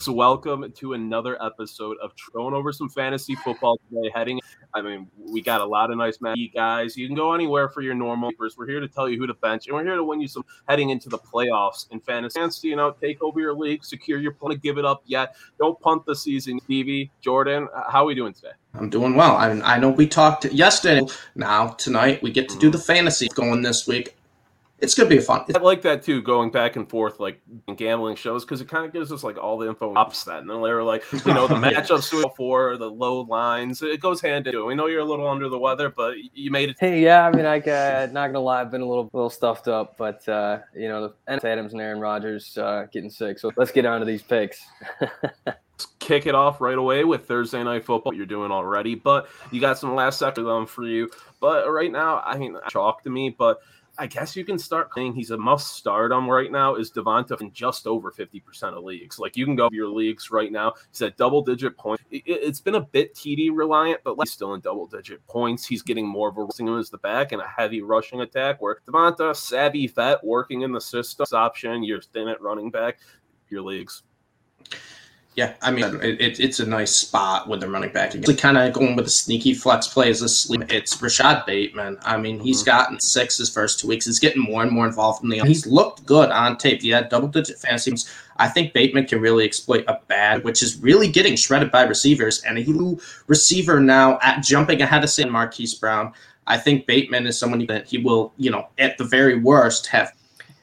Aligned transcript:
So 0.00 0.12
welcome 0.12 0.70
to 0.76 0.92
another 0.92 1.42
episode 1.42 1.96
of 2.00 2.12
throwing 2.12 2.54
over 2.54 2.72
some 2.72 2.88
fantasy 2.88 3.34
football 3.34 3.80
today. 3.90 4.12
Heading, 4.14 4.38
I 4.72 4.80
mean, 4.80 5.08
we 5.18 5.42
got 5.42 5.60
a 5.60 5.64
lot 5.64 5.90
of 5.90 5.98
nice 5.98 6.20
matches, 6.20 6.50
guys. 6.54 6.96
You 6.96 7.08
can 7.08 7.16
go 7.16 7.32
anywhere 7.32 7.68
for 7.68 7.80
your 7.80 7.94
normal 7.94 8.30
papers. 8.30 8.54
We're 8.56 8.68
here 8.68 8.78
to 8.78 8.86
tell 8.86 9.08
you 9.08 9.18
who 9.18 9.26
to 9.26 9.34
bench, 9.34 9.66
and 9.66 9.74
we're 9.74 9.82
here 9.82 9.96
to 9.96 10.04
win 10.04 10.20
you 10.20 10.28
some 10.28 10.44
heading 10.68 10.90
into 10.90 11.08
the 11.08 11.18
playoffs 11.18 11.90
in 11.90 11.98
fantasy. 11.98 12.68
You 12.68 12.76
know, 12.76 12.92
take 12.92 13.20
over 13.24 13.40
your 13.40 13.54
league, 13.54 13.84
secure 13.84 14.20
your 14.20 14.30
plan, 14.30 14.56
give 14.58 14.78
it 14.78 14.84
up 14.84 15.02
yet. 15.04 15.34
Don't 15.58 15.78
punt 15.80 16.06
the 16.06 16.14
season. 16.14 16.60
Stevie, 16.60 17.10
Jordan, 17.20 17.66
uh, 17.74 17.90
how 17.90 18.04
are 18.04 18.06
we 18.06 18.14
doing 18.14 18.32
today? 18.32 18.52
I'm 18.74 18.90
doing 18.90 19.16
well. 19.16 19.34
I, 19.34 19.50
I 19.62 19.80
know 19.80 19.90
we 19.90 20.06
talked 20.06 20.44
yesterday. 20.44 21.04
Now 21.34 21.70
tonight 21.70 22.22
we 22.22 22.30
get 22.30 22.48
to 22.50 22.58
do 22.58 22.68
mm-hmm. 22.68 22.76
the 22.76 22.84
fantasy 22.84 23.26
going 23.34 23.62
this 23.62 23.88
week 23.88 24.14
it's 24.80 24.94
gonna 24.94 25.08
be 25.08 25.18
fun. 25.18 25.44
I 25.54 25.58
like 25.58 25.82
that 25.82 26.02
too, 26.02 26.22
going 26.22 26.50
back 26.50 26.76
and 26.76 26.88
forth 26.88 27.18
like 27.18 27.40
gambling 27.76 28.14
shows 28.14 28.44
because 28.44 28.60
it 28.60 28.68
kind 28.68 28.86
of 28.86 28.92
gives 28.92 29.10
us 29.10 29.24
like 29.24 29.36
all 29.36 29.58
the 29.58 29.68
info 29.68 29.92
ups 29.94 30.24
that, 30.24 30.38
and 30.38 30.50
then 30.50 30.62
they're 30.62 30.84
like, 30.84 31.02
you 31.12 31.34
know, 31.34 31.48
the 31.48 31.54
matchups 31.54 32.36
for 32.36 32.76
the 32.76 32.88
low 32.88 33.22
lines. 33.22 33.82
It 33.82 34.00
goes 34.00 34.20
hand 34.20 34.46
in 34.46 34.54
hand. 34.54 34.66
We 34.66 34.74
know 34.74 34.86
you're 34.86 35.00
a 35.00 35.04
little 35.04 35.26
under 35.28 35.48
the 35.48 35.58
weather, 35.58 35.90
but 35.90 36.14
you 36.32 36.50
made 36.50 36.70
it. 36.70 36.76
Hey, 36.78 37.02
yeah, 37.02 37.26
I 37.26 37.34
mean, 37.34 37.44
I 37.44 37.58
uh, 37.58 38.08
not 38.12 38.28
gonna 38.28 38.40
lie, 38.40 38.60
I've 38.60 38.70
been 38.70 38.82
a 38.82 38.88
little 38.88 39.10
little 39.12 39.30
stuffed 39.30 39.66
up, 39.66 39.96
but 39.98 40.28
uh, 40.28 40.60
you 40.74 40.88
know, 40.88 41.12
the 41.26 41.46
Adams 41.46 41.72
and 41.72 41.82
Aaron 41.82 42.00
Rodgers 42.00 42.56
uh, 42.56 42.86
getting 42.92 43.10
sick. 43.10 43.38
So 43.38 43.50
let's 43.56 43.72
get 43.72 43.84
on 43.84 44.00
to 44.00 44.06
these 44.06 44.22
picks. 44.22 44.64
kick 45.98 46.26
it 46.26 46.34
off 46.34 46.60
right 46.60 46.78
away 46.78 47.04
with 47.04 47.26
Thursday 47.26 47.62
night 47.62 47.84
football. 47.84 48.14
You're 48.14 48.26
doing 48.26 48.50
already, 48.50 48.94
but 48.94 49.28
you 49.50 49.60
got 49.60 49.78
some 49.78 49.94
last 49.94 50.18
second 50.18 50.44
them 50.44 50.66
for 50.66 50.84
you. 50.84 51.10
But 51.40 51.70
right 51.70 51.92
now, 51.92 52.22
I 52.24 52.38
mean, 52.38 52.56
chalk 52.70 53.02
to 53.04 53.10
me, 53.10 53.34
but 53.36 53.58
I 54.00 54.06
guess 54.06 54.36
you 54.36 54.44
can 54.44 54.58
start 54.58 54.90
saying 54.94 55.14
he's 55.14 55.32
a 55.32 55.36
must 55.36 55.74
start 55.74 56.12
on 56.12 56.28
right 56.28 56.52
now 56.52 56.76
is 56.76 56.92
Devonta 56.92 57.40
in 57.40 57.52
just 57.52 57.86
over 57.86 58.12
50% 58.12 58.76
of 58.76 58.84
leagues. 58.84 59.18
Like 59.18 59.36
you 59.36 59.44
can 59.44 59.56
go 59.56 59.68
your 59.72 59.88
leagues 59.88 60.30
right 60.30 60.52
now. 60.52 60.74
He's 60.90 61.02
at 61.02 61.16
double 61.16 61.42
digit 61.42 61.76
points. 61.76 62.04
It, 62.12 62.44
has 62.44 62.60
been 62.60 62.76
a 62.76 62.80
bit 62.80 63.14
TD 63.14 63.50
reliant, 63.52 64.00
but 64.04 64.16
he's 64.20 64.30
still 64.30 64.54
in 64.54 64.60
double 64.60 64.86
digit 64.86 65.26
points. 65.26 65.66
He's 65.66 65.82
getting 65.82 66.06
more 66.06 66.28
of 66.28 66.38
a 66.38 66.44
rushing 66.44 66.68
him 66.68 66.78
as 66.78 66.90
the 66.90 66.98
back 66.98 67.32
and 67.32 67.42
a 67.42 67.46
heavy 67.46 67.82
rushing 67.82 68.20
attack 68.20 68.62
where 68.62 68.78
Devonta, 68.86 69.34
savvy 69.34 69.88
vet, 69.88 70.22
working 70.22 70.62
in 70.62 70.70
the 70.70 70.80
system 70.80 71.26
option, 71.32 71.82
you're 71.82 72.00
thin 72.00 72.28
at 72.28 72.40
running 72.40 72.70
back, 72.70 73.00
your 73.50 73.62
leagues. 73.62 74.04
Yeah, 75.38 75.54
I 75.62 75.70
mean, 75.70 75.84
it, 76.02 76.40
it's 76.40 76.58
a 76.58 76.66
nice 76.66 76.92
spot 76.96 77.48
with 77.48 77.60
the 77.60 77.70
running 77.70 77.92
back. 77.92 78.12
It's 78.12 78.40
kind 78.40 78.58
of 78.58 78.72
going 78.72 78.96
with 78.96 79.06
a 79.06 79.10
sneaky 79.10 79.54
flex 79.54 79.86
play 79.86 80.10
as 80.10 80.20
a 80.20 80.28
sleep. 80.28 80.64
It's 80.68 81.00
Rashod 81.00 81.46
Bateman. 81.46 81.96
I 82.02 82.16
mean, 82.16 82.40
he's 82.40 82.62
mm-hmm. 82.62 82.66
gotten 82.66 82.98
six 82.98 83.38
his 83.38 83.48
first 83.48 83.78
two 83.78 83.86
weeks. 83.86 84.06
He's 84.06 84.18
getting 84.18 84.42
more 84.42 84.64
and 84.64 84.72
more 84.72 84.84
involved 84.84 85.22
in 85.22 85.30
the. 85.30 85.38
He's 85.46 85.64
looked 85.64 86.04
good 86.04 86.30
on 86.30 86.58
tape. 86.58 86.82
He 86.82 86.88
had 86.88 87.08
double 87.08 87.28
digit 87.28 87.56
fantasy. 87.56 87.94
I 88.38 88.48
think 88.48 88.72
Bateman 88.72 89.06
can 89.06 89.20
really 89.20 89.44
exploit 89.44 89.84
a 89.86 90.00
bad, 90.08 90.42
which 90.42 90.60
is 90.60 90.76
really 90.78 91.06
getting 91.06 91.36
shredded 91.36 91.70
by 91.70 91.84
receivers. 91.84 92.42
And 92.42 92.58
a 92.58 92.64
hulu 92.64 93.00
receiver 93.28 93.78
now 93.78 94.18
at 94.22 94.42
jumping 94.42 94.82
ahead 94.82 95.04
of 95.04 95.10
San 95.10 95.30
Marquise 95.30 95.72
Brown. 95.72 96.14
I 96.48 96.58
think 96.58 96.84
Bateman 96.86 97.28
is 97.28 97.38
someone 97.38 97.64
that 97.66 97.86
he 97.86 97.98
will, 97.98 98.32
you 98.38 98.50
know, 98.50 98.66
at 98.78 98.98
the 98.98 99.04
very 99.04 99.38
worst 99.38 99.86
have. 99.86 100.12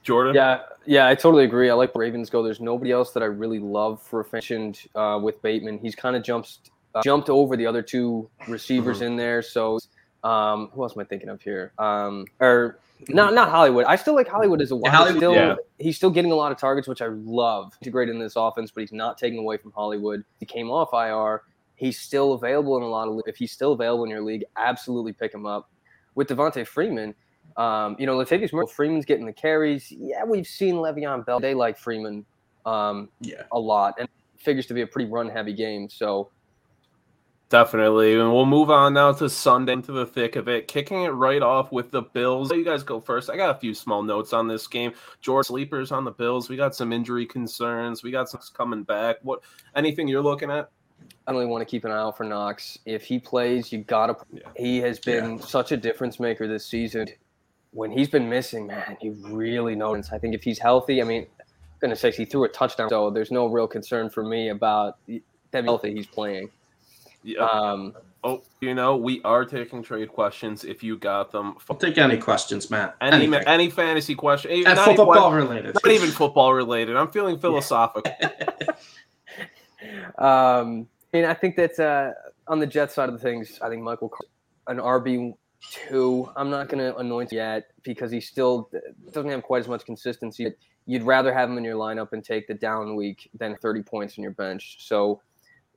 Jordan. 0.06 0.36
Yeah, 0.36 0.62
yeah, 0.86 1.08
I 1.08 1.16
totally 1.16 1.44
agree. 1.44 1.70
I 1.70 1.74
like 1.74 1.94
Ravens 1.96 2.30
go. 2.30 2.44
There's 2.44 2.62
nobody 2.62 2.92
else 2.92 3.12
that 3.12 3.24
I 3.24 3.26
really 3.26 3.60
love 3.60 4.02
for 4.02 4.26
mentioned 4.32 4.82
uh, 4.94 5.20
with 5.22 5.42
Bateman. 5.42 5.80
He's 5.80 5.96
kind 5.96 6.16
of 6.16 6.24
jumps 6.24 6.60
uh, 6.94 7.02
jumped 7.04 7.30
over 7.30 7.58
the 7.58 7.66
other 7.66 7.82
two 7.82 8.30
receivers 8.48 8.98
mm-hmm. 8.98 9.08
in 9.08 9.16
there. 9.18 9.42
So 9.42 9.80
um, 10.24 10.70
who 10.74 10.84
else 10.84 10.94
am 10.96 11.02
I 11.02 11.06
thinking 11.06 11.30
of 11.30 11.42
here? 11.42 11.74
Um, 11.80 12.26
or 12.40 12.80
not 13.10 13.34
not 13.34 13.50
Hollywood. 13.50 13.86
I 13.86 13.96
still 13.96 14.16
like 14.16 14.28
Hollywood 14.28 14.62
as 14.62 14.72
a 14.72 14.76
wide. 14.76 14.94
Hollywood, 14.94 15.20
still, 15.20 15.34
yeah. 15.34 15.56
He's 15.80 15.98
still 15.98 16.12
getting 16.12 16.32
a 16.32 16.36
lot 16.36 16.52
of 16.52 16.60
targets, 16.60 16.88
which 16.88 17.02
I 17.02 17.08
love. 17.08 17.74
Integrated 17.82 18.14
in 18.14 18.22
this 18.22 18.36
offense, 18.36 18.72
but 18.72 18.82
he's 18.82 18.94
not 18.94 19.18
taking 19.18 19.40
away 19.40 19.58
from 19.58 19.72
Hollywood. 19.72 20.24
He 20.40 20.46
came 20.46 20.70
off 20.70 20.94
IR. 20.94 21.42
He's 21.76 22.00
still 22.00 22.34
available 22.34 22.78
in 22.78 22.84
a 22.84 22.88
lot 22.88 23.08
of. 23.08 23.22
If 23.26 23.38
he's 23.38 23.52
still 23.52 23.74
available 23.74 24.04
in 24.04 24.12
your 24.12 24.22
league, 24.22 24.46
absolutely 24.56 25.14
pick 25.14 25.34
him 25.34 25.46
up. 25.46 25.70
With 26.14 26.30
Devonta 26.30 26.66
Freeman, 26.66 27.14
um, 27.58 27.96
you 27.98 28.06
know, 28.06 28.18
Latavius 28.18 28.52
Murray, 28.52 28.68
Freeman's 28.68 29.06
getting 29.06 29.26
the 29.26 29.34
carries. 29.34 29.92
Yeah, 29.92 30.24
we've 30.26 30.48
seen 30.48 30.76
Le'Veon 30.76 31.26
Bell. 31.26 31.40
They 31.40 31.54
like 31.54 31.78
Freeman 31.78 32.26
um, 32.66 33.10
yeah. 33.22 33.44
a 33.52 33.60
lot, 33.60 33.96
and 34.00 34.10
figures 34.38 34.66
to 34.68 34.74
be 34.74 34.82
a 34.82 34.88
pretty 34.88 35.10
run 35.10 35.30
heavy 35.30 35.54
game. 35.54 35.90
So 35.90 36.30
definitely, 37.50 38.20
and 38.20 38.34
we'll 38.34 38.46
move 38.46 38.70
on 38.70 38.94
now 38.94 39.14
to 39.14 39.30
Sunday 39.30 39.72
into 39.74 39.94
the 39.94 40.06
thick 40.06 40.36
of 40.36 40.50
it, 40.50 40.68
kicking 40.68 41.04
it 41.04 41.10
right 41.10 41.42
off 41.42 41.72
with 41.72 41.92
the 41.92 42.02
Bills. 42.02 42.52
You 42.52 42.66
guys 42.66 42.84
go 42.84 43.00
first. 43.00 43.30
I 43.30 43.38
got 43.38 43.56
a 43.56 43.60
few 43.60 43.74
small 43.74 44.04
notes 44.04 44.34
on 44.34 44.48
this 44.50 44.68
game. 44.68 44.92
George 45.22 45.48
sleepers 45.48 45.94
on 45.94 46.04
the 46.04 46.12
Bills. 46.12 46.50
We 46.50 46.58
got 46.58 46.76
some 46.76 46.92
injury 46.92 47.26
concerns. 47.26 48.04
We 48.04 48.12
got 48.12 48.30
some 48.30 48.42
coming 48.54 48.84
back. 48.84 49.18
What 49.22 49.42
anything 49.76 50.10
you're 50.10 50.22
looking 50.22 50.52
at? 50.52 50.70
I 51.28 51.32
don't 51.32 51.40
really 51.40 51.52
want 51.52 51.62
to 51.62 51.66
keep 51.66 51.86
an 51.86 51.92
eye 51.92 52.00
out 52.00 52.18
for 52.18 52.24
Knox. 52.26 52.80
If 52.86 53.04
he 53.04 53.18
plays, 53.18 53.72
you 53.72 53.80
gotta. 53.80 54.18
Yeah. 54.32 54.42
He 54.58 54.80
has 54.80 55.00
been 55.00 55.38
yeah. 55.38 55.46
such 55.46 55.72
a 55.72 55.78
difference 55.78 56.20
maker 56.20 56.48
this 56.48 56.66
season 56.66 57.08
when 57.76 57.92
he's 57.92 58.08
been 58.08 58.30
missing, 58.30 58.68
man, 58.68 58.98
you 59.02 59.18
really 59.22 59.76
notice. 59.76 60.14
I 60.14 60.18
think 60.18 60.34
if 60.34 60.44
he's 60.44 60.58
healthy, 60.58 61.02
I 61.02 61.06
mean, 61.06 61.28
goodness 61.82 62.00
sakes, 62.00 62.16
he 62.16 62.24
threw 62.24 62.46
a 62.46 62.50
touchdown, 62.50 62.90
so 62.90 63.10
there's 63.10 63.32
no 63.32 63.48
real 63.48 63.68
concern 63.68 64.10
for 64.10 64.24
me 64.24 64.50
about 64.50 64.98
that 65.52 65.66
healthy 65.66 65.94
he's 65.94 66.08
playing. 66.08 66.50
Yeah. 67.22 67.40
Um, 67.40 67.94
oh, 68.24 68.44
you 68.62 68.74
know, 68.76 68.96
we 68.96 69.22
are 69.24 69.44
taking 69.44 69.84
trade 69.84 70.08
questions 70.08 70.64
if 70.64 70.84
you 70.84 70.96
got 70.96 71.34
them. 71.34 71.58
I'll 71.70 71.76
take 71.76 71.98
any 71.98 72.18
questions, 72.18 72.72
Matt. 72.72 72.96
Any 73.02 73.26
Anything. 73.26 73.46
any 73.46 73.70
fantasy 73.70 74.16
question, 74.16 74.52
and 74.52 74.64
not 74.64 74.96
football 74.96 75.28
even, 75.28 75.34
related. 75.34 75.76
Not 75.76 75.92
even 75.92 76.10
football 76.12 76.54
related. 76.54 76.96
I'm 76.96 77.12
feeling 77.12 77.38
philosophical. 77.38 78.10
um, 80.18 80.88
and 81.12 81.26
I 81.26 81.34
think 81.34 81.58
that 81.58 81.78
uh, 81.78 82.12
on 82.48 82.60
the 82.60 82.68
Jets 82.68 82.96
side 82.96 83.10
of 83.10 83.16
the 83.16 83.22
things, 83.22 83.60
I 83.62 83.68
think 83.68 83.84
Michael, 83.84 84.14
an 84.68 84.78
RB 84.78 85.34
two. 85.62 86.30
I'm 86.36 86.50
not 86.50 86.70
going 86.70 86.84
to 86.84 86.96
anoint 86.98 87.32
yet 87.32 87.68
because 87.84 88.12
he 88.12 88.22
still 88.22 88.70
doesn't 89.12 89.30
have 89.30 89.44
quite 89.44 89.60
as 89.60 89.68
much 89.68 89.86
consistency. 89.86 90.54
You'd 90.86 91.04
rather 91.04 91.34
have 91.34 91.50
him 91.50 91.58
in 91.58 91.64
your 91.64 91.76
lineup 91.76 92.14
and 92.14 92.24
take 92.24 92.48
the 92.48 92.54
down 92.54 92.96
week 92.96 93.30
than 93.38 93.56
30 93.58 93.84
points 93.84 94.18
on 94.18 94.24
your 94.24 94.32
bench. 94.32 94.78
So 94.80 95.22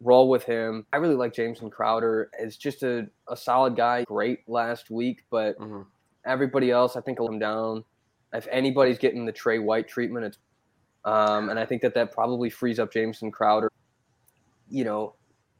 roll 0.01 0.29
with 0.29 0.45
him. 0.45 0.87
I 0.93 0.99
really 0.99 1.15
like 1.15 1.35
Jameson 1.35 1.71
Crowder 1.71 2.31
as 2.39 2.57
just 2.57 2.83
a, 2.83 3.09
a 3.29 3.37
solid 3.37 3.77
guy. 3.77 4.05
Great 4.05 4.41
last 4.49 4.91
week, 4.91 5.25
but 5.31 5.59
mm-hmm. 5.59 5.83
everybody 6.27 6.71
else, 6.71 6.97
I 6.97 7.01
think, 7.01 7.19
will 7.19 7.29
come 7.29 7.39
down. 7.39 7.85
If 8.33 8.47
anybody's 8.51 8.99
getting 8.99 9.25
the 9.25 9.33
Trey 9.33 9.59
White 9.59 9.89
treatment, 9.89 10.27
it's 10.27 10.39
um, 11.05 11.49
and 11.49 11.59
I 11.59 11.65
think 11.65 11.81
that 11.83 11.95
that 11.95 12.13
probably 12.13 12.51
frees 12.51 12.79
up 12.79 12.93
Jameson 12.93 13.31
Crowder. 13.31 13.71
You 14.69 14.85
know, 14.85 15.15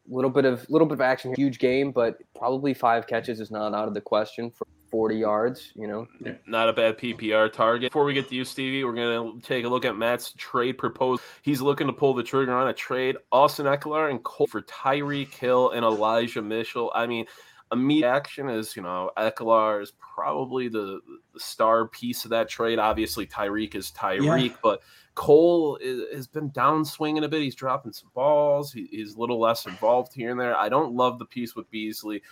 little 0.09 0.31
bit 0.31 0.45
of 0.45 0.69
little 0.69 0.87
bit 0.87 0.95
of 0.95 1.01
action, 1.01 1.35
huge 1.37 1.59
game, 1.59 1.93
but 1.93 2.19
probably 2.35 2.75
five 2.75 3.07
catches 3.07 3.41
is 3.41 3.51
not 3.51 3.75
out 3.75 3.89
of 3.89 3.95
the 3.95 4.01
question 4.01 4.51
for 4.51 4.67
40 4.91 5.17
yards. 5.17 5.73
You 5.75 5.87
know, 5.87 6.07
not 6.47 6.69
a 6.69 6.73
bad 6.73 6.99
PPR 6.99 7.53
target. 7.53 7.91
Before 7.91 8.05
we 8.05 8.15
get 8.15 8.29
to 8.29 8.35
you, 8.35 8.45
Stevie, 8.45 8.85
we're 8.85 8.95
gonna 8.95 9.41
take 9.43 9.65
a 9.65 9.69
look 9.69 9.85
at 9.85 9.97
Matt's 9.97 10.33
trade 10.37 10.79
proposal. 10.79 11.23
He's 11.43 11.61
looking 11.61 11.87
to 11.87 11.93
pull 11.93 12.15
the 12.15 12.23
trigger 12.23 12.53
on 12.53 12.69
a 12.69 12.73
trade: 12.73 13.17
Austin 13.33 13.67
Ekeler 13.67 14.11
and 14.11 14.23
Cole 14.23 14.47
for 14.47 14.63
Tyreek 14.63 15.35
Hill 15.35 15.71
and 15.71 15.85
Elijah 15.85 16.43
Mitchell. 16.43 16.93
I 16.95 17.07
mean. 17.07 17.27
Immediate 17.71 18.09
action 18.09 18.49
is, 18.49 18.75
you 18.77 18.83
know, 18.83 19.11
Ekeler 19.17 19.83
is 19.83 19.93
probably 19.99 20.69
the, 20.69 21.01
the 21.35 21.41
star 21.41 21.87
piece 21.87 22.25
of 22.25 22.31
that 22.31 22.49
trade. 22.49 22.79
Obviously, 22.79 23.27
Tyreek 23.27 23.75
is 23.75 23.91
Tyreek, 23.91 24.51
yeah. 24.51 24.57
but 24.63 24.81
Cole 25.15 25.77
is, 25.81 26.03
has 26.15 26.27
been 26.27 26.51
downswinging 26.51 27.25
a 27.25 27.29
bit. 27.29 27.43
He's 27.43 27.55
dropping 27.55 27.93
some 27.93 28.11
balls. 28.15 28.73
He, 28.73 28.89
he's 28.91 29.15
a 29.15 29.21
little 29.21 29.41
less 29.41 29.67
involved 29.67 30.15
here 30.15 30.31
and 30.31 30.41
there. 30.41 30.57
I 30.57 30.69
don't 30.69 30.95
love 30.95 31.19
the 31.19 31.27
piece 31.27 31.55
with 31.55 31.71
Beasley. 31.71 32.23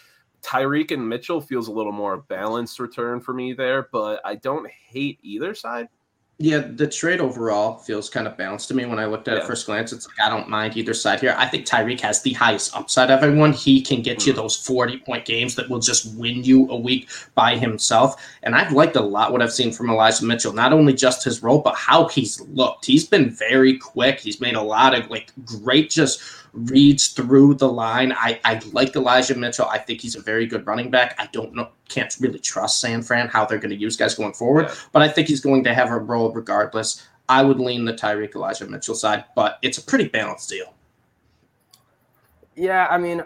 Tyreek 0.43 0.93
and 0.93 1.09
Mitchell 1.09 1.41
feels 1.41 1.69
a 1.69 1.73
little 1.73 1.93
more 1.93 2.19
balanced 2.19 2.79
return 2.79 3.21
for 3.21 3.35
me 3.35 3.53
there, 3.53 3.89
but 3.93 4.21
I 4.25 4.37
don't 4.37 4.71
hate 4.71 5.19
either 5.23 5.55
side. 5.55 5.89
Yeah, 6.39 6.59
the 6.59 6.87
trade 6.87 7.21
overall 7.21 7.79
feels 7.79 8.11
kind 8.11 8.27
of 8.27 8.37
balanced 8.37 8.69
to 8.69 8.75
me 8.75 8.85
when 8.85 8.99
I 8.99 9.07
looked 9.07 9.27
at 9.27 9.39
yeah. 9.39 9.43
it 9.43 9.47
first 9.47 9.65
glance. 9.65 9.91
It's 9.91 10.07
like 10.07 10.21
I 10.21 10.29
don't 10.29 10.51
mind 10.51 10.77
either 10.77 10.93
side 10.93 11.21
here. 11.21 11.35
I 11.39 11.47
think 11.47 11.65
Tyreek 11.65 12.01
has 12.01 12.21
the 12.21 12.35
highest 12.35 12.77
upside 12.77 13.11
of 13.11 13.23
everyone. 13.23 13.55
He 13.55 13.81
can 13.81 14.03
get 14.03 14.19
mm. 14.19 14.27
you 14.27 14.33
those 14.35 14.55
40 14.55 14.99
point 14.99 15.25
games 15.25 15.55
that 15.55 15.71
will 15.71 15.79
just 15.79 16.15
win 16.15 16.45
you 16.45 16.69
a 16.71 16.77
week 16.77 17.09
by 17.35 17.57
himself. 17.57 18.23
And 18.43 18.55
I've 18.55 18.73
liked 18.73 18.97
a 18.97 19.01
lot 19.01 19.33
what 19.33 19.41
I've 19.41 19.53
seen 19.53 19.73
from 19.73 19.89
Elijah 19.89 20.27
Mitchell, 20.27 20.53
not 20.53 20.75
only 20.75 20.93
just 20.93 21.25
his 21.25 21.43
role, 21.43 21.61
but 21.61 21.75
how 21.75 22.09
he's 22.09 22.39
looked. 22.43 22.85
He's 22.85 23.09
been 23.09 23.31
very 23.31 23.79
quick. 23.79 24.21
He's 24.21 24.39
made 24.39 24.57
a 24.57 24.63
lot 24.63 24.95
of 24.95 25.09
like 25.09 25.33
great 25.47 25.89
just 25.89 26.21
reads 26.57 27.09
through 27.09 27.55
the 27.55 27.69
line. 27.69 28.13
I, 28.13 28.41
I 28.45 28.61
like 28.73 28.97
Elijah 28.97 29.35
Mitchell. 29.35 29.67
I 29.67 29.79
think 29.79 30.01
he's 30.01 30.17
a 30.17 30.21
very 30.21 30.47
good 30.47 30.67
running 30.67 30.91
back. 30.91 31.15
I 31.19 31.29
don't 31.33 31.55
know, 31.55 31.69
can't 31.89 32.15
really 32.21 32.39
trust 32.39 32.81
San 32.81 33.03
Fran 33.03 33.29
how 33.29 33.45
they're 33.45 33.59
going 33.59 33.71
to 33.71 33.77
use 33.77 33.97
guys 33.97 34.15
going 34.15 34.33
forward, 34.33 34.67
yeah. 34.69 34.75
but 34.93 35.03
I 35.03 35.09
think 35.09 35.29
he's 35.29 35.41
going 35.41 35.65
to 35.65 35.75
have 35.75 35.91
a 35.91 35.99
role 35.99 36.33
regardless. 36.33 37.07
I 37.29 37.43
would 37.43 37.59
lean 37.59 37.85
the 37.85 37.93
Tyreek 37.93 38.35
Elijah 38.35 38.67
Mitchell 38.67 38.95
side, 38.95 39.25
but 39.35 39.59
it's 39.63 39.79
a 39.79 39.83
pretty 39.83 40.09
balanced 40.09 40.49
deal. 40.49 40.73
Yeah, 42.55 42.87
I 42.89 42.99
mean, 42.99 43.23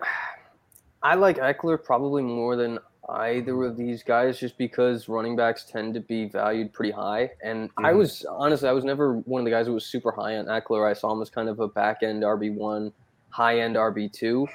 I 1.03 1.15
like 1.15 1.39
Ekeler 1.39 1.83
probably 1.83 2.23
more 2.23 2.57
than 2.57 2.79
either 3.09 3.65
of 3.65 3.77
these 3.77 4.03
guys 4.03 4.39
just 4.39 4.57
because 4.57 5.09
running 5.09 5.37
backs 5.37 5.65
tend 5.65 5.95
to 5.95 6.01
be 6.01 6.27
valued 6.27 6.73
pretty 6.73 6.93
high. 6.93 7.31
And 7.43 7.69
mm-hmm. 7.71 7.87
I 7.87 7.93
was 7.93 8.25
honestly, 8.29 8.69
I 8.69 8.73
was 8.73 8.85
never 8.85 9.15
one 9.15 9.41
of 9.41 9.45
the 9.45 9.51
guys 9.51 9.67
who 9.67 9.75
was 9.75 9.85
super 9.85 10.13
high 10.13 10.37
on 10.37 10.47
Ekeler. 10.47 10.89
I 10.89 10.95
saw 10.95 11.13
him 11.13 11.23
as 11.23 11.31
kind 11.31 11.49
of 11.49 11.61
a 11.61 11.69
back 11.69 12.03
end 12.03 12.23
RB1, 12.23 12.93
high 13.31 13.61
end 13.61 13.77
RB2. 13.77 14.47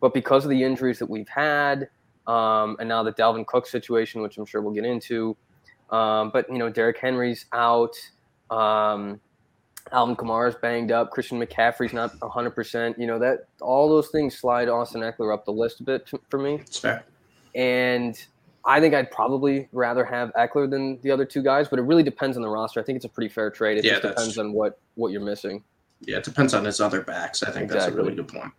But 0.00 0.14
because 0.14 0.44
of 0.44 0.50
the 0.50 0.62
injuries 0.62 0.98
that 0.98 1.10
we've 1.10 1.28
had, 1.28 1.88
um, 2.26 2.76
and 2.80 2.88
now 2.88 3.02
the 3.02 3.12
Dalvin 3.12 3.46
Cook 3.46 3.66
situation, 3.66 4.22
which 4.22 4.38
I'm 4.38 4.46
sure 4.46 4.62
we'll 4.62 4.74
get 4.74 4.84
into, 4.84 5.36
um, 5.90 6.30
but 6.32 6.48
you 6.50 6.58
know, 6.58 6.70
Derrick 6.70 6.98
Henry's 6.98 7.46
out. 7.52 7.96
Um, 8.50 9.20
Alvin 9.92 10.16
Kamara's 10.16 10.54
banged 10.54 10.92
up. 10.92 11.10
Christian 11.10 11.40
McCaffrey's 11.40 11.92
not 11.92 12.18
100%. 12.20 12.98
You 12.98 13.06
know, 13.06 13.18
that 13.18 13.46
all 13.60 13.88
those 13.88 14.08
things 14.08 14.38
slide 14.38 14.68
Austin 14.68 15.00
Ekeler 15.00 15.34
up 15.34 15.44
the 15.44 15.52
list 15.52 15.80
a 15.80 15.82
bit 15.82 16.10
for 16.28 16.38
me. 16.38 16.54
It's 16.56 16.78
fair. 16.78 17.04
And 17.54 18.22
I 18.64 18.80
think 18.80 18.94
I'd 18.94 19.10
probably 19.10 19.68
rather 19.72 20.04
have 20.04 20.30
Ekeler 20.38 20.70
than 20.70 21.00
the 21.02 21.10
other 21.10 21.24
two 21.24 21.42
guys, 21.42 21.68
but 21.68 21.78
it 21.78 21.82
really 21.82 22.02
depends 22.02 22.36
on 22.36 22.42
the 22.42 22.48
roster. 22.48 22.78
I 22.78 22.82
think 22.82 22.96
it's 22.96 23.04
a 23.04 23.08
pretty 23.08 23.28
fair 23.28 23.50
trade. 23.50 23.78
It 23.78 23.84
yeah, 23.84 23.92
just 23.92 24.02
depends 24.02 24.38
on 24.38 24.52
what 24.52 24.78
what 24.94 25.12
you're 25.12 25.20
missing. 25.20 25.64
Yeah, 26.02 26.18
it 26.18 26.24
depends 26.24 26.54
on 26.54 26.64
his 26.64 26.80
other 26.80 27.02
backs. 27.02 27.42
I 27.42 27.50
think 27.50 27.64
exactly. 27.64 27.78
that's 27.78 27.92
a 27.92 27.96
really 27.96 28.14
good 28.14 28.28
point. 28.28 28.52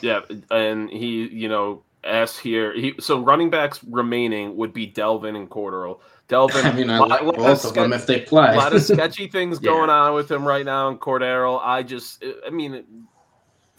Yeah, 0.00 0.20
and 0.50 0.90
he, 0.90 1.28
you 1.28 1.48
know, 1.48 1.82
asked 2.04 2.40
here. 2.40 2.74
He 2.74 2.94
so 3.00 3.20
running 3.20 3.50
backs 3.50 3.80
remaining 3.84 4.56
would 4.56 4.72
be 4.72 4.86
Dalvin 4.90 5.36
and 5.36 5.48
Cordero. 5.48 6.00
Dalvin. 6.28 6.64
I 6.64 6.72
mean, 6.72 6.90
I 6.90 6.98
like 6.98 7.22
both 7.36 7.64
of 7.64 7.74
them 7.74 7.92
if 7.92 8.06
they 8.06 8.20
play. 8.20 8.54
a 8.54 8.56
lot 8.56 8.74
of 8.74 8.82
sketchy 8.82 9.28
things 9.28 9.58
yeah. 9.60 9.70
going 9.70 9.90
on 9.90 10.14
with 10.14 10.30
him 10.30 10.46
right 10.46 10.64
now 10.64 10.88
in 10.88 10.98
Cordero. 10.98 11.60
I 11.62 11.82
just, 11.82 12.24
I 12.46 12.50
mean, 12.50 12.84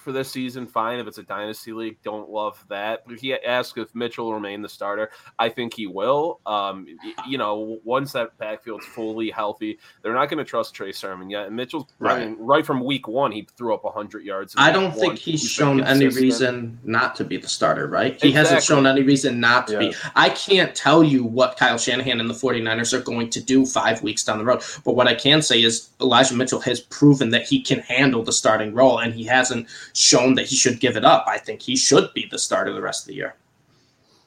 for 0.03 0.11
this 0.11 0.31
season, 0.31 0.67
fine. 0.67 0.99
If 0.99 1.07
it's 1.07 1.17
a 1.17 1.23
dynasty 1.23 1.73
league, 1.73 1.97
don't 2.03 2.29
love 2.29 2.63
that. 2.69 3.03
But 3.07 3.19
he 3.19 3.33
asked 3.33 3.77
if 3.77 3.93
Mitchell 3.95 4.25
will 4.25 4.33
remain 4.33 4.61
the 4.61 4.69
starter. 4.69 5.09
I 5.39 5.49
think 5.49 5.73
he 5.73 5.87
will. 5.87 6.39
Um, 6.45 6.85
you 7.27 7.37
know, 7.37 7.79
once 7.83 8.11
that 8.11 8.37
backfield's 8.37 8.85
fully 8.85 9.29
healthy, 9.29 9.79
they're 10.01 10.13
not 10.13 10.29
going 10.29 10.37
to 10.37 10.43
trust 10.43 10.73
Trey 10.73 10.91
Sermon 10.91 11.29
yet. 11.29 11.47
And 11.47 11.55
Mitchell's 11.55 11.85
right. 11.99 12.21
I 12.21 12.25
mean, 12.25 12.37
right 12.37 12.65
from 12.65 12.83
week 12.83 13.07
one, 13.07 13.31
he 13.31 13.47
threw 13.57 13.73
up 13.73 13.83
100 13.83 14.23
yards. 14.23 14.53
I 14.57 14.71
don't 14.71 14.93
think 14.93 15.17
he's, 15.17 15.41
he's 15.41 15.49
shown 15.49 15.83
any 15.83 16.07
reason 16.07 16.79
not 16.83 17.15
to 17.15 17.23
be 17.23 17.37
the 17.37 17.47
starter, 17.47 17.87
right? 17.87 18.11
He 18.21 18.29
exactly. 18.29 18.31
hasn't 18.33 18.63
shown 18.63 18.85
any 18.85 19.01
reason 19.01 19.39
not 19.39 19.67
to 19.67 19.73
yeah. 19.73 19.79
be. 19.79 19.95
I 20.15 20.29
can't 20.29 20.75
tell 20.75 21.03
you 21.03 21.23
what 21.23 21.57
Kyle 21.57 21.77
Shanahan 21.77 22.19
and 22.19 22.29
the 22.29 22.33
49ers 22.33 22.93
are 22.93 23.01
going 23.01 23.29
to 23.31 23.41
do 23.41 23.65
five 23.65 24.03
weeks 24.03 24.23
down 24.23 24.37
the 24.37 24.45
road. 24.45 24.63
But 24.83 24.95
what 24.95 25.07
I 25.07 25.15
can 25.15 25.41
say 25.41 25.61
is 25.61 25.89
Elijah 26.01 26.35
Mitchell 26.35 26.59
has 26.61 26.81
proven 26.81 27.29
that 27.29 27.43
he 27.43 27.61
can 27.61 27.79
handle 27.79 28.23
the 28.23 28.33
starting 28.33 28.73
role, 28.73 28.99
and 28.99 29.13
he 29.13 29.23
hasn't 29.23 29.67
shown 29.93 30.35
that 30.35 30.47
he 30.47 30.55
should 30.55 30.79
give 30.79 30.97
it 30.97 31.05
up. 31.05 31.25
I 31.27 31.37
think 31.37 31.61
he 31.61 31.75
should 31.75 32.13
be 32.13 32.27
the 32.29 32.39
starter 32.39 32.73
the 32.73 32.81
rest 32.81 33.03
of 33.03 33.07
the 33.07 33.15
year. 33.15 33.35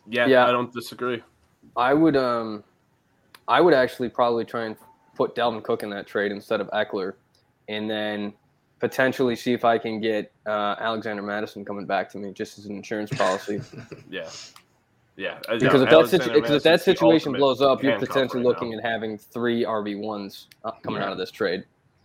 Yeah, 0.08 0.26
yeah, 0.26 0.46
I 0.46 0.52
don't 0.52 0.72
disagree. 0.72 1.22
I 1.76 1.92
would 1.92 2.16
um 2.16 2.64
I 3.48 3.60
would 3.60 3.74
actually 3.74 4.08
probably 4.08 4.44
try 4.44 4.64
and 4.64 4.76
put 5.14 5.34
Dalvin 5.34 5.62
Cook 5.62 5.82
in 5.82 5.90
that 5.90 6.06
trade 6.06 6.32
instead 6.32 6.60
of 6.60 6.68
Ekeler 6.70 7.14
and 7.68 7.90
then 7.90 8.32
potentially 8.78 9.34
see 9.34 9.52
if 9.52 9.64
I 9.64 9.78
can 9.78 10.00
get 10.00 10.30
uh, 10.46 10.76
Alexander 10.78 11.22
Mattison 11.22 11.64
coming 11.64 11.86
back 11.86 12.10
to 12.12 12.18
me 12.18 12.32
just 12.32 12.58
as 12.58 12.66
an 12.66 12.76
insurance 12.76 13.10
policy. 13.10 13.60
yeah. 14.10 14.28
Yeah, 15.16 15.38
because 15.48 15.80
if 15.80 15.88
that, 15.88 16.08
situ- 16.08 16.44
if 16.44 16.62
that 16.62 16.82
situation 16.82 17.32
blows 17.32 17.62
up, 17.62 17.82
you're 17.82 17.98
potentially 17.98 18.40
right 18.40 18.48
looking 18.48 18.72
now. 18.72 18.78
at 18.78 18.84
having 18.84 19.16
three 19.16 19.64
RB 19.64 19.98
ones 19.98 20.48
uh, 20.62 20.72
coming 20.82 21.00
yeah. 21.00 21.06
out 21.06 21.12
of 21.12 21.16
this 21.16 21.30
trade. 21.30 21.64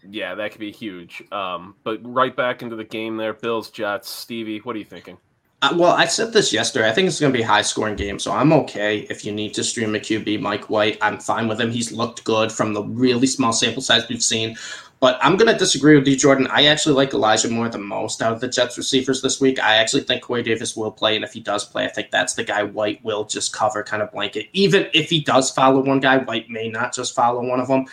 Yeah, 0.10 0.36
that 0.36 0.52
could 0.52 0.60
be 0.60 0.72
huge. 0.72 1.24
Um, 1.32 1.76
but 1.84 2.00
right 2.04 2.36
back 2.36 2.62
into 2.62 2.76
the 2.76 2.84
game 2.84 3.18
there, 3.18 3.34
Bills, 3.34 3.70
Jets. 3.70 4.10
Stevie, 4.10 4.60
what 4.60 4.76
are 4.76 4.80
you 4.80 4.86
thinking? 4.86 5.18
Uh, 5.64 5.76
well, 5.78 5.92
I 5.92 6.06
said 6.06 6.34
this 6.34 6.52
yesterday. 6.52 6.90
I 6.90 6.92
think 6.92 7.08
it's 7.08 7.20
going 7.20 7.32
to 7.32 7.38
be 7.38 7.44
a 7.44 7.48
high 7.48 7.62
scoring 7.62 7.96
game, 7.96 8.18
so 8.18 8.32
I'm 8.32 8.52
okay 8.52 9.02
if 9.12 9.24
you 9.24 9.32
need 9.32 9.54
to 9.54 9.64
stream 9.64 9.94
a 9.94 10.00
QB. 10.00 10.42
Mike 10.42 10.72
White, 10.72 10.98
I'm 11.02 11.20
fine 11.20 11.48
with 11.48 11.62
him. 11.62 11.70
He's 11.70 11.92
looked 11.92 12.24
good 12.24 12.52
from 12.52 12.74
the 12.74 12.84
really 12.84 13.28
small 13.28 13.54
sample 13.54 13.84
size 13.84 14.08
we've 14.10 14.24
seen. 14.24 14.58
But 15.02 15.18
I'm 15.22 15.36
going 15.36 15.52
to 15.52 15.58
disagree 15.58 15.98
with 15.98 16.08
you, 16.08 16.16
Jordan. 16.16 16.48
I 16.52 16.66
actually 16.66 16.94
like 16.94 17.14
Elijah 17.14 17.50
more 17.50 17.70
than 17.70 17.84
most 17.84 18.22
out 18.22 18.34
of 18.34 18.40
the 18.40 18.48
Jets 18.48 18.78
receivers 18.78 19.22
this 19.22 19.42
week. 19.42 19.60
I 19.60 19.76
actually 19.78 20.04
think 20.04 20.22
Corey 20.22 20.44
Davis 20.44 20.76
will 20.76 20.92
play, 20.92 21.16
and 21.16 21.26
if 21.26 21.34
he 21.34 21.40
does 21.40 21.66
play, 21.66 21.86
I 21.86 21.90
think 21.90 22.12
that's 22.12 22.36
the 22.36 22.44
guy 22.44 22.64
White 22.64 23.04
will 23.04 23.26
just 23.26 23.52
cover, 23.52 23.84
kind 23.84 24.04
of 24.04 24.12
blanket. 24.12 24.48
Even 24.54 24.88
if 24.94 25.10
he 25.10 25.20
does 25.22 25.50
follow 25.50 25.84
one 25.84 26.00
guy, 26.00 26.20
White 26.20 26.50
may 26.50 26.70
not 26.70 26.94
just 26.94 27.16
follow 27.16 27.44
one 27.44 27.60
of 27.60 27.68
them. 27.68 27.86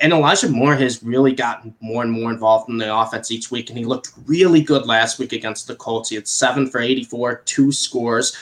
And 0.00 0.14
Elijah 0.14 0.48
Moore 0.48 0.74
has 0.76 1.02
really 1.02 1.34
gotten 1.34 1.74
more 1.80 2.02
and 2.02 2.10
more 2.10 2.30
involved 2.30 2.70
in 2.70 2.78
the 2.78 2.94
offense 2.94 3.30
each 3.30 3.50
week, 3.50 3.68
and 3.68 3.78
he 3.78 3.84
looked 3.84 4.12
really 4.24 4.62
good 4.62 4.86
last 4.86 5.18
week 5.18 5.34
against 5.34 5.66
the 5.66 5.76
Colts. 5.76 6.08
He 6.08 6.14
had 6.14 6.26
seven 6.26 6.66
for 6.66 6.80
84, 6.80 7.42
two 7.44 7.70
scores. 7.70 8.34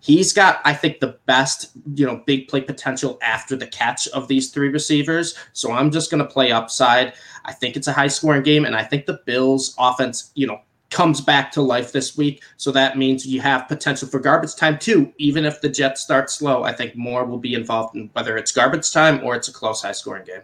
He's 0.00 0.34
got, 0.34 0.60
I 0.64 0.74
think, 0.74 1.00
the 1.00 1.18
best, 1.24 1.70
you 1.94 2.06
know, 2.06 2.22
big 2.26 2.48
play 2.48 2.60
potential 2.60 3.18
after 3.22 3.56
the 3.56 3.66
catch 3.66 4.06
of 4.08 4.28
these 4.28 4.50
three 4.50 4.68
receivers. 4.68 5.34
So 5.54 5.72
I'm 5.72 5.90
just 5.90 6.10
going 6.10 6.22
to 6.22 6.30
play 6.30 6.52
upside. 6.52 7.14
I 7.46 7.52
think 7.52 7.76
it's 7.76 7.88
a 7.88 7.92
high 7.92 8.08
scoring 8.08 8.42
game, 8.42 8.66
and 8.66 8.76
I 8.76 8.84
think 8.84 9.06
the 9.06 9.20
Bills' 9.24 9.74
offense, 9.78 10.30
you 10.34 10.46
know, 10.46 10.60
comes 10.90 11.22
back 11.22 11.50
to 11.52 11.62
life 11.62 11.90
this 11.90 12.18
week. 12.18 12.42
So 12.58 12.70
that 12.72 12.98
means 12.98 13.26
you 13.26 13.40
have 13.40 13.68
potential 13.68 14.08
for 14.08 14.20
garbage 14.20 14.54
time 14.56 14.78
too. 14.78 15.12
Even 15.18 15.44
if 15.44 15.60
the 15.60 15.68
Jets 15.68 16.02
start 16.02 16.30
slow, 16.30 16.64
I 16.64 16.72
think 16.72 16.96
more 16.96 17.24
will 17.24 17.38
be 17.38 17.54
involved 17.54 17.94
in 17.94 18.10
whether 18.12 18.36
it's 18.36 18.52
garbage 18.52 18.90
time 18.90 19.22
or 19.22 19.36
it's 19.36 19.48
a 19.48 19.52
close, 19.52 19.82
high 19.82 19.92
scoring 19.92 20.24
game. 20.24 20.42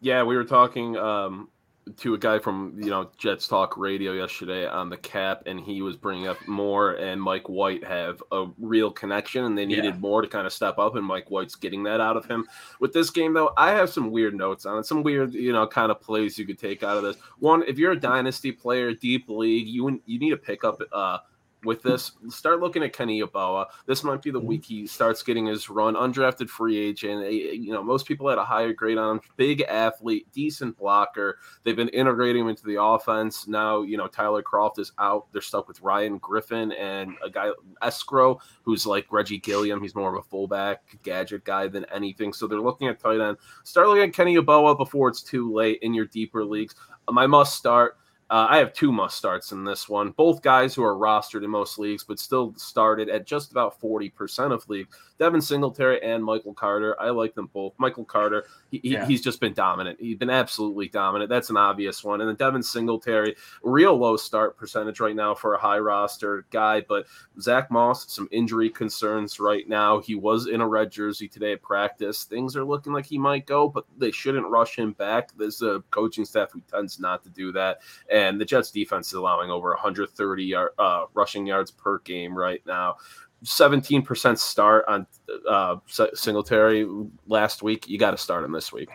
Yeah, 0.00 0.22
we 0.22 0.36
were 0.36 0.44
talking 0.44 0.96
um, 0.96 1.48
to 1.96 2.14
a 2.14 2.18
guy 2.18 2.38
from 2.38 2.74
you 2.78 2.90
know 2.90 3.10
Jets 3.16 3.48
Talk 3.48 3.76
Radio 3.76 4.12
yesterday 4.12 4.66
on 4.66 4.90
the 4.90 4.96
cap, 4.96 5.42
and 5.46 5.58
he 5.60 5.82
was 5.82 5.96
bringing 5.96 6.28
up 6.28 6.36
Moore 6.46 6.92
and 6.92 7.20
Mike 7.20 7.48
White 7.48 7.84
have 7.84 8.22
a 8.32 8.46
real 8.58 8.90
connection, 8.90 9.44
and 9.44 9.56
they 9.56 9.66
needed 9.66 9.84
yeah. 9.84 10.00
more 10.00 10.22
to 10.22 10.28
kind 10.28 10.46
of 10.46 10.52
step 10.52 10.78
up, 10.78 10.96
and 10.96 11.04
Mike 11.04 11.30
White's 11.30 11.54
getting 11.54 11.82
that 11.84 12.00
out 12.00 12.16
of 12.16 12.26
him. 12.26 12.46
With 12.80 12.92
this 12.92 13.10
game, 13.10 13.32
though, 13.32 13.52
I 13.56 13.70
have 13.70 13.90
some 13.90 14.10
weird 14.10 14.34
notes 14.34 14.66
on 14.66 14.78
it, 14.78 14.86
some 14.86 15.02
weird 15.02 15.34
you 15.34 15.52
know 15.52 15.66
kind 15.66 15.90
of 15.90 16.00
plays 16.00 16.38
you 16.38 16.46
could 16.46 16.58
take 16.58 16.82
out 16.82 16.96
of 16.96 17.02
this. 17.02 17.16
One, 17.38 17.62
if 17.66 17.78
you're 17.78 17.92
a 17.92 18.00
dynasty 18.00 18.52
player, 18.52 18.94
deep 18.94 19.28
league, 19.28 19.66
you 19.66 20.00
you 20.06 20.18
need 20.18 20.30
to 20.30 20.36
pick 20.36 20.64
up. 20.64 20.80
Uh, 20.92 21.18
with 21.64 21.82
this. 21.82 22.12
Start 22.28 22.60
looking 22.60 22.82
at 22.82 22.92
Kenny 22.92 23.20
Yeboah. 23.20 23.66
This 23.86 24.04
might 24.04 24.22
be 24.22 24.30
the 24.30 24.38
mm-hmm. 24.38 24.48
week 24.48 24.64
he 24.64 24.86
starts 24.86 25.22
getting 25.22 25.46
his 25.46 25.68
run. 25.68 25.94
Undrafted 25.94 26.48
free 26.48 26.78
agent. 26.78 27.32
You 27.32 27.72
know, 27.72 27.82
most 27.82 28.06
people 28.06 28.28
had 28.28 28.38
a 28.38 28.44
higher 28.44 28.72
grade 28.72 28.98
on 28.98 29.16
him. 29.16 29.20
Big 29.36 29.62
athlete, 29.62 30.26
decent 30.32 30.76
blocker. 30.76 31.38
They've 31.64 31.76
been 31.76 31.88
integrating 31.88 32.42
him 32.42 32.48
into 32.48 32.64
the 32.64 32.80
offense. 32.82 33.48
Now, 33.48 33.82
you 33.82 33.96
know, 33.96 34.06
Tyler 34.06 34.42
Kroft 34.42 34.78
is 34.78 34.92
out. 34.98 35.26
They're 35.32 35.42
stuck 35.42 35.68
with 35.68 35.80
Ryan 35.80 36.18
Griffin 36.18 36.72
and 36.72 37.16
a 37.24 37.30
guy 37.30 37.50
Escrow, 37.82 38.38
who's 38.62 38.86
like 38.86 39.06
Reggie 39.10 39.38
Gilliam. 39.38 39.82
He's 39.82 39.94
more 39.94 40.14
of 40.14 40.18
a 40.18 40.28
fullback 40.28 40.82
gadget 41.02 41.44
guy 41.44 41.68
than 41.68 41.84
anything. 41.86 42.32
So 42.32 42.46
they're 42.46 42.60
looking 42.60 42.88
at 42.88 43.00
tight 43.00 43.20
end. 43.20 43.38
Start 43.64 43.88
looking 43.88 44.04
at 44.04 44.14
Kenny 44.14 44.36
Yeboah 44.36 44.76
before 44.76 45.08
it's 45.08 45.22
too 45.22 45.52
late 45.52 45.78
in 45.82 45.94
your 45.94 46.06
deeper 46.06 46.44
leagues. 46.44 46.74
My 47.10 47.26
must 47.26 47.56
start 47.56 47.96
uh, 48.30 48.46
I 48.48 48.58
have 48.58 48.72
two 48.72 48.92
must 48.92 49.16
starts 49.16 49.52
in 49.52 49.64
this 49.64 49.88
one. 49.88 50.10
Both 50.10 50.42
guys 50.42 50.74
who 50.74 50.84
are 50.84 50.94
rostered 50.94 51.44
in 51.44 51.50
most 51.50 51.78
leagues, 51.78 52.04
but 52.04 52.18
still 52.18 52.54
started 52.56 53.08
at 53.08 53.26
just 53.26 53.50
about 53.50 53.80
40% 53.80 54.52
of 54.52 54.68
leagues. 54.68 54.96
Devin 55.18 55.40
Singletary 55.40 56.02
and 56.02 56.24
Michael 56.24 56.54
Carter. 56.54 57.00
I 57.00 57.10
like 57.10 57.34
them 57.34 57.50
both. 57.52 57.74
Michael 57.78 58.04
Carter, 58.04 58.44
he, 58.70 58.80
yeah. 58.82 59.06
he's 59.06 59.20
just 59.20 59.40
been 59.40 59.52
dominant. 59.52 59.98
He's 60.00 60.16
been 60.16 60.30
absolutely 60.30 60.88
dominant. 60.88 61.28
That's 61.28 61.50
an 61.50 61.56
obvious 61.56 62.04
one. 62.04 62.20
And 62.20 62.28
then 62.28 62.36
Devin 62.36 62.62
Singletary, 62.62 63.34
real 63.62 63.96
low 63.96 64.16
start 64.16 64.56
percentage 64.56 65.00
right 65.00 65.16
now 65.16 65.34
for 65.34 65.54
a 65.54 65.58
high 65.58 65.78
roster 65.78 66.46
guy. 66.50 66.82
But 66.82 67.06
Zach 67.40 67.70
Moss, 67.70 68.12
some 68.12 68.28
injury 68.30 68.70
concerns 68.70 69.40
right 69.40 69.68
now. 69.68 69.98
He 69.98 70.14
was 70.14 70.46
in 70.46 70.60
a 70.60 70.68
red 70.68 70.90
jersey 70.90 71.28
today 71.28 71.52
at 71.52 71.62
practice. 71.62 72.24
Things 72.24 72.56
are 72.56 72.64
looking 72.64 72.92
like 72.92 73.06
he 73.06 73.18
might 73.18 73.46
go, 73.46 73.68
but 73.68 73.84
they 73.96 74.10
shouldn't 74.10 74.46
rush 74.46 74.78
him 74.78 74.92
back. 74.92 75.30
There's 75.36 75.62
a 75.62 75.82
coaching 75.90 76.24
staff 76.24 76.52
who 76.52 76.62
tends 76.70 77.00
not 77.00 77.24
to 77.24 77.30
do 77.30 77.52
that. 77.52 77.80
And 78.12 78.40
the 78.40 78.44
Jets 78.44 78.70
defense 78.70 79.08
is 79.08 79.14
allowing 79.14 79.50
over 79.50 79.70
130 79.70 80.54
uh, 80.54 81.04
rushing 81.14 81.46
yards 81.46 81.70
per 81.70 81.98
game 82.00 82.36
right 82.36 82.62
now. 82.66 82.96
17% 83.44 84.38
start 84.38 84.84
on 84.88 85.06
uh, 85.48 85.76
Singletary 86.14 86.86
last 87.26 87.62
week. 87.62 87.88
You 87.88 87.98
got 87.98 88.12
to 88.12 88.18
start 88.18 88.44
him 88.44 88.52
this 88.52 88.72
week. 88.72 88.90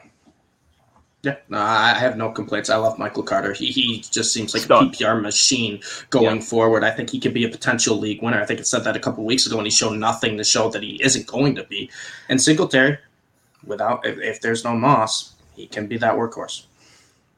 Yeah, 1.24 1.38
no, 1.48 1.58
I 1.58 1.94
have 1.94 2.18
no 2.18 2.32
complaints. 2.32 2.70
I 2.70 2.76
love 2.76 3.00
Michael 3.00 3.24
Carter. 3.24 3.54
He, 3.54 3.68
he 3.68 4.02
just 4.12 4.34
seems 4.34 4.54
like 4.54 4.66
a 4.66 4.68
PPR 4.68 5.22
machine 5.22 5.82
going 6.10 6.38
yeah. 6.38 6.44
forward. 6.44 6.84
I 6.84 6.92
think 6.92 7.10
he 7.10 7.20
could 7.20 7.34
be 7.34 7.46
a 7.46 7.50
potential 7.50 7.98
league 7.98 8.22
winner. 8.22 8.42
I 8.42 8.46
think 8.46 8.60
it 8.60 8.68
said 8.68 8.84
that 8.84 8.98
a 8.98 9.00
couple 9.00 9.24
weeks 9.24 9.48
ago, 9.48 9.58
and 9.58 9.66
he 9.66 9.72
showed 9.72 9.94
nothing 9.94 10.36
to 10.38 10.44
show 10.44 10.70
that 10.72 10.84
he 10.84 11.02
isn't 11.02 11.26
going 11.26 11.56
to 11.56 11.64
be. 11.64 11.90
And 12.28 12.42
Singletary, 12.42 12.98
without 13.66 14.06
if, 14.06 14.18
if 14.18 14.42
there's 14.42 14.66
no 14.66 14.76
Moss, 14.76 15.34
he 15.56 15.66
can 15.66 15.88
be 15.88 15.96
that 15.98 16.16
workhorse. 16.16 16.66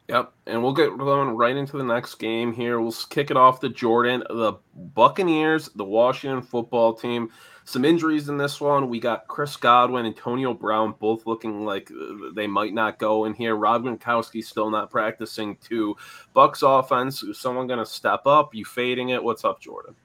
Yep, 0.08 0.34
and 0.46 0.62
we'll 0.62 0.74
get 0.74 0.96
going 0.98 1.30
right 1.30 1.56
into 1.56 1.78
the 1.78 1.84
next 1.84 2.16
game 2.16 2.54
here. 2.54 2.80
We'll 2.80 2.96
kick 3.10 3.32
it 3.32 3.38
off 3.38 3.60
to 3.62 3.70
Jordan, 3.70 4.24
the 4.30 4.54
Buccaneers, 4.76 5.70
the 5.70 5.84
Washington 5.84 6.44
football 6.44 6.94
team. 6.94 7.32
Some 7.64 7.84
injuries 7.84 8.30
in 8.30 8.38
this 8.38 8.62
one. 8.62 8.90
We 8.90 9.00
got 9.00 9.28
Chris 9.28 9.58
Godwin, 9.58 10.06
Antonio 10.06 10.54
Brown, 10.54 10.94
both 11.00 11.26
looking 11.26 11.66
like 11.66 11.90
uh, 11.90 12.30
they 12.36 12.46
might 12.46 12.76
not 12.76 13.00
go 13.00 13.26
in 13.26 13.34
here. 13.34 13.56
Rob 13.56 13.84
Gronkowski 13.84 14.44
still 14.44 14.70
not 14.70 14.92
practicing 14.92 15.58
too. 15.58 15.96
Bucks 16.36 16.62
offense. 16.62 17.24
Is 17.24 17.40
someone 17.40 17.66
going 17.66 17.80
to 17.80 17.86
step 17.86 18.28
up? 18.28 18.54
You 18.54 18.64
fading 18.64 19.10
it? 19.10 19.24
What's 19.24 19.44
up, 19.44 19.60
Jordan? 19.60 19.96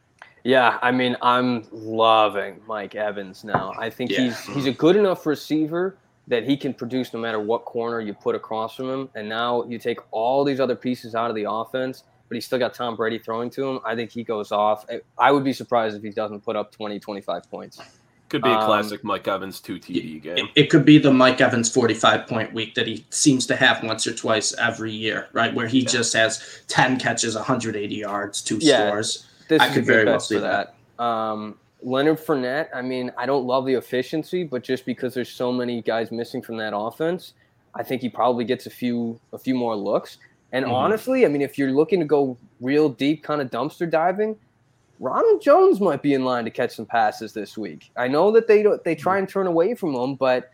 Yeah, 0.44 0.78
I 0.80 0.90
mean, 0.90 1.18
I'm 1.20 1.66
loving 1.70 2.62
Mike 2.66 2.94
Evans 2.94 3.44
now. 3.44 3.74
I 3.78 3.90
think 3.90 4.10
yeah. 4.10 4.22
he's 4.22 4.40
he's 4.46 4.66
a 4.66 4.72
good 4.72 4.96
enough 4.96 5.26
receiver 5.26 5.98
that 6.30 6.44
he 6.44 6.56
can 6.56 6.72
produce 6.72 7.12
no 7.12 7.18
matter 7.18 7.40
what 7.40 7.64
corner 7.64 8.00
you 8.00 8.14
put 8.14 8.36
across 8.36 8.76
from 8.76 8.88
him. 8.88 9.08
And 9.16 9.28
now 9.28 9.64
you 9.64 9.78
take 9.78 9.98
all 10.12 10.44
these 10.44 10.60
other 10.60 10.76
pieces 10.76 11.16
out 11.16 11.28
of 11.28 11.34
the 11.34 11.50
offense, 11.50 12.04
but 12.28 12.36
he's 12.36 12.44
still 12.46 12.60
got 12.60 12.72
Tom 12.72 12.94
Brady 12.94 13.18
throwing 13.18 13.50
to 13.50 13.68
him. 13.68 13.80
I 13.84 13.96
think 13.96 14.12
he 14.12 14.22
goes 14.22 14.52
off. 14.52 14.86
I 15.18 15.32
would 15.32 15.42
be 15.42 15.52
surprised 15.52 15.96
if 15.96 16.04
he 16.04 16.10
doesn't 16.10 16.44
put 16.44 16.54
up 16.54 16.70
20, 16.70 17.00
25 17.00 17.50
points. 17.50 17.80
Could 18.28 18.42
be 18.42 18.48
a 18.48 18.52
um, 18.52 18.64
classic 18.64 19.02
Mike 19.02 19.26
Evans 19.26 19.58
two 19.58 19.80
TD 19.80 20.22
game. 20.22 20.38
It, 20.38 20.44
it, 20.54 20.70
could 20.70 20.84
be 20.84 20.98
the 20.98 21.12
Mike 21.12 21.40
Evans 21.40 21.68
45 21.68 22.28
point 22.28 22.54
week 22.54 22.76
that 22.76 22.86
he 22.86 23.04
seems 23.10 23.44
to 23.48 23.56
have 23.56 23.82
once 23.82 24.06
or 24.06 24.14
twice 24.14 24.54
every 24.56 24.92
year, 24.92 25.28
right? 25.32 25.52
Where 25.52 25.66
he 25.66 25.80
yeah. 25.80 25.88
just 25.88 26.12
has 26.12 26.62
10 26.68 27.00
catches, 27.00 27.34
180 27.34 27.92
yards, 27.92 28.40
two 28.40 28.58
yeah, 28.60 28.86
scores. 28.86 29.26
This 29.48 29.60
I 29.60 29.74
could 29.74 29.84
very 29.84 30.04
well 30.04 30.20
see 30.20 30.38
that. 30.38 30.76
that. 30.96 31.02
Um, 31.02 31.56
Leonard 31.82 32.18
Fournette, 32.18 32.68
I 32.74 32.82
mean, 32.82 33.10
I 33.16 33.26
don't 33.26 33.46
love 33.46 33.66
the 33.66 33.74
efficiency, 33.74 34.44
but 34.44 34.62
just 34.62 34.84
because 34.84 35.14
there's 35.14 35.30
so 35.30 35.52
many 35.52 35.82
guys 35.82 36.10
missing 36.10 36.42
from 36.42 36.56
that 36.58 36.76
offense, 36.76 37.34
I 37.74 37.82
think 37.82 38.02
he 38.02 38.08
probably 38.08 38.44
gets 38.44 38.66
a 38.66 38.70
few 38.70 39.18
a 39.32 39.38
few 39.38 39.54
more 39.54 39.76
looks. 39.76 40.18
And 40.52 40.64
mm-hmm. 40.64 40.74
honestly, 40.74 41.24
I 41.24 41.28
mean, 41.28 41.42
if 41.42 41.56
you're 41.56 41.70
looking 41.70 42.00
to 42.00 42.06
go 42.06 42.36
real 42.60 42.88
deep, 42.88 43.22
kind 43.22 43.40
of 43.40 43.50
dumpster 43.50 43.88
diving, 43.88 44.36
Ronald 44.98 45.40
Jones 45.40 45.80
might 45.80 46.02
be 46.02 46.14
in 46.14 46.24
line 46.24 46.44
to 46.44 46.50
catch 46.50 46.74
some 46.74 46.86
passes 46.86 47.32
this 47.32 47.56
week. 47.56 47.90
I 47.96 48.08
know 48.08 48.30
that 48.32 48.46
they 48.46 48.62
don't, 48.62 48.82
they 48.84 48.94
try 48.94 49.18
and 49.18 49.28
turn 49.28 49.46
away 49.46 49.74
from 49.74 49.94
him, 49.94 50.16
but 50.16 50.50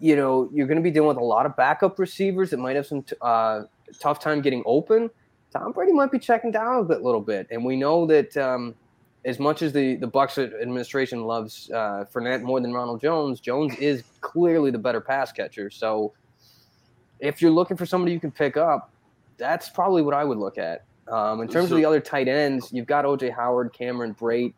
you 0.00 0.16
know 0.16 0.50
you're 0.52 0.66
going 0.66 0.76
to 0.76 0.82
be 0.82 0.90
dealing 0.90 1.08
with 1.08 1.16
a 1.16 1.24
lot 1.24 1.46
of 1.46 1.56
backup 1.56 1.98
receivers 1.98 2.50
that 2.50 2.58
might 2.58 2.76
have 2.76 2.86
some 2.86 3.02
t- 3.02 3.16
uh, 3.22 3.62
tough 4.00 4.20
time 4.20 4.42
getting 4.42 4.62
open. 4.66 5.08
Tom 5.50 5.72
Brady 5.72 5.92
might 5.92 6.12
be 6.12 6.18
checking 6.18 6.50
down 6.50 6.80
a 6.80 6.84
bit, 6.84 7.00
little 7.00 7.22
bit, 7.22 7.46
and 7.50 7.64
we 7.64 7.76
know 7.76 8.04
that. 8.06 8.36
Um, 8.36 8.74
as 9.24 9.38
much 9.38 9.62
as 9.62 9.72
the 9.72 9.96
the 9.96 10.08
Bucs 10.08 10.38
administration 10.38 11.24
loves 11.24 11.70
uh, 11.70 12.04
Fournette 12.12 12.42
more 12.42 12.60
than 12.60 12.72
Ronald 12.72 13.00
Jones, 13.00 13.40
Jones 13.40 13.74
is 13.76 14.04
clearly 14.20 14.70
the 14.70 14.78
better 14.78 15.00
pass 15.00 15.32
catcher. 15.32 15.70
So, 15.70 16.12
if 17.20 17.42
you're 17.42 17.50
looking 17.50 17.76
for 17.76 17.86
somebody 17.86 18.12
you 18.12 18.20
can 18.20 18.30
pick 18.30 18.56
up, 18.56 18.92
that's 19.36 19.68
probably 19.68 20.02
what 20.02 20.14
I 20.14 20.24
would 20.24 20.38
look 20.38 20.58
at. 20.58 20.84
Um, 21.08 21.40
in 21.40 21.48
terms 21.48 21.68
so, 21.68 21.74
of 21.74 21.80
the 21.80 21.84
other 21.84 22.00
tight 22.00 22.28
ends, 22.28 22.72
you've 22.72 22.86
got 22.86 23.04
OJ 23.04 23.34
Howard, 23.34 23.72
Cameron 23.72 24.14
Brate. 24.14 24.54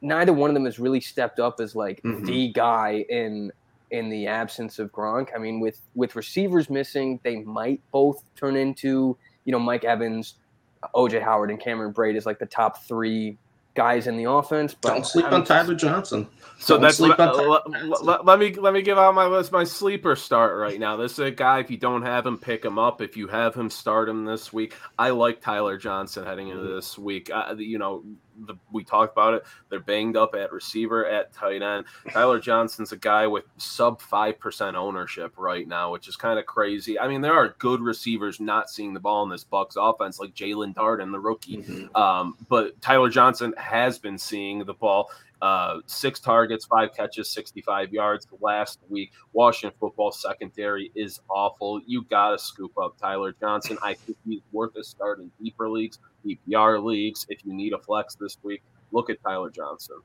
Neither 0.00 0.32
one 0.32 0.50
of 0.50 0.54
them 0.54 0.66
has 0.66 0.78
really 0.78 1.00
stepped 1.00 1.40
up 1.40 1.60
as 1.60 1.74
like 1.74 2.02
mm-hmm. 2.02 2.24
the 2.24 2.52
guy 2.52 3.04
in 3.08 3.52
in 3.90 4.08
the 4.08 4.26
absence 4.26 4.78
of 4.78 4.90
Gronk. 4.92 5.28
I 5.34 5.38
mean, 5.38 5.60
with 5.60 5.80
with 5.94 6.16
receivers 6.16 6.70
missing, 6.70 7.20
they 7.22 7.36
might 7.36 7.80
both 7.92 8.22
turn 8.34 8.56
into 8.56 9.16
you 9.44 9.52
know 9.52 9.58
Mike 9.58 9.84
Evans, 9.84 10.34
OJ 10.94 11.22
Howard, 11.22 11.50
and 11.50 11.60
Cameron 11.60 11.92
Brate 11.92 12.16
is 12.16 12.24
like 12.24 12.38
the 12.38 12.46
top 12.46 12.84
three 12.84 13.36
guys 13.74 14.06
in 14.06 14.16
the 14.16 14.30
offense. 14.30 14.74
But 14.74 14.88
don't 14.90 15.06
sleep 15.06 15.26
I'm 15.26 15.34
on 15.34 15.44
Tyler 15.44 15.74
Johnson. 15.74 16.28
So 16.58 16.74
don't 16.74 16.82
that's 16.82 17.00
let, 17.00 17.18
let, 18.02 18.24
let, 18.24 18.38
me 18.38 18.54
let 18.54 18.72
me 18.72 18.80
give 18.82 18.96
out 18.96 19.14
my 19.14 19.26
list. 19.26 19.52
My 19.52 19.64
sleeper 19.64 20.16
start 20.16 20.56
right 20.56 20.78
now. 20.78 20.96
This 20.96 21.12
is 21.12 21.18
a 21.18 21.30
guy. 21.30 21.58
If 21.60 21.70
you 21.70 21.76
don't 21.76 22.02
have 22.02 22.24
him, 22.24 22.38
pick 22.38 22.64
him 22.64 22.78
up. 22.78 23.02
If 23.02 23.16
you 23.16 23.28
have 23.28 23.54
him, 23.54 23.68
start 23.68 24.08
him 24.08 24.24
this 24.24 24.52
week. 24.52 24.74
I 24.98 25.10
like 25.10 25.40
Tyler 25.40 25.76
Johnson 25.76 26.24
heading 26.24 26.48
into 26.48 26.62
this 26.74 26.96
week. 26.96 27.30
Uh, 27.32 27.54
you 27.58 27.78
know, 27.78 28.04
the, 28.46 28.54
we 28.72 28.84
talked 28.84 29.12
about 29.12 29.34
it. 29.34 29.44
They're 29.68 29.80
banged 29.80 30.16
up 30.16 30.34
at 30.34 30.52
receiver, 30.52 31.06
at 31.06 31.32
tight 31.32 31.62
end. 31.62 31.86
Tyler 32.10 32.40
Johnson's 32.40 32.92
a 32.92 32.96
guy 32.96 33.26
with 33.26 33.44
sub 33.56 34.00
five 34.00 34.38
percent 34.38 34.76
ownership 34.76 35.34
right 35.36 35.66
now, 35.66 35.92
which 35.92 36.08
is 36.08 36.16
kind 36.16 36.38
of 36.38 36.46
crazy. 36.46 36.98
I 36.98 37.08
mean, 37.08 37.20
there 37.20 37.34
are 37.34 37.54
good 37.58 37.80
receivers 37.80 38.40
not 38.40 38.70
seeing 38.70 38.94
the 38.94 39.00
ball 39.00 39.22
in 39.22 39.30
this 39.30 39.44
Bucks 39.44 39.76
offense, 39.78 40.18
like 40.18 40.34
Jaelon 40.34 40.74
Darden, 40.74 41.12
the 41.12 41.20
rookie. 41.20 41.58
Mm-hmm. 41.58 41.96
Um, 41.96 42.36
but 42.48 42.80
Tyler 42.80 43.10
Johnson 43.10 43.54
has 43.56 43.98
been 43.98 44.18
seeing 44.18 44.64
the 44.64 44.74
ball. 44.74 45.10
Uh, 45.42 45.80
six 45.86 46.20
targets, 46.20 46.64
five 46.64 46.94
catches, 46.94 47.30
65 47.30 47.92
yards 47.92 48.26
last 48.40 48.80
week. 48.88 49.12
Washington 49.32 49.76
football 49.78 50.10
secondary 50.12 50.90
is 50.94 51.20
awful. 51.28 51.80
You 51.86 52.04
got 52.04 52.30
to 52.30 52.38
scoop 52.38 52.72
up 52.78 52.96
Tyler 52.98 53.34
Johnson. 53.38 53.76
I 53.82 53.94
think 53.94 54.16
he's 54.26 54.40
worth 54.52 54.76
a 54.76 54.84
start 54.84 55.18
in 55.18 55.30
deeper 55.42 55.68
leagues. 55.68 55.98
PPR 56.24 56.82
leagues. 56.82 57.26
If 57.28 57.44
you 57.44 57.52
need 57.52 57.72
a 57.72 57.78
flex 57.78 58.14
this 58.14 58.38
week, 58.42 58.62
look 58.92 59.10
at 59.10 59.22
Tyler 59.22 59.50
Johnson. 59.50 59.96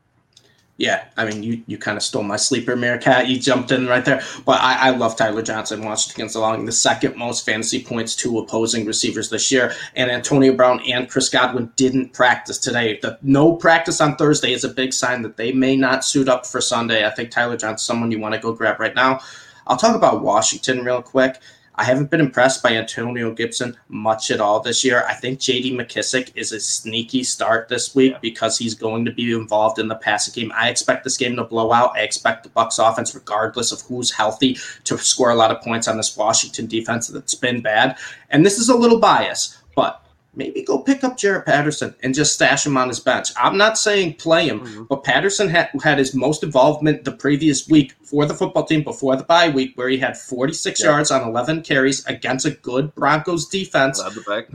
Yeah, 0.80 1.04
I 1.18 1.26
mean, 1.26 1.44
you, 1.44 1.62
you 1.68 1.78
kind 1.78 1.98
of 1.98 2.04
stole 2.04 2.24
my 2.24 2.38
sleeper, 2.38 2.74
Meerkat. 2.74 3.28
You 3.28 3.38
jumped 3.38 3.70
in 3.74 3.86
right 3.86 4.06
there. 4.06 4.22
But 4.46 4.62
I, 4.62 4.88
I 4.88 4.90
love 4.92 5.18
Tyler 5.18 5.42
Johnson. 5.42 5.84
Washington's 5.84 6.36
allowing 6.36 6.64
the 6.64 6.72
second 6.72 7.18
most 7.18 7.46
fantasy 7.46 7.84
points 7.84 8.16
to 8.16 8.40
opposing 8.40 8.86
receivers 8.86 9.30
this 9.30 9.52
year. 9.52 9.74
And 9.98 10.10
Antonio 10.10 10.54
Brown 10.54 10.80
and 10.88 11.10
Chris 11.10 11.28
Godwin 11.28 11.74
didn't 11.76 12.14
practice 12.14 12.58
today. 12.58 12.98
The 13.02 13.20
no 13.22 13.58
practice 13.58 14.00
on 14.00 14.16
Thursday 14.16 14.54
is 14.54 14.64
a 14.64 14.70
big 14.70 14.94
sign 14.94 15.22
that 15.24 15.36
they 15.36 15.52
may 15.52 15.76
not 15.76 16.06
suit 16.06 16.30
up 16.30 16.46
for 16.46 16.62
Sunday. 16.62 17.06
I 17.06 17.10
think 17.10 17.30
Tyler 17.30 17.58
Johnson's 17.58 17.82
someone 17.82 18.10
you 18.10 18.20
want 18.20 18.36
to 18.36 18.40
go 18.40 18.54
grab 18.54 18.80
right 18.80 18.96
now. 18.96 19.20
I'll 19.68 19.76
talk 19.76 19.98
about 19.98 20.22
Washington 20.24 20.86
real 20.86 21.02
quick. 21.02 21.42
I 21.80 21.86
haven't 21.86 22.12
been 22.12 22.20
impressed 22.20 22.62
by 22.62 22.74
Antonio 22.74 23.34
Gibson 23.34 23.78
much 23.88 24.32
at 24.32 24.42
all 24.42 24.60
this 24.60 24.84
year. 24.84 25.06
I 25.08 25.14
think 25.14 25.40
JD 25.40 25.72
McKissic 25.76 26.30
is 26.36 26.52
a 26.52 26.60
sneaky 26.60 27.24
start 27.24 27.70
this 27.70 27.96
week 27.96 28.12
yeah. 28.12 28.20
because 28.22 28.58
he's 28.58 28.76
going 28.76 29.06
to 29.06 29.14
be 29.14 29.32
involved 29.32 29.80
in 29.80 29.88
the 29.88 29.96
passing 29.96 30.34
game. 30.34 30.52
I 30.54 30.68
expect 30.70 31.06
this 31.06 31.16
game 31.16 31.38
to 31.38 31.46
blow 31.46 31.72
out. 31.72 31.96
I 31.96 32.02
expect 32.02 32.44
the 32.44 32.50
Bucks 32.50 32.80
offense, 32.80 33.16
regardless 33.16 33.72
of 33.72 33.80
who's 33.84 34.12
healthy, 34.12 34.58
to 34.84 34.98
score 34.98 35.30
a 35.30 35.36
lot 35.36 35.52
of 35.52 35.62
points 35.62 35.88
on 35.88 35.96
this 35.96 36.18
Washington 36.18 36.68
defense 36.68 37.08
that's 37.08 37.36
been 37.36 37.62
bad. 37.62 37.98
And 38.30 38.46
this 38.46 38.60
is 38.60 38.68
a 38.68 38.76
little 38.76 39.00
bias, 39.00 39.58
but 39.74 40.04
maybe 40.40 40.64
go 40.64 40.80
pick 40.80 41.04
up 41.04 41.18
Jaret 41.18 41.46
Patterson 41.46 41.94
and 42.02 42.16
just 42.16 42.34
stash 42.34 42.66
him 42.66 42.78
on 42.78 42.88
his 42.88 43.00
bench. 43.00 43.30
I'm 43.38 43.58
not 43.58 43.78
saying 43.78 44.16
play 44.16 44.48
him, 44.48 44.62
mm-hmm. 44.62 44.84
but 44.86 45.04
Patterson 45.04 45.50
had, 45.50 45.70
had 45.84 46.00
his 46.00 46.16
most 46.16 46.44
involvement 46.44 47.04
the 47.04 47.12
previous 47.12 47.68
week 47.68 47.94
for 48.02 48.26
the 48.26 48.34
football 48.34 48.64
team 48.64 48.84
before 48.84 49.18
the 49.18 49.24
bye 49.24 49.50
week, 49.50 49.74
where 49.76 49.90
he 49.90 49.98
had 49.98 50.18
46 50.18 50.80
yeah. 50.80 50.88
yards 50.88 51.12
on 51.12 51.28
11 51.28 51.62
carries 51.64 52.04
against 52.06 52.46
a 52.46 52.52
good 52.52 52.96
Broncos 52.96 53.48
defense. 53.48 54.02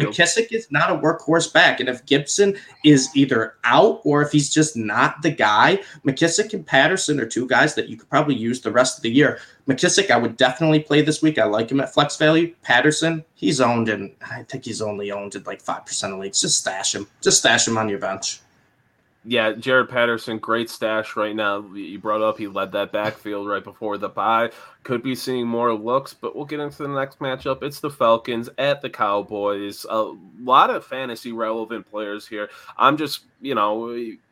McKissic 0.06 0.50
is 0.50 0.66
not 0.70 0.90
a 0.90 0.96
workhorse 0.96 1.52
back, 1.52 1.80
and 1.80 1.88
if 1.88 2.04
Gibson 2.06 2.56
is 2.82 3.10
either 3.14 3.54
out 3.64 4.00
or 4.04 4.22
if 4.22 4.32
he's 4.32 4.52
just 4.52 4.76
not 4.76 5.20
the 5.22 5.30
guy, 5.30 5.78
McKissic 6.06 6.54
and 6.54 6.66
Patterson 6.66 7.20
are 7.20 7.26
two 7.26 7.46
guys 7.46 7.74
that 7.74 7.88
you 7.88 7.98
could 7.98 8.08
probably 8.08 8.34
use 8.34 8.62
the 8.62 8.72
rest 8.72 8.96
of 8.96 9.02
the 9.02 9.10
year. 9.10 9.38
McKissic, 9.68 10.10
I 10.10 10.18
would 10.18 10.36
definitely 10.36 10.80
play 10.80 11.00
this 11.00 11.22
week. 11.22 11.38
I 11.38 11.44
like 11.44 11.70
him 11.70 11.80
at 11.80 11.94
flex 11.94 12.16
value. 12.16 12.54
Patterson, 12.62 13.24
he's 13.34 13.60
owned, 13.60 13.88
and 13.88 14.14
I 14.30 14.42
think 14.42 14.64
he's 14.64 14.82
only 14.82 15.10
owned 15.10 15.34
at 15.34 15.46
like 15.46 15.62
five 15.62 15.86
percent 15.86 16.12
of 16.12 16.18
leagues. 16.18 16.40
Just 16.40 16.60
stash 16.60 16.94
him. 16.94 17.06
Just 17.22 17.38
stash 17.38 17.66
him 17.66 17.78
on 17.78 17.88
your 17.88 17.98
bench. 17.98 18.40
Yeah, 19.26 19.52
Jaret 19.52 19.88
Patterson, 19.88 20.36
great 20.36 20.68
stash 20.68 21.16
right 21.16 21.34
now. 21.34 21.60
You 21.72 21.98
brought 21.98 22.20
up 22.20 22.36
he 22.36 22.46
led 22.46 22.72
that 22.72 22.92
backfield 22.92 23.48
right 23.48 23.64
before 23.64 23.96
the 23.96 24.10
bye 24.10 24.50
could 24.84 25.02
be 25.02 25.14
seeing 25.14 25.46
more 25.46 25.72
looks, 25.72 26.14
but 26.14 26.36
we'll 26.36 26.44
get 26.44 26.60
into 26.60 26.82
the 26.82 26.88
next 26.88 27.18
matchup. 27.18 27.62
It's 27.62 27.80
the 27.80 27.90
Falcons 27.90 28.48
at 28.58 28.82
the 28.82 28.90
Cowboys. 28.90 29.84
A 29.88 30.14
lot 30.40 30.70
of 30.70 30.84
fantasy 30.84 31.32
relevant 31.32 31.90
players 31.90 32.28
here. 32.28 32.50
I'm 32.76 32.96
just, 32.96 33.24
you 33.40 33.54
know, 33.54 33.88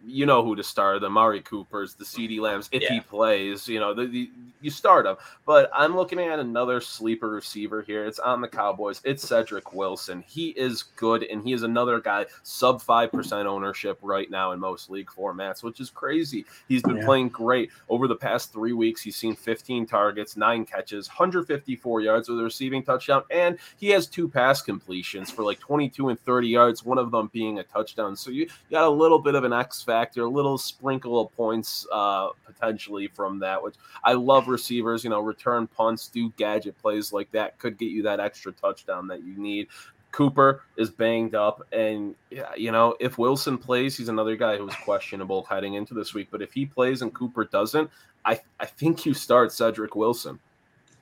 you 0.07 0.27
know 0.27 0.45
who 0.45 0.55
to 0.57 0.63
start. 0.63 1.01
The 1.01 1.11
Mari 1.11 1.41
Coopers, 1.41 1.95
the 1.95 2.05
CeeDee 2.05 2.41
Lambs, 2.41 2.69
if 2.73 2.83
yeah. 2.83 2.93
he 2.93 3.01
plays, 3.01 3.67
you 3.67 3.81
know, 3.81 3.95
the, 3.95 4.07
the, 4.07 4.31
you 4.61 4.71
start 4.71 5.07
him. 5.07 5.17
But 5.47 5.71
I'm 5.75 5.97
looking 5.97 6.19
at 6.19 6.39
another 6.39 6.81
sleeper 6.81 7.31
receiver 7.31 7.83
here. 7.83 8.07
It's 8.07 8.19
on 8.19 8.41
the 8.41 8.49
Cowboys. 8.49 9.01
It's 9.05 9.27
Cedric 9.27 9.73
Wilson. 9.73 10.25
He 10.27 10.51
is 10.51 10.83
good, 10.97 11.25
and 11.25 11.43
he 11.43 11.53
is 11.53 11.63
another 11.63 12.01
guy 12.01 12.27
sub 12.43 12.81
five 12.81 13.11
percent 13.11 13.47
ownership 13.47 13.99
right 14.03 14.31
now 14.31 14.53
in 14.53 14.61
most 14.61 14.91
league 14.91 15.09
formats, 15.09 15.63
which 15.63 15.81
is 15.81 15.91
crazy. 15.91 16.45
He's 16.69 16.83
been 16.83 16.99
yeah. 16.99 17.05
playing 17.05 17.31
great 17.31 17.71
over 17.89 18.07
the 18.07 18.17
past 18.17 18.53
three 18.53 18.73
weeks. 18.73 19.03
He's 19.03 19.17
seen 19.17 19.35
15 19.35 19.87
targets 19.87 20.37
nine 20.43 20.65
catches, 20.65 21.07
154 21.09 22.01
yards 22.01 22.29
with 22.29 22.41
a 22.41 22.43
receiving 22.43 22.83
touchdown, 22.83 23.23
and 23.31 23.59
he 23.77 23.91
has 23.91 24.09
two 24.09 24.29
pass 24.29 24.61
completions 24.61 25.31
for 25.31 25.45
like 25.45 25.61
22 25.61 26.09
and 26.09 26.21
30 26.21 26.49
yards, 26.49 26.85
one 26.85 26.99
of 26.99 27.13
them 27.13 27.31
being 27.33 27.61
a 27.61 27.63
touchdown. 27.63 28.17
So 28.17 28.33
you 28.33 28.49
got 28.69 28.83
a 28.83 28.91
little 28.91 29.21
bit 29.21 29.37
of 29.37 29.45
an 29.45 29.53
X 29.53 29.83
factor, 29.83 30.25
a 30.25 30.29
little 30.29 30.59
sprinkle 30.59 31.21
of 31.21 31.31
points 31.37 31.87
uh, 31.93 32.31
potentially 32.45 33.07
from 33.07 33.39
that, 33.39 33.63
which 33.63 33.77
I 34.03 34.15
love 34.15 34.49
receivers, 34.49 35.05
you 35.05 35.11
know, 35.11 35.21
return 35.21 35.69
punts, 35.69 36.09
do 36.09 36.31
gadget 36.37 36.77
plays 36.83 37.13
like 37.13 37.31
that, 37.31 37.59
could 37.61 37.79
get 37.79 37.91
you 37.91 38.03
that 38.03 38.19
extra 38.19 38.51
touchdown 38.51 39.07
that 39.07 39.23
you 39.23 39.39
need. 39.39 39.69
Cooper 40.13 40.63
is 40.77 40.91
banged 40.91 41.35
up, 41.35 41.67
and 41.73 42.15
you 42.57 42.71
know 42.71 42.95
if 43.01 43.19
Wilson 43.19 43.59
plays, 43.59 43.97
he's 43.97 44.09
another 44.09 44.37
guy 44.37 44.57
who's 44.57 44.75
questionable 44.85 45.45
heading 45.45 45.75
into 45.75 45.95
this 45.95 46.15
week. 46.15 46.29
But 46.31 46.43
if 46.43 46.53
he 46.53 46.67
plays 46.67 47.03
and 47.03 47.13
Cooper 47.13 47.45
doesn't, 47.45 47.91
I 48.25 48.41
I 48.61 48.67
think 48.67 49.05
you 49.05 49.15
start 49.15 49.53
Cedric 49.53 49.97
Wilson. 49.97 50.39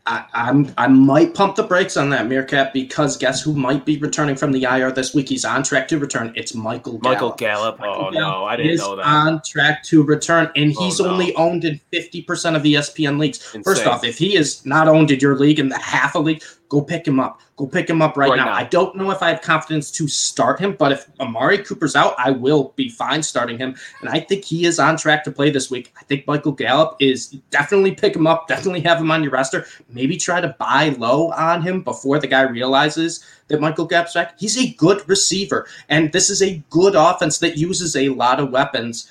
I, 0.06 0.24
I'm 0.32 0.72
I 0.78 0.88
might 0.88 1.34
pump 1.34 1.56
the 1.56 1.62
brakes 1.62 1.96
on 1.96 2.08
that 2.10 2.26
Meerkat 2.26 2.72
because 2.72 3.16
guess 3.16 3.42
who 3.42 3.52
might 3.52 3.84
be 3.84 3.98
returning 3.98 4.34
from 4.34 4.50
the 4.50 4.62
IR 4.64 4.92
this 4.92 5.14
week? 5.14 5.28
He's 5.28 5.44
on 5.44 5.62
track 5.62 5.88
to 5.88 5.98
return. 5.98 6.32
It's 6.34 6.54
Michael 6.54 6.98
Gallup. 6.98 7.02
Michael 7.02 7.30
Gallup. 7.32 7.78
Michael 7.78 7.94
oh 7.94 8.10
Gallup 8.10 8.14
no, 8.14 8.44
I 8.44 8.56
didn't 8.56 8.78
know 8.78 8.96
that. 8.96 9.06
On 9.06 9.42
track 9.42 9.84
to 9.84 10.02
return, 10.02 10.50
and 10.56 10.72
he's 10.72 11.00
oh, 11.00 11.04
no. 11.04 11.10
only 11.10 11.34
owned 11.36 11.64
in 11.64 11.78
fifty 11.92 12.22
percent 12.22 12.56
of 12.56 12.62
the 12.62 12.74
ESPN 12.74 13.18
leagues. 13.18 13.38
Insane. 13.54 13.62
First 13.62 13.86
off, 13.86 14.02
if 14.02 14.16
he 14.16 14.36
is 14.36 14.64
not 14.64 14.88
owned 14.88 15.10
in 15.10 15.20
your 15.20 15.36
league 15.36 15.58
in 15.58 15.68
the 15.68 15.78
half 15.78 16.14
a 16.14 16.18
league, 16.18 16.42
go 16.70 16.80
pick 16.80 17.06
him 17.06 17.20
up. 17.20 17.40
Go 17.56 17.66
pick 17.66 17.90
him 17.90 18.00
up 18.00 18.16
right, 18.16 18.30
right 18.30 18.36
now. 18.36 18.46
now. 18.46 18.52
I 18.52 18.64
don't 18.64 18.96
know 18.96 19.10
if 19.10 19.22
I 19.22 19.28
have 19.28 19.42
confidence 19.42 19.90
to 19.90 20.08
start 20.08 20.58
him, 20.60 20.76
but 20.78 20.92
if 20.92 21.10
Amari 21.18 21.58
Cooper's 21.58 21.94
out, 21.94 22.14
I 22.16 22.30
will 22.30 22.72
be 22.76 22.88
fine 22.88 23.22
starting 23.22 23.58
him. 23.58 23.76
And 24.00 24.08
I 24.08 24.20
think 24.20 24.44
he 24.44 24.64
is 24.64 24.78
on 24.78 24.96
track 24.96 25.24
to 25.24 25.32
play 25.32 25.50
this 25.50 25.70
week. 25.70 25.92
I 26.00 26.04
think 26.04 26.26
Michael 26.26 26.52
Gallup 26.52 26.96
is 27.00 27.26
definitely 27.50 27.94
pick 27.94 28.16
him 28.16 28.26
up, 28.26 28.48
definitely 28.48 28.80
have 28.82 28.98
him 28.98 29.10
on 29.10 29.22
your 29.22 29.32
roster. 29.32 29.66
Maybe 29.90 30.16
try 30.16 30.40
to 30.40 30.56
buy 30.58 30.90
low 30.90 31.32
on 31.32 31.60
him 31.60 31.82
before 31.82 32.20
the 32.20 32.28
guy 32.28 32.42
realizes 32.42 33.22
that 33.48 33.60
Michael 33.60 33.86
Gallup's 33.86 34.14
back. 34.14 34.38
He's 34.38 34.56
a 34.56 34.72
good 34.74 35.06
receiver, 35.08 35.66
and 35.88 36.12
this 36.12 36.30
is 36.30 36.40
a 36.40 36.62
good 36.70 36.94
offense 36.94 37.38
that 37.38 37.58
uses 37.58 37.96
a 37.96 38.10
lot 38.10 38.38
of 38.38 38.52
weapons. 38.52 39.10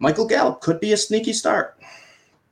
Michael 0.00 0.26
Gallup 0.26 0.60
could 0.60 0.80
be 0.80 0.92
a 0.92 0.96
sneaky 0.96 1.32
start. 1.32 1.78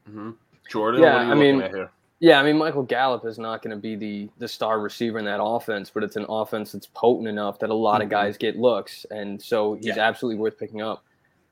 Mm-hmm. 0.09 0.31
Jordan, 0.71 1.03
yeah, 1.03 1.17
I 1.17 1.35
mean, 1.35 1.89
yeah, 2.23 2.39
I 2.39 2.45
mean 2.45 2.57
Michael 2.57 2.85
Gallup 2.85 3.27
is 3.27 3.37
not 3.37 3.63
going 3.63 3.75
to 3.75 3.81
be 3.81 3.97
the 3.97 4.31
the 4.39 4.47
star 4.47 4.79
receiver 4.79 5.19
in 5.19 5.25
that 5.25 5.43
offense, 5.43 5.91
but 5.91 6.05
it's 6.05 6.15
an 6.15 6.25
offense 6.29 6.71
that's 6.71 6.87
potent 6.87 7.27
enough 7.27 7.59
that 7.59 7.69
a 7.69 7.75
lot 7.75 7.95
mm-hmm. 7.95 8.03
of 8.03 8.11
guys 8.11 8.37
get 8.39 8.57
looks, 8.57 9.05
and 9.11 9.43
so 9.43 9.75
he's 9.75 9.97
yeah. 9.97 9.99
absolutely 9.99 10.39
worth 10.39 10.57
picking 10.57 10.81
up. 10.81 11.05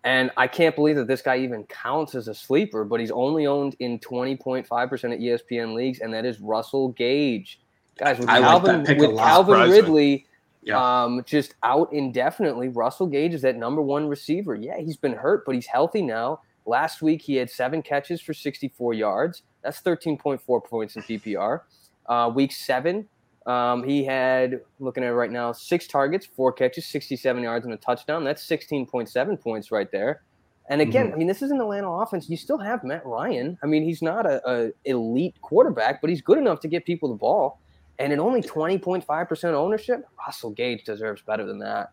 And 0.04 0.30
I 0.36 0.46
can't 0.46 0.76
believe 0.76 0.94
that 0.94 1.08
this 1.08 1.22
guy 1.22 1.38
even 1.38 1.64
counts 1.64 2.14
as 2.14 2.28
a 2.28 2.34
sleeper, 2.34 2.84
but 2.84 3.00
he's 3.00 3.10
only 3.10 3.46
owned 3.46 3.74
in 3.80 3.98
20.5% 3.98 4.64
of 4.64 5.20
ESPN 5.20 5.74
leagues, 5.74 5.98
and 5.98 6.14
that 6.14 6.24
is 6.24 6.40
Russell 6.40 6.90
Gage. 6.90 7.60
Guys, 7.98 8.20
with 8.20 8.28
I 8.28 8.38
Calvin, 8.40 8.84
like 8.84 8.96
with 8.96 9.16
Calvin 9.16 9.68
Ridley 9.68 10.24
yeah. 10.62 11.02
um, 11.02 11.24
just 11.26 11.54
out 11.64 11.92
indefinitely, 11.92 12.68
Russell 12.68 13.08
Gage 13.08 13.34
is 13.34 13.42
that 13.42 13.56
number 13.56 13.82
one 13.82 14.06
receiver. 14.06 14.54
Yeah, 14.54 14.78
he's 14.78 14.96
been 14.96 15.14
hurt, 15.14 15.44
but 15.44 15.56
he's 15.56 15.66
healthy 15.66 16.02
now. 16.02 16.40
Last 16.70 17.02
week, 17.02 17.20
he 17.20 17.34
had 17.34 17.50
seven 17.50 17.82
catches 17.82 18.20
for 18.20 18.32
64 18.32 18.94
yards. 18.94 19.42
That's 19.64 19.82
13.4 19.82 20.64
points 20.64 20.94
in 20.94 21.02
PPR. 21.02 21.62
Uh, 22.06 22.30
week 22.32 22.52
seven, 22.52 23.08
um, 23.44 23.82
he 23.82 24.04
had, 24.04 24.60
looking 24.78 25.02
at 25.02 25.08
it 25.08 25.14
right 25.14 25.32
now, 25.32 25.50
six 25.50 25.88
targets, 25.88 26.26
four 26.26 26.52
catches, 26.52 26.86
67 26.86 27.42
yards, 27.42 27.64
and 27.64 27.74
a 27.74 27.76
touchdown. 27.76 28.22
That's 28.22 28.46
16.7 28.46 29.40
points 29.40 29.72
right 29.72 29.90
there. 29.90 30.22
And 30.68 30.80
again, 30.80 31.06
mm-hmm. 31.06 31.14
I 31.16 31.18
mean, 31.18 31.26
this 31.26 31.42
is 31.42 31.50
an 31.50 31.60
Atlanta 31.60 31.90
offense. 31.90 32.30
You 32.30 32.36
still 32.36 32.58
have 32.58 32.84
Matt 32.84 33.04
Ryan. 33.04 33.58
I 33.64 33.66
mean, 33.66 33.82
he's 33.82 34.00
not 34.00 34.24
a, 34.24 34.40
a, 34.48 34.70
elite 34.84 35.34
quarterback, 35.42 36.00
but 36.00 36.08
he's 36.08 36.22
good 36.22 36.38
enough 36.38 36.60
to 36.60 36.68
get 36.68 36.86
people 36.86 37.08
the 37.08 37.16
ball. 37.16 37.60
And 37.98 38.12
in 38.12 38.20
only 38.20 38.42
20.5% 38.42 39.44
ownership, 39.54 40.06
Russell 40.24 40.52
Gage 40.52 40.84
deserves 40.84 41.20
better 41.22 41.44
than 41.44 41.58
that. 41.58 41.90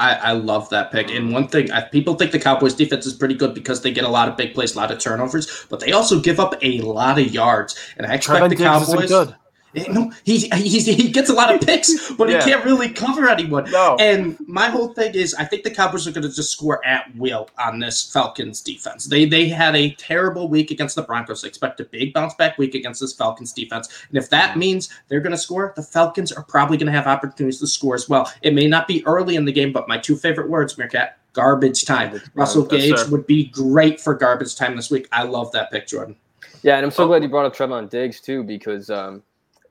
I, 0.00 0.14
I 0.14 0.32
love 0.32 0.68
that 0.70 0.90
pick. 0.90 1.10
And 1.10 1.32
one 1.32 1.46
thing, 1.48 1.70
I, 1.70 1.82
people 1.82 2.14
think 2.14 2.32
the 2.32 2.38
Cowboys 2.40 2.74
defense 2.74 3.06
is 3.06 3.12
pretty 3.12 3.34
good 3.34 3.54
because 3.54 3.82
they 3.82 3.92
get 3.92 4.04
a 4.04 4.08
lot 4.08 4.28
of 4.28 4.36
big 4.36 4.54
plays, 4.54 4.74
a 4.74 4.78
lot 4.78 4.90
of 4.90 4.98
turnovers, 4.98 5.66
but 5.68 5.80
they 5.80 5.92
also 5.92 6.20
give 6.20 6.40
up 6.40 6.54
a 6.62 6.80
lot 6.80 7.18
of 7.18 7.32
yards. 7.32 7.76
And 7.96 8.06
I 8.06 8.14
expect 8.14 8.42
Trevin 8.42 8.48
the 8.48 8.56
Cowboys. 8.56 9.34
Good. 9.72 9.88
No, 9.92 10.12
he, 10.24 10.48
he 10.48 10.80
he 10.80 11.08
gets 11.10 11.30
a 11.30 11.32
lot 11.32 11.54
of 11.54 11.60
picks, 11.60 12.10
but 12.12 12.28
yeah. 12.28 12.42
he 12.42 12.50
can't 12.50 12.64
really 12.64 12.90
cover 12.90 13.28
anyone. 13.28 13.70
No. 13.70 13.96
And 14.00 14.36
my 14.48 14.68
whole 14.68 14.92
thing 14.94 15.14
is, 15.14 15.32
I 15.34 15.44
think 15.44 15.62
the 15.62 15.70
Cowboys 15.70 16.08
are 16.08 16.12
going 16.12 16.28
to 16.28 16.34
just 16.34 16.50
score 16.50 16.84
at 16.84 17.14
will 17.16 17.48
on 17.58 17.78
this 17.78 18.10
Falcons 18.12 18.60
defense. 18.60 19.06
They 19.06 19.26
they 19.26 19.48
had 19.48 19.76
a 19.76 19.92
terrible 19.94 20.48
week 20.48 20.70
against 20.70 20.96
the 20.96 21.02
Broncos. 21.02 21.44
expect 21.44 21.78
a 21.80 21.84
big 21.84 22.12
bounce 22.12 22.34
back 22.34 22.58
week 22.58 22.74
against 22.74 23.00
this 23.00 23.12
Falcons 23.12 23.52
defense, 23.52 23.88
and 24.08 24.18
if 24.18 24.28
that 24.30 24.56
means 24.56 24.88
they're 25.08 25.20
going 25.20 25.32
to 25.32 25.38
score, 25.38 25.72
the 25.76 25.82
Falcons 25.82 26.32
are 26.32 26.42
probably 26.42 26.76
going 26.76 26.86
to 26.86 26.92
have 26.92 27.06
opportunities 27.06 27.60
to 27.60 27.66
score 27.66 27.94
as 27.94 28.08
well. 28.08 28.32
It 28.42 28.54
may 28.54 28.66
not 28.66 28.88
be 28.88 29.06
early 29.06 29.36
in 29.36 29.44
the 29.44 29.52
game, 29.52 29.72
but 29.72 29.86
my 29.86 29.98
two 29.98 30.16
favorite 30.16 30.48
words, 30.48 30.76
Meerkat, 30.76 31.18
garbage 31.32 31.84
time. 31.84 32.20
Russell 32.34 32.64
Gage 32.64 32.90
yes, 32.90 33.08
would 33.08 33.26
be 33.26 33.46
great 33.46 34.00
for 34.00 34.14
garbage 34.14 34.56
time 34.56 34.76
this 34.76 34.90
week. 34.90 35.08
I 35.12 35.22
love 35.22 35.52
that 35.52 35.70
pick, 35.70 35.86
Jordan. 35.86 36.16
Yeah, 36.62 36.76
and 36.76 36.84
I'm 36.84 36.90
so 36.90 37.04
oh. 37.04 37.06
glad 37.06 37.22
you 37.22 37.28
brought 37.28 37.46
up 37.46 37.56
Trevon 37.56 37.88
Diggs 37.88 38.20
too, 38.20 38.42
because 38.42 38.90
um, 38.90 39.22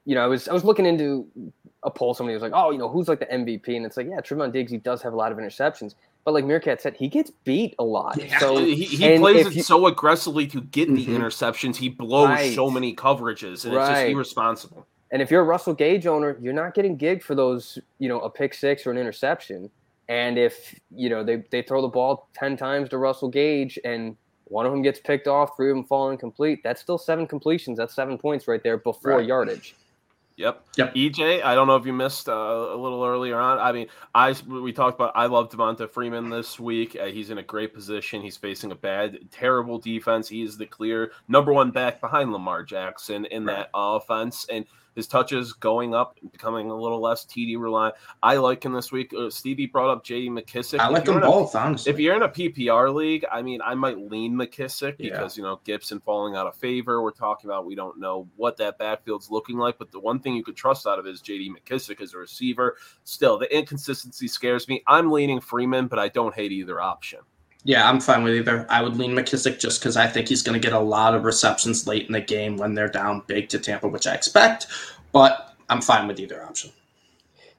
you 0.10 0.16
know, 0.16 0.24
I 0.24 0.26
was 0.26 0.48
I 0.48 0.54
was 0.54 0.64
looking 0.64 0.88
into 0.88 1.28
a 1.84 1.92
poll. 1.92 2.16
Somebody 2.16 2.34
was 2.34 2.42
like, 2.42 2.54
"Oh, 2.56 2.72
you 2.72 2.80
know, 2.80 2.90
who's 2.90 3.08
like 3.08 3.20
the 3.20 3.28
MVP?" 3.28 3.78
And 3.78 3.86
it's 3.86 3.96
like, 3.96 4.08
yeah, 4.10 4.20
Trevon 4.22 4.52
Diggs. 4.52 4.72
He 4.72 4.80
does 4.80 5.04
have 5.04 5.14
a 5.14 5.16
lot 5.16 5.32
of 5.32 5.38
interceptions, 5.38 5.94
but 6.26 6.34
like 6.34 6.46
Meerkat 6.46 6.82
said, 6.82 6.96
he 6.96 7.08
gets 7.08 7.30
beat 7.44 7.76
a 7.78 7.84
lot. 7.84 8.18
Yeah. 8.20 8.40
So 8.40 8.58
he, 8.58 8.86
he 8.86 9.20
plays 9.20 9.46
it 9.46 9.54
you, 9.54 9.62
so 9.62 9.86
aggressively 9.86 10.48
to 10.48 10.62
get 10.62 10.90
mm-hmm. 10.90 11.14
the 11.14 11.20
interceptions. 11.20 11.76
He 11.76 11.90
blows 11.90 12.30
right. 12.30 12.56
so 12.56 12.72
many 12.72 12.96
coverages, 12.96 13.66
and 13.66 13.76
right. 13.76 13.92
it's 13.92 14.00
just 14.00 14.10
irresponsible. 14.10 14.88
And 15.12 15.22
if 15.22 15.30
you're 15.30 15.42
a 15.42 15.46
Russell 15.46 15.76
Gage 15.76 16.08
owner, 16.08 16.40
you're 16.42 16.54
not 16.54 16.74
getting 16.74 16.98
gigged 16.98 17.22
for 17.22 17.36
those, 17.36 17.78
you 18.00 18.10
know, 18.10 18.20
a 18.22 18.32
pick 18.32 18.56
six 18.56 18.88
or 18.88 18.92
an 18.92 18.98
interception. 18.98 19.70
And 20.08 20.40
if 20.40 20.74
you 20.90 21.12
know 21.12 21.24
they, 21.24 21.44
they 21.52 21.62
throw 21.62 21.84
the 21.84 21.88
ball 21.88 22.30
ten 22.34 22.58
times 22.58 22.90
to 22.90 22.98
Russell 22.98 23.30
Gage 23.30 23.78
and 23.86 24.18
one 24.46 24.66
of 24.66 24.72
them 24.72 24.82
gets 24.82 25.00
picked 25.00 25.28
off, 25.28 25.56
three 25.56 25.70
of 25.70 25.76
them 25.76 25.86
fall 25.86 26.10
incomplete, 26.10 26.62
that's 26.64 26.82
still 26.82 26.98
seven 26.98 27.28
completions. 27.28 27.78
That's 27.78 27.94
seven 27.94 28.18
points 28.18 28.48
right 28.48 28.64
there 28.64 28.78
before 28.78 29.18
right. 29.18 29.28
yardage. 29.28 29.76
Yep. 30.40 30.68
Yep. 30.78 30.96
EJ, 30.96 31.44
I 31.44 31.54
don't 31.54 31.68
know 31.68 31.76
if 31.76 31.86
you 31.86 31.92
missed 31.92 32.30
uh, 32.30 32.32
a 32.32 32.76
little 32.76 33.04
earlier 33.04 33.38
on. 33.38 33.60
I 33.60 33.74
mean, 33.74 33.88
I 34.16 34.34
we 34.48 34.72
talked 34.72 34.96
about 34.96 35.12
I 35.14 35.26
love 35.26 35.50
Devonta 35.50 35.90
Freeman 35.90 36.30
this 36.30 36.58
week. 36.58 36.96
Uh, 37.00 37.08
he's 37.08 37.30
in 37.30 37.40
a 37.40 37.44
great 37.44 37.74
position. 37.74 38.22
He's 38.22 38.38
facing 38.38 38.72
a 38.72 38.76
bad, 38.76 39.20
terrible 39.32 39.78
defense. 39.78 40.30
He 40.30 40.42
is 40.42 40.58
the 40.58 40.66
clear 40.66 41.12
number 41.28 41.52
one 41.52 41.72
back 41.72 42.00
behind 42.00 42.32
Lamar 42.32 42.64
Jackson 42.64 43.26
in 43.26 43.46
right. 43.46 43.58
that 43.58 43.70
offense, 43.74 44.46
and 44.50 44.66
his 45.00 45.08
touches 45.08 45.54
going 45.54 45.96
up, 45.96 46.18
and 46.22 46.32
becoming 46.32 46.70
a 46.70 46.76
little 46.76 47.00
less 47.00 47.26
TD 47.26 47.58
reliant. 47.60 47.96
I 48.22 48.36
like 48.36 48.64
him 48.64 48.74
this 48.74 48.92
week. 48.92 49.14
Uh, 49.18 49.30
Stevie 49.30 49.66
brought 49.66 49.90
up 49.90 50.04
J.D. 50.04 50.30
McKissic. 50.30 50.80
I 50.80 50.90
like 50.90 51.06
them 51.06 51.22
both, 51.22 51.56
a, 51.56 51.60
honestly. 51.60 51.92
If 51.92 52.00
you're 52.00 52.16
in 52.16 52.24
a 52.24 52.30
PPR 52.30 52.94
league, 52.94 53.26
I 53.32 53.42
mean, 53.42 53.62
I 53.64 53.76
might 53.76 53.98
lean 53.98 54.34
McKissic 54.34 54.98
because 54.98 55.38
yeah. 55.38 55.42
you 55.42 55.48
know 55.48 55.62
Gibson 55.64 56.00
falling 56.02 56.36
out 56.36 56.48
of 56.48 56.56
favor. 56.56 57.02
We're 57.02 57.12
talking 57.12 57.50
about 57.50 57.66
we 57.66 57.76
don't 57.76 58.00
know 58.00 58.28
what 58.36 58.58
that 58.58 58.78
backfield's 58.78 59.32
looking 59.32 59.58
like, 59.58 59.78
but 59.78 59.92
the 59.92 60.00
one 60.00 60.20
thing 60.20 60.36
you 60.36 60.44
could 60.44 60.58
trust 60.58 60.86
out 60.86 61.00
of 61.00 61.08
is 61.08 61.22
J.D. 61.22 61.52
McKissic 61.52 62.02
as 62.02 62.14
a 62.14 62.18
receiver. 62.18 62.78
Still, 63.06 63.38
the 63.38 63.56
inconsistency 63.56 64.28
scares 64.28 64.68
me. 64.68 64.84
I'm 64.86 65.12
leaning 65.12 65.40
Freeman, 65.40 65.88
but 65.88 66.00
I 66.00 66.10
don't 66.10 66.36
hate 66.36 66.52
either 66.52 66.82
option. 66.82 67.20
Yeah, 67.70 67.88
I'm 67.88 68.00
fine 68.00 68.24
with 68.24 68.34
either. 68.34 68.66
I 68.68 68.82
would 68.82 68.98
lean 68.98 69.12
McKissic 69.12 69.60
just 69.60 69.80
because 69.80 69.96
I 69.96 70.08
think 70.08 70.28
he's 70.28 70.42
going 70.42 70.60
to 70.60 70.68
get 70.68 70.74
a 70.76 70.80
lot 70.80 71.14
of 71.14 71.24
receptions 71.24 71.86
late 71.86 72.08
in 72.08 72.14
the 72.14 72.20
game 72.20 72.58
when 72.58 72.74
they're 72.74 72.90
down 72.90 73.22
big 73.28 73.48
to 73.50 73.60
Tampa, 73.60 73.88
which 73.88 74.08
I 74.08 74.16
expect. 74.16 74.66
But 75.12 75.54
I'm 75.70 75.80
fine 75.80 76.08
with 76.08 76.20
either 76.20 76.44
option. 76.44 76.72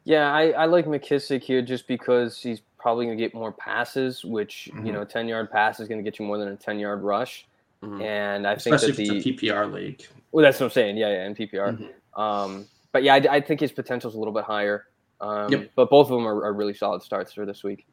Yeah, 0.02 0.34
I, 0.34 0.50
I 0.50 0.64
like 0.64 0.86
McKissic 0.86 1.44
here 1.44 1.62
just 1.62 1.86
because 1.86 2.42
he's 2.42 2.60
probably 2.76 3.06
going 3.06 3.16
to 3.16 3.22
get 3.22 3.34
more 3.34 3.52
passes, 3.52 4.24
which 4.24 4.68
mm-hmm. 4.72 4.84
you 4.84 4.92
know, 4.92 5.02
a 5.02 5.06
ten 5.06 5.28
yard 5.28 5.48
pass 5.48 5.78
is 5.78 5.86
going 5.86 6.02
to 6.02 6.10
get 6.10 6.18
you 6.18 6.24
more 6.24 6.38
than 6.38 6.48
a 6.48 6.56
ten 6.56 6.80
yard 6.80 7.02
rush. 7.02 7.46
Mm-hmm. 7.80 8.02
And 8.02 8.48
I 8.48 8.54
Especially 8.54 8.92
think 8.92 9.22
that 9.22 9.22
the 9.22 9.48
PPR 9.48 9.72
league. 9.72 10.04
Well, 10.32 10.42
that's 10.42 10.58
what 10.58 10.66
I'm 10.66 10.72
saying. 10.72 10.96
Yeah, 10.96 11.10
yeah, 11.10 11.26
in 11.26 11.36
PPR. 11.36 11.78
Mm-hmm. 11.78 12.20
Um, 12.20 12.66
but 12.90 13.04
yeah, 13.04 13.14
I, 13.14 13.36
I, 13.36 13.40
think 13.40 13.60
his 13.60 13.70
potential 13.70 14.10
is 14.10 14.16
a 14.16 14.18
little 14.18 14.34
bit 14.34 14.42
higher. 14.42 14.86
Um, 15.20 15.52
yep. 15.52 15.70
But 15.76 15.88
both 15.88 16.10
of 16.10 16.16
them 16.16 16.26
are, 16.26 16.44
are 16.46 16.52
really 16.52 16.74
solid 16.74 17.00
starts 17.04 17.32
for 17.32 17.46
this 17.46 17.62
week. 17.62 17.86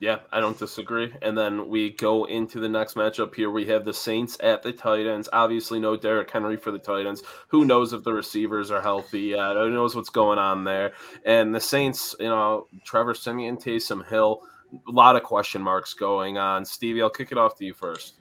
Yeah, 0.00 0.20
I 0.32 0.40
don't 0.40 0.58
disagree. 0.58 1.12
And 1.20 1.36
then 1.36 1.68
we 1.68 1.90
go 1.90 2.24
into 2.24 2.58
the 2.58 2.70
next 2.70 2.94
matchup 2.94 3.34
here. 3.34 3.50
We 3.50 3.66
have 3.66 3.84
the 3.84 3.92
Saints 3.92 4.38
at 4.42 4.62
the 4.62 4.72
Titans. 4.72 5.28
Obviously, 5.30 5.78
no 5.78 5.94
Derrick 5.94 6.30
Henry 6.30 6.56
for 6.56 6.70
the 6.70 6.78
Titans. 6.78 7.22
Who 7.48 7.66
knows 7.66 7.92
if 7.92 8.02
the 8.02 8.14
receivers 8.14 8.70
are 8.70 8.80
healthy 8.80 9.20
yet? 9.20 9.56
Who 9.56 9.68
knows 9.68 9.94
what's 9.94 10.08
going 10.08 10.38
on 10.38 10.64
there? 10.64 10.94
And 11.26 11.54
the 11.54 11.60
Saints, 11.60 12.16
you 12.18 12.28
know, 12.28 12.66
Trevor 12.82 13.12
Siemian, 13.12 13.58
Taysom 13.58 14.06
Hill, 14.08 14.40
a 14.88 14.90
lot 14.90 15.16
of 15.16 15.22
question 15.22 15.60
marks 15.60 15.92
going 15.92 16.38
on. 16.38 16.64
Stevie, 16.64 17.02
I'll 17.02 17.10
kick 17.10 17.30
it 17.30 17.38
off 17.38 17.58
to 17.58 17.66
you 17.66 17.74
first. 17.74 18.19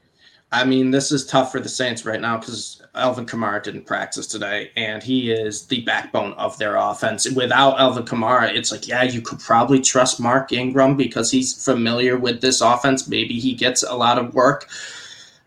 I 0.51 0.63
mean, 0.63 0.89
this 0.91 1.12
is 1.12 1.25
tough 1.25 1.51
for 1.51 1.59
the 1.59 1.69
Saints 1.69 2.05
right 2.05 2.19
now 2.19 2.38
because 2.38 2.81
Alvin 2.95 3.25
Kamara 3.25 3.62
didn't 3.62 3.85
practice 3.85 4.25
today, 4.25 4.71
and 4.75 5.03
he 5.03 5.31
is 5.31 5.67
the 5.67 5.81
backbone 5.81 6.33
of 6.33 6.57
their 6.57 6.75
offense. 6.75 7.29
Without 7.29 7.79
Alvin 7.79 8.03
Kamara, 8.03 8.53
it's 8.53 8.71
like, 8.71 8.88
yeah, 8.88 9.03
you 9.03 9.21
could 9.21 9.39
probably 9.39 9.79
trust 9.79 10.19
Mark 10.19 10.51
Ingram 10.51 10.97
because 10.97 11.29
he's 11.29 11.63
familiar 11.63 12.17
with 12.17 12.41
this 12.41 12.62
offense. 12.62 13.07
Maybe 13.07 13.39
he 13.39 13.53
gets 13.53 13.83
a 13.83 13.93
lot 13.93 14.17
of 14.17 14.33
work, 14.33 14.67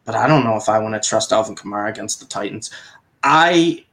but 0.04 0.14
I 0.14 0.28
don't 0.28 0.44
know 0.44 0.56
if 0.56 0.68
I 0.68 0.78
want 0.78 1.00
to 1.00 1.08
trust 1.08 1.32
Alvin 1.32 1.56
Kamara 1.56 1.90
against 1.90 2.20
the 2.20 2.26
Titans. 2.26 2.70
I 3.24 3.84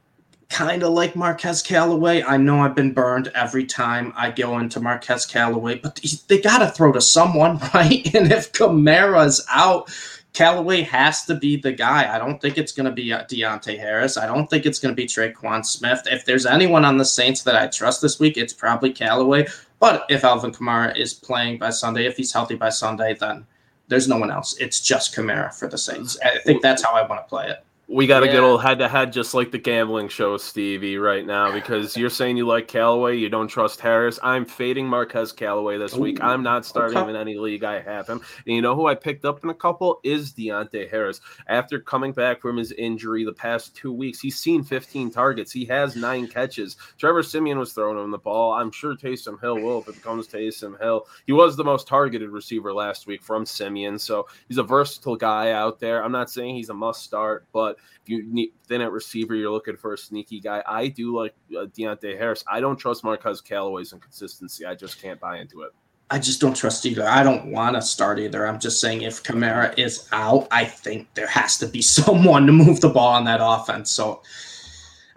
kind 0.48 0.82
of 0.82 0.92
like 0.92 1.16
Marquez 1.16 1.62
Callaway. 1.62 2.22
I 2.22 2.36
know 2.36 2.60
I've 2.60 2.74
been 2.74 2.92
burned 2.92 3.28
every 3.34 3.64
time 3.64 4.12
I 4.16 4.30
go 4.30 4.58
into 4.58 4.80
Marquez 4.80 5.24
Callaway, 5.24 5.76
but 5.76 6.00
they 6.28 6.40
got 6.40 6.58
to 6.58 6.68
throw 6.68 6.92
to 6.92 7.00
someone, 7.00 7.58
right? 7.74 8.14
And 8.14 8.30
if 8.30 8.52
Kamara's 8.52 9.44
out, 9.50 9.90
Callaway 10.32 10.82
has 10.82 11.24
to 11.26 11.34
be 11.34 11.56
the 11.56 11.72
guy. 11.72 12.14
I 12.14 12.18
don't 12.18 12.40
think 12.40 12.56
it's 12.56 12.72
going 12.72 12.86
to 12.86 12.92
be 12.92 13.12
uh, 13.12 13.24
Deonte 13.24 13.78
Harris. 13.78 14.16
I 14.16 14.26
don't 14.26 14.48
think 14.48 14.64
it's 14.64 14.78
going 14.78 14.94
to 14.94 14.96
be 14.96 15.06
Tre'Quan 15.06 15.66
Smith. 15.66 16.02
If 16.06 16.24
there's 16.24 16.46
anyone 16.46 16.84
on 16.84 16.96
the 16.98 17.04
Saints 17.04 17.42
that 17.42 17.56
I 17.56 17.66
trust 17.66 18.00
this 18.00 18.20
week, 18.20 18.36
it's 18.36 18.52
probably 18.52 18.92
Callaway. 18.92 19.46
But 19.80 20.06
if 20.08 20.24
Alvin 20.24 20.52
Kamara 20.52 20.96
is 20.96 21.14
playing 21.14 21.58
by 21.58 21.70
Sunday, 21.70 22.06
if 22.06 22.16
he's 22.16 22.32
healthy 22.32 22.54
by 22.54 22.68
Sunday, 22.68 23.14
then 23.18 23.44
there's 23.88 24.06
no 24.06 24.18
one 24.18 24.30
else. 24.30 24.56
It's 24.58 24.80
just 24.80 25.14
Kamara 25.14 25.52
for 25.52 25.66
the 25.66 25.78
Saints. 25.78 26.16
I 26.24 26.38
think 26.38 26.62
that's 26.62 26.84
how 26.84 26.92
I 26.92 27.06
want 27.06 27.24
to 27.24 27.28
play 27.28 27.48
it. 27.48 27.64
We 27.92 28.06
got 28.06 28.20
to 28.20 28.26
yeah. 28.26 28.34
get 28.34 28.42
old 28.44 28.62
head 28.62 28.78
to 28.78 28.88
head, 28.88 29.12
just 29.12 29.34
like 29.34 29.50
the 29.50 29.58
gambling 29.58 30.06
show, 30.06 30.36
Stevie, 30.36 30.96
right 30.96 31.26
now, 31.26 31.50
because 31.50 31.96
you're 31.96 32.08
saying 32.08 32.36
you 32.36 32.46
like 32.46 32.68
Callaway, 32.68 33.16
you 33.16 33.28
don't 33.28 33.48
trust 33.48 33.80
Harris. 33.80 34.16
I'm 34.22 34.44
fading 34.44 34.86
Marquez 34.86 35.32
Callaway 35.32 35.76
this 35.76 35.96
Ooh, 35.96 36.02
week. 36.02 36.22
I'm 36.22 36.44
not 36.44 36.64
starting 36.64 36.96
okay. 36.96 37.02
him 37.02 37.16
in 37.16 37.20
any 37.20 37.36
league. 37.36 37.64
I 37.64 37.80
have 37.80 38.06
him. 38.06 38.20
And 38.46 38.54
you 38.54 38.62
know 38.62 38.76
who 38.76 38.86
I 38.86 38.94
picked 38.94 39.24
up 39.24 39.42
in 39.42 39.50
a 39.50 39.54
couple 39.54 39.98
is 40.04 40.32
Deonte 40.32 40.88
Harris. 40.88 41.20
After 41.48 41.80
coming 41.80 42.12
back 42.12 42.40
from 42.40 42.56
his 42.56 42.70
injury 42.70 43.24
the 43.24 43.32
past 43.32 43.74
two 43.74 43.92
weeks, 43.92 44.20
he's 44.20 44.38
seen 44.38 44.62
15 44.62 45.10
targets. 45.10 45.50
He 45.50 45.64
has 45.64 45.96
nine 45.96 46.28
catches. 46.28 46.76
Trevor 46.96 47.24
Siemian 47.24 47.58
was 47.58 47.72
throwing 47.72 47.98
him 47.98 48.12
the 48.12 48.18
ball. 48.18 48.52
I'm 48.52 48.70
sure 48.70 48.94
Taysom 48.94 49.40
Hill 49.40 49.56
will 49.56 49.80
if 49.80 49.88
it 49.88 50.00
comes 50.00 50.28
Taysom 50.28 50.80
Hill. 50.80 51.08
He 51.26 51.32
was 51.32 51.56
the 51.56 51.64
most 51.64 51.88
targeted 51.88 52.30
receiver 52.30 52.72
last 52.72 53.08
week 53.08 53.20
from 53.20 53.44
Siemian, 53.44 53.98
so 53.98 54.28
he's 54.46 54.58
a 54.58 54.62
versatile 54.62 55.16
guy 55.16 55.50
out 55.50 55.80
there. 55.80 56.04
I'm 56.04 56.12
not 56.12 56.30
saying 56.30 56.54
he's 56.54 56.68
a 56.68 56.74
must 56.74 57.02
start, 57.02 57.46
but 57.52 57.79
if 58.02 58.08
you 58.08 58.24
need 58.24 58.52
thin 58.66 58.80
at 58.80 58.92
receiver, 58.92 59.34
you're 59.34 59.50
looking 59.50 59.76
for 59.76 59.94
a 59.94 59.98
sneaky 59.98 60.40
guy. 60.40 60.62
I 60.66 60.88
do 60.88 61.16
like 61.16 61.34
uh, 61.52 61.66
Deonte 61.66 62.16
Harris. 62.18 62.44
I 62.50 62.60
don't 62.60 62.76
trust 62.76 63.04
Marquez 63.04 63.40
Callaway's 63.40 63.92
inconsistency. 63.92 64.64
I 64.64 64.74
just 64.74 65.00
can't 65.00 65.20
buy 65.20 65.38
into 65.38 65.62
it. 65.62 65.72
I 66.12 66.18
just 66.18 66.40
don't 66.40 66.56
trust 66.56 66.84
either. 66.86 67.06
I 67.06 67.22
don't 67.22 67.52
want 67.52 67.76
to 67.76 67.82
start 67.82 68.18
either. 68.18 68.46
I'm 68.46 68.58
just 68.58 68.80
saying 68.80 69.02
if 69.02 69.22
Kamara 69.22 69.78
is 69.78 70.08
out, 70.12 70.48
I 70.50 70.64
think 70.64 71.12
there 71.14 71.28
has 71.28 71.56
to 71.58 71.66
be 71.66 71.82
someone 71.82 72.46
to 72.46 72.52
move 72.52 72.80
the 72.80 72.88
ball 72.88 73.14
on 73.14 73.24
that 73.24 73.40
offense. 73.42 73.90
So 73.90 74.22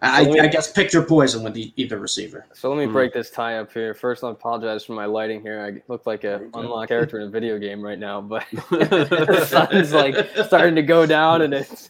I, 0.03 0.25
me, 0.25 0.39
I, 0.39 0.47
guess 0.47 0.71
pick 0.71 0.91
your 0.91 1.03
poison 1.03 1.43
with 1.43 1.53
the, 1.53 1.71
either 1.77 1.97
receiver. 1.97 2.45
So 2.53 2.69
let 2.69 2.77
me 2.77 2.89
mm. 2.89 2.93
break 2.93 3.13
this 3.13 3.29
tie 3.29 3.57
up 3.57 3.71
here. 3.71 3.93
First, 3.93 4.23
I 4.23 4.31
apologize 4.31 4.83
for 4.83 4.93
my 4.93 5.05
lighting 5.05 5.41
here. 5.41 5.61
I 5.61 5.81
look 5.91 6.05
like 6.05 6.23
a 6.23 6.41
unlocked 6.53 6.89
character 6.89 7.19
in 7.19 7.27
a 7.27 7.29
video 7.29 7.57
game 7.57 7.81
right 7.81 7.97
now, 7.97 8.19
but 8.19 8.45
the 8.69 9.45
sun's 9.47 9.93
like 9.93 10.15
starting 10.45 10.75
to 10.75 10.81
go 10.81 11.05
down, 11.05 11.43
and 11.43 11.53
it's. 11.53 11.89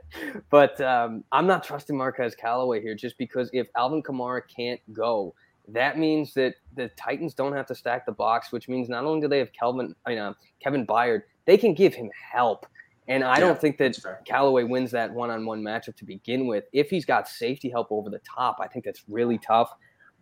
but 0.50 0.80
um, 0.80 1.24
I'm 1.32 1.46
not 1.46 1.64
trusting 1.64 1.96
Marquez 1.96 2.34
Callaway 2.34 2.82
here, 2.82 2.94
just 2.94 3.16
because 3.18 3.48
if 3.52 3.66
Alvin 3.76 4.02
Kamara 4.02 4.42
can't 4.46 4.80
go, 4.92 5.34
that 5.68 5.98
means 5.98 6.34
that 6.34 6.54
the 6.76 6.88
Titans 6.90 7.34
don't 7.34 7.54
have 7.54 7.66
to 7.66 7.74
stack 7.74 8.04
the 8.04 8.12
box, 8.12 8.52
which 8.52 8.68
means 8.68 8.88
not 8.88 9.04
only 9.04 9.20
do 9.20 9.28
they 9.28 9.38
have 9.38 9.52
Kelvin, 9.52 9.94
I 10.04 10.10
mean, 10.10 10.18
uh, 10.18 10.34
Kevin 10.62 10.86
Byard, 10.86 11.22
they 11.46 11.56
can 11.56 11.74
give 11.74 11.94
him 11.94 12.10
help. 12.32 12.66
And 13.06 13.22
I 13.22 13.34
yeah, 13.34 13.40
don't 13.40 13.60
think 13.60 13.76
that 13.78 13.98
Callaway 14.24 14.64
wins 14.64 14.90
that 14.92 15.12
one-on-one 15.12 15.62
matchup 15.62 15.96
to 15.96 16.04
begin 16.04 16.46
with. 16.46 16.64
If 16.72 16.88
he's 16.88 17.04
got 17.04 17.28
safety 17.28 17.68
help 17.68 17.88
over 17.90 18.08
the 18.08 18.20
top, 18.20 18.58
I 18.60 18.66
think 18.66 18.84
that's 18.84 19.04
really 19.08 19.38
tough. 19.38 19.70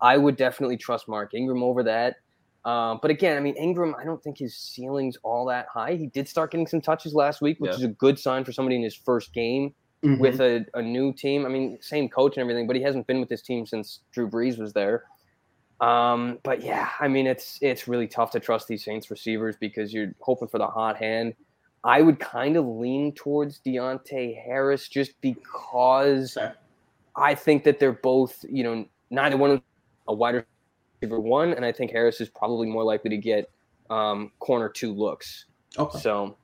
I 0.01 0.16
would 0.16 0.37
definitely 0.37 0.77
trust 0.77 1.09
Mark 1.09 1.33
Ingram 1.33 1.62
over 1.62 1.85
that. 1.85 2.16
Um, 2.64 2.99
but 3.01 3.11
again, 3.11 3.37
I 3.37 3.40
mean, 3.40 3.57
Ingram, 3.57 3.95
I 3.99 4.05
don't 4.05 4.23
think 4.23 4.38
his 4.38 4.57
ceiling's 4.57 5.16
all 5.23 5.47
that 5.47 5.66
high. 5.73 5.95
He 5.95 6.07
did 6.07 6.29
start 6.29 6.51
getting 6.51 6.66
some 6.66 6.81
touches 6.81 7.14
last 7.14 7.40
week, 7.40 7.59
which 7.59 7.71
yeah. 7.71 7.77
is 7.79 7.85
a 7.85 7.88
good 7.88 8.18
sign 8.18 8.45
for 8.45 8.53
somebody 8.53 8.77
in 8.77 8.83
his 8.83 8.95
first 8.95 9.33
game 9.33 9.75
mm-hmm. 10.05 10.21
with 10.21 10.40
a, 10.40 10.64
a 10.75 10.83
new 10.83 11.12
team. 11.12 11.47
I 11.47 11.49
mean, 11.49 11.79
same 11.81 12.09
coach 12.09 12.37
and 12.37 12.42
everything, 12.42 12.66
but 12.66 12.77
he 12.77 12.83
hasn't 12.83 13.07
been 13.07 13.21
with 13.21 13.29
this 13.29 13.42
team 13.42 13.66
since 13.66 14.01
Drew 14.12 14.29
Brees 14.29 14.59
was 14.59 14.73
there. 14.73 15.05
Um, 15.81 16.38
but 16.45 16.62
yeah, 16.62 16.90
I 17.01 17.09
mean, 17.09 17.27
it's 17.27 17.59
it's 17.61 17.88
really 17.88 18.07
tough 18.07 18.31
to 18.33 18.40
trust 18.40 18.68
these 18.68 18.85
Saints 18.85 19.11
receivers 19.11 19.57
because 19.59 19.92
you're 19.92 20.14
hoping 20.21 20.47
for 20.47 20.59
the 20.59 20.66
hot 20.68 20.97
hand. 20.97 21.35
I 21.85 22.01
would 22.01 22.21
kind 22.21 22.57
of 22.57 22.64
lean 22.64 23.12
towards 23.12 23.61
Deonte 23.61 24.40
Harris 24.42 24.88
just 24.88 25.21
because 25.21 26.38
I 27.16 27.35
think 27.35 27.64
that 27.64 27.81
they're 27.81 27.92
both, 27.92 28.45
you 28.49 28.62
know, 28.62 28.87
neither 29.11 29.37
one 29.37 29.51
of 29.51 29.62
a 30.09 30.14
wider 30.14 30.47
receiver 31.01 31.21
one, 31.21 31.53
and 31.53 31.64
I 31.64 31.73
think 31.73 31.90
Harris 31.90 32.21
is 32.21 32.29
probably 32.29 32.68
more 32.68 32.85
likely 32.85 33.11
to 33.11 33.16
get 33.16 33.51
um, 33.90 34.31
corner 34.38 34.68
two 34.68 34.92
looks. 34.92 35.47
Okay. 35.77 35.99
So 35.99 36.37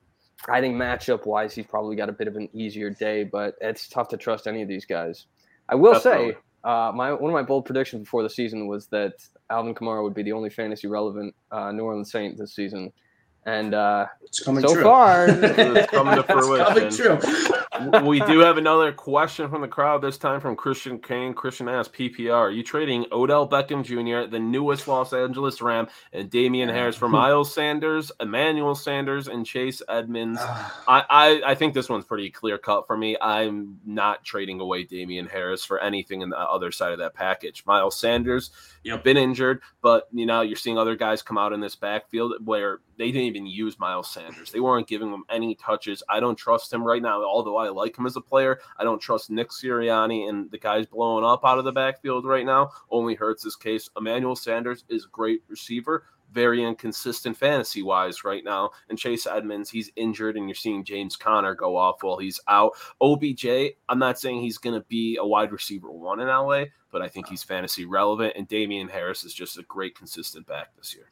I 0.47 0.61
think 0.61 0.75
matchup 0.75 1.25
wise, 1.25 1.53
he's 1.53 1.65
probably 1.65 1.95
got 1.95 2.09
a 2.09 2.13
bit 2.13 2.27
of 2.27 2.35
an 2.35 2.49
easier 2.53 2.89
day, 2.89 3.23
but 3.23 3.55
it's 3.61 3.87
tough 3.87 4.09
to 4.09 4.17
trust 4.17 4.47
any 4.47 4.61
of 4.61 4.67
these 4.67 4.85
guys. 4.85 5.25
I 5.69 5.75
will 5.75 5.93
Definitely. 5.93 6.31
say, 6.31 6.37
uh, 6.63 6.91
my 6.93 7.13
one 7.13 7.31
of 7.31 7.33
my 7.33 7.43
bold 7.43 7.65
predictions 7.65 8.03
before 8.03 8.23
the 8.23 8.29
season 8.29 8.67
was 8.67 8.87
that 8.87 9.13
Alvin 9.49 9.73
Kamara 9.73 10.03
would 10.03 10.13
be 10.13 10.23
the 10.23 10.33
only 10.33 10.49
fantasy 10.49 10.87
relevant 10.87 11.33
uh, 11.51 11.71
New 11.71 11.83
Orleans 11.83 12.11
Saint 12.11 12.37
this 12.37 12.53
season. 12.53 12.91
And 13.49 13.73
uh, 13.73 14.05
it's 14.23 14.39
coming 14.41 14.61
so 14.61 14.73
true. 14.75 14.83
far, 14.83 15.27
it's 15.29 15.91
coming 15.91 16.15
to 16.15 16.23
fruition. 16.23 16.83
It's 16.85 16.97
coming 16.97 17.19
true. 17.19 17.59
We 18.03 18.19
do 18.21 18.39
have 18.39 18.57
another 18.57 18.91
question 18.91 19.49
from 19.49 19.61
the 19.61 19.67
crowd. 19.67 20.01
This 20.01 20.17
time 20.17 20.41
from 20.41 20.55
Christian 20.55 20.99
Kane. 20.99 21.33
Christian 21.33 21.69
asks, 21.69 21.95
"PPR, 21.95 22.33
are 22.33 22.51
you 22.51 22.63
trading 22.63 23.05
Odell 23.11 23.47
Beckham 23.47 23.83
Jr., 23.83 24.29
the 24.29 24.39
newest 24.39 24.87
Los 24.87 25.13
Angeles 25.13 25.61
Ram, 25.61 25.87
and 26.13 26.29
Damien 26.29 26.69
Harris 26.69 26.95
for 26.95 27.09
Miles 27.09 27.53
Sanders, 27.53 28.11
Emmanuel 28.19 28.75
Sanders, 28.75 29.27
and 29.27 29.45
Chase 29.45 29.81
Edmonds?" 29.87 30.39
I, 30.41 31.03
I 31.09 31.41
I 31.47 31.55
think 31.55 31.73
this 31.73 31.89
one's 31.89 32.05
pretty 32.05 32.29
clear 32.29 32.57
cut 32.57 32.87
for 32.87 32.97
me. 32.97 33.17
I'm 33.21 33.79
not 33.85 34.23
trading 34.23 34.59
away 34.59 34.83
Damien 34.83 35.27
Harris 35.27 35.63
for 35.63 35.79
anything 35.79 36.21
in 36.21 36.29
the 36.29 36.39
other 36.39 36.71
side 36.71 36.93
of 36.93 36.99
that 36.99 37.13
package. 37.13 37.65
Miles 37.65 37.97
Sanders 37.97 38.51
you 38.83 38.91
know, 38.91 38.97
been 38.97 39.17
injured, 39.17 39.61
but 39.81 40.07
you 40.11 40.25
know, 40.25 40.41
you're 40.41 40.55
seeing 40.55 40.77
other 40.77 40.95
guys 40.95 41.21
come 41.21 41.37
out 41.37 41.53
in 41.53 41.59
this 41.59 41.75
backfield 41.75 42.33
where 42.45 42.79
they 42.97 43.11
didn't 43.11 43.27
even 43.27 43.45
use 43.45 43.79
Miles 43.79 44.09
Sanders. 44.09 44.51
They 44.51 44.59
weren't 44.59 44.87
giving 44.87 45.11
him 45.11 45.23
any 45.29 45.55
touches. 45.55 46.03
I 46.09 46.19
don't 46.19 46.37
trust 46.37 46.71
him 46.71 46.83
right 46.83 47.01
now, 47.01 47.23
although 47.23 47.57
I 47.57 47.68
like 47.73 47.97
him 47.97 48.05
as 48.05 48.15
a 48.15 48.21
player. 48.21 48.59
I 48.77 48.83
don't 48.83 49.01
trust 49.01 49.29
Nick 49.29 49.49
Sirianni 49.49 50.29
and 50.29 50.49
the 50.51 50.57
guys 50.57 50.85
blowing 50.85 51.25
up 51.25 51.45
out 51.45 51.57
of 51.57 51.65
the 51.65 51.71
backfield 51.71 52.25
right 52.25 52.45
now. 52.45 52.71
Only 52.89 53.15
hurts 53.15 53.43
his 53.43 53.55
case. 53.55 53.89
Emmanuel 53.97 54.35
Sanders 54.35 54.85
is 54.89 55.05
a 55.05 55.09
great 55.09 55.43
receiver, 55.47 56.05
very 56.31 56.63
inconsistent 56.63 57.37
fantasy 57.37 57.81
wise 57.81 58.23
right 58.23 58.43
now. 58.43 58.71
And 58.89 58.97
Chase 58.97 59.27
Edmonds, 59.27 59.69
he's 59.69 59.91
injured, 59.95 60.37
and 60.37 60.47
you're 60.47 60.55
seeing 60.55 60.83
James 60.83 61.15
Conner 61.15 61.55
go 61.55 61.75
off 61.75 62.03
while 62.03 62.17
he's 62.17 62.39
out. 62.47 62.73
OBJ, 63.01 63.45
I'm 63.87 63.99
not 63.99 64.19
saying 64.19 64.41
he's 64.41 64.57
going 64.57 64.79
to 64.79 64.85
be 64.87 65.17
a 65.17 65.25
wide 65.25 65.51
receiver 65.51 65.91
one 65.91 66.19
in 66.19 66.27
LA, 66.27 66.65
but 66.91 67.01
I 67.01 67.07
think 67.07 67.27
he's 67.27 67.43
fantasy 67.43 67.85
relevant. 67.85 68.33
And 68.35 68.47
Damien 68.47 68.89
Harris 68.89 69.23
is 69.23 69.33
just 69.33 69.57
a 69.57 69.63
great 69.63 69.95
consistent 69.95 70.47
back 70.47 70.75
this 70.77 70.95
year. 70.95 71.09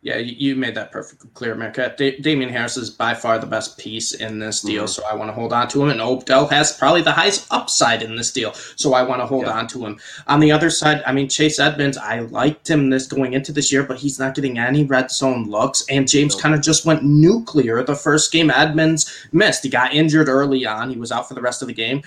Yeah, 0.00 0.18
you 0.18 0.54
made 0.54 0.76
that 0.76 0.92
perfectly 0.92 1.28
clear, 1.34 1.56
Marquette. 1.56 1.96
Da- 1.96 2.20
Damien 2.20 2.50
Harris 2.50 2.76
is 2.76 2.88
by 2.88 3.14
far 3.14 3.40
the 3.40 3.48
best 3.48 3.76
piece 3.78 4.14
in 4.14 4.38
this 4.38 4.60
deal, 4.60 4.84
mm-hmm. 4.84 5.02
so 5.02 5.02
I 5.10 5.12
want 5.14 5.28
to 5.28 5.32
hold 5.32 5.52
on 5.52 5.66
to 5.68 5.82
him. 5.82 5.90
And 5.90 6.00
Odell 6.00 6.46
has 6.46 6.76
probably 6.76 7.02
the 7.02 7.10
highest 7.10 7.48
upside 7.50 8.02
in 8.02 8.14
this 8.14 8.32
deal, 8.32 8.52
so 8.52 8.94
I 8.94 9.02
want 9.02 9.20
to 9.20 9.26
hold 9.26 9.46
yeah. 9.46 9.58
on 9.58 9.66
to 9.68 9.84
him. 9.84 9.98
On 10.28 10.38
the 10.38 10.52
other 10.52 10.70
side, 10.70 11.02
I 11.04 11.10
mean 11.12 11.28
Chase 11.28 11.58
Edmonds, 11.58 11.98
I 11.98 12.20
liked 12.20 12.70
him 12.70 12.90
this 12.90 13.08
going 13.08 13.32
into 13.32 13.50
this 13.50 13.72
year, 13.72 13.82
but 13.82 13.98
he's 13.98 14.20
not 14.20 14.36
getting 14.36 14.56
any 14.56 14.84
red 14.84 15.10
zone 15.10 15.50
looks. 15.50 15.84
And 15.88 16.06
James 16.06 16.36
Conner 16.36 16.58
just 16.58 16.86
went 16.86 17.02
nuclear 17.02 17.82
the 17.82 17.96
first 17.96 18.30
game. 18.30 18.50
Edmonds 18.50 19.26
missed; 19.32 19.64
he 19.64 19.68
got 19.68 19.92
injured 19.92 20.28
early 20.28 20.64
on. 20.64 20.90
He 20.90 20.96
was 20.96 21.10
out 21.10 21.26
for 21.26 21.34
the 21.34 21.42
rest 21.42 21.60
of 21.60 21.66
the 21.66 21.74
game 21.74 22.02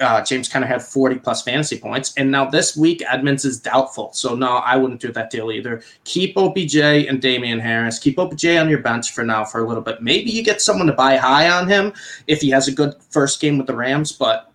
uh, 0.00 0.22
James 0.22 0.48
Conner 0.48 0.66
had 0.66 0.82
40 0.82 1.16
plus 1.16 1.42
fantasy 1.42 1.78
points. 1.78 2.12
And 2.16 2.30
now 2.30 2.44
this 2.44 2.76
week, 2.76 3.02
Edmonds 3.10 3.44
is 3.44 3.58
doubtful. 3.58 4.12
So, 4.12 4.34
no, 4.34 4.56
I 4.58 4.76
wouldn't 4.76 5.00
do 5.00 5.12
that 5.12 5.30
deal 5.30 5.50
either. 5.50 5.82
Keep 6.04 6.36
OBJ 6.36 6.76
and 6.76 7.20
Damien 7.20 7.60
Harris. 7.60 7.98
Keep 7.98 8.18
OBJ 8.18 8.46
on 8.46 8.68
your 8.68 8.80
bench 8.80 9.12
for 9.12 9.24
now 9.24 9.44
for 9.44 9.64
a 9.64 9.66
little 9.66 9.82
bit. 9.82 10.02
Maybe 10.02 10.30
you 10.30 10.42
get 10.42 10.60
someone 10.60 10.86
to 10.86 10.92
buy 10.92 11.16
high 11.16 11.50
on 11.50 11.68
him 11.68 11.92
if 12.26 12.40
he 12.40 12.50
has 12.50 12.68
a 12.68 12.72
good 12.72 12.94
first 13.08 13.40
game 13.40 13.56
with 13.56 13.66
the 13.66 13.74
Rams, 13.74 14.12
but 14.12 14.52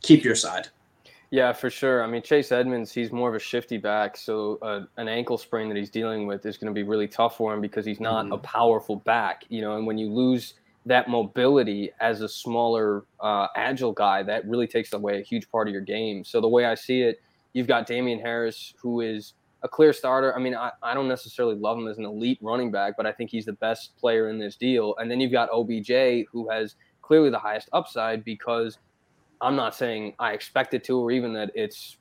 keep 0.00 0.24
your 0.24 0.34
side. 0.34 0.68
Yeah, 1.30 1.52
for 1.52 1.68
sure. 1.68 2.02
I 2.02 2.06
mean, 2.06 2.22
Chase 2.22 2.52
Edmonds, 2.52 2.92
he's 2.92 3.10
more 3.12 3.28
of 3.28 3.34
a 3.34 3.40
shifty 3.40 3.76
back. 3.76 4.16
So, 4.16 4.58
uh, 4.62 4.84
an 4.96 5.08
ankle 5.08 5.36
sprain 5.36 5.68
that 5.68 5.76
he's 5.76 5.90
dealing 5.90 6.26
with 6.26 6.46
is 6.46 6.56
going 6.56 6.72
to 6.72 6.74
be 6.74 6.84
really 6.84 7.08
tough 7.08 7.36
for 7.36 7.52
him 7.52 7.60
because 7.60 7.84
he's 7.84 8.00
not 8.00 8.24
mm-hmm. 8.24 8.34
a 8.34 8.38
powerful 8.38 8.96
back, 8.96 9.44
you 9.48 9.60
know, 9.60 9.76
and 9.76 9.86
when 9.86 9.98
you 9.98 10.10
lose– 10.10 10.54
that 10.86 11.08
mobility 11.08 11.90
as 12.00 12.22
a 12.22 12.28
smaller, 12.28 13.04
uh, 13.20 13.48
agile 13.56 13.92
guy, 13.92 14.22
that 14.22 14.46
really 14.48 14.66
takes 14.66 14.92
away 14.92 15.18
a 15.20 15.22
huge 15.22 15.50
part 15.50 15.68
of 15.68 15.72
your 15.72 15.82
game. 15.82 16.24
So 16.24 16.40
the 16.40 16.48
way 16.48 16.64
I 16.64 16.74
see 16.74 17.02
it, 17.02 17.20
you've 17.52 17.66
got 17.66 17.86
Damien 17.86 18.20
Harris, 18.20 18.72
who 18.80 19.00
is 19.00 19.34
a 19.62 19.68
clear 19.68 19.92
starter. 19.92 20.34
I 20.34 20.38
mean, 20.38 20.54
I, 20.54 20.70
I 20.82 20.94
don't 20.94 21.08
necessarily 21.08 21.56
love 21.56 21.76
him 21.76 21.88
as 21.88 21.98
an 21.98 22.04
elite 22.04 22.38
running 22.40 22.70
back, 22.70 22.96
but 22.96 23.04
I 23.04 23.12
think 23.12 23.30
he's 23.30 23.44
the 23.44 23.54
best 23.54 23.96
player 23.98 24.28
in 24.30 24.38
this 24.38 24.54
deal. 24.54 24.94
And 24.98 25.10
then 25.10 25.18
you've 25.18 25.32
got 25.32 25.50
OBJ, 25.52 26.26
who 26.30 26.48
has 26.50 26.76
clearly 27.02 27.30
the 27.30 27.38
highest 27.38 27.68
upside 27.72 28.24
because 28.24 28.78
I'm 29.40 29.56
not 29.56 29.74
saying 29.74 30.14
I 30.18 30.32
expect 30.32 30.72
it 30.74 30.84
to 30.84 30.98
or 30.98 31.10
even 31.10 31.32
that 31.34 31.50
it's 31.54 31.96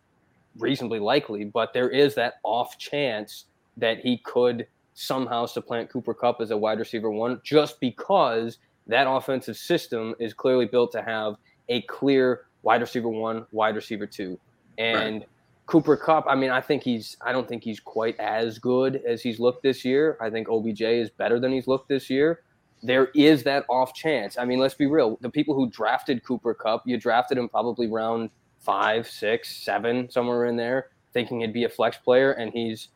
reasonably 0.58 1.00
likely, 1.00 1.44
but 1.46 1.74
there 1.74 1.90
is 1.90 2.16
that 2.16 2.36
off 2.44 2.78
chance 2.78 3.46
that 3.78 4.00
he 4.00 4.18
could 4.20 4.68
somehow 4.94 5.46
supplant 5.46 5.90
Cooper 5.90 6.14
Kupp 6.14 6.40
as 6.40 6.52
a 6.52 6.58
wide 6.58 6.80
receiver 6.80 7.12
one 7.12 7.42
just 7.44 7.80
because 7.80 8.60
that 8.88 9.10
offensive 9.10 9.58
system 9.58 10.16
is 10.20 10.34
clearly 10.34 10.66
built 10.66 10.92
to 10.94 11.02
have 11.02 11.36
a 11.70 11.82
clear 11.84 12.46
wide 12.62 12.82
receiver 12.82 13.10
one, 13.10 13.46
wide 13.52 13.76
receiver 13.76 14.06
two. 14.06 14.40
And 14.78 15.22
right. 15.22 15.30
Cooper 15.66 15.98
Kupp, 15.98 16.26
I 16.28 16.36
mean, 16.36 16.52
I 16.52 16.62
think 16.62 16.84
he's 16.84 17.18
I 17.22 17.32
don't 17.32 17.48
think 17.48 17.64
he's 17.64 17.80
quite 17.80 18.20
as 18.20 18.60
good 18.60 19.02
as 19.08 19.22
he's 19.22 19.40
looked 19.40 19.64
this 19.64 19.84
year. 19.84 20.18
I 20.22 20.30
think 20.30 20.48
OBJ 20.50 20.82
is 20.82 21.10
better 21.10 21.40
than 21.40 21.52
he's 21.52 21.68
looked 21.68 21.90
this 21.90 22.10
year. 22.10 22.42
There 22.84 23.08
is 23.16 23.44
that 23.44 23.66
off 23.70 23.94
chance. 23.94 24.38
I 24.38 24.46
mean, 24.46 24.60
let's 24.60 24.76
be 24.76 24.86
real. 24.86 25.18
The 25.22 25.30
people 25.30 25.56
who 25.56 25.70
drafted 25.70 26.24
Cooper 26.24 26.54
Kupp, 26.54 26.84
you 26.86 26.98
drafted 27.00 27.38
him 27.38 27.50
probably 27.50 27.88
round 27.88 28.30
five, 28.60 29.08
six, 29.08 29.56
seven, 29.56 30.10
somewhere 30.10 30.46
in 30.46 30.56
there, 30.56 30.90
thinking 31.14 31.40
he'd 31.40 31.54
be 31.54 31.64
a 31.64 31.70
flex 31.70 31.98
player, 31.98 32.34
and 32.34 32.52
he's 32.52 32.90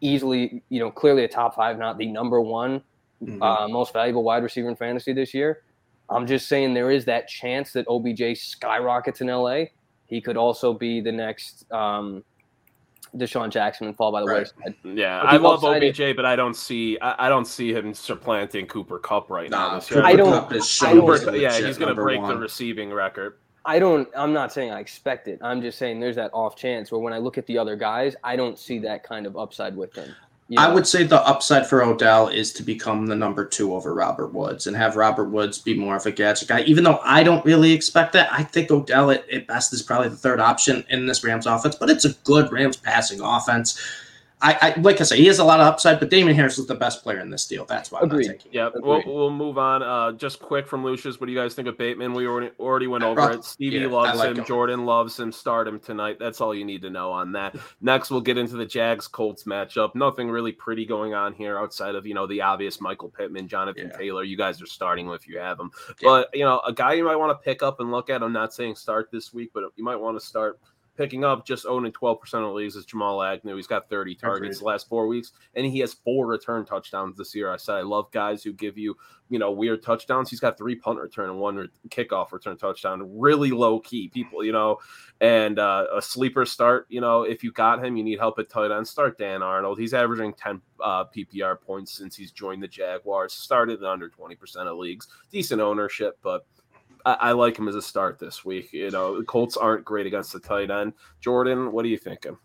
easily, 0.00 0.62
you 0.68 0.80
know, 0.80 0.90
clearly 0.90 1.24
a 1.24 1.28
top 1.28 1.54
five, 1.54 1.78
not 1.78 1.98
the 1.98 2.06
number 2.06 2.40
one 2.40 2.82
mm-hmm. 3.22 3.42
uh, 3.42 3.68
most 3.68 3.92
valuable 3.92 4.22
wide 4.22 4.42
receiver 4.42 4.68
in 4.68 4.76
fantasy 4.76 5.12
this 5.12 5.34
year. 5.34 5.62
I'm 6.08 6.26
just 6.26 6.48
saying 6.48 6.74
there 6.74 6.90
is 6.90 7.04
that 7.06 7.28
chance 7.28 7.72
that 7.72 7.86
OBJ 7.88 8.38
skyrockets 8.38 9.20
in 9.20 9.26
LA. 9.26 9.64
He 10.06 10.20
could 10.20 10.36
also 10.36 10.72
be 10.72 11.00
the 11.00 11.10
next 11.10 11.70
um, 11.72 12.22
DeSean 13.16 13.50
Jackson 13.50 13.88
and 13.88 13.96
fall 13.96 14.12
by 14.12 14.20
the 14.20 14.26
right. 14.26 14.52
wayside. 14.56 14.74
Yeah, 14.84 15.20
I 15.20 15.36
love 15.36 15.64
OBJ, 15.64 16.14
but 16.14 16.24
I 16.24 16.36
don't 16.36 16.54
see 16.54 16.98
I, 17.00 17.26
I, 17.26 17.28
don't 17.28 17.46
see 17.46 17.72
him 17.72 17.92
supplanting 17.92 18.66
Cooper 18.66 18.98
Kupp 18.98 19.30
right 19.30 19.50
nah, 19.50 19.68
now. 19.68 19.74
This 19.76 19.90
year. 19.90 20.04
I 20.04 20.14
don't. 20.14 20.52
I 20.82 20.94
don't 20.94 21.40
yeah, 21.40 21.58
he's 21.60 21.78
going 21.78 21.94
to 21.94 22.00
break 22.00 22.20
one. 22.20 22.30
the 22.30 22.36
receiving 22.36 22.92
record. 22.92 23.38
I 23.64 23.80
don't. 23.80 24.08
I'm 24.16 24.32
not 24.32 24.52
saying 24.52 24.70
I 24.70 24.78
expect 24.78 25.26
it. 25.26 25.40
I'm 25.42 25.60
just 25.60 25.78
saying 25.78 25.98
there's 25.98 26.16
that 26.16 26.30
off 26.32 26.54
chance 26.54 26.92
where 26.92 27.00
when 27.00 27.12
I 27.12 27.18
look 27.18 27.36
at 27.36 27.46
the 27.46 27.58
other 27.58 27.74
guys, 27.74 28.14
I 28.22 28.36
don't 28.36 28.58
see 28.58 28.78
that 28.80 29.02
kind 29.02 29.26
of 29.26 29.36
upside 29.36 29.76
with 29.76 29.92
them. 29.92 30.14
Know? 30.48 30.62
I 30.62 30.72
would 30.72 30.86
say 30.86 31.02
the 31.02 31.26
upside 31.26 31.66
for 31.66 31.82
Odell 31.82 32.28
is 32.28 32.52
to 32.52 32.62
become 32.62 33.06
the 33.06 33.16
number 33.16 33.44
two 33.44 33.74
over 33.74 33.92
Robert 33.92 34.32
Woods 34.32 34.68
and 34.68 34.76
have 34.76 34.94
Robert 34.94 35.28
Woods 35.28 35.58
be 35.58 35.76
more 35.76 35.96
of 35.96 36.06
a 36.06 36.12
gadget 36.12 36.46
guy. 36.46 36.60
Even 36.62 36.84
though 36.84 37.00
I 37.02 37.24
don't 37.24 37.44
really 37.44 37.72
expect 37.72 38.12
that, 38.12 38.32
I 38.32 38.44
think 38.44 38.70
Odell 38.70 39.10
at, 39.10 39.28
at 39.28 39.48
best 39.48 39.72
is 39.72 39.82
probably 39.82 40.08
the 40.08 40.16
third 40.16 40.38
option 40.38 40.84
in 40.88 41.06
this 41.06 41.24
Rams 41.24 41.46
offense, 41.46 41.74
but 41.74 41.90
it's 41.90 42.04
a 42.04 42.12
good 42.22 42.52
Rams 42.52 42.76
passing 42.76 43.20
offense. 43.20 43.80
I, 44.42 44.74
I, 44.76 44.80
like 44.80 45.00
I 45.00 45.04
say, 45.04 45.16
he 45.16 45.26
has 45.26 45.38
a 45.38 45.44
lot 45.44 45.60
of 45.60 45.66
upside, 45.66 45.98
but 45.98 46.10
Damien 46.10 46.36
Harris 46.36 46.58
is 46.58 46.66
the 46.66 46.74
best 46.74 47.02
player 47.02 47.20
in 47.20 47.30
this 47.30 47.46
deal. 47.46 47.64
That's 47.64 47.90
why 47.90 48.00
I'm 48.00 48.04
Agreed. 48.04 48.28
taking. 48.28 48.52
Yeah, 48.52 48.68
we'll, 48.74 49.02
we'll 49.06 49.30
move 49.30 49.56
on. 49.56 49.82
Uh, 49.82 50.12
just 50.12 50.40
quick 50.40 50.66
from 50.66 50.84
Lucius, 50.84 51.18
what 51.18 51.26
do 51.26 51.32
you 51.32 51.38
guys 51.38 51.54
think 51.54 51.68
of 51.68 51.78
Bateman? 51.78 52.12
We 52.12 52.26
already 52.26 52.50
already 52.60 52.86
went 52.86 53.02
over 53.02 53.30
it. 53.30 53.44
Stevie 53.44 53.78
yeah, 53.78 53.86
loves 53.86 54.18
like 54.18 54.30
him. 54.32 54.38
him. 54.38 54.44
Jordan 54.44 54.84
loves 54.84 55.18
him. 55.18 55.32
Start 55.32 55.66
him 55.66 55.80
tonight. 55.80 56.18
That's 56.18 56.42
all 56.42 56.54
you 56.54 56.66
need 56.66 56.82
to 56.82 56.90
know 56.90 57.10
on 57.12 57.32
that. 57.32 57.56
Next, 57.80 58.10
we'll 58.10 58.20
get 58.20 58.36
into 58.36 58.56
the 58.56 58.66
Jags 58.66 59.08
Colts 59.08 59.44
matchup. 59.44 59.94
Nothing 59.94 60.28
really 60.28 60.52
pretty 60.52 60.84
going 60.84 61.14
on 61.14 61.32
here 61.32 61.58
outside 61.58 61.94
of 61.94 62.06
you 62.06 62.12
know 62.12 62.26
the 62.26 62.42
obvious 62.42 62.78
Michael 62.78 63.08
Pittman, 63.08 63.48
Jonathan 63.48 63.88
yeah. 63.90 63.96
Taylor. 63.96 64.22
You 64.22 64.36
guys 64.36 64.60
are 64.60 64.66
starting 64.66 65.08
if 65.08 65.26
you 65.26 65.38
have 65.38 65.56
them, 65.56 65.70
yeah. 65.88 65.92
but 66.02 66.30
you 66.34 66.44
know 66.44 66.60
a 66.66 66.74
guy 66.74 66.92
you 66.92 67.04
might 67.04 67.16
want 67.16 67.30
to 67.30 67.42
pick 67.42 67.62
up 67.62 67.80
and 67.80 67.90
look 67.90 68.10
at. 68.10 68.22
I'm 68.22 68.34
not 68.34 68.52
saying 68.52 68.74
start 68.76 69.08
this 69.10 69.32
week, 69.32 69.52
but 69.54 69.64
you 69.76 69.84
might 69.84 69.96
want 69.96 70.20
to 70.20 70.24
start 70.24 70.60
picking 70.96 71.24
up 71.24 71.46
just 71.46 71.66
owning 71.66 71.92
12% 71.92 72.18
of 72.34 72.54
leagues 72.54 72.76
is 72.76 72.84
Jamal 72.84 73.22
Agnew. 73.22 73.56
He's 73.56 73.66
got 73.66 73.88
30 73.88 74.14
targets 74.14 74.58
the 74.58 74.64
last 74.64 74.88
four 74.88 75.06
weeks, 75.06 75.32
and 75.54 75.66
he 75.66 75.78
has 75.80 75.94
four 75.94 76.26
return 76.26 76.64
touchdowns 76.64 77.16
this 77.16 77.34
year. 77.34 77.52
I 77.52 77.56
said 77.56 77.76
I 77.76 77.82
love 77.82 78.10
guys 78.10 78.42
who 78.42 78.52
give 78.52 78.78
you, 78.78 78.96
you 79.28 79.38
know, 79.38 79.50
weird 79.50 79.82
touchdowns. 79.82 80.30
He's 80.30 80.40
got 80.40 80.56
three 80.56 80.74
punt 80.74 80.98
return 80.98 81.30
and 81.30 81.38
one 81.38 81.56
re- 81.56 81.68
kickoff 81.88 82.32
return 82.32 82.56
touchdown. 82.56 83.18
Really 83.18 83.50
low 83.50 83.80
key 83.80 84.08
people, 84.08 84.44
you 84.44 84.52
know, 84.52 84.78
and 85.20 85.58
uh, 85.58 85.86
a 85.94 86.02
sleeper 86.02 86.44
start. 86.44 86.86
You 86.88 87.00
know, 87.00 87.22
if 87.22 87.44
you 87.44 87.52
got 87.52 87.84
him, 87.84 87.96
you 87.96 88.04
need 88.04 88.18
help 88.18 88.38
at 88.38 88.48
tight 88.48 88.70
end. 88.70 88.88
Start 88.88 89.18
Dan 89.18 89.42
Arnold. 89.42 89.78
He's 89.78 89.94
averaging 89.94 90.34
10 90.34 90.60
uh, 90.80 91.04
PPR 91.04 91.60
points 91.60 91.92
since 91.92 92.16
he's 92.16 92.32
joined 92.32 92.62
the 92.62 92.68
Jaguars. 92.68 93.32
Started 93.32 93.80
in 93.80 93.86
under 93.86 94.08
20% 94.08 94.56
of 94.66 94.78
leagues. 94.78 95.08
Decent 95.30 95.60
ownership, 95.60 96.18
but 96.22 96.46
I, 97.06 97.12
I, 97.20 97.32
like 97.32 97.56
him 97.56 97.68
as 97.68 97.76
a 97.76 97.82
start 97.82 98.18
this 98.18 98.44
week. 98.44 98.72
You 98.72 98.90
know, 98.90 99.16
the 99.16 99.24
Colts 99.24 99.56
aren't 99.56 99.84
great 99.84 100.06
against 100.06 100.32
the 100.32 100.40
tight 100.40 100.70
end. 100.70 100.92
Jordan, 101.20 101.70
what 101.72 101.84
are 101.84 101.88
you 101.88 101.96
thinking? 101.96 102.36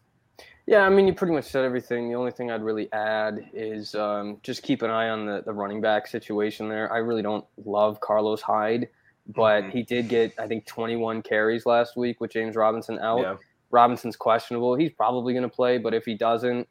Yeah, 0.68 0.84
I 0.84 0.90
mean, 0.90 1.08
you 1.08 1.14
pretty 1.14 1.34
much 1.34 1.46
said 1.46 1.66
everything. 1.66 2.08
The 2.08 2.16
only 2.16 2.32
thing 2.32 2.52
I'd 2.52 2.62
really 2.62 2.92
add 2.94 3.50
is 3.54 3.96
um, 3.96 4.38
just 4.44 4.62
keep 4.62 4.84
an 4.84 4.92
eye 4.92 5.10
on 5.10 5.26
the, 5.26 5.42
the 5.44 5.52
running 5.52 5.82
back 5.82 6.08
situation 6.08 6.70
there. 6.70 6.94
I 6.94 7.00
really 7.00 7.24
don't 7.24 7.44
love 7.66 8.00
Carlos 8.00 8.42
Hyde, 8.42 8.88
but 9.28 9.64
mm-hmm. 9.64 9.72
he 9.72 9.84
did 9.84 10.08
get, 10.08 10.34
I 10.40 10.48
think, 10.48 10.68
21 10.68 11.24
carries 11.24 11.66
last 11.66 11.98
week 11.98 12.22
with 12.22 12.32
James 12.32 12.56
Robinson 12.56 13.00
out. 13.00 13.22
Yeah. 13.22 13.36
Robinson's 13.72 14.16
questionable. 14.16 14.76
He's 14.76 14.92
probably 14.92 15.34
going 15.34 15.44
to 15.44 15.50
play, 15.50 15.80
but 15.80 15.94
if 15.94 16.06
he 16.06 16.14
doesn't, 16.14 16.68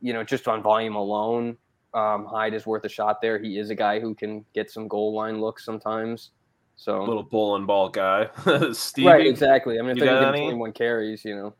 you 0.00 0.12
know, 0.12 0.24
just 0.24 0.48
on 0.48 0.62
volume 0.62 0.96
alone, 0.96 1.56
um, 1.94 2.26
Hyde 2.26 2.54
is 2.54 2.66
worth 2.66 2.84
a 2.84 2.88
shot 2.88 3.20
there. 3.22 3.38
He 3.38 3.58
is 3.58 3.70
a 3.70 3.74
guy 3.74 4.00
who 4.00 4.14
can 4.14 4.44
get 4.54 4.70
some 4.70 4.88
goal 4.88 5.14
line 5.14 5.40
looks 5.40 5.64
sometimes. 5.64 6.32
So 6.78 7.02
little 7.02 7.24
bull 7.24 7.56
and 7.56 7.66
ball 7.66 7.88
guy, 7.88 8.28
Steve. 8.72 9.06
Right, 9.06 9.26
exactly. 9.26 9.80
I 9.80 9.82
mean, 9.82 9.90
if 9.90 9.98
they 9.98 10.06
get 10.06 10.30
21 10.30 10.72
carries, 10.72 11.24
you 11.24 11.34
know. 11.34 11.54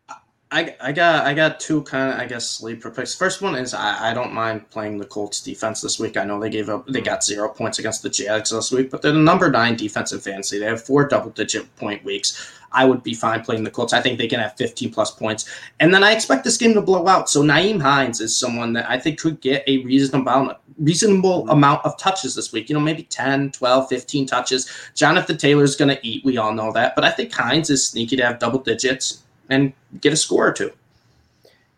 I, 0.50 0.76
I 0.80 0.92
got 0.92 1.26
I 1.26 1.34
got 1.34 1.58
two 1.58 1.82
kind 1.82 2.12
of 2.14 2.20
I 2.20 2.26
guess 2.26 2.48
sleeper 2.48 2.90
picks. 2.90 3.16
First 3.16 3.42
one 3.42 3.56
is 3.56 3.74
I, 3.74 4.10
I 4.10 4.14
don't 4.14 4.32
mind 4.32 4.70
playing 4.70 4.96
the 4.96 5.04
Colts 5.04 5.42
defense 5.42 5.80
this 5.80 5.98
week. 5.98 6.16
I 6.16 6.24
know 6.24 6.40
they 6.40 6.48
gave 6.48 6.68
up 6.68 6.86
they 6.86 7.00
got 7.00 7.24
zero 7.24 7.48
points 7.48 7.80
against 7.80 8.02
the 8.02 8.08
Jags 8.08 8.50
this 8.50 8.70
week, 8.70 8.90
but 8.90 9.02
they're 9.02 9.12
the 9.12 9.18
number 9.18 9.50
nine 9.50 9.76
defensive 9.76 10.22
fantasy. 10.22 10.58
They 10.58 10.66
have 10.66 10.82
four 10.82 11.06
double 11.06 11.30
digit 11.30 11.74
point 11.76 12.02
weeks. 12.04 12.50
I 12.72 12.84
would 12.84 13.02
be 13.02 13.14
fine 13.14 13.42
playing 13.42 13.64
the 13.64 13.70
Colts. 13.70 13.92
I 13.92 14.00
think 14.00 14.18
they 14.18 14.28
can 14.28 14.40
have 14.40 14.56
15 14.56 14.92
plus 14.92 15.10
points. 15.10 15.48
And 15.80 15.92
then 15.92 16.04
I 16.04 16.12
expect 16.12 16.44
this 16.44 16.56
game 16.56 16.74
to 16.74 16.82
blow 16.82 17.06
out. 17.06 17.28
So 17.30 17.42
Nyheim 17.42 17.80
Hines 17.80 18.20
is 18.20 18.38
someone 18.38 18.72
that 18.74 18.88
I 18.88 18.98
think 18.98 19.18
could 19.18 19.40
get 19.40 19.64
a 19.66 19.78
reasonable 19.84 20.30
amount, 20.30 20.58
reasonable 20.78 21.48
amount 21.48 21.84
of 21.84 21.96
touches 21.98 22.34
this 22.34 22.52
week. 22.52 22.68
You 22.68 22.74
know, 22.74 22.80
maybe 22.80 23.04
10, 23.04 23.52
12, 23.52 23.88
15 23.88 24.26
touches. 24.26 24.70
Jonathan 24.94 25.36
Taylor's 25.38 25.76
going 25.76 25.94
to 25.94 26.06
eat. 26.06 26.24
We 26.24 26.36
all 26.36 26.52
know 26.52 26.72
that. 26.72 26.94
But 26.94 27.04
I 27.04 27.10
think 27.10 27.32
Hines 27.32 27.70
is 27.70 27.86
sneaky 27.86 28.16
to 28.16 28.26
have 28.26 28.38
double 28.38 28.58
digits 28.58 29.22
and 29.48 29.72
get 30.00 30.12
a 30.12 30.16
score 30.16 30.46
or 30.46 30.52
two. 30.52 30.72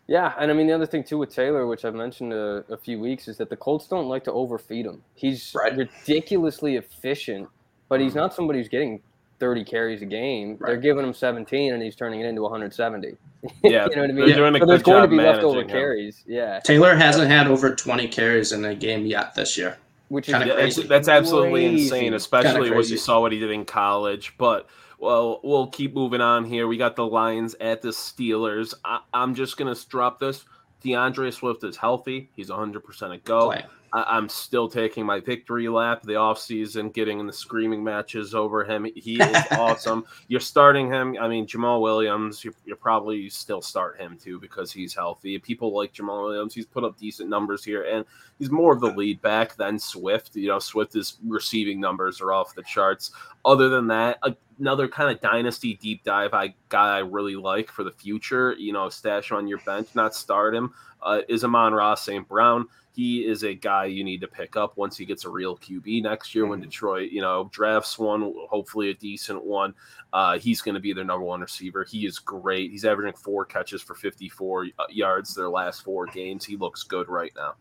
Yeah, 0.07 0.33
and 0.37 0.51
I 0.51 0.53
mean 0.53 0.67
the 0.67 0.73
other 0.73 0.85
thing 0.85 1.05
too 1.05 1.17
with 1.17 1.33
Taylor, 1.33 1.67
which 1.67 1.85
I've 1.85 1.95
mentioned 1.95 2.33
a, 2.33 2.65
a 2.69 2.75
few 2.75 2.99
weeks, 2.99 3.29
is 3.29 3.37
that 3.37 3.49
the 3.49 3.55
Colts 3.55 3.87
don't 3.87 4.09
like 4.09 4.25
to 4.25 4.31
overfeed 4.33 4.85
him. 4.85 5.01
He's 5.15 5.53
right. 5.55 5.73
ridiculously 5.73 6.75
efficient, 6.75 7.47
but 7.87 8.01
he's 8.01 8.09
mm-hmm. 8.09 8.19
not 8.19 8.33
somebody 8.33 8.59
who's 8.59 8.67
getting 8.67 9.01
30 9.41 9.63
carries 9.63 10.03
a 10.03 10.05
game. 10.05 10.51
Right. 10.51 10.67
They're 10.67 10.77
giving 10.77 11.03
him 11.03 11.15
17, 11.15 11.73
and 11.73 11.81
he's 11.81 11.95
turning 11.95 12.21
it 12.21 12.27
into 12.27 12.43
170. 12.43 13.17
Yeah, 13.63 13.87
you 13.89 13.95
know 13.95 14.01
what 14.01 14.09
I 14.11 14.13
mean. 14.13 14.25
They're 14.27 14.35
doing 14.35 14.55
a 14.55 14.59
so 14.59 14.65
there's 14.67 14.83
going 14.83 15.01
to 15.01 15.07
be 15.07 15.15
leftover 15.15 15.63
carries. 15.63 16.23
Yeah, 16.27 16.59
Taylor 16.59 16.93
hasn't 16.95 17.27
had 17.27 17.47
over 17.47 17.75
20 17.75 18.07
carries 18.09 18.51
in 18.51 18.63
a 18.63 18.75
game 18.75 19.03
yet 19.07 19.33
this 19.33 19.57
year. 19.57 19.79
Which 20.09 20.27
is 20.29 20.33
yeah, 20.33 20.53
crazy. 20.53 20.83
that's 20.83 21.07
absolutely 21.07 21.67
crazy. 21.67 21.83
insane, 21.85 22.13
especially 22.13 22.69
what 22.69 22.87
you 22.87 22.97
saw 22.97 23.19
what 23.19 23.31
he 23.31 23.39
did 23.39 23.49
in 23.49 23.65
college. 23.65 24.35
But 24.37 24.69
well, 24.99 25.39
we'll 25.43 25.67
keep 25.67 25.95
moving 25.95 26.21
on 26.21 26.45
here. 26.45 26.67
We 26.67 26.77
got 26.77 26.95
the 26.95 27.07
Lions 27.07 27.55
at 27.59 27.81
the 27.81 27.89
Steelers. 27.89 28.75
I, 28.85 28.99
am 29.11 29.33
just 29.33 29.57
gonna 29.57 29.75
drop 29.89 30.19
this. 30.19 30.45
D'Andre 30.83 31.31
Swift 31.31 31.63
is 31.63 31.77
healthy. 31.77 32.29
He's 32.35 32.51
100% 32.51 33.13
a 33.13 33.17
go. 33.17 33.47
Play. 33.47 33.65
I, 33.93 34.17
am 34.17 34.29
still 34.29 34.69
taking 34.69 35.05
my 35.05 35.19
victory 35.19 35.67
lap 35.67 36.03
the 36.03 36.13
offseason, 36.13 36.93
getting 36.93 37.19
in 37.19 37.27
the 37.27 37.33
screaming 37.33 37.83
matches 37.83 38.33
over 38.33 38.63
him. 38.63 38.87
He 38.95 39.21
is 39.21 39.43
awesome. 39.51 40.05
You're 40.27 40.39
starting 40.39 40.87
him. 40.87 41.17
I 41.19 41.27
mean, 41.27 41.45
Jamaal 41.45 41.81
Williams, 41.81 42.43
you 42.45 42.53
you 42.65 42.75
probably 42.75 43.29
still 43.29 43.61
start 43.61 43.99
him 43.99 44.17
too 44.17 44.39
because 44.39 44.71
he's 44.71 44.93
healthy. 44.93 45.37
People 45.39 45.75
like 45.75 45.93
Jamaal 45.93 46.29
Williams. 46.29 46.53
He's 46.53 46.65
put 46.65 46.83
up 46.83 46.97
decent 46.97 47.29
numbers 47.29 47.63
here, 47.63 47.83
and 47.83 48.05
he's 48.39 48.49
more 48.49 48.73
of 48.73 48.79
the 48.79 48.91
lead 48.91 49.21
back 49.21 49.55
than 49.55 49.77
Swift. 49.77 50.35
You 50.35 50.49
know, 50.49 50.59
Swift 50.59 50.95
is 50.95 51.17
receiving 51.25 51.79
numbers 51.79 52.21
are 52.21 52.31
off 52.31 52.55
the 52.55 52.63
charts. 52.63 53.11
Other 53.43 53.67
than 53.69 53.87
that, 53.87 54.19
another 54.59 54.87
kind 54.87 55.13
of 55.13 55.21
dynasty 55.21 55.73
deep 55.73 56.03
dive 56.03 56.33
I 56.33 56.53
guy 56.69 56.97
I 56.97 56.99
really 56.99 57.35
like 57.35 57.69
for 57.69 57.83
the 57.83 57.91
future. 57.91 58.53
You 58.57 58.71
know, 58.71 58.87
stash 58.87 59.31
on 59.31 59.47
your 59.47 59.59
bench, 59.59 59.89
not 59.95 60.15
start 60.15 60.55
him. 60.55 60.73
Uh, 61.03 61.21
is 61.27 61.43
Amon-Ra 61.43 61.95
St. 61.95 62.27
Brown 62.27 62.67
he 62.93 63.25
is 63.25 63.43
a 63.43 63.53
guy 63.53 63.85
you 63.85 64.03
need 64.03 64.21
to 64.21 64.27
pick 64.27 64.55
up 64.55 64.77
once 64.77 64.97
he 64.97 65.05
gets 65.05 65.25
a 65.25 65.29
real 65.29 65.57
QB 65.57 66.03
next 66.03 66.35
year 66.35 66.45
when 66.45 66.59
mm-hmm. 66.59 66.69
Detroit, 66.69 67.11
you 67.11 67.21
know, 67.21 67.49
drafts 67.51 67.97
one, 67.97 68.33
hopefully 68.49 68.89
a 68.89 68.93
decent 68.93 69.43
one. 69.43 69.73
Uh, 70.11 70.37
he's 70.37 70.61
going 70.61 70.75
to 70.75 70.81
be 70.81 70.91
their 70.91 71.05
number 71.05 71.25
one 71.25 71.41
receiver. 71.41 71.85
He 71.85 72.05
is 72.05 72.19
great. 72.19 72.71
He's 72.71 72.83
averaging 72.83 73.17
four 73.17 73.45
catches 73.45 73.81
for 73.81 73.95
54 73.95 74.65
uh, 74.77 74.83
yards 74.89 75.33
their 75.33 75.49
last 75.49 75.83
four 75.83 76.05
games. 76.07 76.43
He 76.45 76.57
looks 76.57 76.83
good 76.83 77.07
right 77.07 77.31
now. 77.35 77.55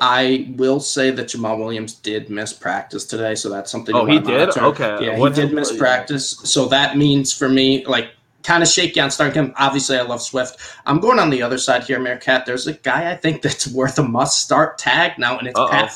I 0.00 0.54
will 0.56 0.80
say 0.80 1.10
that 1.10 1.26
Jamaal 1.26 1.58
Williams 1.58 1.94
did 1.94 2.30
miss 2.30 2.52
practice 2.52 3.04
today, 3.04 3.34
so 3.34 3.50
that's 3.50 3.70
something. 3.70 3.94
Oh, 3.94 4.06
he 4.06 4.18
did. 4.18 4.56
Okay, 4.56 4.98
yeah, 5.00 5.18
what 5.18 5.36
he 5.36 5.42
did 5.42 5.52
miss 5.52 5.76
practice, 5.76 6.30
so 6.30 6.66
that 6.68 6.96
means 6.96 7.36
for 7.36 7.48
me, 7.48 7.84
like 7.84 8.12
kind 8.48 8.62
of 8.62 8.68
shaky 8.68 8.98
on 8.98 9.10
starting 9.10 9.34
him. 9.34 9.52
Obviously, 9.58 9.98
I 9.98 10.02
love 10.02 10.22
Swift. 10.22 10.58
I'm 10.86 11.00
going 11.00 11.18
on 11.18 11.28
the 11.28 11.42
other 11.42 11.58
side 11.58 11.84
here, 11.84 12.00
Meerkat. 12.00 12.46
There's 12.46 12.66
a 12.66 12.72
guy 12.72 13.12
I 13.12 13.14
think 13.14 13.42
that's 13.42 13.68
worth 13.68 13.98
a 13.98 14.02
must 14.02 14.40
start 14.40 14.78
tag 14.78 15.18
now, 15.18 15.38
and 15.38 15.48
it's 15.48 15.60
Uh-oh. 15.60 15.68
Pat 15.68 15.90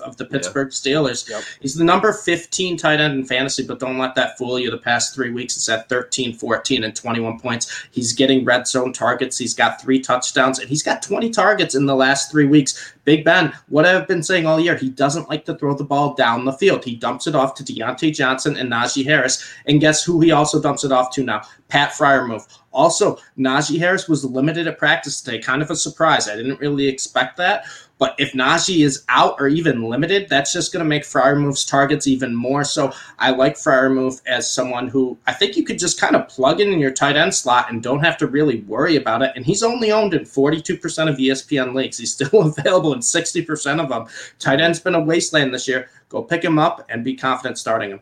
of 0.00 0.16
the 0.16 0.24
Pittsburgh 0.24 0.68
yeah. 0.68 0.70
Steelers. 0.70 1.28
Yep. 1.28 1.42
He's 1.60 1.74
the 1.74 1.84
number 1.84 2.14
15 2.14 2.78
tight 2.78 3.00
end 3.00 3.18
in 3.18 3.24
fantasy, 3.26 3.66
but 3.66 3.80
don't 3.80 3.98
let 3.98 4.14
that 4.14 4.38
fool 4.38 4.58
you. 4.58 4.70
The 4.70 4.78
past 4.78 5.14
three 5.14 5.30
weeks, 5.30 5.58
it's 5.58 5.68
at 5.68 5.90
13, 5.90 6.32
14, 6.32 6.84
and 6.84 6.96
21 6.96 7.38
points. 7.38 7.86
He's 7.90 8.14
getting 8.14 8.46
red 8.46 8.66
zone 8.66 8.94
targets. 8.94 9.36
He's 9.36 9.52
got 9.52 9.78
three 9.78 10.00
touchdowns, 10.00 10.58
and 10.58 10.70
he's 10.70 10.82
got 10.82 11.02
20 11.02 11.28
targets 11.28 11.74
in 11.74 11.84
the 11.84 11.94
last 11.94 12.30
three 12.30 12.46
weeks. 12.46 12.94
Big 13.04 13.26
Ben, 13.26 13.52
what 13.68 13.84
I've 13.84 14.08
been 14.08 14.22
saying 14.22 14.46
all 14.46 14.58
year, 14.58 14.76
he 14.76 14.88
doesn't 14.88 15.28
like 15.28 15.44
to 15.44 15.54
throw 15.56 15.74
the 15.76 15.84
ball 15.84 16.14
down 16.14 16.46
the 16.46 16.52
field. 16.52 16.82
He 16.82 16.96
dumps 16.96 17.26
it 17.26 17.34
off 17.34 17.54
to 17.56 17.62
Diontae 17.62 18.14
Johnson 18.14 18.56
and 18.56 18.72
Najee 18.72 19.04
Harris. 19.04 19.44
And 19.66 19.80
guess 19.80 20.02
who 20.02 20.20
he 20.20 20.32
also 20.32 20.60
dumps 20.60 20.84
it 20.84 20.92
off 20.92 21.10
to 21.12 21.22
now? 21.22 21.42
Pat 21.74 21.90
Freiermuth. 21.90 22.58
Also, 22.70 23.18
Najee 23.36 23.80
Harris 23.80 24.08
was 24.08 24.24
limited 24.24 24.68
at 24.68 24.78
practice 24.78 25.20
today. 25.20 25.40
Kind 25.40 25.60
of 25.60 25.72
a 25.72 25.76
surprise. 25.76 26.28
I 26.28 26.36
didn't 26.36 26.60
really 26.60 26.86
expect 26.86 27.36
that. 27.38 27.64
But 27.98 28.14
if 28.16 28.32
Najee 28.32 28.84
is 28.84 29.02
out 29.08 29.34
or 29.40 29.48
even 29.48 29.82
limited, 29.82 30.28
that's 30.28 30.52
just 30.52 30.72
going 30.72 30.84
to 30.84 30.88
make 30.88 31.02
Freiermuth's 31.02 31.64
targets 31.64 32.06
even 32.06 32.32
more. 32.32 32.62
So 32.62 32.92
I 33.18 33.32
like 33.32 33.56
Freiermuth 33.56 34.22
as 34.24 34.48
someone 34.48 34.86
who 34.86 35.18
I 35.26 35.32
think 35.32 35.56
you 35.56 35.64
could 35.64 35.80
just 35.80 36.00
kind 36.00 36.14
of 36.14 36.28
plug 36.28 36.60
in 36.60 36.72
in 36.72 36.78
your 36.78 36.92
tight 36.92 37.16
end 37.16 37.34
slot 37.34 37.72
and 37.72 37.82
don't 37.82 38.04
have 38.04 38.18
to 38.18 38.28
really 38.28 38.60
worry 38.60 38.94
about 38.94 39.22
it. 39.22 39.32
And 39.34 39.44
he's 39.44 39.64
only 39.64 39.90
owned 39.90 40.14
in 40.14 40.22
42% 40.22 40.78
of 41.10 41.16
ESPN 41.16 41.74
leagues. 41.74 41.98
He's 41.98 42.12
still 42.12 42.42
available 42.56 42.92
in 42.92 43.00
60% 43.00 43.82
of 43.82 43.88
them. 43.88 44.06
Tight 44.38 44.60
end's 44.60 44.78
been 44.78 44.94
a 44.94 45.00
wasteland 45.00 45.52
this 45.52 45.66
year. 45.66 45.88
go 46.08 46.22
pick 46.22 46.44
him 46.44 46.56
up 46.56 46.86
and 46.88 47.02
be 47.02 47.16
confident 47.16 47.58
starting 47.58 47.90
him. 47.90 48.00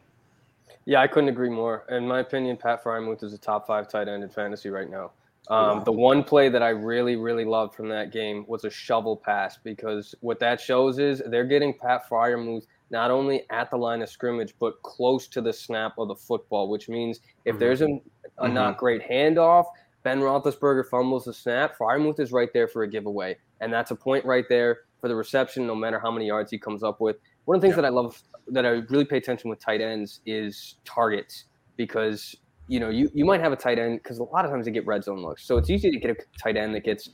Yeah, 0.85 1.01
I 1.01 1.07
couldn't 1.07 1.29
agree 1.29 1.51
more. 1.51 1.85
In 1.91 2.07
my 2.07 2.21
opinion, 2.21 2.57
Pat 2.57 2.83
Freiermuth 2.83 3.23
is 3.23 3.33
a 3.33 3.39
top 3.39 3.67
five 3.67 3.89
tight 3.89 4.09
end 4.09 4.23
in 4.23 4.29
fantasy 4.29 4.69
right 4.69 4.91
now. 4.91 5.13
Um, 5.49 5.79
wow. 5.79 5.85
The 5.85 5.93
one 5.93 6.23
play 6.23 6.49
that 6.49 6.63
I 6.63 6.71
really, 6.71 7.17
really 7.17 7.45
loved 7.45 7.75
from 7.75 7.89
that 7.89 8.13
game 8.13 8.45
was 8.47 8.65
a 8.65 8.71
shovel 8.71 9.17
pass 9.17 9.59
because 9.63 10.15
what 10.21 10.39
that 10.41 10.61
shows 10.61 10.99
is 10.99 11.23
they're 11.27 11.45
getting 11.45 11.75
Pat 11.75 12.09
Freiermuth 12.09 12.67
not 12.91 13.11
only 13.11 13.45
at 13.51 13.71
the 13.71 13.77
line 13.77 14.03
of 14.03 14.09
scrimmage 14.09 14.55
but 14.61 14.81
close 14.83 15.27
to 15.29 15.41
the 15.41 15.53
snap 15.53 15.95
of 15.99 16.09
the 16.09 16.15
football, 16.15 16.69
which 16.69 16.89
means 16.89 17.21
if 17.45 17.53
mm-hmm. 17.53 17.61
there's 17.61 17.81
a, 17.81 17.87
a 17.87 17.89
mm-hmm. 17.89 18.55
not 18.55 18.77
great 18.77 19.03
handoff, 19.03 19.67
Ben 20.05 20.21
Roethlisberger 20.21 20.89
fumbles 20.89 21.25
the 21.25 21.33
snap, 21.33 21.77
Freiermuth 21.77 22.21
is 22.21 22.33
right 22.33 22.53
there 22.53 22.69
for 22.69 22.83
a 22.83 22.89
giveaway, 22.89 23.37
and 23.61 23.73
that's 23.73 23.91
a 23.91 23.97
point 23.97 24.25
right 24.25 24.45
there 24.49 24.81
for 25.03 25.09
the 25.09 25.17
reception, 25.17 25.67
no 25.67 25.75
matter 25.75 25.99
how 25.99 26.11
many 26.11 26.29
yards 26.29 26.51
he 26.51 26.59
comes 26.59 26.83
up 26.83 27.01
with. 27.01 27.17
One 27.45 27.57
of 27.57 27.61
the 27.61 27.67
things 27.67 27.77
yeah. 27.77 27.83
that 27.83 27.89
I 27.89 27.91
love 27.91 28.23
that 28.49 28.65
I 28.65 28.69
really 28.89 29.05
pay 29.05 29.19
attention 29.19 29.51
with 29.51 29.59
tight 29.59 29.81
ends 29.81 30.21
is 30.25 30.77
targets 30.85 31.45
because 31.77 32.35
you 32.69 32.79
know 32.79 32.89
you, 32.89 33.11
you 33.13 33.25
might 33.25 33.41
have 33.41 33.53
a 33.53 33.57
tight 33.57 33.79
end 33.81 34.01
because 34.01 34.21
a 34.21 34.23
lot 34.23 34.45
of 34.45 34.53
times 34.53 34.65
they 34.65 34.71
get 34.71 34.87
red 34.87 35.03
zone 35.03 35.21
looks, 35.21 35.45
so 35.45 35.59
it's 35.59 35.69
easy 35.69 35.91
to 35.91 35.99
get 35.99 36.11
a 36.11 36.17
tight 36.39 36.57
end 36.57 36.75
that 36.77 36.85
gets 36.85 37.11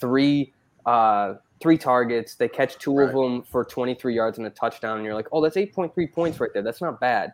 three 0.00 0.54
uh, 0.86 1.34
three 1.60 1.76
targets. 1.76 2.36
They 2.36 2.48
catch 2.48 2.78
two 2.78 2.94
right. 2.94 3.08
of 3.08 3.14
them 3.14 3.42
for 3.42 3.64
23 3.64 4.14
yards 4.14 4.38
and 4.38 4.46
a 4.46 4.50
touchdown, 4.50 4.96
and 4.96 5.04
you're 5.04 5.14
like, 5.14 5.28
oh, 5.32 5.42
that's 5.42 5.56
8.3 5.56 6.12
points 6.12 6.40
right 6.40 6.50
there. 6.54 6.62
That's 6.62 6.80
not 6.80 7.00
bad. 7.00 7.32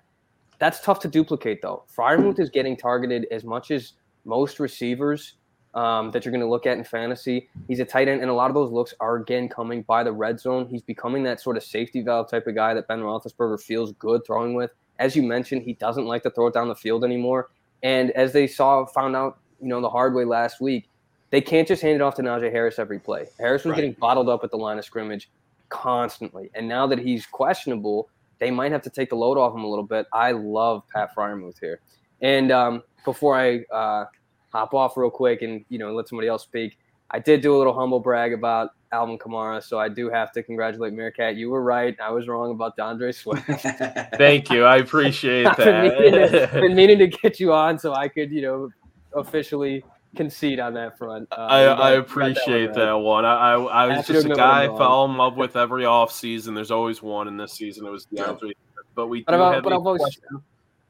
That's 0.59 0.81
tough 0.81 1.01
to 1.01 1.09
duplicate 1.09 1.61
though. 1.63 1.85
Freiermuth 1.95 2.41
is 2.41 2.51
getting 2.51 2.77
targeted 2.77 3.27
as 3.31 3.45
much 3.45 3.71
as 3.71 3.93
most 4.25 4.59
receivers 4.59 5.35
um, 5.75 6.11
that 6.11 6.25
you're 6.25 6.33
going 6.33 6.43
to 6.43 6.49
look 6.49 6.67
at 6.67 6.79
in 6.79 6.85
fantasy. 6.85 7.49
He's 7.67 7.81
a 7.81 7.85
tight 7.85 8.09
end, 8.09 8.21
and 8.21 8.31
a 8.31 8.35
lot 8.35 8.51
of 8.51 8.55
those 8.55 8.71
looks 8.71 8.95
are 9.01 9.17
again 9.17 9.49
coming 9.49 9.83
by 9.83 10.03
the 10.03 10.13
red 10.13 10.41
zone. 10.41 10.67
He's 10.67 10.83
becoming 10.83 11.23
that 11.25 11.41
sort 11.41 11.57
of 11.57 11.63
safety 11.63 12.03
valve 12.03 12.31
type 12.31 12.47
of 12.47 12.55
guy 12.55 12.75
that 12.75 12.89
Ben 12.89 13.01
Roethlisberger 13.01 13.61
feels 13.61 13.93
good 13.93 14.23
throwing 14.27 14.55
with. 14.55 14.71
As 14.99 15.15
you 15.15 15.23
mentioned, 15.23 15.63
he 15.63 15.75
doesn't 15.75 16.07
like 16.07 16.23
to 16.25 16.31
throw 16.31 16.49
it 16.49 16.55
down 16.55 16.69
the 16.69 16.75
field 16.75 17.05
anymore. 17.05 17.51
And 17.83 18.11
as 18.13 18.33
they 18.33 18.47
saw, 18.47 18.85
found 18.87 19.15
out, 19.15 19.39
you 19.61 19.69
know, 19.69 19.81
the 19.81 19.91
hard 19.91 20.15
way 20.15 20.25
last 20.25 20.61
week, 20.61 20.89
they 21.31 21.41
can't 21.41 21.69
just 21.69 21.83
hand 21.83 21.95
it 21.97 22.01
off 22.01 22.15
to 22.17 22.23
Najee 22.23 22.51
Harris 22.51 22.79
every 22.79 22.99
play. 22.99 23.27
Harris 23.39 23.65
was 23.65 23.73
right. 23.73 23.77
getting 23.77 23.93
bottled 23.93 24.29
up 24.29 24.43
at 24.43 24.51
the 24.51 24.57
line 24.57 24.79
of 24.79 24.85
scrimmage 24.85 25.31
constantly, 25.69 26.51
and 26.55 26.67
now 26.67 26.87
that 26.87 26.99
he's 26.99 27.27
questionable, 27.27 28.09
they 28.39 28.51
might 28.51 28.73
have 28.73 28.83
to 28.83 28.91
take 28.91 29.11
the 29.11 29.17
load 29.17 29.37
off 29.37 29.55
him 29.55 29.63
a 29.63 29.69
little 29.69 29.85
bit. 29.85 30.07
I 30.13 30.33
love 30.33 30.83
Pat 30.95 31.15
Freiermuth 31.15 31.59
here. 31.61 31.81
And 32.21 32.51
um, 32.51 32.83
before 33.05 33.37
I 33.37 33.65
uh, 33.73 34.07
hop 34.51 34.75
off 34.75 34.97
real 34.97 35.11
quick 35.11 35.43
and 35.43 35.65
you 35.69 35.79
know 35.79 35.93
let 35.95 36.09
somebody 36.09 36.29
else 36.29 36.43
speak. 36.43 36.79
I 37.11 37.19
did 37.19 37.41
do 37.41 37.57
a 37.57 37.59
little 37.59 37.73
humble 37.73 38.01
brag 38.01 38.35
about 38.35 38.71
Alvin 38.93 39.19
Kamara, 39.19 39.63
so 39.63 39.79
I 39.79 39.89
do 39.89 40.11
have 40.11 40.31
to 40.33 40.43
congratulate 40.43 40.93
Meerkat. 40.93 41.37
You 41.37 41.51
were 41.51 41.63
right. 41.63 41.97
I 42.03 42.11
was 42.11 42.29
wrong 42.29 42.51
about 42.51 42.77
D'Andre 42.77 43.13
Swift. 43.13 43.47
Thank 44.17 44.51
you. 44.51 44.65
I 44.65 44.77
appreciate 44.77 45.45
that. 45.57 45.57
been, 45.57 45.83
meaning 45.89 46.31
to, 46.31 46.49
been 46.53 46.75
meaning 46.75 46.99
to 46.99 47.07
get 47.07 47.41
you 47.41 47.53
on 47.53 47.79
so 47.79 47.95
I 47.95 48.09
could, 48.09 48.31
you 48.31 48.43
know, 48.43 48.71
officially 49.15 49.85
concede 50.17 50.61
on 50.61 50.75
that 50.75 50.99
front. 50.99 51.29
Uh, 51.33 51.37
I, 51.37 51.63
I 51.65 51.91
appreciate 51.93 52.75
that 52.75 52.93
one. 52.93 53.25
That 53.25 53.25
one. 53.25 53.25
I, 53.25 53.53
I, 53.53 53.85
I 53.85 53.97
was 53.97 54.07
just 54.07 54.27
a 54.27 54.35
guy 54.35 54.65
I 54.65 54.67
fell 54.67 55.05
in 55.07 55.17
love 55.17 55.37
with 55.37 55.57
every 55.57 55.85
off 55.87 56.13
season. 56.13 56.55
There's 56.55 56.71
always 56.71 57.03
one 57.03 57.29
in 57.29 57.37
this 57.37 57.53
season. 57.53 57.87
It 57.87 57.91
was 57.91 58.07
D'Andre. 58.07 58.53
But 58.95 59.07
we 59.07 59.23
but, 59.23 59.35
about, 59.35 59.63
but 59.63 59.73
I've 59.73 59.87
always, 59.87 60.19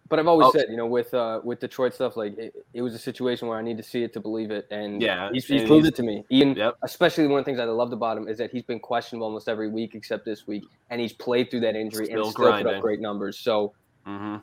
but 0.09 0.19
I've 0.19 0.27
always 0.27 0.49
oh. 0.49 0.53
said, 0.53 0.67
you 0.71 0.77
know, 0.77 0.87
with 0.87 1.13
uh, 1.13 1.41
with 1.45 1.61
Detroit 1.61 1.95
stuff, 1.95 2.17
like 2.17 2.37
it, 2.39 2.55
it, 2.73 2.83
was 2.83 2.95
a 2.95 2.99
situation 2.99 3.47
where 3.47 3.59
I 3.59 3.63
need 3.63 3.77
to 3.77 3.83
see 3.83 4.03
it 4.03 4.13
to 4.15 4.21
believe 4.21 4.51
it, 4.51 4.67
and 4.71 5.03
yeah, 5.03 5.31
he's, 5.33 5.47
he's 5.47 5.65
proved 5.65 5.87
it 5.87 5.95
to 5.97 6.03
me. 6.03 6.25
Ian, 6.31 6.55
yep. 6.55 6.77
especially 6.83 7.27
one 7.27 7.41
of 7.41 7.45
the 7.45 7.51
things 7.51 7.61
I 7.61 7.65
loved 7.65 7.93
about 7.93 8.17
him 8.17 8.27
is 8.27 8.39
that 8.39 8.51
he's 8.51 8.63
been 8.63 8.81
questionable 8.81 9.27
almost 9.27 9.49
every 9.49 9.69
week 9.69 9.95
except 9.95 10.25
this 10.25 10.47
week, 10.47 10.65
and 10.91 11.01
he's 11.01 11.13
played 11.13 11.51
through 11.51 11.61
that 11.61 11.77
injury 11.77 12.07
still 12.07 12.23
and 12.23 12.31
still 12.31 12.45
grinding. 12.45 12.67
put 12.67 12.77
up 12.77 12.83
great 12.83 13.01
numbers. 13.01 13.39
So, 13.39 13.75
mm-hmm. 14.07 14.37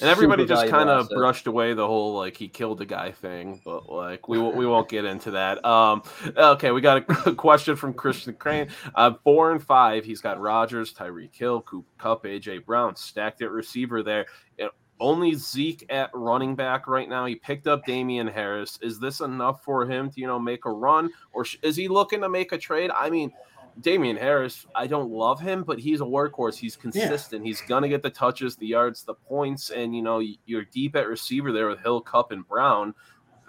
and 0.00 0.02
everybody 0.02 0.46
just 0.46 0.68
kind 0.68 0.88
of 0.88 1.08
brushed 1.08 1.48
away 1.48 1.74
the 1.74 1.86
whole 1.86 2.16
like 2.16 2.36
he 2.36 2.46
killed 2.46 2.80
a 2.80 2.86
guy 2.86 3.10
thing, 3.10 3.60
but 3.64 3.90
like 3.90 4.28
we 4.28 4.38
we 4.38 4.66
won't 4.66 4.88
get 4.88 5.04
into 5.04 5.32
that. 5.32 5.64
Um, 5.64 6.04
okay, 6.36 6.70
we 6.70 6.80
got 6.80 7.10
a 7.26 7.34
question 7.34 7.74
from 7.74 7.92
Christian 7.92 8.34
Crane. 8.34 8.68
Uh, 8.94 9.14
four 9.24 9.50
and 9.50 9.60
five, 9.60 10.04
he's 10.04 10.20
got 10.20 10.40
Rodgers, 10.40 10.94
Tyreek 10.94 11.34
Hill, 11.34 11.62
Cooper 11.62 11.90
Kupp, 11.98 12.22
AJ 12.22 12.64
Brown, 12.66 12.94
stacked 12.94 13.42
at 13.42 13.50
receiver 13.50 14.04
there. 14.04 14.26
Know, 14.58 14.70
only 15.00 15.34
Zeke 15.34 15.86
at 15.90 16.10
running 16.12 16.54
back 16.54 16.86
right 16.86 17.08
now. 17.08 17.26
He 17.26 17.34
picked 17.34 17.66
up 17.66 17.84
Damien 17.84 18.26
Harris. 18.26 18.78
Is 18.82 18.98
this 18.98 19.20
enough 19.20 19.64
for 19.64 19.88
him 19.88 20.10
to, 20.10 20.20
you 20.20 20.26
know, 20.26 20.38
make 20.38 20.64
a 20.64 20.70
run 20.70 21.10
or 21.32 21.46
is 21.62 21.76
he 21.76 21.88
looking 21.88 22.20
to 22.20 22.28
make 22.28 22.52
a 22.52 22.58
trade? 22.58 22.90
I 22.90 23.10
mean, 23.10 23.32
Damien 23.80 24.16
Harris, 24.16 24.66
I 24.74 24.86
don't 24.86 25.10
love 25.10 25.40
him, 25.40 25.62
but 25.62 25.78
he's 25.78 26.00
a 26.00 26.04
workhorse. 26.04 26.56
He's 26.56 26.76
consistent. 26.76 27.44
Yeah. 27.44 27.48
He's 27.48 27.60
going 27.60 27.82
to 27.82 27.88
get 27.88 28.02
the 28.02 28.10
touches, 28.10 28.56
the 28.56 28.66
yards, 28.66 29.04
the 29.04 29.14
points. 29.14 29.70
And, 29.70 29.94
you 29.94 30.02
know, 30.02 30.20
you're 30.46 30.64
deep 30.64 30.96
at 30.96 31.06
receiver 31.06 31.52
there 31.52 31.68
with 31.68 31.80
Hill, 31.80 32.00
Kupp, 32.00 32.32
and 32.32 32.46
Brown. 32.46 32.92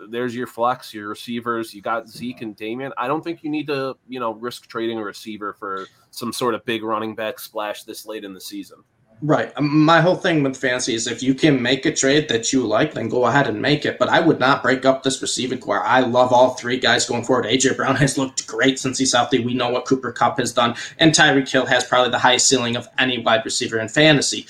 There's 0.10 0.36
your 0.36 0.48
flex, 0.48 0.94
your 0.94 1.10
receivers. 1.10 1.74
You 1.74 1.82
got 1.82 2.08
Zeke 2.08 2.42
and 2.42 2.56
Damien. 2.56 2.94
I 2.96 3.08
don't 3.08 3.24
think 3.24 3.44
you 3.44 3.50
need 3.50 3.68
to, 3.68 3.98
you 4.08 4.20
know, 4.20 4.34
risk 4.34 4.68
trading 4.68 5.00
a 5.00 5.04
receiver 5.04 5.54
for 5.54 5.88
some 6.12 6.32
sort 6.32 6.54
of 6.54 6.64
big 6.64 6.84
running 6.84 7.16
back 7.16 7.40
splash 7.40 7.84
this 7.84 8.06
late 8.06 8.24
in 8.24 8.34
the 8.34 8.40
season. 8.40 8.78
Right. 9.22 9.52
Um, 9.58 9.84
my 9.84 10.00
whole 10.00 10.16
thing 10.16 10.44
with 10.44 10.56
fantasy 10.56 10.94
is 10.94 11.06
if 11.06 11.22
you 11.22 11.34
can 11.34 11.62
make 11.62 11.86
a 11.86 11.94
trade 11.94 12.30
that 12.30 12.54
you 12.54 12.66
like, 12.66 12.94
then 12.94 13.10
go 13.10 13.26
ahead 13.26 13.48
and 13.48 13.62
make 13.62 13.86
it. 13.86 14.00
But 14.00 14.08
I 14.08 14.22
would 14.22 14.40
not 14.40 14.64
break 14.64 14.86
up 14.86 15.04
this 15.04 15.22
receiving 15.22 15.60
core. 15.60 15.84
I 15.84 16.00
love 16.00 16.32
all 16.32 16.52
three 16.52 16.80
guys 16.80 17.06
going 17.06 17.26
forward. 17.26 17.46
AJ 17.46 17.76
Brown 17.76 17.98
has 17.98 18.18
looked 18.18 18.48
great 18.48 18.80
since 18.80 18.98
he's 18.98 19.14
healthy. 19.14 19.40
We 19.40 19.54
know 19.54 19.70
what 19.70 19.86
Cooper 19.86 20.14
Kupp 20.14 20.40
has 20.40 20.54
done, 20.54 20.76
and 21.00 21.12
Tyreek 21.12 21.52
Hill 21.52 21.66
has 21.66 21.84
probably 21.84 22.12
the 22.12 22.20
highest 22.20 22.48
ceiling 22.48 22.78
of 22.78 22.88
any 22.98 23.22
wide 23.22 23.44
receiver 23.44 23.80
in 23.80 23.90
fantasy. 23.90 24.48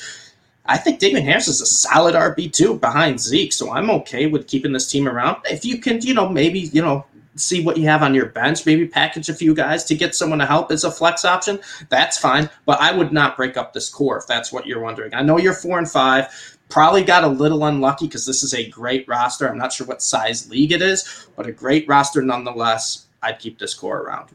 I 0.67 0.77
think 0.77 0.99
Damien 0.99 1.25
Harris 1.25 1.47
is 1.47 1.61
a 1.61 1.65
solid 1.65 2.13
RB 2.13 2.53
two 2.53 2.75
behind 2.75 3.19
Zeke, 3.19 3.51
so 3.51 3.71
I'm 3.71 3.89
okay 3.89 4.27
with 4.27 4.45
keeping 4.45 4.71
this 4.71 4.87
team 4.87 5.07
around. 5.07 5.37
If 5.45 5.65
you 5.65 5.79
can, 5.79 5.99
you 6.01 6.13
know, 6.13 6.29
maybe 6.29 6.59
you 6.59 6.83
know 6.83 7.07
see 7.39 7.63
what 7.63 7.77
you 7.77 7.85
have 7.85 8.03
on 8.03 8.13
your 8.13 8.27
bench, 8.27 8.65
maybe 8.65 8.87
package 8.87 9.29
a 9.29 9.33
few 9.33 9.53
guys 9.53 9.83
to 9.85 9.95
get 9.95 10.15
someone 10.15 10.39
to 10.39 10.45
help 10.45 10.71
as 10.71 10.83
a 10.83 10.91
flex 10.91 11.25
option. 11.25 11.59
That's 11.89 12.17
fine, 12.17 12.49
but 12.65 12.79
I 12.79 12.95
would 12.95 13.11
not 13.11 13.37
break 13.37 13.57
up 13.57 13.73
this 13.73 13.89
core 13.89 14.17
if 14.17 14.27
that's 14.27 14.51
what 14.51 14.67
you're 14.67 14.81
wondering. 14.81 15.13
I 15.13 15.21
know 15.21 15.37
you're 15.37 15.53
four 15.53 15.77
and 15.77 15.89
five. 15.89 16.57
Probably 16.69 17.03
got 17.03 17.23
a 17.23 17.27
little 17.27 17.65
unlucky 17.65 18.05
because 18.05 18.25
this 18.25 18.43
is 18.43 18.53
a 18.53 18.69
great 18.69 19.07
roster. 19.07 19.49
I'm 19.49 19.57
not 19.57 19.73
sure 19.73 19.87
what 19.87 20.01
size 20.01 20.49
league 20.49 20.71
it 20.71 20.81
is, 20.81 21.27
but 21.35 21.47
a 21.47 21.51
great 21.51 21.87
roster 21.87 22.21
nonetheless. 22.21 23.07
I'd 23.23 23.39
keep 23.39 23.57
this 23.57 23.73
core 23.73 24.01
around. 24.01 24.29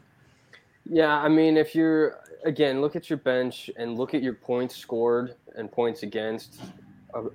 Yeah, 0.87 1.15
I 1.15 1.29
mean, 1.29 1.57
if 1.57 1.73
you're 1.73 2.19
again, 2.43 2.81
look 2.81 2.95
at 2.95 3.09
your 3.09 3.17
bench 3.17 3.69
and 3.75 3.97
look 3.97 4.13
at 4.13 4.21
your 4.21 4.33
points 4.33 4.75
scored 4.75 5.35
and 5.55 5.71
points 5.71 6.03
against 6.03 6.59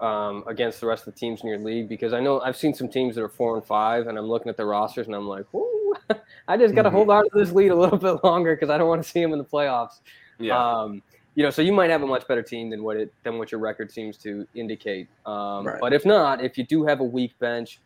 um, 0.01 0.45
against 0.47 0.81
the 0.81 0.87
rest 0.87 1.07
of 1.07 1.15
the 1.15 1.19
teams 1.19 1.43
in 1.43 1.49
your 1.49 1.59
league? 1.59 1.89
Because 1.89 2.13
I 2.13 2.21
know 2.21 2.41
I've 2.41 2.57
seen 2.57 2.75
some 2.75 2.89
teams 2.89 3.15
that 3.15 3.23
are 3.23 3.29
four 3.29 3.57
and 3.57 3.65
five, 3.65 4.07
and 4.07 4.19
I'm 4.19 4.27
looking 4.27 4.49
at 4.49 4.57
their 4.57 4.67
rosters 4.67 5.07
and 5.07 5.15
I'm 5.15 5.29
like, 5.29 5.47
I 6.49 6.57
just 6.57 6.75
got 6.75 6.83
to 6.83 6.89
mm-hmm. 6.89 6.97
hold 6.97 7.11
on 7.11 7.25
to 7.25 7.31
this 7.35 7.53
lead 7.53 7.71
a 7.71 7.75
little 7.75 7.99
bit 8.19 8.25
longer 8.25 8.55
because 8.55 8.71
I 8.71 8.79
don't 8.79 8.89
want 8.89 9.03
to 9.03 9.09
see 9.09 9.21
them 9.21 9.33
in 9.33 9.39
the 9.39 9.45
playoffs. 9.45 10.01
Yeah. 10.39 10.59
Um, 10.59 11.03
you 11.35 11.45
know, 11.45 11.51
so 11.51 11.63
you 11.63 11.73
might 11.73 11.91
have 11.91 12.03
a 12.03 12.07
much 12.07 12.27
better 12.27 12.43
team 12.43 12.71
than 12.71 12.83
what 12.83 12.97
it 12.97 13.13
than 13.23 13.39
what 13.39 13.53
your 13.53 13.61
record 13.61 13.91
seems 13.91 14.17
to 14.19 14.47
indicate. 14.55 15.09
Um, 15.27 15.67
right. 15.67 15.81
But 15.81 15.93
if 15.93 16.05
not, 16.05 16.43
if 16.43 16.59
you 16.59 16.65
do 16.65 16.85
have 16.85 17.01
a 17.01 17.05
weak 17.05 17.39
bench, 17.39 17.81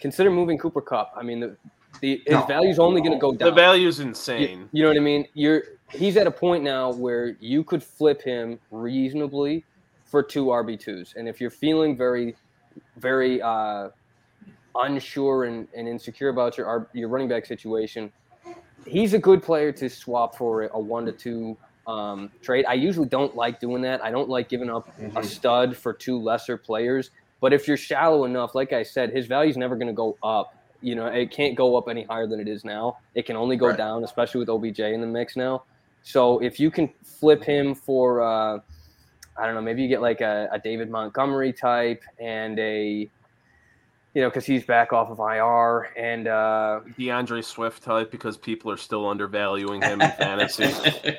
consider 0.00 0.30
moving 0.30 0.58
Cooper 0.58 0.80
Kupp. 0.80 1.12
I 1.16 1.22
mean, 1.22 1.40
the, 1.40 1.56
the 2.00 2.22
his 2.26 2.34
no, 2.34 2.42
value's 2.46 2.78
only 2.78 3.00
going 3.00 3.12
to 3.12 3.18
go 3.18 3.32
down. 3.32 3.50
The 3.50 3.54
value's 3.54 4.00
insane. 4.00 4.60
You, 4.60 4.68
you 4.72 4.82
know 4.82 4.88
what 4.88 4.96
I 4.96 5.00
mean? 5.00 5.26
You're 5.34 5.62
he's 5.90 6.16
at 6.16 6.26
a 6.26 6.30
point 6.30 6.64
now 6.64 6.92
where 6.92 7.36
you 7.40 7.62
could 7.64 7.82
flip 7.82 8.20
him 8.20 8.58
reasonably 8.70 9.64
for 10.08 10.22
two 10.22 10.46
RB2s. 10.46 11.16
And 11.16 11.28
if 11.28 11.40
you're 11.40 11.50
feeling 11.50 11.96
very, 11.96 12.34
very 12.96 13.40
uh, 13.40 13.90
unsure 14.74 15.44
and, 15.44 15.68
and 15.76 15.86
insecure 15.86 16.30
about 16.30 16.56
your, 16.56 16.88
your 16.94 17.08
running 17.08 17.28
back 17.28 17.46
situation, 17.46 18.10
he's 18.86 19.12
a 19.14 19.18
good 19.18 19.42
player 19.42 19.70
to 19.72 19.88
swap 19.88 20.36
for 20.36 20.62
a 20.64 20.78
one 20.80 21.04
to 21.06 21.12
two 21.12 21.56
um, 21.86 22.30
trade. 22.42 22.64
I 22.66 22.74
usually 22.74 23.08
don't 23.08 23.36
like 23.36 23.60
doing 23.60 23.82
that. 23.82 24.02
I 24.02 24.10
don't 24.10 24.28
like 24.28 24.48
giving 24.48 24.70
up 24.70 24.88
mm-hmm. 24.98 25.16
a 25.16 25.22
stud 25.22 25.76
for 25.76 25.92
two 25.92 26.18
lesser 26.18 26.56
players. 26.56 27.10
But 27.40 27.52
if 27.52 27.68
you're 27.68 27.76
shallow 27.76 28.24
enough, 28.24 28.54
like 28.54 28.72
I 28.72 28.82
said, 28.82 29.10
his 29.10 29.26
value 29.26 29.50
is 29.50 29.56
never 29.56 29.76
going 29.76 29.88
to 29.88 29.92
go 29.92 30.16
up. 30.22 30.54
You 30.80 30.94
know, 30.94 31.06
it 31.06 31.30
can't 31.30 31.56
go 31.56 31.76
up 31.76 31.88
any 31.88 32.04
higher 32.04 32.26
than 32.26 32.40
it 32.40 32.48
is 32.48 32.64
now. 32.64 32.98
It 33.14 33.26
can 33.26 33.36
only 33.36 33.56
go 33.56 33.68
right. 33.68 33.76
down, 33.76 34.04
especially 34.04 34.40
with 34.40 34.48
OBJ 34.48 34.80
in 34.80 35.00
the 35.00 35.06
mix 35.06 35.36
now. 35.36 35.64
So 36.02 36.38
if 36.38 36.58
you 36.60 36.70
can 36.70 36.88
flip 37.02 37.42
him 37.42 37.74
for 37.74 38.22
uh, 38.22 38.60
I 39.38 39.46
don't 39.46 39.54
know, 39.54 39.60
maybe 39.60 39.82
you 39.82 39.88
get 39.88 40.02
like 40.02 40.20
a, 40.20 40.48
a 40.52 40.58
David 40.58 40.90
Montgomery 40.90 41.52
type 41.52 42.02
and 42.18 42.58
a 42.58 43.08
you 44.14 44.22
know, 44.22 44.30
because 44.30 44.46
he's 44.46 44.64
back 44.64 44.92
off 44.92 45.10
of 45.10 45.18
IR 45.18 45.90
and 45.96 46.28
uh, 46.28 46.80
D'Andre 46.98 47.42
Swift 47.42 47.82
type 47.82 48.10
because 48.10 48.36
people 48.36 48.70
are 48.70 48.76
still 48.76 49.06
undervaluing 49.06 49.82
him 49.82 50.00
in 50.00 50.10
fantasy. 50.12 50.64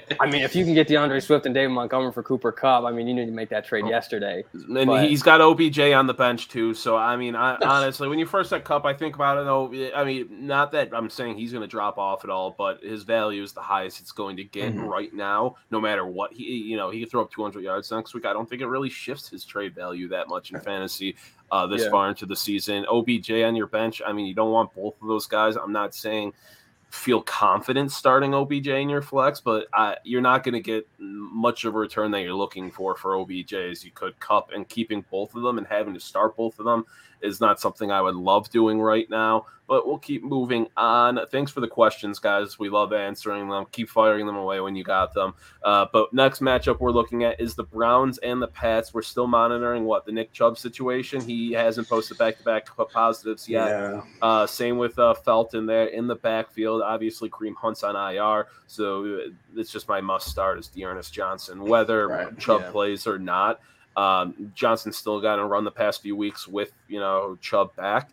I 0.20 0.26
mean, 0.26 0.42
if 0.42 0.56
you 0.56 0.66
can 0.66 0.74
get 0.74 0.88
D'Andre 0.88 1.20
Swift 1.20 1.46
and 1.46 1.54
David 1.54 1.70
Montgomery 1.70 2.12
for 2.12 2.24
Cooper 2.24 2.52
Kupp, 2.52 2.86
I 2.86 2.92
mean, 2.92 3.08
you 3.08 3.14
need 3.14 3.28
to 3.28 3.32
make 3.32 3.50
that 3.50 3.64
trade 3.64 3.86
oh. 3.86 3.90
yesterday. 3.90 4.44
And 4.54 4.88
but... 4.88 5.08
he's 5.08 5.22
got 5.22 5.40
OBJ 5.40 5.80
on 5.80 6.08
the 6.08 6.16
bench 6.16 6.50
too. 6.50 6.74
So 6.74 6.98
I 6.98 7.16
mean, 7.16 7.36
I, 7.36 7.58
honestly, 7.62 8.08
when 8.08 8.18
you 8.18 8.26
first 8.26 8.50
said 8.50 8.64
Kupp, 8.64 8.86
I 8.86 8.94
think 8.94 9.16
about 9.16 9.38
it. 9.38 9.46
Though, 9.46 9.92
I 9.96 10.04
mean, 10.04 10.48
not 10.48 10.72
that 10.72 10.90
I'm 10.92 11.10
saying 11.10 11.38
he's 11.38 11.52
going 11.52 11.62
to 11.62 11.68
drop 11.68 12.00
off 12.00 12.24
at 12.24 12.32
all, 12.32 12.56
but 12.58 12.82
his 12.84 13.04
value 13.04 13.44
is 13.44 13.54
the 13.54 13.62
highest 13.62 14.02
it's 14.02 14.12
going 14.12 14.36
to 14.38 14.44
get 14.44 14.74
mm-hmm. 14.74 14.86
right 14.86 15.14
now. 15.14 15.56
No 15.70 15.80
matter 15.80 16.06
what 16.08 16.34
he, 16.34 16.44
you 16.44 16.76
know, 16.76 16.90
he 16.90 17.02
could 17.02 17.12
throw 17.12 17.22
up 17.22 17.32
200 17.32 17.64
yards 17.64 17.92
next 17.92 18.16
week. 18.16 18.26
I 18.26 18.34
don't 18.34 18.50
think 18.50 18.62
it 18.64 18.68
really 18.68 18.90
shifts 18.90 19.30
his 19.30 19.46
trade 19.46 19.76
value 19.76 20.08
that 20.10 20.28
much 20.28 20.52
in 20.52 20.60
fantasy 20.60 21.16
uh, 21.52 21.68
this 21.68 21.84
yeah. 21.84 21.90
far 21.90 22.10
into 22.10 22.26
the 22.26 22.36
season. 22.36 22.86
OBJ 22.90 23.32
on 23.32 23.56
your 23.56 23.68
bench. 23.68 24.02
I 24.06 24.14
mean, 24.14 24.26
you 24.26 24.34
don't 24.34 24.52
want 24.52 24.74
both 24.74 25.02
of 25.02 25.08
those 25.08 25.28
guys. 25.28 25.56
I'm 25.56 25.74
not 25.74 25.94
saying 25.96 26.34
feel 26.90 27.22
confident 27.22 27.92
starting 27.92 28.34
OBJ 28.34 28.68
in 28.68 28.90
your 28.90 29.02
flex, 29.02 29.40
but 29.40 29.68
uh, 29.74 29.96
you're 30.04 30.22
not 30.22 30.44
going 30.44 30.54
to 30.54 30.60
get 30.60 30.88
much 30.98 31.66
of 31.66 31.76
a 31.76 31.78
return 31.78 32.10
that 32.12 32.22
you're 32.22 32.34
looking 32.34 32.72
for 32.72 32.96
for 32.96 33.16
OBJ 33.16 33.54
as 33.54 33.86
you 33.86 33.92
could 33.92 34.20
Kupp 34.20 34.52
and 34.54 34.68
keeping 34.68 35.06
both 35.12 35.36
of 35.36 35.44
them 35.44 35.58
and 35.58 35.68
having 35.68 35.94
to 35.94 36.00
start 36.00 36.36
both 36.36 36.58
of 36.60 36.66
them 36.66 36.86
is 37.22 37.40
not 37.42 37.60
something 37.60 37.92
I 37.92 38.02
would 38.02 38.16
love 38.16 38.50
doing 38.50 38.80
right 38.80 39.10
now, 39.10 39.46
but 39.68 39.86
we'll 39.86 40.00
keep 40.00 40.24
moving 40.24 40.68
on. 40.76 41.20
Thanks 41.32 41.52
for 41.52 41.62
the 41.62 41.68
questions, 41.68 42.18
guys. 42.18 42.58
We 42.58 42.70
love 42.70 42.92
answering 42.92 43.50
them. 43.50 43.66
Keep 43.72 43.90
firing 43.90 44.26
them 44.26 44.36
away 44.36 44.60
when 44.62 44.76
you 44.76 44.84
got 44.84 45.14
them. 45.14 45.36
Uh, 45.64 45.86
but 45.94 46.12
next 46.12 46.42
matchup 46.42 46.80
we're 46.80 46.92
looking 46.92 47.24
at 47.24 47.40
is 47.40 47.54
the 47.54 47.64
Browns 47.64 48.18
and 48.18 48.42
the 48.42 48.48
Pats. 48.48 48.94
We're 48.94 49.04
still 49.04 49.28
monitoring 49.28 49.86
what 49.86 50.06
the 50.06 50.12
Nick 50.12 50.34
Chubb 50.34 50.58
situation. 50.58 51.22
He 51.22 51.52
hasn't 51.52 51.88
posted 51.88 52.18
back 52.18 52.38
to 52.40 52.44
back 52.44 52.68
positives 52.92 53.48
yet. 53.48 53.68
Yeah. 53.68 54.02
Uh, 54.22 54.48
same 54.48 54.80
with 54.80 54.98
uh, 54.98 55.14
Felton 55.14 55.68
there 55.68 55.86
in 55.86 56.08
the 56.08 56.16
backfield. 56.16 56.82
Obviously, 56.82 57.30
Kareem 57.30 57.56
Hunt's 57.56 57.84
on 57.84 57.96
IR, 57.96 58.48
so 58.66 59.20
it's 59.56 59.72
just 59.72 59.88
my 59.88 60.02
must 60.02 60.28
start 60.28 60.58
is 60.58 60.68
D'Ernest 60.68 61.14
Johnson, 61.14 61.64
whether 61.64 62.08
right. 62.08 62.38
Chubb 62.40 62.62
yeah. 62.62 62.72
plays 62.72 63.06
or 63.06 63.20
not. 63.20 63.60
Um, 64.00 64.52
Johnson 64.56 64.94
still 64.94 65.20
got 65.20 65.36
to 65.36 65.46
run 65.46 65.66
the 65.66 65.72
past 65.72 66.02
few 66.02 66.16
weeks 66.16 66.48
with 66.48 66.72
you 66.88 67.00
know 67.00 67.38
Chubb 67.42 67.76
back 67.76 68.12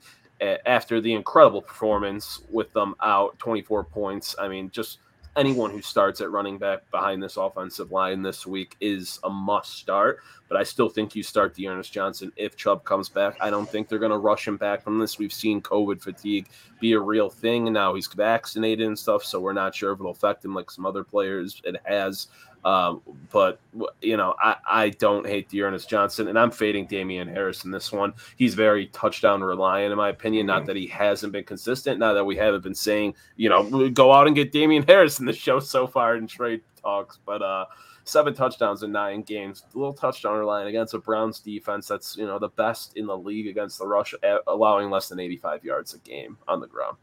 after 0.67 1.01
the 1.01 1.13
incredible 1.13 1.63
performance 1.63 2.43
with 2.51 2.73
them 2.73 2.95
out 3.03 3.39
24 3.39 3.85
points. 3.85 4.35
I 4.39 4.49
mean, 4.49 4.71
just 4.71 4.99
anyone 5.37 5.71
who 5.71 5.83
starts 5.83 6.21
at 6.21 6.31
running 6.31 6.59
back 6.59 6.91
behind 6.91 7.23
this 7.23 7.37
offensive 7.37 7.93
line 7.93 8.23
this 8.23 8.47
week 8.47 8.77
is 8.81 9.21
a 9.23 9.31
must 9.31 9.75
start. 9.75 10.21
But 10.49 10.57
I 10.57 10.63
still 10.63 10.89
think 10.89 11.15
you 11.15 11.23
start 11.23 11.55
D'Ernest 11.55 11.93
Johnson 11.93 12.33
if 12.37 12.57
Chubb 12.57 12.85
comes 12.85 13.09
back. 13.09 13.37
I 13.41 13.51
don't 13.51 13.69
think 13.69 13.89
they're 13.89 13.99
going 13.99 14.11
to 14.11 14.19
rush 14.19 14.49
him 14.49 14.57
back 14.57 14.83
from 14.83 14.99
this. 14.99 15.19
We've 15.19 15.33
seen 15.33 15.61
COVID 15.61 16.03
fatigue 16.03 16.49
be 16.81 16.93
a 16.93 17.01
real 17.01 17.31
thing, 17.31 17.67
and 17.67 17.75
now 17.75 17.95
he's 17.95 18.07
vaccinated 18.09 18.87
and 18.87 18.99
stuff, 18.99 19.25
so 19.25 19.41
we're 19.41 19.53
not 19.53 19.75
sure 19.75 19.93
if 19.93 20.01
it'll 20.01 20.13
affect 20.13 20.45
him 20.45 20.55
like 20.55 20.71
some 20.71 20.87
other 20.87 21.05
players 21.05 21.61
it 21.65 21.77
has. 21.85 22.29
Um, 22.67 23.01
but 23.31 23.61
you 24.03 24.17
know, 24.17 24.35
I, 24.43 24.57
I 24.69 24.89
don't 24.89 25.25
hate 25.25 25.49
D'Ernest 25.49 25.89
Johnson, 25.89 26.27
and 26.27 26.37
I'm 26.37 26.51
fading 26.51 26.89
Damien 26.89 27.29
Harris 27.29 27.65
in 27.65 27.71
this 27.71 27.93
one. 27.93 28.13
He's 28.37 28.55
very 28.55 28.89
touchdown 28.89 29.41
reliant, 29.41 29.93
in 29.93 29.97
my 29.97 30.09
opinion. 30.09 30.47
Not 30.47 30.59
mm-hmm. 30.59 30.67
that 30.67 30.77
he 30.77 30.89
hasn't 30.89 31.33
been 31.33 31.45
consistent, 31.45 32.01
not 32.01 32.15
that 32.15 32.25
we 32.25 32.35
haven't 32.35 32.65
been 32.65 32.75
saying, 32.75 33.15
you 33.37 33.49
know, 33.49 33.89
go 33.91 34.13
out 34.13 34.27
and 34.27 34.35
get 34.35 34.51
Damien 34.51 34.83
Harris 34.89 35.21
in 35.21 35.27
the 35.27 35.33
show 35.33 35.61
so 35.61 35.87
far 35.87 36.17
in 36.17 36.27
trade 36.27 36.61
talks, 36.83 37.21
but 37.25 37.41
uh, 37.41 37.67
seven 38.03 38.35
touchdowns 38.35 38.83
in 38.83 38.91
nine 38.91 39.23
games, 39.23 39.63
a 39.73 39.79
little 39.79 39.95
touchdown 39.95 40.37
reliant 40.37 40.69
against 40.69 40.93
a 40.95 40.99
Browns 40.99 41.39
defense 41.39 41.87
that's 41.87 42.17
you 42.17 42.27
know 42.27 42.41
the 42.41 42.49
best 42.49 42.97
in 42.97 43.07
the 43.07 43.17
league 43.17 43.47
against 43.47 43.79
the 43.79 43.87
rush, 43.87 44.13
allowing 44.49 44.91
less 44.91 45.09
than 45.09 45.21
85 45.21 45.65
yards 45.65 45.95
a 45.95 45.99
game 45.99 46.37
on 46.49 46.59
the 46.59 46.67
ground. 46.67 46.97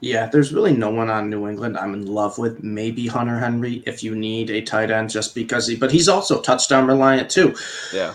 Yeah, 0.00 0.26
there's 0.26 0.52
really 0.52 0.72
no 0.72 0.90
one 0.90 1.10
on 1.10 1.30
New 1.30 1.48
England 1.48 1.76
I'm 1.78 1.94
in 1.94 2.06
love 2.06 2.38
with. 2.38 2.62
Maybe 2.62 3.06
Hunter 3.06 3.38
Henry 3.38 3.82
if 3.86 4.02
you 4.02 4.14
need 4.14 4.50
a 4.50 4.62
tight 4.62 4.90
end 4.90 5.10
just 5.10 5.34
because 5.34 5.66
he, 5.66 5.76
but 5.76 5.90
he's 5.90 6.08
also 6.08 6.40
touchdown 6.40 6.86
reliant 6.86 7.30
too. 7.30 7.54
Yeah. 7.92 8.14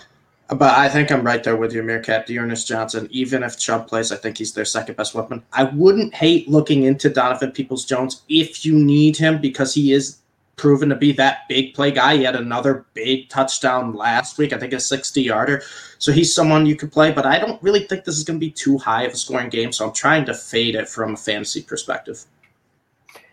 But 0.50 0.78
I 0.78 0.88
think 0.88 1.12
I'm 1.12 1.24
right 1.24 1.44
there 1.44 1.58
with 1.58 1.74
you, 1.74 1.84
Meerkat. 1.84 2.26
D'Ernest 2.26 2.68
Johnson, 2.68 3.10
even 3.12 3.44
if 3.44 3.60
Chubb 3.60 3.88
plays, 3.88 4.14
I 4.14 4.16
think 4.16 4.38
he's 4.38 4.54
their 4.54 4.64
second 4.64 4.96
best 4.96 5.14
weapon. 5.14 5.44
I 5.52 5.66
wouldn't 5.66 6.14
hate 6.14 6.48
looking 6.48 6.84
into 6.84 7.10
Donovan 7.10 7.52
Peoples 7.52 7.84
Jones 7.84 8.22
if 8.30 8.66
you 8.66 8.74
need 8.74 9.18
him 9.18 9.42
because 9.42 9.74
he 9.74 9.92
is 9.92 10.20
proven 10.58 10.90
to 10.90 10.96
be 10.96 11.12
that 11.14 11.48
big 11.48 11.74
play 11.74 11.92
guy. 11.92 12.18
He 12.18 12.24
had 12.24 12.36
another 12.36 12.86
big 12.94 13.30
touchdown 13.30 13.94
last 13.94 14.38
week, 14.38 14.54
I 14.54 14.58
think 14.58 14.74
a 14.74 14.80
60 14.80 15.22
yarder. 15.22 15.62
So 16.00 16.12
he's 16.12 16.34
someone 16.34 16.66
you 16.66 16.76
could 16.76 16.92
play, 16.92 17.12
but 17.12 17.26
I 17.26 17.40
don't 17.40 17.62
really 17.62 17.82
think 17.82 18.04
this 18.04 18.18
is 18.18 18.24
going 18.24 18.40
to 18.40 18.46
be 18.46 18.52
too 18.52 18.78
high 18.78 19.04
of 19.04 19.14
a 19.14 19.16
scoring 19.16 19.50
game. 19.50 19.72
So 19.72 19.86
I'm 19.88 19.94
trying 19.94 20.26
to 20.26 20.34
fade 20.34 20.76
it 20.76 20.90
from 20.90 21.14
a 21.14 21.18
fantasy 21.18 21.62
perspective. 21.62 22.26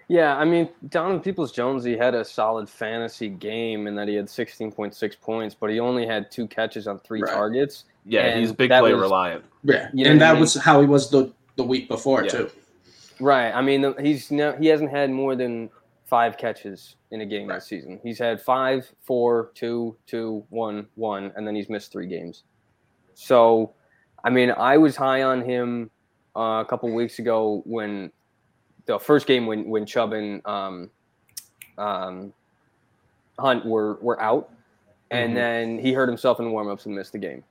Yeah, 0.07 0.37
I 0.37 0.45
mean, 0.45 0.69
Donovan 0.91 1.21
Peoples 1.21 1.51
Jones, 1.51 1.83
he 1.83 1.97
had 1.97 2.15
a 2.15 2.25
solid 2.25 2.69
fantasy 2.69 3.31
game 3.31 3.87
in 3.87 3.95
that 3.95 4.07
he 4.07 4.15
had 4.15 4.27
16.6 4.27 5.21
points, 5.21 5.57
but 5.59 5.71
he 5.71 5.81
only 5.81 6.07
had 6.07 6.31
two 6.31 6.47
catches 6.47 6.87
on 6.87 6.99
three 7.01 7.23
right. 7.23 7.33
targets. 7.33 7.85
Yeah, 8.05 8.37
he's 8.39 8.53
big 8.53 8.69
play 8.69 8.93
was, 8.93 9.01
reliant. 9.01 9.45
Yeah, 9.63 9.89
you 9.95 10.05
know 10.05 10.11
and 10.11 10.21
that 10.21 10.31
I 10.31 10.33
mean? 10.35 10.41
was 10.43 10.55
how 10.57 10.83
he 10.83 10.87
was 10.87 11.09
the, 11.09 11.33
the 11.57 11.65
week 11.65 11.89
before, 11.89 12.23
yeah. 12.25 12.31
too. 12.31 12.51
Right. 13.19 13.51
I 13.51 13.63
mean, 13.63 13.95
he's 13.99 14.31
no, 14.31 14.53
he 14.57 14.67
hasn't 14.67 14.91
had 14.91 15.11
more 15.11 15.37
than 15.37 15.71
five 16.05 16.37
catches 16.37 16.97
in 17.11 17.21
a 17.23 17.27
game 17.27 17.49
right. 17.49 17.57
this 17.57 17.67
season. 17.67 17.99
He's 18.03 18.19
had 18.19 18.41
five, 18.41 18.91
four, 19.01 19.51
two, 19.55 19.97
two, 20.07 20.45
one, 20.51 20.87
one, 20.95 21.33
and 21.37 21.47
then 21.47 21.55
he's 21.55 21.69
missed 21.69 21.93
three 21.93 22.07
games. 22.07 22.45
So, 23.15 23.73
I 24.23 24.31
mean, 24.31 24.51
I 24.51 24.77
was 24.77 24.97
high 24.97 25.23
on 25.23 25.43
him 25.45 25.91
uh, 26.37 26.63
a 26.63 26.67
couple 26.69 26.93
weeks 26.93 27.19
ago 27.19 27.63
when 27.65 28.11
the 28.87 28.99
first 28.99 29.27
game 29.27 29.47
when 29.47 29.69
when 29.69 29.87
Chubb 29.87 30.13
and 30.13 30.45
um, 30.47 30.91
um, 31.79 32.33
Hunt 33.39 33.65
were 33.65 33.99
were 34.01 34.21
out, 34.21 34.51
and 35.11 35.29
mm-hmm. 35.29 35.37
then 35.37 35.79
he 35.79 35.93
hurt 35.93 36.09
himself 36.09 36.41
in 36.41 36.47
warmups 36.47 36.87
and 36.87 36.95
missed 36.95 37.13
the 37.13 37.19
game. 37.19 37.45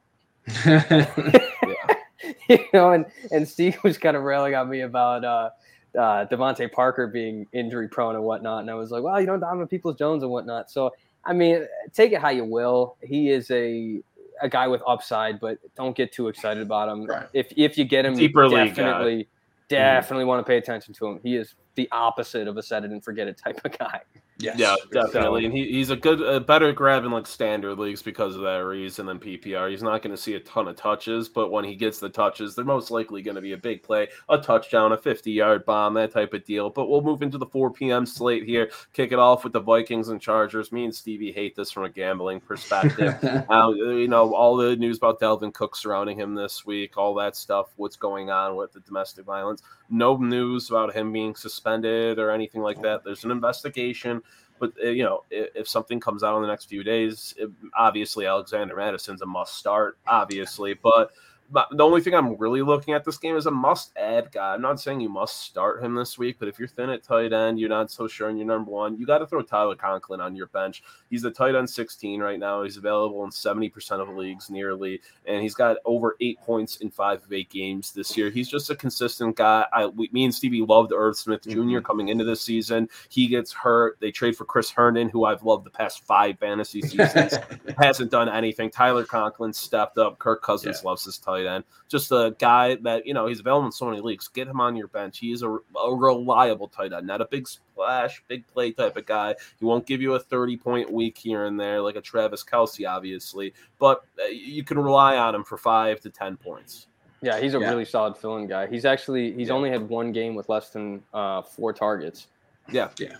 you 2.49 2.59
know, 2.73 2.91
and 2.91 3.05
and 3.31 3.47
Steve 3.47 3.77
was 3.83 3.97
kind 3.97 4.15
of 4.15 4.23
railing 4.23 4.53
on 4.55 4.69
me 4.69 4.81
about. 4.81 5.25
Uh, 5.25 5.49
uh, 5.97 6.25
DeVante 6.25 6.71
Parker 6.71 7.07
being 7.07 7.47
injury 7.53 7.87
prone 7.87 8.15
and 8.15 8.23
whatnot. 8.23 8.61
And 8.61 8.71
I 8.71 8.75
was 8.75 8.91
like, 8.91 9.03
well, 9.03 9.19
you 9.19 9.27
know, 9.27 9.37
Donovan 9.37 9.67
Peoples 9.67 9.97
Jones 9.97 10.23
and 10.23 10.31
whatnot. 10.31 10.71
So, 10.71 10.91
I 11.25 11.33
mean, 11.33 11.67
take 11.93 12.11
it 12.11 12.21
how 12.21 12.29
you 12.29 12.45
will. 12.45 12.97
He 13.01 13.29
is 13.29 13.49
a 13.51 14.01
a 14.41 14.49
guy 14.49 14.67
with 14.67 14.81
upside, 14.87 15.39
but 15.39 15.57
don't 15.75 15.95
get 15.95 16.11
too 16.11 16.27
excited 16.27 16.61
about 16.61 16.89
him. 16.89 17.05
Right. 17.05 17.27
If 17.33 17.53
if 17.55 17.77
you 17.77 17.85
get 17.85 18.05
him, 18.05 18.15
Deeper 18.15 18.49
definitely, 18.49 19.27
definitely 19.69 20.23
mm-hmm. 20.23 20.29
want 20.29 20.45
to 20.45 20.49
pay 20.49 20.57
attention 20.57 20.93
to 20.95 21.07
him. 21.07 21.19
He 21.23 21.35
is 21.35 21.55
the 21.75 21.87
opposite 21.91 22.47
of 22.47 22.57
a 22.57 22.63
set 22.63 22.83
it 22.83 22.91
and 22.91 23.03
forget 23.03 23.27
it 23.27 23.37
type 23.37 23.59
of 23.63 23.77
guy. 23.77 24.01
Yes, 24.39 24.57
yeah, 24.57 24.75
definitely. 24.91 25.45
And 25.45 25.53
he, 25.53 25.71
he's 25.71 25.91
a 25.91 25.95
good, 25.95 26.19
a 26.21 26.39
better 26.39 26.73
grab 26.73 27.05
in 27.05 27.11
like 27.11 27.27
standard 27.27 27.77
leagues 27.77 28.01
because 28.01 28.35
of 28.35 28.41
that 28.41 28.57
reason 28.57 29.05
than 29.05 29.19
PPR. 29.19 29.69
He's 29.69 29.83
not 29.83 30.01
going 30.01 30.15
to 30.15 30.21
see 30.21 30.33
a 30.33 30.39
ton 30.39 30.67
of 30.67 30.75
touches, 30.75 31.29
but 31.29 31.51
when 31.51 31.63
he 31.63 31.75
gets 31.75 31.99
the 31.99 32.09
touches, 32.09 32.55
they're 32.55 32.65
most 32.65 32.89
likely 32.89 33.21
going 33.21 33.35
to 33.35 33.41
be 33.41 33.53
a 33.53 33.57
big 33.57 33.83
play, 33.83 34.07
a 34.29 34.37
touchdown, 34.39 34.91
a 34.91 34.97
50 34.97 35.31
yard 35.31 35.65
bomb, 35.65 35.93
that 35.93 36.11
type 36.11 36.33
of 36.33 36.43
deal. 36.45 36.69
But 36.69 36.89
we'll 36.89 37.01
move 37.01 37.21
into 37.21 37.37
the 37.37 37.45
4 37.45 37.71
p.m. 37.71 38.05
slate 38.05 38.43
here, 38.43 38.71
kick 38.91 39.11
it 39.11 39.19
off 39.19 39.43
with 39.43 39.53
the 39.53 39.61
Vikings 39.61 40.09
and 40.09 40.19
Chargers. 40.19 40.71
Me 40.71 40.83
and 40.83 40.93
Stevie 40.93 41.31
hate 41.31 41.55
this 41.55 41.71
from 41.71 41.83
a 41.83 41.89
gambling 41.89 42.41
perspective. 42.41 43.15
uh, 43.49 43.71
you 43.71 44.07
know, 44.07 44.33
all 44.33 44.57
the 44.57 44.75
news 44.75 44.97
about 44.97 45.19
Dalvin 45.19 45.53
Cook 45.53 45.75
surrounding 45.75 46.19
him 46.19 46.33
this 46.33 46.65
week, 46.65 46.97
all 46.97 47.13
that 47.15 47.35
stuff, 47.35 47.67
what's 47.75 47.95
going 47.95 48.31
on 48.31 48.55
with 48.55 48.73
the 48.73 48.79
domestic 48.81 49.25
violence. 49.25 49.61
No 49.89 50.17
news 50.17 50.69
about 50.69 50.95
him 50.95 51.13
being 51.13 51.35
suspended 51.35 51.62
or 51.65 52.31
anything 52.31 52.61
like 52.61 52.81
that. 52.81 53.03
There's 53.03 53.23
an 53.23 53.31
investigation 53.31 54.21
but 54.59 54.73
uh, 54.81 54.89
you 54.89 55.03
know, 55.03 55.23
if, 55.29 55.49
if, 55.55 55.67
something 55.67 55.99
comes 55.99 56.23
out 56.23 56.35
in 56.37 56.41
the 56.41 56.47
next 56.47 56.65
few 56.65 56.83
days, 56.83 57.33
it, 57.37 57.49
obviously 57.77 58.25
Alexander 58.25 58.75
Mattison's 58.75 59.21
a 59.21 59.25
must 59.25 59.55
start, 59.55 59.97
obviously. 60.07 60.73
But 60.73 61.11
but 61.49 61.67
the 61.71 61.83
only 61.83 62.01
thing 62.01 62.15
I'm 62.15 62.35
really 62.37 62.61
looking 62.61 62.93
at 62.93 63.03
this 63.03 63.17
game 63.17 63.35
is 63.35 63.45
a 63.45 63.51
must 63.51 63.91
add 63.97 64.31
guy. 64.31 64.53
I'm 64.53 64.61
not 64.61 64.79
saying 64.79 65.01
you 65.01 65.09
must 65.09 65.41
start 65.41 65.83
him 65.83 65.93
this 65.93 66.17
week, 66.17 66.37
but 66.39 66.47
if 66.47 66.57
you're 66.57 66.67
thin 66.67 66.89
at 66.89 67.03
tight 67.03 67.33
end, 67.33 67.59
you're 67.59 67.69
not 67.69 67.91
so 67.91 68.07
sure 68.07 68.29
in 68.29 68.37
your 68.37 68.47
number 68.47 68.71
one, 68.71 68.97
you 68.97 69.05
got 69.05 69.19
to 69.19 69.27
throw 69.27 69.41
Tyler 69.41 69.75
Conklin 69.75 70.21
on 70.21 70.35
your 70.35 70.47
bench. 70.47 70.83
He's 71.09 71.21
the 71.21 71.31
tight 71.31 71.55
end 71.55 71.69
16 71.69 72.21
right 72.21 72.39
now. 72.39 72.63
He's 72.63 72.77
available 72.77 73.23
in 73.23 73.29
70% 73.29 73.99
of 73.99 74.09
leagues 74.15 74.49
nearly, 74.49 75.01
and 75.25 75.41
he's 75.41 75.53
got 75.53 75.77
over 75.85 76.15
eight 76.21 76.39
points 76.39 76.77
in 76.77 76.89
five 76.89 77.23
of 77.23 77.31
eight 77.31 77.49
games 77.49 77.91
this 77.91 78.17
year. 78.17 78.29
He's 78.29 78.49
just 78.49 78.69
a 78.69 78.75
consistent 78.75 79.35
guy. 79.35 79.65
I, 79.73 79.87
we, 79.87 80.09
me 80.11 80.25
and 80.25 80.33
Stevie 80.33 80.61
loved 80.61 80.91
Irv 80.91 81.17
Smith 81.17 81.43
junior 81.43 81.79
mm-hmm. 81.79 81.85
coming 81.85 82.07
into 82.07 82.23
this 82.23 82.41
season. 82.41 82.89
He 83.09 83.27
gets 83.27 83.51
hurt. 83.51 83.97
They 83.99 84.11
trade 84.11 84.35
for 84.35 84.45
Chris 84.45 84.71
Herndon, 84.71 85.09
who 85.09 85.25
I've 85.25 85.43
loved 85.43 85.65
the 85.65 85.71
past 85.71 86.05
five 86.05 86.39
fantasy 86.39 86.81
seasons. 86.81 87.35
Hasn't 87.77 88.11
done 88.11 88.29
anything. 88.29 88.71
Tyler 88.71 89.03
Conklin 89.03 89.53
stepped 89.53 89.97
up. 89.97 90.17
Kirk 90.19 90.41
Cousins 90.41 90.81
yeah. 90.81 90.89
loves 90.89 91.03
his 91.03 91.17
tight 91.17 91.32
tight 91.33 91.45
end. 91.45 91.63
Just 91.89 92.11
a 92.11 92.35
guy 92.39 92.75
that, 92.75 93.05
you 93.05 93.13
know, 93.13 93.27
he's 93.27 93.39
available 93.39 93.65
in 93.65 93.71
so 93.71 93.85
many 93.89 94.01
leagues. 94.01 94.27
Get 94.27 94.47
him 94.47 94.59
on 94.61 94.75
your 94.75 94.87
bench. 94.87 95.19
He 95.19 95.31
is 95.31 95.41
a, 95.43 95.49
a 95.49 95.95
reliable 95.95 96.67
tight 96.67 96.93
end, 96.93 97.07
not 97.07 97.21
a 97.21 97.25
big 97.25 97.47
splash, 97.47 98.23
big 98.27 98.45
play 98.47 98.71
type 98.71 98.97
of 98.97 99.05
guy. 99.05 99.35
He 99.59 99.65
won't 99.65 99.85
give 99.85 100.01
you 100.01 100.13
a 100.13 100.19
30 100.19 100.57
point 100.57 100.91
week 100.91 101.17
here 101.17 101.45
and 101.45 101.59
there 101.59 101.81
like 101.81 101.95
a 101.95 102.01
Travis 102.01 102.43
Kelce, 102.43 102.87
obviously, 102.89 103.53
but 103.79 104.03
uh, 104.21 104.27
you 104.27 104.63
can 104.63 104.77
rely 104.79 105.17
on 105.17 105.35
him 105.35 105.43
for 105.43 105.57
five 105.57 105.99
to 106.01 106.09
10 106.09 106.37
points. 106.37 106.87
Yeah, 107.21 107.39
he's 107.39 107.53
a 107.55 107.59
Yeah. 107.59 107.69
really 107.69 107.85
solid 107.85 108.17
fill-in 108.17 108.47
guy. 108.47 108.67
He's 108.67 108.83
actually 108.85 109.31
he's 109.33 109.47
Yeah. 109.47 109.53
only 109.53 109.69
had 109.69 109.87
one 109.87 110.11
game 110.11 110.35
with 110.35 110.49
less 110.49 110.69
than 110.71 111.01
uh, 111.13 111.41
four 111.41 111.71
targets. 111.71 112.27
Yeah. 112.71 112.89
Yeah, 112.99 113.15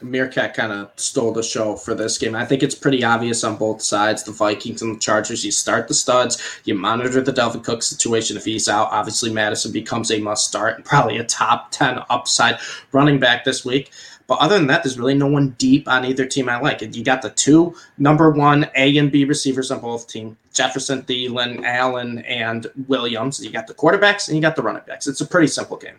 Meerkat 0.00 0.54
kind 0.54 0.72
of 0.72 0.90
stole 0.96 1.32
the 1.32 1.42
show 1.42 1.76
for 1.76 1.94
this 1.94 2.18
game. 2.18 2.34
I 2.34 2.44
think 2.44 2.62
it's 2.62 2.74
pretty 2.74 3.04
obvious 3.04 3.44
on 3.44 3.56
both 3.56 3.82
sides. 3.82 4.22
The 4.22 4.32
Vikings 4.32 4.82
and 4.82 4.96
the 4.96 5.00
Chargers, 5.00 5.44
you 5.44 5.52
start 5.52 5.88
the 5.88 5.94
studs, 5.94 6.60
you 6.64 6.74
monitor 6.74 7.20
the 7.20 7.32
Dalvin 7.32 7.62
Cook 7.62 7.82
situation. 7.82 8.36
If 8.36 8.44
he's 8.44 8.68
out, 8.68 8.88
obviously 8.90 9.32
Mattison 9.32 9.72
becomes 9.72 10.10
a 10.10 10.18
must 10.18 10.46
start 10.46 10.76
and 10.76 10.84
probably 10.84 11.18
a 11.18 11.24
top 11.24 11.70
10 11.72 12.00
upside 12.10 12.58
running 12.92 13.18
back 13.18 13.44
this 13.44 13.64
week. 13.64 13.90
But 14.26 14.40
other 14.40 14.58
than 14.58 14.66
that, 14.66 14.82
there's 14.84 14.98
really 14.98 15.14
no 15.14 15.26
one 15.26 15.56
deep 15.58 15.88
on 15.88 16.04
either 16.04 16.26
team 16.26 16.50
I 16.50 16.60
like. 16.60 16.82
You 16.82 17.02
got 17.02 17.22
the 17.22 17.30
two 17.30 17.74
number 17.96 18.30
one 18.30 18.70
A 18.76 18.96
and 18.98 19.10
B 19.10 19.24
receivers 19.24 19.70
on 19.70 19.80
both 19.80 20.06
teams 20.06 20.36
Jefferson, 20.52 21.02
Thielen, 21.02 21.64
Allen, 21.64 22.18
and 22.20 22.66
Williams. 22.88 23.42
You 23.42 23.50
got 23.50 23.66
the 23.66 23.74
quarterbacks 23.74 24.28
and 24.28 24.36
you 24.36 24.42
got 24.42 24.54
the 24.54 24.62
running 24.62 24.82
backs. 24.86 25.06
It's 25.06 25.20
a 25.20 25.26
pretty 25.26 25.46
simple 25.46 25.76
game. 25.78 25.94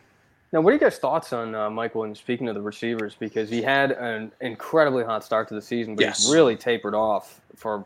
Now, 0.51 0.61
what 0.61 0.71
are 0.71 0.73
you 0.73 0.79
guys' 0.79 0.97
thoughts 0.97 1.31
on 1.31 1.53
uh, 1.53 1.69
Michael? 1.69 2.03
And 2.05 2.17
speaking 2.17 2.47
of 2.47 2.55
the 2.55 2.61
receivers, 2.61 3.15
because 3.19 3.49
he 3.49 3.61
had 3.61 3.91
an 3.91 4.31
incredibly 4.41 5.03
hot 5.03 5.23
start 5.23 5.47
to 5.49 5.53
the 5.53 5.61
season, 5.61 5.95
but 5.95 6.05
Yes. 6.05 6.23
he's 6.23 6.31
really 6.33 6.55
tapered 6.55 6.95
off 6.95 7.39
for 7.55 7.85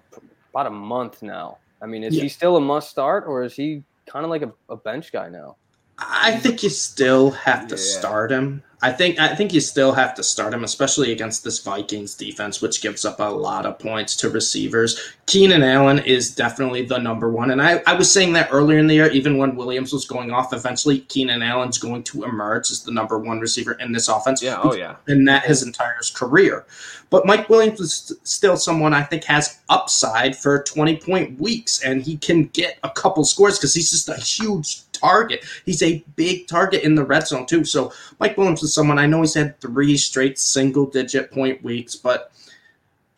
about 0.53 0.67
a 0.67 0.71
month 0.71 1.21
now. 1.21 1.57
I 1.81 1.87
mean, 1.87 2.03
is 2.03 2.15
Yeah. 2.15 2.23
he 2.23 2.29
still 2.29 2.55
a 2.55 2.61
must 2.61 2.89
start, 2.89 3.25
or 3.27 3.43
is 3.43 3.53
he 3.55 3.83
kind 4.07 4.23
of 4.23 4.29
like 4.29 4.43
a, 4.43 4.53
a 4.69 4.77
bench 4.77 5.11
guy 5.11 5.27
now? 5.27 5.57
I 5.99 6.37
think 6.37 6.63
you 6.63 6.69
still 6.69 7.31
have 7.31 7.67
to 7.67 7.75
Yeah. 7.75 7.81
start 7.81 8.31
him. 8.31 8.63
I 8.83 8.91
think 8.91 9.17
I 9.17 9.33
think 9.33 9.53
you 9.53 9.61
still 9.61 9.93
have 9.93 10.13
to 10.15 10.23
start 10.23 10.53
him, 10.53 10.65
especially 10.65 11.13
against 11.13 11.43
this 11.45 11.59
Vikings 11.59 12.15
defense, 12.15 12.61
which 12.61 12.81
gives 12.81 13.05
up 13.05 13.21
a 13.21 13.23
lot 13.23 13.65
of 13.65 13.79
points 13.79 14.13
to 14.17 14.29
receivers. 14.29 14.99
Keenan 15.25 15.63
Allen 15.63 15.99
is 15.99 16.35
definitely 16.35 16.85
the 16.85 16.97
number 16.97 17.29
one, 17.29 17.51
and 17.51 17.61
I, 17.61 17.81
I 17.87 17.93
was 17.93 18.11
saying 18.11 18.33
that 18.33 18.49
earlier 18.51 18.77
in 18.77 18.87
the 18.87 18.95
year, 18.95 19.09
even 19.11 19.37
when 19.37 19.55
Williams 19.55 19.93
was 19.93 20.05
going 20.05 20.31
off. 20.31 20.51
Eventually, 20.51 20.99
Keenan 20.99 21.41
Allen's 21.41 21.77
going 21.77 22.03
to 22.03 22.25
emerge 22.25 22.71
as 22.71 22.83
the 22.83 22.91
number 22.91 23.17
one 23.17 23.39
receiver 23.39 23.71
in 23.73 23.93
this 23.93 24.09
offense. 24.09 24.43
Yeah. 24.43 24.59
Oh 24.61 24.73
yeah. 24.73 24.97
and 25.07 25.25
that 25.29 25.45
his 25.45 25.63
entire 25.63 25.95
career. 26.13 26.65
But 27.09 27.27
Mike 27.27 27.47
Williams 27.47 27.79
is 27.79 28.11
still 28.23 28.57
someone 28.57 28.93
I 28.93 29.03
think 29.03 29.23
has 29.25 29.59
upside 29.69 30.35
for 30.35 30.63
20 30.63 30.97
point 30.97 31.39
weeks, 31.39 31.83
and 31.83 32.01
he 32.01 32.17
can 32.17 32.45
get 32.47 32.79
a 32.83 32.89
couple 32.89 33.23
scores 33.23 33.57
because 33.57 33.73
he's 33.73 33.91
just 33.91 34.09
a 34.09 34.17
huge 34.19 34.91
target. 34.93 35.45
He's 35.65 35.83
a 35.83 36.03
big 36.15 36.47
target 36.47 36.83
in 36.83 36.95
the 36.95 37.03
red 37.03 37.27
zone, 37.27 37.45
too. 37.45 37.65
So 37.65 37.93
Mike 38.19 38.35
Williams 38.37 38.63
is 38.63 38.72
someone 38.73 38.99
I 38.99 39.05
know 39.05 39.21
he's 39.21 39.33
had 39.33 39.59
three 39.61 39.97
straight 39.97 40.39
single 40.39 40.85
digit 40.85 41.31
point 41.31 41.63
weeks, 41.63 41.95
but 41.95 42.31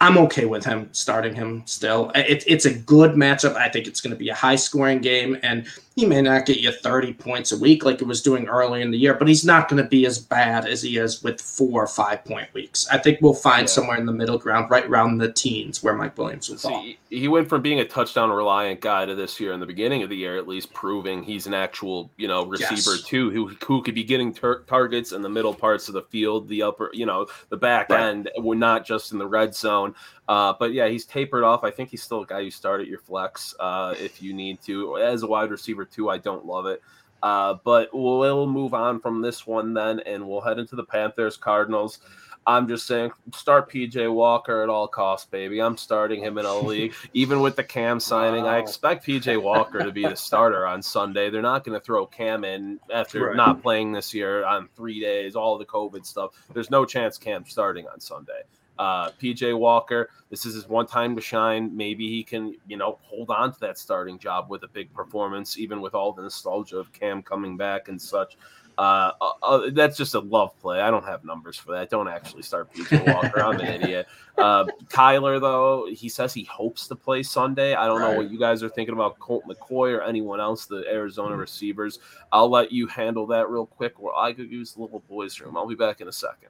I'm 0.02 0.18
okay 0.20 0.46
with 0.46 0.66
him 0.66 0.90
starting 0.92 1.34
him 1.34 1.64
still. 1.66 2.12
It, 2.16 2.44
it's 2.48 2.66
a 2.66 2.74
good 2.74 3.12
matchup. 3.12 3.56
I 3.56 3.70
think 3.70 3.88
it's 3.88 4.02
going 4.02 4.12
to 4.12 4.18
be 4.18 4.30
a 4.30 4.36
high 4.36 4.58
scoring 4.58 5.00
game, 5.00 5.38
and 5.42 5.66
he 5.96 6.06
may 6.06 6.22
not 6.22 6.46
get 6.46 6.60
you 6.60 6.72
30 6.74 7.14
points 7.14 7.54
a 7.54 7.58
week 7.58 7.86
like 7.86 8.02
it 8.02 8.08
was 8.08 8.22
doing 8.22 8.48
early 8.50 8.82
in 8.82 8.92
the 8.92 8.98
year, 8.98 9.14
but 9.14 9.30
he's 9.30 9.46
not 9.46 9.70
going 9.70 9.82
to 9.82 9.88
be 9.88 10.06
as 10.06 10.20
bad 10.20 10.68
as 10.68 10.82
he 10.82 10.98
is 10.98 11.24
with 11.24 11.40
four 11.40 11.84
or 11.84 11.88
five 11.88 12.24
point 12.26 12.54
weeks. 12.54 12.86
I 12.92 12.98
think 12.98 13.20
we'll 13.22 13.34
find 13.34 13.62
Yeah. 13.62 13.68
somewhere 13.68 13.98
in 13.98 14.06
the 14.06 14.12
middle 14.12 14.38
ground, 14.38 14.70
right 14.70 14.86
around 14.86 15.20
the 15.20 15.32
teens, 15.32 15.82
where 15.82 15.94
Mike 15.94 16.18
Williams 16.18 16.50
will 16.50 16.58
fall. 16.58 16.86
He 17.10 17.30
went 17.30 17.48
from 17.48 17.62
being 17.62 17.80
a 17.80 17.86
touchdown 17.86 18.30
reliant 18.30 18.82
guy 18.82 19.06
to 19.06 19.16
this 19.16 19.40
year 19.40 19.54
in 19.54 19.62
the 19.62 19.66
beginning 19.66 20.04
of 20.04 20.10
the 20.10 20.18
year, 20.18 20.36
at 20.38 20.50
least 20.50 20.74
proving 20.74 21.24
he's 21.24 21.48
an 21.48 21.54
actual, 21.54 22.12
you 22.18 22.28
know, 22.28 22.46
receiver 22.46 22.96
Yes. 22.96 23.04
too, 23.04 23.30
who 23.32 23.48
who 23.66 23.82
could 23.82 23.96
be 23.96 24.04
getting 24.04 24.34
tar- 24.34 24.64
targets 24.68 25.14
in 25.14 25.22
the 25.22 25.30
middle 25.30 25.54
parts 25.54 25.88
of 25.88 25.94
the 25.94 26.02
field, 26.02 26.50
the 26.50 26.62
upper, 26.62 26.90
you 26.94 27.06
know, 27.06 27.26
the 27.48 27.58
back 27.58 27.90
Right. 27.90 28.02
end. 28.02 28.30
We're 28.38 28.56
not 28.56 28.86
just 28.86 29.14
in 29.14 29.18
the 29.18 29.28
red 29.28 29.56
zone. 29.56 29.96
Uh, 30.28 30.54
but 30.60 30.74
yeah, 30.74 30.88
he's 30.88 31.06
tapered 31.06 31.44
off. 31.44 31.64
I 31.64 31.72
think 31.72 31.90
he's 31.90 32.02
still 32.02 32.22
a 32.24 32.26
guy 32.26 32.40
you 32.40 32.52
start 32.52 32.82
at 32.82 32.88
your 32.88 33.00
flex 33.00 33.54
uh, 33.60 33.94
if 34.00 34.22
you 34.22 34.34
need 34.34 34.62
to. 34.64 34.98
As 34.98 35.24
a 35.24 35.28
wide 35.28 35.52
receiver 35.52 35.86
too, 35.86 36.10
I 36.10 36.18
don't 36.18 36.46
love 36.46 36.66
it. 36.66 36.82
Uh, 37.22 37.56
but 37.64 37.90
we'll 37.94 38.46
move 38.48 38.74
on 38.74 39.00
from 39.00 39.22
this 39.22 39.48
one 39.48 39.74
then, 39.74 40.00
and 40.02 40.28
we'll 40.28 40.42
head 40.42 40.60
into 40.60 40.76
the 40.76 40.84
Panthers 40.84 41.38
Cardinals. 41.38 42.00
I'm 42.48 42.68
just 42.68 42.86
saying, 42.86 43.12
start 43.34 43.72
PJ 43.72 44.14
Walker 44.14 44.62
at 44.62 44.70
all 44.70 44.88
costs, 44.88 45.28
baby. 45.28 45.60
I'm 45.60 45.78
starting 45.78 46.22
him 46.24 46.38
in 46.38 46.46
a 46.46 46.56
league. 46.60 46.94
Even 47.14 47.40
with 47.40 47.56
the 47.56 47.64
Cam 47.64 48.00
signing, 48.00 48.46
I 48.46 48.60
expect 48.60 49.04
PJ 49.08 49.42
Walker 49.42 49.80
to 49.84 49.92
be 49.92 50.04
the 50.04 50.16
starter 50.16 50.68
on 50.68 50.84
Sunday. 50.84 51.32
They're 51.32 51.42
not 51.42 51.64
going 51.64 51.80
to 51.80 51.84
throw 51.84 52.06
Cam 52.06 52.44
in 52.44 52.80
after 52.94 53.28
Right. 53.30 53.36
not 53.36 53.64
playing 53.64 53.94
this 53.94 54.14
year 54.14 54.46
on 54.46 54.70
three 54.76 55.00
days, 55.00 55.36
all 55.36 55.58
the 55.58 55.66
COVID 55.66 56.06
stuff. 56.06 56.32
There's 56.54 56.70
no 56.70 56.86
chance 56.86 57.18
Cam's 57.18 57.50
starting 57.50 57.88
on 57.88 58.00
Sunday. 58.00 58.42
Uh, 58.78 59.12
PJ 59.12 59.58
Walker, 59.58 60.10
this 60.30 60.46
is 60.46 60.56
his 60.56 60.68
one 60.68 60.86
time 60.86 61.16
to 61.16 61.22
shine. 61.22 61.76
Maybe 61.76 62.10
he 62.10 62.24
can, 62.24 62.56
you 62.68 62.78
know, 62.78 63.00
hold 63.02 63.30
on 63.30 63.54
to 63.54 63.60
that 63.62 63.78
starting 63.78 64.20
job 64.20 64.50
with 64.50 64.64
a 64.64 64.68
big 64.68 64.94
performance, 64.94 65.58
even 65.58 65.82
with 65.82 65.96
all 65.96 66.12
the 66.12 66.22
nostalgia 66.22 66.78
of 66.78 66.92
Cam 66.92 67.22
coming 67.22 67.58
back 67.58 67.88
and 67.88 68.02
such. 68.02 68.38
Uh, 68.78 69.12
uh, 69.22 69.32
uh, 69.42 69.70
that's 69.72 69.98
just 69.98 70.16
a 70.16 70.20
love 70.20 70.58
play. 70.60 70.82
I 70.82 70.92
don't 70.92 71.06
have 71.06 71.24
numbers 71.24 71.58
for 71.58 71.72
that. 71.72 71.90
Don't 71.90 72.10
actually 72.10 72.44
start 72.44 72.74
PJ 72.74 73.14
Walker. 73.14 73.42
I'm 73.42 73.60
an 73.60 73.68
idiot. 73.82 74.08
Uh, 74.38 74.66
Kyler, 74.90 75.40
though, 75.40 75.88
he 75.90 76.10
says 76.10 76.34
he 76.34 76.44
hopes 76.44 76.88
to 76.88 76.96
play 76.96 77.24
Sunday. 77.24 77.74
I 77.74 77.88
don't 77.88 78.02
know 78.02 78.12
what 78.12 78.30
you 78.30 78.38
guys 78.38 78.64
are 78.64 78.70
thinking 78.70 78.94
about 78.94 79.18
Colt 79.20 79.46
McCoy 79.48 79.98
or 79.98 80.02
anyone 80.02 80.42
else, 80.42 80.66
the 80.66 80.84
Arizona 80.90 81.38
receivers. 81.38 82.00
I'll 82.34 82.50
let 82.50 82.72
you 82.72 82.88
handle 82.88 83.26
that 83.28 83.50
real 83.50 83.66
quick, 83.66 83.94
or 83.98 84.18
I 84.18 84.34
could 84.34 84.52
use 84.52 84.74
the 84.74 84.82
little 84.82 85.04
boys' 85.08 85.40
room. 85.40 85.56
I'll 85.56 85.68
be 85.68 85.76
back 85.76 86.02
in 86.02 86.10
a 86.10 86.14
second. 86.14 86.50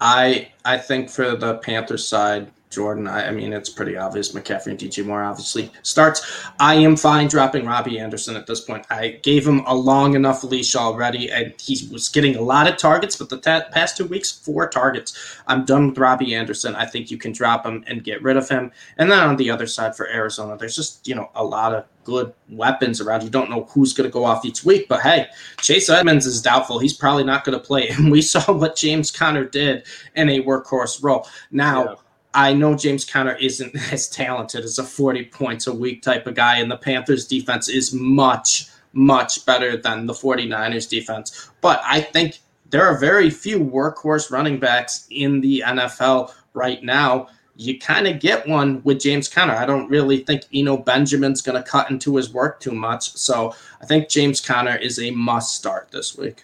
I 0.00 0.52
I 0.64 0.78
think 0.78 1.10
for 1.10 1.36
the 1.36 1.58
Panthers 1.58 2.06
side, 2.06 2.50
Jordan, 2.74 3.06
I, 3.06 3.28
I 3.28 3.30
mean 3.30 3.52
it's 3.52 3.70
pretty 3.70 3.96
obvious. 3.96 4.32
McCaffrey 4.32 4.68
and 4.68 4.78
DJ 4.78 5.04
Moore 5.04 5.22
obviously 5.22 5.70
starts. 5.82 6.44
I 6.58 6.74
am 6.74 6.96
fine 6.96 7.28
dropping 7.28 7.66
Robbie 7.66 7.98
Anderson 7.98 8.36
at 8.36 8.46
this 8.46 8.60
point. 8.60 8.86
I 8.90 9.20
gave 9.22 9.46
him 9.46 9.60
a 9.66 9.74
long 9.74 10.14
enough 10.14 10.44
leash 10.44 10.74
already, 10.74 11.30
and 11.30 11.54
he 11.60 11.88
was 11.92 12.08
getting 12.08 12.36
a 12.36 12.40
lot 12.42 12.68
of 12.68 12.76
targets. 12.76 13.16
But 13.16 13.28
the 13.28 13.38
past 13.38 13.96
two 13.96 14.06
weeks, 14.06 14.32
four 14.32 14.68
targets. 14.68 15.40
I'm 15.46 15.64
done 15.64 15.88
with 15.88 15.98
Robbie 15.98 16.34
Anderson. 16.34 16.74
I 16.74 16.86
think 16.86 17.10
you 17.10 17.18
can 17.18 17.32
drop 17.32 17.64
him 17.64 17.84
and 17.86 18.02
get 18.02 18.22
rid 18.22 18.36
of 18.36 18.48
him. 18.48 18.72
And 18.98 19.10
then 19.10 19.20
on 19.20 19.36
the 19.36 19.50
other 19.50 19.66
side 19.66 19.96
for 19.96 20.08
Arizona, 20.08 20.56
there's 20.56 20.76
just 20.76 21.06
you 21.06 21.14
know 21.14 21.30
a 21.34 21.44
lot 21.44 21.74
of 21.74 21.84
good 22.04 22.32
weapons 22.50 23.00
around. 23.00 23.22
You 23.22 23.30
don't 23.30 23.50
know 23.50 23.64
who's 23.70 23.92
going 23.92 24.08
to 24.08 24.12
go 24.12 24.24
off 24.24 24.44
each 24.44 24.64
week, 24.64 24.88
but 24.88 25.00
hey, 25.00 25.26
Chase 25.60 25.88
Edmonds 25.88 26.26
is 26.26 26.40
doubtful. 26.40 26.78
He's 26.78 26.94
probably 26.94 27.24
not 27.24 27.44
going 27.44 27.58
to 27.58 27.64
play. 27.64 27.88
And 27.94 28.10
we 28.10 28.22
saw 28.22 28.52
what 28.52 28.76
James 28.76 29.10
Conner 29.10 29.44
did 29.44 29.86
in 30.16 30.28
a 30.28 30.42
workhorse 30.42 31.02
role. 31.02 31.26
Now, 31.50 31.84
Yeah. 31.84 31.94
I 32.34 32.52
know 32.52 32.74
James 32.74 33.04
Conner 33.04 33.36
isn't 33.36 33.74
as 33.92 34.08
talented 34.08 34.64
as 34.64 34.78
a 34.78 34.84
40 34.84 35.26
points 35.26 35.66
a 35.66 35.74
week 35.74 36.02
type 36.02 36.26
of 36.26 36.34
guy, 36.34 36.58
and 36.58 36.70
the 36.70 36.76
Panthers 36.76 37.26
defense 37.26 37.68
is 37.68 37.94
much, 37.94 38.66
much 38.92 39.46
better 39.46 39.76
than 39.76 40.06
the 40.06 40.12
49ers 40.12 40.88
defense. 40.88 41.50
But 41.60 41.80
I 41.84 42.00
think 42.00 42.40
there 42.70 42.84
are 42.84 42.98
very 42.98 43.30
few 43.30 43.60
workhorse 43.60 44.30
running 44.30 44.58
backs 44.58 45.06
in 45.10 45.40
the 45.40 45.62
NFL 45.64 46.32
right 46.54 46.82
now. 46.82 47.28
You 47.56 47.78
kind 47.78 48.08
of 48.08 48.18
get 48.18 48.48
one 48.48 48.82
with 48.82 48.98
James 48.98 49.28
Conner. 49.28 49.54
I 49.54 49.64
don't 49.64 49.88
really 49.88 50.24
think 50.24 50.42
Eno 50.52 50.76
Benjamin's 50.76 51.40
going 51.40 51.62
to 51.62 51.68
cut 51.68 51.88
into 51.88 52.16
his 52.16 52.32
work 52.32 52.58
too 52.58 52.72
much. 52.72 53.12
So 53.12 53.54
I 53.80 53.86
think 53.86 54.08
James 54.08 54.40
Conner 54.40 54.76
is 54.76 54.98
a 54.98 55.12
must 55.12 55.54
start 55.54 55.92
this 55.92 56.18
week. 56.18 56.42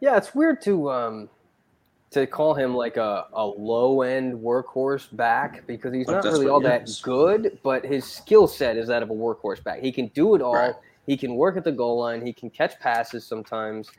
Yeah, 0.00 0.18
it's 0.18 0.34
weird 0.34 0.60
to 0.62 0.90
um 0.90 1.30
to 2.10 2.26
call 2.26 2.54
him 2.54 2.74
like 2.74 2.96
a, 2.96 3.26
a 3.32 3.44
low 3.46 4.02
end 4.02 4.34
workhorse 4.38 5.14
back 5.16 5.66
because 5.66 5.94
he's 5.94 6.06
But 6.06 6.24
not 6.24 6.24
really 6.24 6.48
all 6.48 6.60
that 6.60 6.84
is. 6.88 7.00
good, 7.00 7.58
but 7.62 7.84
his 7.84 8.04
skill 8.04 8.46
set 8.48 8.76
is 8.76 8.88
that 8.88 9.02
of 9.02 9.10
a 9.10 9.14
workhorse 9.14 9.62
back. 9.62 9.80
He 9.80 9.92
can 9.92 10.08
do 10.08 10.34
it 10.34 10.42
all. 10.42 10.54
Right. 10.54 10.74
He 11.06 11.16
can 11.16 11.36
work 11.36 11.56
at 11.56 11.64
the 11.64 11.72
goal 11.72 11.98
line. 12.00 12.24
He 12.24 12.32
can 12.32 12.50
catch 12.50 12.78
passes 12.80 13.24
sometimes. 13.24 13.90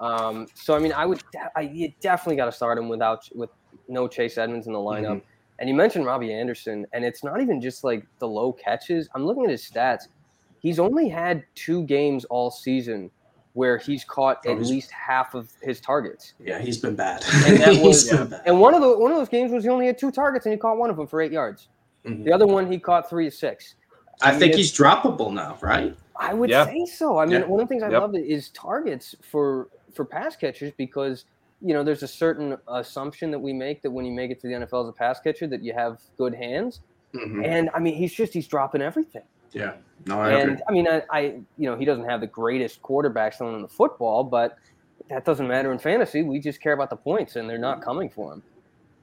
Um, 0.00 0.46
so 0.54 0.74
I 0.74 0.78
mean, 0.78 0.92
I 0.92 1.06
would 1.06 1.22
de- 1.32 1.50
I, 1.56 1.60
you 1.62 1.92
definitely 2.00 2.36
got 2.36 2.46
to 2.46 2.52
start 2.52 2.76
him 2.78 2.88
without 2.88 3.28
with 3.34 3.50
no 3.88 4.08
Chase 4.08 4.36
Edmonds 4.38 4.66
in 4.66 4.72
the 4.72 4.78
lineup. 4.78 5.16
Mhm. 5.16 5.22
And 5.58 5.68
you 5.68 5.74
mentioned 5.74 6.06
Robbie 6.06 6.32
Anderson, 6.32 6.86
and 6.94 7.04
it's 7.04 7.22
not 7.22 7.40
even 7.40 7.60
just 7.60 7.84
like 7.84 8.06
the 8.18 8.26
low 8.26 8.52
catches. 8.52 9.08
I'm 9.14 9.26
looking 9.26 9.44
at 9.44 9.50
his 9.50 9.62
stats. 9.62 10.08
He's 10.60 10.78
only 10.78 11.08
had 11.08 11.44
two 11.54 11.84
games 11.84 12.24
all 12.26 12.50
season 12.50 13.10
where 13.54 13.78
he's 13.78 14.04
caught 14.04 14.38
Oh, 14.46 14.52
at 14.52 14.56
he's- 14.58 14.70
least 14.70 14.90
half 14.90 15.34
of 15.34 15.50
his 15.62 15.80
targets. 15.80 16.34
Yeah, 16.38 16.58
he's 16.60 16.78
been 16.78 16.94
bad. 16.96 17.24
And 17.46 17.58
that 17.58 17.68
He's 17.74 17.82
was- 17.82 18.08
been 18.10 18.28
bad. 18.28 18.42
And 18.46 18.60
one 18.60 18.74
of 18.74 18.80
the 18.80 18.96
one 18.98 19.10
of 19.10 19.16
those 19.18 19.28
games 19.28 19.50
was 19.52 19.64
he 19.64 19.70
only 19.70 19.86
had 19.86 19.98
two 19.98 20.10
targets 20.10 20.46
and 20.46 20.52
he 20.52 20.58
caught 20.58 20.76
one 20.76 20.90
of 20.90 20.96
them 20.96 21.06
for 21.06 21.20
eight 21.20 21.32
yards. 21.32 21.68
Mhm. 22.06 22.24
The 22.24 22.32
other 22.32 22.46
one 22.46 22.70
he 22.70 22.78
caught 22.78 23.08
three 23.10 23.24
to 23.28 23.30
six. 23.30 23.74
I 24.22 24.30
mean, 24.32 24.40
think 24.40 24.52
it's- 24.52 24.68
he's 24.68 24.78
droppable 24.78 25.32
now, 25.32 25.58
right? 25.60 25.96
I 26.16 26.34
would 26.34 26.50
Yeah. 26.50 26.66
say 26.66 26.84
so. 26.84 27.18
I 27.18 27.24
mean, 27.24 27.40
Yeah. 27.40 27.46
one 27.46 27.60
of 27.60 27.68
the 27.68 27.72
things 27.72 27.82
I 27.82 27.90
Yep. 27.90 28.00
love 28.00 28.14
is 28.14 28.50
targets 28.50 29.14
for 29.22 29.68
for 29.94 30.04
pass 30.04 30.36
catchers 30.36 30.72
because 30.76 31.24
you 31.62 31.74
know 31.74 31.82
there's 31.82 32.02
a 32.04 32.08
certain 32.08 32.56
assumption 32.68 33.30
that 33.32 33.38
we 33.38 33.52
make 33.52 33.82
that 33.82 33.90
when 33.90 34.04
you 34.06 34.12
make 34.12 34.30
it 34.30 34.40
to 34.40 34.46
the 34.46 34.54
NFL 34.54 34.82
as 34.84 34.88
a 34.88 34.92
pass 34.92 35.18
catcher 35.20 35.46
that 35.48 35.62
you 35.62 35.72
have 35.72 36.00
good 36.16 36.34
hands. 36.34 36.80
Mhm. 37.14 37.44
And 37.44 37.70
I 37.74 37.80
mean, 37.80 37.94
he's 37.94 38.12
just 38.12 38.32
he's 38.32 38.46
dropping 38.46 38.80
everything. 38.82 39.24
Yeah. 39.52 39.74
No, 40.06 40.20
I 40.20 40.30
agree. 40.30 40.52
And 40.52 40.62
I 40.68 40.72
mean, 40.72 40.88
I, 40.88 41.02
I 41.10 41.20
you 41.58 41.68
know 41.68 41.76
he 41.76 41.84
doesn't 41.84 42.08
have 42.08 42.20
the 42.20 42.26
greatest 42.26 42.82
quarterback 42.82 43.36
thrown 43.36 43.54
in 43.54 43.62
the 43.62 43.68
football, 43.68 44.24
but 44.24 44.56
that 45.08 45.24
doesn't 45.24 45.46
matter 45.46 45.72
in 45.72 45.78
fantasy. 45.78 46.22
We 46.22 46.38
just 46.40 46.60
care 46.60 46.72
about 46.72 46.90
the 46.90 46.96
points, 46.96 47.36
and 47.36 47.48
they're 47.48 47.58
not 47.58 47.82
coming 47.82 48.08
for 48.08 48.32
him. 48.34 48.42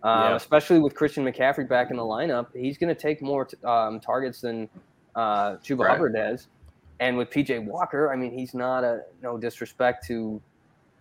Um, 0.03 0.21
Yeah. 0.21 0.35
Especially 0.35 0.79
with 0.79 0.95
Christian 0.95 1.25
McCaffrey 1.25 1.67
back 1.67 1.91
in 1.91 1.97
the 1.97 2.03
lineup, 2.03 2.47
he's 2.55 2.77
going 2.77 2.93
to 2.93 2.99
take 2.99 3.21
more 3.21 3.45
t- 3.45 3.57
um, 3.63 3.99
targets 3.99 4.41
than 4.41 4.69
uh, 5.15 5.57
Chuba 5.57 5.79
Right. 5.79 5.91
Hubbard 5.91 6.13
does. 6.13 6.47
And 6.99 7.17
with 7.17 7.29
PJ 7.29 7.65
Walker, 7.65 8.11
I 8.11 8.15
mean, 8.15 8.31
he's 8.31 8.53
not 8.53 8.83
a 8.83 9.01
no 9.21 9.37
disrespect 9.37 10.05
to, 10.07 10.41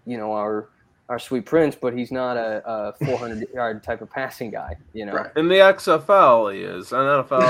you 0.06 0.18
know, 0.18 0.32
our 0.32 0.68
our 1.08 1.18
sweet 1.20 1.46
prince, 1.46 1.76
but 1.76 1.96
he's 1.96 2.10
not 2.10 2.36
a, 2.36 2.62
a 2.68 2.92
400 3.04 3.48
yard 3.54 3.82
type 3.82 4.00
of 4.00 4.10
passing 4.10 4.50
guy, 4.50 4.76
you 4.92 5.06
know. 5.06 5.12
Right. 5.12 5.30
In 5.36 5.48
the 5.48 5.56
XFL, 5.56 6.52
he 6.52 6.62
is. 6.62 6.90
In 6.92 6.98
NFL. 6.98 7.40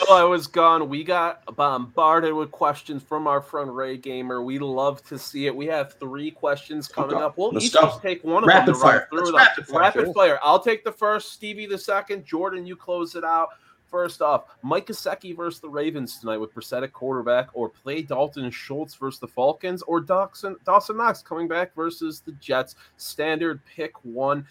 while 0.06 0.18
I 0.18 0.22
was 0.22 0.46
gone, 0.46 0.88
we 0.88 1.02
got 1.02 1.42
bombarded 1.56 2.32
with 2.32 2.52
questions 2.52 3.02
from 3.02 3.26
our 3.26 3.40
friend 3.40 3.74
Ray 3.74 3.96
Gamer. 3.96 4.42
We 4.42 4.60
love 4.60 5.02
to 5.06 5.18
see 5.18 5.46
it. 5.46 5.56
We 5.56 5.66
have 5.66 5.94
three 5.94 6.30
questions 6.30 6.86
coming 6.86 7.16
up. 7.16 7.36
We'll 7.36 7.50
Let's 7.50 7.66
each 7.66 7.74
go. 7.74 7.98
take 8.00 8.22
one 8.22 8.44
rapid 8.44 8.70
of 8.70 8.80
them 8.80 8.82
fire. 8.82 9.08
Through 9.10 9.36
rapid 9.36 9.66
fire. 9.66 9.80
Rapid 9.80 10.14
fire. 10.14 10.38
I'll 10.42 10.60
take 10.60 10.84
the 10.84 10.92
first. 10.92 11.32
Stevie 11.32 11.66
the 11.66 11.78
second. 11.78 12.24
Jordan, 12.24 12.66
you 12.66 12.76
close 12.76 13.16
it 13.16 13.24
out. 13.24 13.48
First 13.90 14.22
off, 14.22 14.44
Mike 14.62 14.86
Gesicki 14.86 15.36
versus 15.36 15.60
the 15.60 15.68
Ravens 15.68 16.20
tonight 16.20 16.36
with 16.38 16.54
Brissett 16.54 16.84
at 16.84 16.92
quarterback, 16.92 17.48
or 17.54 17.68
play 17.68 18.02
Dalton 18.02 18.50
Schultz 18.50 18.94
versus 18.94 19.18
the 19.18 19.26
Falcons, 19.26 19.82
or 19.82 20.00
Dawson, 20.00 20.56
Dawson 20.64 20.96
Knox 20.96 21.22
coming 21.22 21.48
back 21.48 21.74
versus 21.74 22.20
the 22.20 22.32
Jets. 22.32 22.76
Standard 22.96 23.60
pick 23.64 23.92
one. 24.04 24.46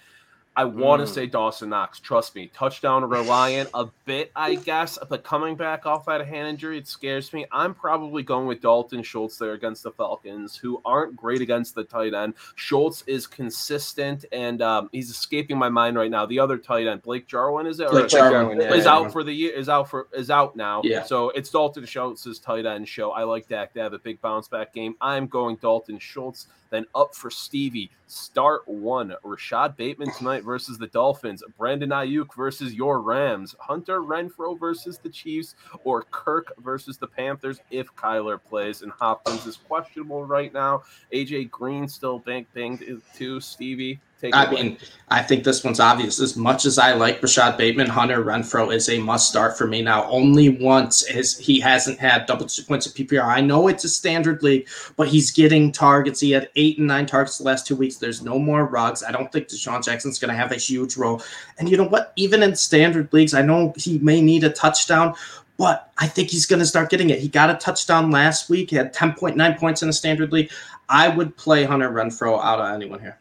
I 0.55 0.65
want 0.65 1.01
to 1.01 1.09
mm. 1.09 1.13
say 1.13 1.25
Dawson 1.25 1.69
Knox. 1.69 1.99
Trust 1.99 2.35
me, 2.35 2.51
touchdown 2.53 3.05
reliant 3.05 3.69
a 3.73 3.85
bit, 4.05 4.31
I 4.35 4.55
guess, 4.55 4.97
but 5.09 5.23
coming 5.23 5.55
back 5.55 5.85
off 5.85 6.05
that 6.07 6.25
hand 6.27 6.47
injury, 6.47 6.77
it 6.77 6.87
scares 6.87 7.31
me. 7.31 7.45
I'm 7.51 7.73
probably 7.73 8.23
going 8.23 8.45
with 8.45 8.61
Dalton 8.61 9.03
Schultz 9.03 9.37
there 9.37 9.53
against 9.53 9.83
the 9.83 9.91
Falcons, 9.91 10.57
who 10.57 10.81
aren't 10.83 11.15
great 11.15 11.41
against 11.41 11.75
the 11.75 11.83
tight 11.83 12.13
end. 12.13 12.33
Schultz 12.55 13.03
is 13.07 13.25
consistent, 13.25 14.25
and 14.31 14.61
um, 14.61 14.89
he's 14.91 15.09
escaping 15.09 15.57
my 15.57 15.69
mind 15.69 15.97
right 15.97 16.11
now. 16.11 16.25
The 16.25 16.39
other 16.39 16.57
tight 16.57 16.87
end, 16.87 17.03
Blake 17.03 17.27
Jarwin, 17.27 17.65
is 17.65 17.79
it? 17.79 17.89
Blake 17.89 18.09
Jarwin 18.09 18.59
is 18.59 18.83
yeah, 18.83 18.91
out 18.91 19.03
yeah. 19.03 19.09
for 19.09 19.23
the 19.23 19.33
year. 19.33 19.53
Is 19.53 19.69
out 19.69 19.89
for 19.89 20.07
is 20.13 20.29
out 20.29 20.55
now. 20.55 20.81
Yeah. 20.83 21.03
So 21.03 21.29
it's 21.29 21.49
Dalton 21.49 21.85
Schultz's 21.85 22.39
tight 22.39 22.65
end 22.65 22.87
show. 22.87 23.11
I 23.11 23.23
like 23.23 23.47
Dak 23.47 23.73
to 23.73 23.79
have 23.81 23.93
a 23.93 23.99
big 23.99 24.19
bounce 24.21 24.47
back 24.47 24.73
game. 24.73 24.95
I'm 24.99 25.27
going 25.27 25.55
Dalton 25.57 25.99
Schultz. 25.99 26.47
Then 26.69 26.85
up 26.93 27.15
for 27.15 27.31
Stevie, 27.31 27.89
start 28.09 28.67
one. 28.67 29.13
Rashod 29.23 29.77
Bateman 29.77 30.11
tonight 30.11 30.43
versus 30.43 30.77
the 30.77 30.87
Dolphins. 30.87 31.43
Brandon 31.57 31.89
Aiyuk 31.89 32.35
versus 32.35 32.73
your 32.73 33.01
Rams. 33.01 33.55
Hunter 33.59 34.01
Renfrow 34.01 34.59
versus 34.59 34.97
the 34.97 35.09
Chiefs. 35.09 35.55
Or 35.83 36.03
Kirk 36.11 36.53
versus 36.59 36.97
the 36.97 37.07
Panthers 37.07 37.61
if 37.71 37.93
Kyler 37.95 38.39
plays. 38.43 38.81
And 38.81 38.91
Hopkins 38.91 39.45
is 39.45 39.57
questionable 39.57 40.25
right 40.25 40.53
now. 40.53 40.83
AJ 41.13 41.51
Green 41.51 41.87
still 41.87 42.19
bank 42.19 42.47
banged 42.53 42.83
too. 43.15 43.39
Stevie, 43.39 43.99
I 44.33 44.51
mean, 44.51 44.77
I 45.07 45.21
think 45.23 45.43
this 45.43 45.63
one's 45.63 45.79
obvious. 45.79 46.19
As 46.19 46.35
much 46.35 46.65
as 46.65 46.77
I 46.77 46.93
like 46.93 47.21
Rashod 47.21 47.57
Bateman, 47.57 47.87
Hunter 47.87 48.23
Renfrow 48.23 48.73
is 48.73 48.89
a 48.89 48.99
must 48.99 49.29
start 49.29 49.57
for 49.57 49.65
me 49.65 49.81
now. 49.81 50.03
Only 50.09 50.49
once 50.49 51.03
is 51.09 51.37
he 51.37 51.59
hasn't 51.59 51.99
had 51.99 52.25
double 52.25 52.47
points 52.67 52.85
of 52.85 52.93
PPR. 52.93 53.23
I 53.23 53.39
know 53.39 53.69
it's 53.69 53.85
a 53.85 53.89
standard 53.89 54.43
league, 54.43 54.67
but 54.97 55.07
he's 55.07 55.31
getting 55.31 55.71
targets. 55.71 56.19
He 56.19 56.31
had 56.31 56.49
eight 56.57 56.77
and 56.77 56.87
nine 56.87 57.05
targets 57.05 57.37
the 57.37 57.45
last 57.45 57.65
two 57.65 57.77
weeks. 57.77 57.95
There's 57.95 58.21
no 58.21 58.37
more 58.37 58.65
Ruggs. 58.65 59.03
I 59.03 59.11
don't 59.11 59.31
think 59.31 59.47
DeSean 59.47 59.83
Jackson's 59.83 60.19
going 60.19 60.31
to 60.31 60.37
have 60.37 60.51
a 60.51 60.57
huge 60.57 60.97
role. 60.97 61.21
And 61.57 61.69
you 61.69 61.77
know 61.77 61.87
what? 61.87 62.11
Even 62.17 62.43
in 62.43 62.55
standard 62.55 63.11
leagues, 63.13 63.33
I 63.33 63.41
know 63.41 63.73
he 63.77 63.99
may 63.99 64.21
need 64.21 64.43
a 64.43 64.49
touchdown, 64.49 65.15
but 65.57 65.91
I 65.97 66.07
think 66.07 66.29
he's 66.29 66.45
going 66.45 66.59
to 66.59 66.65
start 66.65 66.89
getting 66.89 67.09
it. 67.09 67.19
He 67.19 67.29
got 67.29 67.49
a 67.49 67.55
touchdown 67.55 68.11
last 68.11 68.49
week. 68.49 68.69
He 68.69 68.75
had 68.75 68.93
10.9 68.93 69.59
points 69.59 69.81
in 69.81 69.89
a 69.89 69.93
standard 69.93 70.31
league. 70.31 70.51
I 70.89 71.07
would 71.07 71.37
play 71.37 71.63
Hunter 71.63 71.89
Renfrow 71.89 72.43
out 72.43 72.59
of 72.59 72.73
anyone 72.73 72.99
here. 72.99 73.18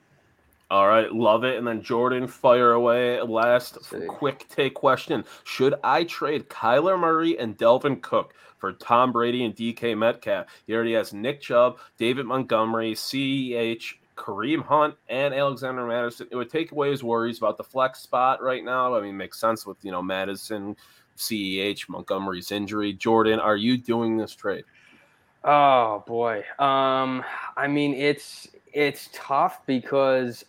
All 0.71 0.87
right, 0.87 1.11
love 1.11 1.45
it. 1.45 1.57
And 1.57 1.67
then 1.67 1.83
Jordan, 1.83 2.27
fire 2.27 2.73
away. 2.73 3.23
Last 3.23 3.79
quick 4.07 4.47
take 4.49 4.75
question: 4.75 5.25
Should 5.45 5.75
I 5.83 6.05
trade 6.05 6.51
Kyler 6.51 6.99
Murray 6.99 7.39
and 7.39 7.57
Dalvin 7.57 8.03
Cook 8.03 8.35
for 8.59 8.75
Tom 8.75 9.11
Brady 9.11 9.45
and 9.45 9.57
DK 9.57 9.97
Metcalf? 9.97 10.47
He 10.67 10.75
already 10.75 10.93
has 10.93 11.15
Nick 11.15 11.41
Chubb, 11.41 11.79
David 11.97 12.27
Montgomery, 12.27 12.93
CEH, 12.93 13.95
Kareem 14.15 14.63
Hunt, 14.63 14.95
and 15.09 15.33
Alexander 15.33 15.87
Mattison. 15.87 16.29
It 16.31 16.37
would 16.37 16.51
take 16.51 16.73
away 16.73 16.91
his 16.91 17.03
worries 17.03 17.39
about 17.39 17.57
the 17.57 17.65
flex 17.65 18.01
spot 18.01 18.43
right 18.43 18.63
now. 18.63 18.95
I 18.95 19.01
mean, 19.01 19.17
makes 19.17 19.41
sense 19.41 19.65
with 19.65 19.79
you 19.83 19.91
know 19.91 20.03
Mattison, 20.03 20.77
CEH, 21.17 21.89
Montgomery's 21.89 22.53
injury. 22.53 22.93
Jordan, 22.93 23.41
are 23.41 23.57
you 23.57 23.79
doing 23.79 24.19
this 24.19 24.35
trade? 24.35 24.65
Oh 25.45 26.05
boy. 26.07 26.45
Um, 26.59 27.25
I 27.57 27.69
mean, 27.69 27.95
it's 27.95 28.49
it's 28.75 29.09
tough 29.15 29.65
because 29.65 30.45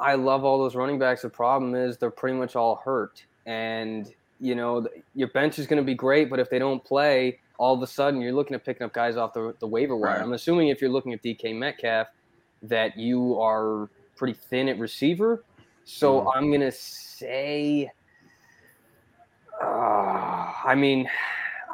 I 0.00 0.14
love 0.14 0.44
all 0.44 0.58
those 0.58 0.74
running 0.74 0.98
backs. 0.98 1.22
The 1.22 1.28
problem 1.28 1.74
is 1.74 1.98
they're 1.98 2.10
pretty 2.10 2.36
much 2.36 2.56
all 2.56 2.76
hurt, 2.84 3.24
and 3.46 4.12
you 4.40 4.54
know 4.54 4.86
your 5.14 5.28
bench 5.28 5.58
is 5.58 5.66
going 5.66 5.76
to 5.80 5.84
be 5.84 5.94
great, 5.94 6.30
but 6.30 6.40
if 6.40 6.48
they 6.50 6.58
don't 6.58 6.82
play, 6.82 7.38
all 7.58 7.74
of 7.74 7.82
a 7.82 7.86
sudden 7.86 8.20
you're 8.20 8.32
looking 8.32 8.54
at 8.54 8.64
picking 8.64 8.84
up 8.84 8.92
guys 8.92 9.16
off 9.16 9.34
the, 9.34 9.54
the 9.60 9.66
waiver 9.66 9.96
wire. 9.96 10.14
Right. 10.14 10.22
I'm 10.22 10.32
assuming 10.32 10.68
if 10.68 10.80
you're 10.80 10.90
looking 10.90 11.12
at 11.12 11.22
DK 11.22 11.54
Metcalf, 11.54 12.08
that 12.62 12.96
you 12.96 13.38
are 13.38 13.88
pretty 14.16 14.32
thin 14.32 14.68
at 14.68 14.78
receiver. 14.78 15.44
So 15.84 16.22
mm. 16.22 16.32
I'm 16.34 16.48
going 16.48 16.60
to 16.60 16.72
say, 16.72 17.90
uh, 19.62 20.52
I 20.64 20.74
mean, 20.74 21.08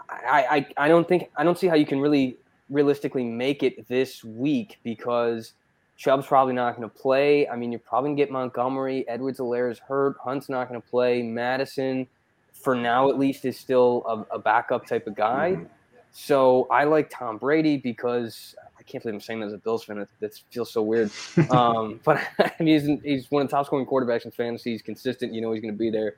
I, 0.09 0.66
I 0.77 0.87
I 0.87 0.89
don't 0.89 1.07
think 1.07 1.31
I 1.37 1.45
don't 1.45 1.59
see 1.59 1.66
how 1.66 1.74
you 1.74 1.87
can 1.87 2.01
really 2.01 2.37
realistically 2.68 3.24
make 3.24 3.62
it 3.62 3.87
this 3.89 4.24
week 4.24 4.79
because 4.83 5.53
Chubb's 5.97 6.26
probably 6.26 6.55
not 6.55 6.76
going 6.76 6.88
to 6.88 6.94
play. 6.94 7.49
I 7.49 7.57
mean, 7.57 7.72
you're 7.72 7.78
probably 7.78 8.09
going 8.09 8.16
to 8.16 8.22
get 8.22 8.30
Montgomery. 8.30 9.09
Edwards-Helaire 9.09 9.70
is 9.70 9.78
hurt. 9.78 10.16
Hunt's 10.22 10.49
not 10.49 10.68
going 10.68 10.80
to 10.80 10.86
play. 10.86 11.22
Mattison, 11.22 12.07
for 12.53 12.74
now 12.74 13.09
at 13.09 13.18
least, 13.18 13.44
is 13.44 13.59
still 13.59 14.05
a, 14.07 14.36
a 14.36 14.38
backup 14.38 14.86
type 14.86 15.07
of 15.07 15.14
guy. 15.14 15.53
Mm-hmm. 15.53 15.64
So 16.12 16.66
I 16.70 16.84
like 16.84 17.11
Tom 17.11 17.38
Brady 17.38 17.76
because 17.76 18.55
I 18.78 18.82
can't 18.82 19.03
believe 19.03 19.14
I'm 19.14 19.20
saying 19.20 19.40
that 19.40 19.47
as 19.47 19.53
a 19.53 19.59
Bills 19.59 19.84
fan. 19.84 19.99
That, 19.99 20.09
that 20.20 20.40
feels 20.51 20.70
so 20.70 20.82
weird. 20.82 21.11
um, 21.51 22.01
but 22.05 22.20
he's, 22.59 22.88
he's 23.03 23.30
one 23.30 23.42
of 23.42 23.49
the 23.49 23.57
top 23.57 23.66
scoring 23.66 23.86
quarterbacks 23.86 24.24
in 24.26 24.30
fantasy. 24.30 24.72
He's 24.72 24.82
consistent. 24.82 25.32
You 25.32 25.40
know 25.40 25.53
he's 25.53 25.62
going 25.62 25.74
to 25.74 25.78
be 25.78 25.90
there. 25.90 26.16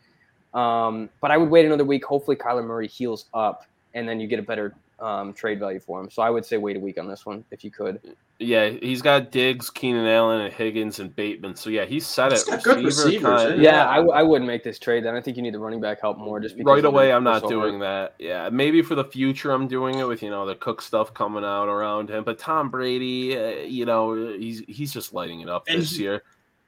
Um, 0.55 1.09
but 1.21 1.31
I 1.31 1.37
would 1.37 1.51
wait 1.51 1.67
another 1.67 1.85
week. 1.85 2.05
Hopefully, 2.05 2.37
Kyler 2.37 2.65
Murray 2.65 2.89
heals 2.89 3.27
up, 3.35 3.65
and 3.95 4.09
then 4.09 4.19
you 4.19 4.27
get 4.27 4.39
a 4.39 4.43
better 4.43 4.75
um, 5.01 5.33
trade 5.33 5.59
value 5.59 5.81
for 5.81 6.01
him. 6.01 6.11
So 6.11 6.23
I 6.23 6.31
would 6.31 6.45
say 6.45 6.57
wait 6.57 6.77
a 6.77 6.81
week 6.81 6.99
on 6.99 7.09
this 7.09 7.25
one 7.25 7.45
if 7.51 7.65
you 7.65 7.71
could. 7.71 8.01
Yeah, 8.41 8.69
he's 8.69 9.03
got 9.03 9.33
Diggs, 9.33 9.69
Keenan 9.69 10.07
Allen, 10.07 10.43
and 10.43 10.53
Higgins 10.53 11.01
and 11.01 11.15
Bateman. 11.15 11.57
So 11.57 11.71
yeah, 11.71 11.85
he's 11.85 12.07
set 12.07 12.33
it. 12.33 12.45
Got 12.47 12.63
good 12.63 12.85
receivers. 12.85 13.43
Kind 13.43 13.61
yeah, 13.61 13.87
I, 13.87 13.99
I 13.99 14.23
wouldn't 14.23 14.47
make 14.47 14.63
this 14.63 14.79
trade. 14.79 15.05
Then 15.05 15.17
I 15.17 15.21
think 15.21 15.37
you 15.37 15.43
need 15.43 15.55
the 15.55 15.59
running 15.59 15.81
back 15.81 16.01
help 16.01 16.19
more. 16.19 16.39
Just 16.39 16.55
right 16.63 16.85
away, 16.85 17.13
I'm 17.13 17.25
not 17.25 17.49
doing 17.49 17.81
that. 17.81 18.15
Yeah, 18.19 18.49
maybe 18.51 18.83
for 18.83 18.95
the 18.95 19.05
future, 19.05 19.51
I'm 19.51 19.67
doing 19.67 19.99
it 19.99 20.07
with 20.07 20.23
you 20.23 20.31
know 20.31 20.47
the 20.47 20.55
Cook 20.55 20.83
stuff 20.83 21.13
coming 21.15 21.45
out 21.45 21.69
around 21.69 22.11
him. 22.11 22.23
But 22.23 22.39
Tom 22.39 22.71
Brady, 22.71 23.37
uh, 23.37 23.49
you 23.67 23.87
know, 23.87 24.15
he's 24.39 24.63
he's 24.69 24.93
just 24.93 25.13
lighting 25.13 25.41
it 25.41 25.49
up 25.49 25.65
and 25.67 25.81
this 25.81 25.97
he, 25.97 26.05
year 26.05 26.23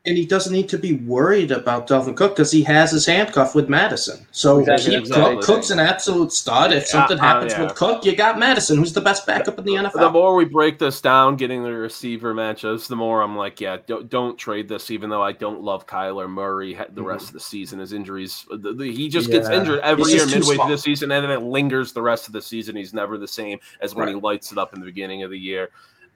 and 0.06 0.16
he 0.16 0.24
doesn't 0.24 0.54
need 0.54 0.68
to 0.70 0.78
be 0.78 0.94
worried 0.94 1.50
about 1.50 1.86
Dalvin 1.86 2.16
Cook 2.16 2.34
because 2.34 2.50
he 2.50 2.62
has 2.62 2.90
his 2.90 3.04
handcuff 3.04 3.54
with 3.54 3.68
Mattison. 3.68 4.26
So 4.30 4.60
exactly, 4.60 4.94
exactly. 4.94 5.36
Cook. 5.36 5.44
Cook's 5.44 5.68
an 5.68 5.78
absolute 5.78 6.32
stud. 6.32 6.72
If 6.72 6.86
something 6.86 7.18
uh, 7.18 7.22
happens 7.22 7.52
yeah. 7.52 7.64
with 7.64 7.74
Cook, 7.74 8.06
you 8.06 8.16
got 8.16 8.38
Mattison, 8.38 8.78
who's 8.78 8.94
the 8.94 9.02
best 9.02 9.26
backup 9.26 9.58
in 9.58 9.64
the 9.66 9.72
NFL. 9.72 9.92
The 9.92 10.10
more 10.10 10.34
we 10.36 10.46
break 10.46 10.78
this 10.78 11.02
down, 11.02 11.36
getting 11.36 11.62
the 11.62 11.72
receiver 11.72 12.34
matchups, 12.34 12.88
the 12.88 12.96
more 12.96 13.20
I'm 13.20 13.36
like, 13.36 13.60
yeah, 13.60 13.76
don't, 13.86 14.08
don't 14.08 14.38
trade 14.38 14.68
this. 14.68 14.90
Even 14.90 15.10
though 15.10 15.22
I 15.22 15.32
don't 15.32 15.60
love 15.60 15.86
Kyler 15.86 16.30
Murray 16.30 16.72
the 16.72 16.84
mm-hmm. 16.84 17.04
rest 17.04 17.26
of 17.28 17.34
the 17.34 17.40
season, 17.40 17.78
his 17.78 17.92
injuries, 17.92 18.46
the, 18.50 18.72
the, 18.72 18.90
he 18.90 19.10
just 19.10 19.28
yeah. 19.28 19.36
gets 19.36 19.50
injured 19.50 19.80
every 19.80 20.10
year 20.10 20.24
midway 20.24 20.56
through 20.56 20.68
the 20.70 20.78
season, 20.78 21.12
and 21.12 21.22
then 21.22 21.30
it 21.30 21.42
lingers 21.42 21.92
the 21.92 22.02
rest 22.02 22.26
of 22.26 22.32
the 22.32 22.40
season. 22.40 22.74
He's 22.74 22.94
never 22.94 23.18
the 23.18 23.28
same 23.28 23.58
as 23.82 23.94
when 23.94 24.06
right. 24.06 24.14
he 24.14 24.20
lights 24.20 24.50
it 24.50 24.56
up 24.56 24.72
in 24.72 24.80
the 24.80 24.86
beginning 24.86 25.24
of 25.24 25.30
the 25.30 25.38
year. 25.38 25.68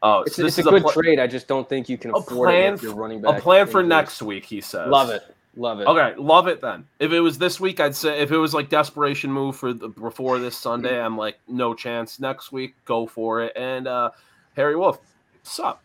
Oh, 0.07 0.21
it's, 0.21 0.37
so 0.37 0.45
it's 0.45 0.59
a 0.59 0.63
good 0.63 0.75
a 0.75 0.81
pl- 0.83 0.93
trade. 0.93 1.19
I 1.19 1.27
just 1.27 1.49
don't 1.49 1.67
think 1.67 1.89
you 1.89 1.97
can 1.97 2.11
afford 2.11 2.49
plan 2.49 2.73
it 2.73 2.77
if 2.77 2.83
you're 2.83 2.95
running 2.95 3.23
back. 3.23 3.39
A 3.39 3.41
plan 3.41 3.67
for 3.67 3.83
next 3.83 4.21
week, 4.21 4.45
he 4.45 4.61
says. 4.61 4.89
Love 4.89 5.09
it. 5.09 5.23
Love 5.57 5.81
it. 5.81 5.87
Okay, 5.87 6.15
love 6.19 6.47
it 6.47 6.61
then. 6.61 6.85
If 6.99 7.13
it 7.13 7.21
was 7.21 7.39
this 7.39 7.59
week, 7.59 7.81
I'd 7.81 7.95
say 7.95 8.21
if 8.21 8.31
it 8.31 8.37
was 8.37 8.53
like 8.53 8.69
desperation 8.69 9.33
move 9.33 9.57
for 9.57 9.73
the 9.73 9.89
before 9.89 10.39
this 10.39 10.57
Sunday, 10.57 11.01
I'm 11.01 11.17
like 11.17 11.39
no 11.49 11.73
chance. 11.73 12.21
Next 12.21 12.53
week, 12.53 12.75
go 12.85 13.07
for 13.07 13.43
it. 13.43 13.53
And 13.57 13.87
uh 13.87 14.11
Harry 14.57 14.77
Wolf, 14.77 14.99
what's 15.41 15.59
up? 15.59 15.83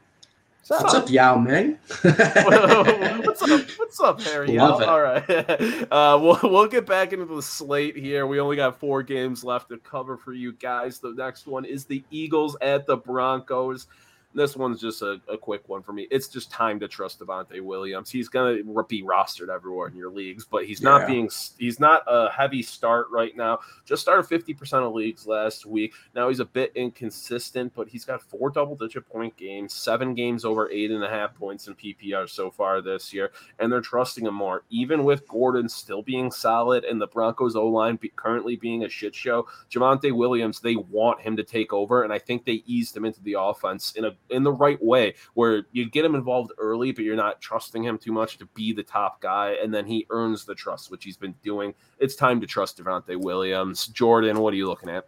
What's 0.67 0.72
up, 0.72 0.84
what's 0.84 0.95
up 0.95 1.09
Yao 1.09 1.38
Ming? 1.38 1.80
what's 2.03 3.41
up? 3.41 3.70
What's 3.78 3.99
up, 4.01 4.22
Harry? 4.22 4.47
Love 4.57 4.82
it. 4.82 4.89
All 4.89 5.01
right. 5.01 5.88
Uh, 5.91 6.20
we'll, 6.22 6.39
we'll 6.43 6.67
get 6.67 6.86
back 6.86 7.13
into 7.13 7.26
the 7.26 7.41
slate 7.41 7.95
here. 7.95 8.28
We 8.28 8.39
only 8.39 8.55
got 8.55 8.80
four 8.80 9.01
games 9.01 9.43
left 9.43 9.70
to 9.70 9.78
cover 9.78 10.17
for 10.17 10.34
you 10.34 10.51
guys. 10.53 10.99
The 10.99 11.13
next 11.13 11.47
one 11.47 11.65
is 11.65 11.86
the 11.86 12.03
Eagles 12.11 12.55
at 12.61 12.86
the 12.86 12.97
Broncos. 12.97 13.88
This 14.36 14.56
one's 14.56 14.80
just 14.80 15.02
a, 15.02 15.20
a 15.28 15.38
quick 15.38 15.68
one 15.68 15.82
for 15.82 15.92
me. 15.92 16.08
It's 16.12 16.28
just 16.28 16.52
time 16.52 16.80
to 16.82 16.88
trust 16.88 17.20
Devontae 17.20 17.62
Williams. 17.62 18.12
He's 18.12 18.30
gonna 18.30 18.58
be 18.88 19.02
rostered 19.02 19.50
everywhere 19.50 19.88
in 19.88 19.96
your 19.96 20.12
leagues, 20.12 20.46
but 20.46 20.66
he's 20.66 20.84
not 20.84 21.02
yeah. 21.02 21.08
being 21.08 21.30
he's 21.58 21.80
not 21.80 22.04
a 22.06 22.30
heavy 22.30 22.62
start 22.62 23.08
right 23.10 23.36
now. 23.36 23.60
Just 23.86 24.04
started 24.04 24.24
fifty 24.24 24.54
percent 24.54 24.84
of 24.84 24.94
leagues 24.94 25.26
last 25.26 25.66
week. 25.66 25.94
Now 26.14 26.30
he's 26.30 26.40
a 26.40 26.46
bit 26.46 26.72
inconsistent, 26.76 27.74
but 27.74 27.88
he's 27.88 28.06
got 28.06 28.22
four 28.22 28.52
double 28.52 28.76
digit 28.76 29.10
point 29.10 29.36
games, 29.36 29.74
seven 29.74 30.14
games 30.14 30.46
over 30.46 30.70
eight 30.70 30.92
and 30.92 31.04
a 31.04 31.10
half 31.10 31.34
points 31.34 31.68
in 31.68 31.74
PPR 31.74 32.30
so 32.30 32.52
far 32.52 32.82
this 32.82 33.12
year, 33.12 33.32
and 33.58 33.72
they're 33.72 33.82
trusting 33.82 34.28
him 34.28 34.36
more. 34.36 34.64
Even 34.70 35.06
with 35.06 35.28
Gordon 35.28 35.68
still 35.68 36.04
being 36.04 36.30
solid 36.32 36.84
and 36.84 37.02
the 37.02 37.08
Broncos 37.08 37.56
O 37.56 37.66
line 37.66 37.96
be, 37.96 38.10
currently 38.16 38.58
being 38.58 38.84
a 38.84 38.90
shit 38.90 39.16
show, 39.16 39.48
Javonte 39.72 40.16
Williams 40.16 40.60
they 40.60 40.76
want 40.76 41.20
him 41.20 41.36
to 41.36 41.44
take 41.44 41.74
over, 41.74 42.04
and 42.04 42.14
I 42.14 42.20
think 42.20 42.46
they 42.46 42.64
eased 42.68 42.96
him 42.96 43.06
into 43.06 43.24
the 43.24 43.36
offense 43.40 43.94
in 43.94 44.06
a 44.06 44.12
in 44.30 44.44
the 44.44 44.52
right 44.52 44.82
way 44.84 45.16
where 45.34 45.64
you 45.72 45.90
get 45.90 46.06
him 46.06 46.16
involved 46.16 46.52
early, 46.58 46.92
but 46.92 47.04
you're 47.04 47.16
not 47.16 47.42
trusting 47.42 47.84
him 47.84 47.98
too 47.98 48.12
much 48.12 48.38
to 48.38 48.46
be 48.48 48.74
the 48.74 48.84
top 48.84 49.22
guy, 49.22 49.58
and 49.62 49.74
then 49.74 49.86
he 49.86 50.06
earns 50.10 50.46
the 50.46 50.56
trust, 50.56 50.92
which 50.92 51.04
he's 51.04 51.18
been 51.18 51.36
doing. 51.44 51.74
It's 52.00 52.16
time 52.16 52.40
to 52.42 52.48
trust 52.48 52.78
Devontae 52.78 53.22
Williams. 53.22 53.88
Jordan, 53.88 54.40
what 54.40 54.54
are 54.54 54.58
you 54.58 54.68
looking 54.68 54.90
at? 54.90 55.06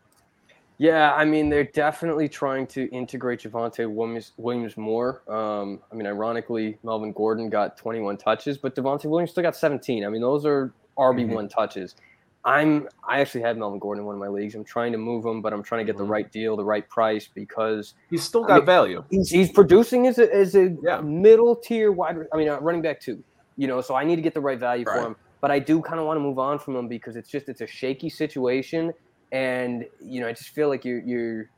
Yeah, 0.82 1.14
I 1.14 1.26
mean 1.26 1.48
they're 1.50 1.64
definitely 1.64 2.28
trying 2.28 2.66
to 2.68 2.90
integrate 2.90 3.42
Javonte 3.42 3.88
Williams, 3.88 4.32
Williams 4.38 4.78
more. 4.78 5.22
Um, 5.32 5.80
I 5.92 5.96
mean, 5.96 6.08
ironically, 6.08 6.80
Melvin 6.82 7.12
Gordon 7.12 7.52
got 7.52 7.78
21 7.78 8.18
touches, 8.18 8.58
but 8.58 8.74
Devontae 8.74 9.06
Williams 9.06 9.30
still 9.30 9.44
got 9.44 9.56
17. 9.56 10.04
I 10.04 10.10
mean, 10.10 10.22
those 10.22 10.44
are 10.44 10.74
RB 10.98 11.28
one 11.30 11.48
mm-hmm. 11.48 11.60
touches. 11.60 11.96
I'm 12.44 12.88
I 13.08 13.20
actually 13.20 13.42
had 13.42 13.58
Melvin 13.58 13.80
Gordon 13.80 14.02
in 14.02 14.06
one 14.06 14.16
of 14.16 14.20
my 14.20 14.28
leagues. 14.28 14.56
I'm 14.56 14.64
trying 14.64 14.92
to 14.94 14.98
move 14.98 15.26
him, 15.26 15.42
but 15.42 15.54
I'm 15.54 15.62
trying 15.62 15.86
to 15.86 15.86
get 15.86 15.98
the 15.98 16.04
mm-hmm. 16.04 16.12
right 16.12 16.32
deal, 16.32 16.56
the 16.56 16.64
right 16.64 16.88
price 16.88 17.28
because 17.34 17.94
he's 18.10 18.24
still 18.24 18.44
got 18.44 18.54
I 18.54 18.58
mean, 18.58 18.66
value. 18.66 19.04
He's, 19.12 19.30
he's 19.30 19.52
producing 19.52 20.08
as 20.08 20.18
a, 20.18 20.34
as 20.34 20.56
a 20.56 20.76
yeah. 20.82 21.02
middle 21.02 21.56
tier 21.56 21.92
wide. 21.92 22.18
I 22.34 22.38
mean, 22.38 22.50
uh, 22.50 22.60
running 22.60 22.82
back 22.82 23.00
too. 23.00 23.24
You 23.58 23.68
know, 23.68 23.82
so 23.82 23.96
I 23.96 24.04
need 24.04 24.16
to 24.16 24.24
get 24.24 24.34
the 24.34 24.42
right 24.42 24.60
value 24.60 24.86
right. 24.86 25.00
for 25.00 25.08
him. 25.08 25.16
But 25.39 25.52
I 25.52 25.60
do 25.60 25.82
kind 25.82 26.00
of 26.00 26.06
want 26.06 26.18
to 26.18 26.22
move 26.22 26.39
on 26.39 26.58
from 26.58 26.76
him 26.76 26.88
because 26.88 27.16
it's 27.16 27.30
just 27.30 27.48
it's 27.48 27.62
a 27.62 27.68
shaky 27.68 28.10
situation, 28.10 28.92
and 29.32 29.86
you 30.00 30.22
know 30.22 30.28
I 30.28 30.34
just 30.34 30.50
feel 30.50 30.68
like 30.68 30.84
you're 30.84 31.02
you're 31.02 31.50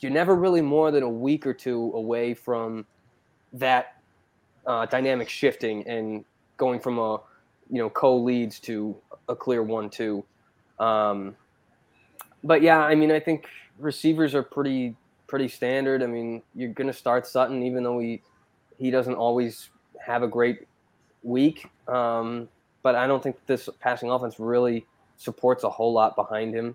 you're 0.00 0.12
never 0.12 0.36
really 0.36 0.60
more 0.60 0.90
than 0.90 1.02
a 1.02 1.08
week 1.08 1.46
or 1.46 1.54
two 1.54 1.92
away 1.94 2.34
from 2.34 2.84
that 3.52 3.96
uh, 4.66 4.86
dynamic 4.86 5.28
shifting 5.28 5.86
and 5.86 6.24
going 6.56 6.80
from 6.80 6.98
a 6.98 7.20
you 7.70 7.78
know 7.78 7.90
co 7.90 8.16
leads 8.16 8.60
to 8.60 8.96
a 9.28 9.36
clear 9.36 9.62
one-two. 9.62 10.24
Um, 10.78 11.36
but 12.44 12.62
yeah, 12.62 12.80
I 12.80 12.94
mean, 12.94 13.12
I 13.12 13.20
think 13.20 13.46
receivers 13.78 14.34
are 14.34 14.42
pretty 14.42 14.96
pretty 15.26 15.48
standard. 15.48 16.02
I 16.02 16.06
mean, 16.06 16.42
you're 16.54 16.72
going 16.72 16.88
to 16.88 16.92
start 16.92 17.26
Sutton, 17.26 17.62
even 17.62 17.82
though 17.82 17.98
he 17.98 18.22
he 18.78 18.90
doesn't 18.90 19.14
always 19.14 19.70
have 20.04 20.22
a 20.22 20.28
great 20.28 20.66
week. 21.22 21.66
Um, 21.88 22.48
but 22.82 22.94
I 22.94 23.06
don't 23.06 23.22
think 23.22 23.36
this 23.46 23.68
passing 23.80 24.10
offense 24.10 24.38
really 24.38 24.86
supports 25.16 25.64
a 25.64 25.70
whole 25.70 25.92
lot 25.92 26.16
behind 26.16 26.54
him. 26.54 26.74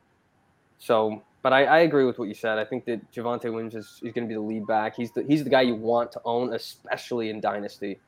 So, 0.80 1.22
but 1.42 1.54
I, 1.54 1.66
I 1.66 1.80
agree 1.80 2.06
with 2.06 2.18
what 2.18 2.28
you 2.28 2.34
said. 2.34 2.58
I 2.58 2.66
think 2.66 2.86
that 2.86 3.12
Javonte 3.12 3.52
Williams 3.52 3.76
is, 3.76 4.00
is 4.04 4.14
going 4.14 4.24
to 4.24 4.28
be 4.28 4.36
the 4.36 4.42
lead 4.42 4.66
back. 4.66 4.96
He's 4.96 5.12
the 5.12 5.24
he's 5.24 5.44
the 5.44 5.50
guy 5.50 5.62
you 5.62 5.76
want 5.76 6.12
to 6.14 6.22
own, 6.26 6.54
especially 6.54 7.30
in 7.30 7.42
dynasty. 7.42 8.00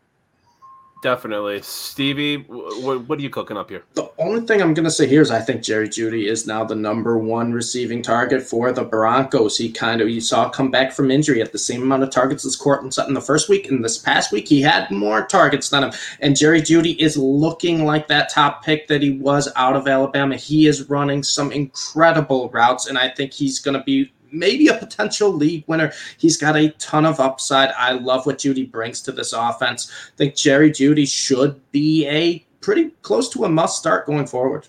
Definitely, 1.01 1.61
Stevie. 1.61 2.43
What, 2.43 3.07
what 3.07 3.19
are 3.19 3.21
you 3.21 3.29
cooking 3.29 3.55
up 3.55 3.69
here? 3.69 3.83
The 3.93 4.11
only 4.17 4.41
thing 4.41 4.61
I'm 4.61 4.73
going 4.73 4.83
to 4.83 4.91
say 4.91 5.07
here 5.07 5.21
is 5.21 5.31
I 5.31 5.39
think 5.39 5.63
Jerry 5.63 5.87
Jeudy 5.87 6.27
is 6.27 6.45
now 6.45 6.65
the 6.65 6.75
number 6.75 7.17
one 7.17 7.53
receiving 7.53 8.01
target 8.01 8.43
for 8.43 8.73
the 8.73 8.83
Broncos. 8.83 9.57
He 9.57 9.71
kind 9.71 10.01
of 10.01 10.09
you 10.09 10.19
saw 10.19 10.49
come 10.49 10.71
back 10.71 10.91
from 10.91 11.09
injury 11.09 11.41
at 11.41 11.53
the 11.53 11.57
same 11.57 11.83
amount 11.83 12.03
of 12.03 12.09
targets 12.09 12.45
as 12.45 12.57
Courtland 12.57 12.93
Sutton 12.93 13.13
the 13.13 13.21
first 13.21 13.47
week, 13.47 13.69
and 13.69 13.83
this 13.83 13.97
past 13.97 14.33
week 14.33 14.49
he 14.49 14.61
had 14.61 14.91
more 14.91 15.25
targets 15.25 15.69
than 15.69 15.85
him. 15.85 15.93
And 16.19 16.35
Jerry 16.35 16.61
Jeudy 16.61 16.99
is 16.99 17.15
looking 17.15 17.85
like 17.85 18.07
that 18.09 18.29
top 18.29 18.65
pick 18.65 18.87
that 18.87 19.01
he 19.01 19.11
was 19.11 19.47
out 19.55 19.77
of 19.77 19.87
Alabama. 19.87 20.35
He 20.35 20.67
is 20.67 20.89
running 20.89 21.23
some 21.23 21.53
incredible 21.53 22.49
routes, 22.49 22.87
and 22.87 22.97
I 22.97 23.07
think 23.07 23.31
he's 23.31 23.59
going 23.59 23.77
to 23.77 23.83
be 23.83 24.11
maybe 24.31 24.67
a 24.67 24.73
potential 24.73 25.31
league 25.31 25.63
winner. 25.67 25.91
He's 26.17 26.37
got 26.37 26.55
a 26.55 26.69
ton 26.71 27.05
of 27.05 27.19
upside. 27.19 27.69
I 27.71 27.93
love 27.93 28.25
what 28.25 28.37
Jeudy 28.37 28.69
brings 28.69 29.01
to 29.03 29.11
this 29.11 29.33
offense. 29.33 29.91
I 30.13 30.17
think 30.17 30.35
Jerry 30.35 30.71
Jeudy 30.71 31.07
should 31.07 31.59
be 31.71 32.07
a 32.07 32.45
pretty 32.61 32.91
close 33.01 33.29
to 33.29 33.45
a 33.45 33.49
must 33.49 33.77
start 33.77 34.05
going 34.05 34.27
forward. 34.27 34.67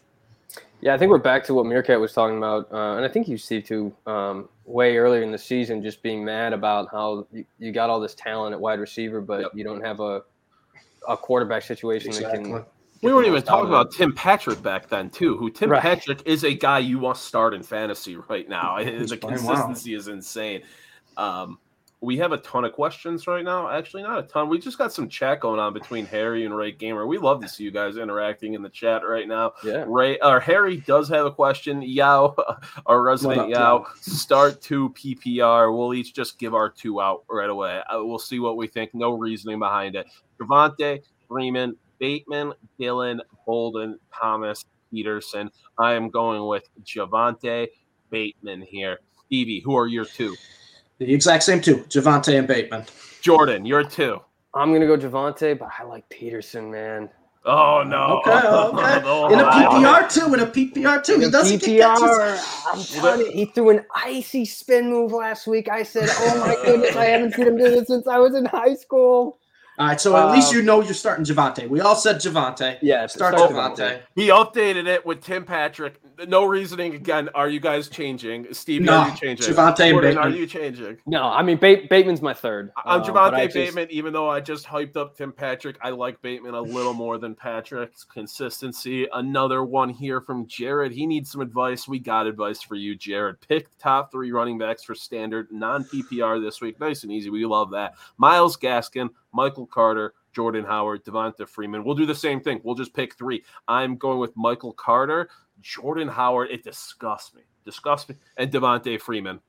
Yeah, 0.81 0.95
I 0.95 0.99
think 0.99 1.11
we're 1.11 1.19
back 1.19 1.45
to 1.45 1.55
what 1.55 1.67
Meerkat 1.67 2.01
was 2.01 2.15
talking 2.15 2.39
about, 2.39 2.73
uh, 2.73 2.97
and 2.97 3.05
I 3.05 3.09
think 3.09 3.29
you 3.29 3.37
see 3.37 3.61
too 3.61 3.95
um, 4.07 4.49
way 4.65 4.97
earlier 4.97 5.23
in 5.23 5.31
the 5.31 5.37
season, 5.37 5.83
just 5.83 6.03
being 6.03 6.25
mad 6.25 6.55
about 6.55 6.89
how 6.91 7.27
you, 7.33 7.45
you 7.59 7.71
got 7.71 7.91
all 7.91 8.01
this 8.01 8.15
talent 8.15 8.55
at 8.55 8.61
wide 8.61 8.81
receiver, 8.81 9.21
but 9.21 9.43
yep. 9.43 9.51
you 9.55 9.63
don't 9.63 9.85
have 9.85 10.01
a 10.01 10.23
a 11.09 11.17
quarterback 11.17 11.63
situation 11.63 12.09
exactly. 12.09 12.53
that 12.53 12.59
can 12.59 12.65
we 13.03 13.13
weren't 13.13 13.27
even 13.27 13.43
talking 13.43 13.69
about 13.69 13.93
Tim 13.93 14.13
Patrick 14.13 14.63
back 14.63 14.89
then, 14.89 15.11
too. 15.11 15.37
Who 15.37 15.51
Tim 15.51 15.71
right. 15.71 15.83
Patrick 15.83 16.23
is 16.27 16.45
a 16.45 16.53
guy 16.53 16.81
you 16.81 16.99
want 16.99 17.17
to 17.17 17.23
start 17.23 17.55
in 17.55 17.63
fantasy 17.63 18.17
right 18.17 18.49
now. 18.49 18.77
the 18.85 19.17
consistency 19.17 19.95
is 19.95 20.09
insane. 20.09 20.63
Um, 21.17 21.59
we 22.03 22.17
have 22.17 22.33
a 22.33 22.39
ton 22.39 22.65
of 22.65 22.73
questions 22.73 23.27
right 23.27 23.45
now. 23.45 23.69
Actually, 23.69 24.03
not 24.03 24.19
a 24.19 24.23
ton. 24.23 24.49
We 24.49 24.59
just 24.59 24.79
got 24.79 24.93
some 24.93 25.09
chat 25.09 25.41
going 25.41 25.61
on 25.61 25.75
between 25.75 26.07
Harry 26.07 26.47
and 26.47 26.57
Ray 26.57 26.73
Gamer. 26.73 27.07
We 27.07 27.19
love 27.19 27.43
to 27.43 27.49
see 27.49 27.63
you 27.63 27.71
guys 27.71 27.99
interacting 27.99 28.55
in 28.55 28.63
the 28.63 28.71
chat 28.71 29.03
right 29.07 29.29
now. 29.29 29.53
Yeah. 29.63 29.85
Ray 29.87 30.19
or 30.21 30.39
uh, 30.39 30.41
Harry 30.41 30.79
does 30.79 31.09
have 31.11 31.27
a 31.27 31.31
question. 31.31 31.83
Yao, 31.83 32.35
our 32.87 33.03
resident 33.03 33.51
Yao, 33.51 33.85
start 34.01 34.63
two 34.63 34.91
PPR. 34.91 35.77
We'll 35.77 35.93
each 35.93 36.15
just 36.15 36.39
give 36.39 36.55
our 36.55 36.71
two 36.71 37.03
out 37.03 37.25
right 37.29 37.51
away. 37.51 37.83
Uh, 37.89 38.03
we'll 38.03 38.19
see 38.19 38.39
what 38.39 38.57
we 38.57 38.67
think. 38.67 38.95
No 38.95 39.13
reasoning 39.13 39.59
behind 39.59 39.95
it. 39.95 40.07
Javonte, 40.41 41.03
Freeman, 41.29 41.77
Bateman, 42.01 42.55
Dillon, 42.79 43.21
Bolden, 43.47 43.99
Thomas, 44.19 44.65
Peterson. 44.91 45.51
I 45.79 45.93
am 45.93 46.11
going 46.11 46.49
with 46.49 46.65
Javonte 46.83 47.69
Bateman 48.11 48.63
here. 48.63 48.99
Stevie, 49.27 49.61
who 49.61 49.77
are 49.77 49.87
your 49.87 50.05
two? 50.05 50.35
The 50.99 51.15
exact 51.15 51.45
same 51.45 51.61
two, 51.61 51.77
Javonte 51.85 52.37
and 52.37 52.49
Bateman. 52.49 52.85
Jordan, 53.21 53.65
your 53.65 53.85
two. 53.85 54.21
I'm 54.55 54.73
gonna 54.73 54.87
go 54.87 54.97
Javonte, 54.97 55.57
but 55.59 55.69
I 55.79 55.85
like 55.85 56.09
Peterson, 56.09 56.71
man. 56.71 57.11
Oh 57.45 57.83
no! 57.83 58.19
Okay, 58.19 58.33
okay. 58.33 59.01
Oh, 59.07 59.33
in 59.33 59.41
a 59.41 59.45
PPR 59.45 60.13
too. 60.13 60.35
In 60.35 60.41
a 60.41 60.47
PPR 60.47 61.03
too. 61.03 61.15
In 61.15 61.21
he 61.23 61.31
doesn't 61.31 61.61
PPR, 61.61 61.67
get 61.67 61.99
catches. 61.99 62.65
I'm 62.67 62.83
telling 63.01 63.27
you, 63.27 63.33
he 63.33 63.45
threw 63.47 63.71
an 63.71 63.87
icy 63.95 64.45
spin 64.45 64.91
move 64.91 65.13
last 65.13 65.47
week. 65.47 65.69
I 65.71 65.83
said, 65.83 66.09
"Oh 66.11 66.39
my 66.39 66.55
goodness, 66.65 66.97
I 66.97 67.07
haven't 67.07 67.35
seen 67.35 67.47
him 67.47 67.57
do 67.57 67.71
this 67.71 67.87
since 67.87 68.07
I 68.07 68.19
was 68.19 68.35
in 68.35 68.45
high 68.45 68.75
school." 68.75 69.40
All 69.81 69.87
right, 69.87 69.99
so 69.99 70.15
at 70.15 70.25
um, 70.25 70.33
least 70.33 70.53
you 70.53 70.61
know 70.61 70.83
you're 70.83 70.93
starting 70.93 71.25
Javonte. 71.25 71.67
We 71.67 71.81
all 71.81 71.97
said 71.97 72.17
Javonte. 72.17 72.77
Yeah, 72.83 73.07
start, 73.07 73.35
start 73.39 73.51
Javonte. 73.51 74.03
He 74.15 74.29
updated 74.29 74.87
it 74.87 75.07
with 75.07 75.25
Tim 75.25 75.43
Patrick. 75.43 75.95
No 76.29 76.45
reasoning 76.45 76.95
again. 76.95 77.31
Are 77.35 77.49
you 77.49 77.61
guys 77.61 77.89
changing? 77.89 78.53
Steve, 78.53 78.83
no, 78.83 78.99
are 78.99 79.09
you 79.09 79.17
changing? 79.17 79.55
Javonte 79.55 79.79
Bateman. 79.79 80.19
Are 80.19 80.29
you 80.29 80.47
changing? 80.47 80.99
No, 81.07 81.23
I 81.23 81.43
mean 81.43 81.57
ba- 81.57 81.87
Bateman's 81.89 82.21
my 82.21 82.35
third. 82.35 82.73
I'm 82.85 83.01
Javonte 83.01 83.45
just... 83.45 83.55
Bateman. 83.55 83.89
Even 83.91 84.13
though 84.13 84.29
I 84.29 84.41
just 84.41 84.67
hyped 84.67 84.99
up 84.99 85.17
Tim 85.17 85.33
Patrick, 85.33 85.77
I 85.81 85.89
like 85.89 86.21
Bateman 86.21 86.53
a 86.53 86.61
little 86.61 86.93
more 86.93 87.17
than 87.17 87.35
Patrick's 87.35 88.05
consistency. 88.05 89.09
Another 89.15 89.65
one 89.65 89.89
here 89.89 90.21
from 90.21 90.47
Jared. 90.47 90.93
He 90.93 91.07
needs 91.07 91.33
some 91.33 91.41
advice. 91.41 91.89
We 91.89 92.01
got 92.01 92.27
advice 92.27 92.61
for 92.61 92.75
you, 92.75 92.97
Jared. 92.97 93.41
Pick 93.49 93.69
top 93.79 94.13
three 94.13 94.31
running 94.31 94.59
backs 94.59 94.85
for 94.85 94.95
standard 94.95 95.51
non 95.51 95.85
PPR 95.85 96.39
this 96.39 96.61
week. 96.61 96.79
Nice 96.79 97.03
and 97.03 97.11
easy. 97.11 97.31
We 97.31 97.47
love 97.47 97.71
that. 97.71 97.95
Myles 98.19 98.59
Gaskin. 98.59 99.09
Michael 99.33 99.67
Carter, 99.67 100.15
Jordan 100.33 100.65
Howard, 100.65 101.05
Devonta 101.05 101.49
Freeman. 101.49 101.85
We'll 101.85 101.95
do 101.95 102.07
the 102.07 102.15
same 102.15 102.41
thing. 102.41 102.61
We'll 102.63 102.75
just 102.75 102.95
pick 102.95 103.15
three. 103.15 103.45
I'm 103.69 103.97
going 103.97 104.19
with 104.19 104.37
Michael 104.37 104.73
Carter, 104.73 105.29
Jordan 105.61 106.09
Howard. 106.09 106.51
It 106.51 106.65
disgusts 106.65 107.35
me. 107.35 107.43
Disgusts 107.65 108.09
me. 108.09 108.17
And 108.37 108.51
Devonta 108.51 109.01
Freeman. 109.01 109.41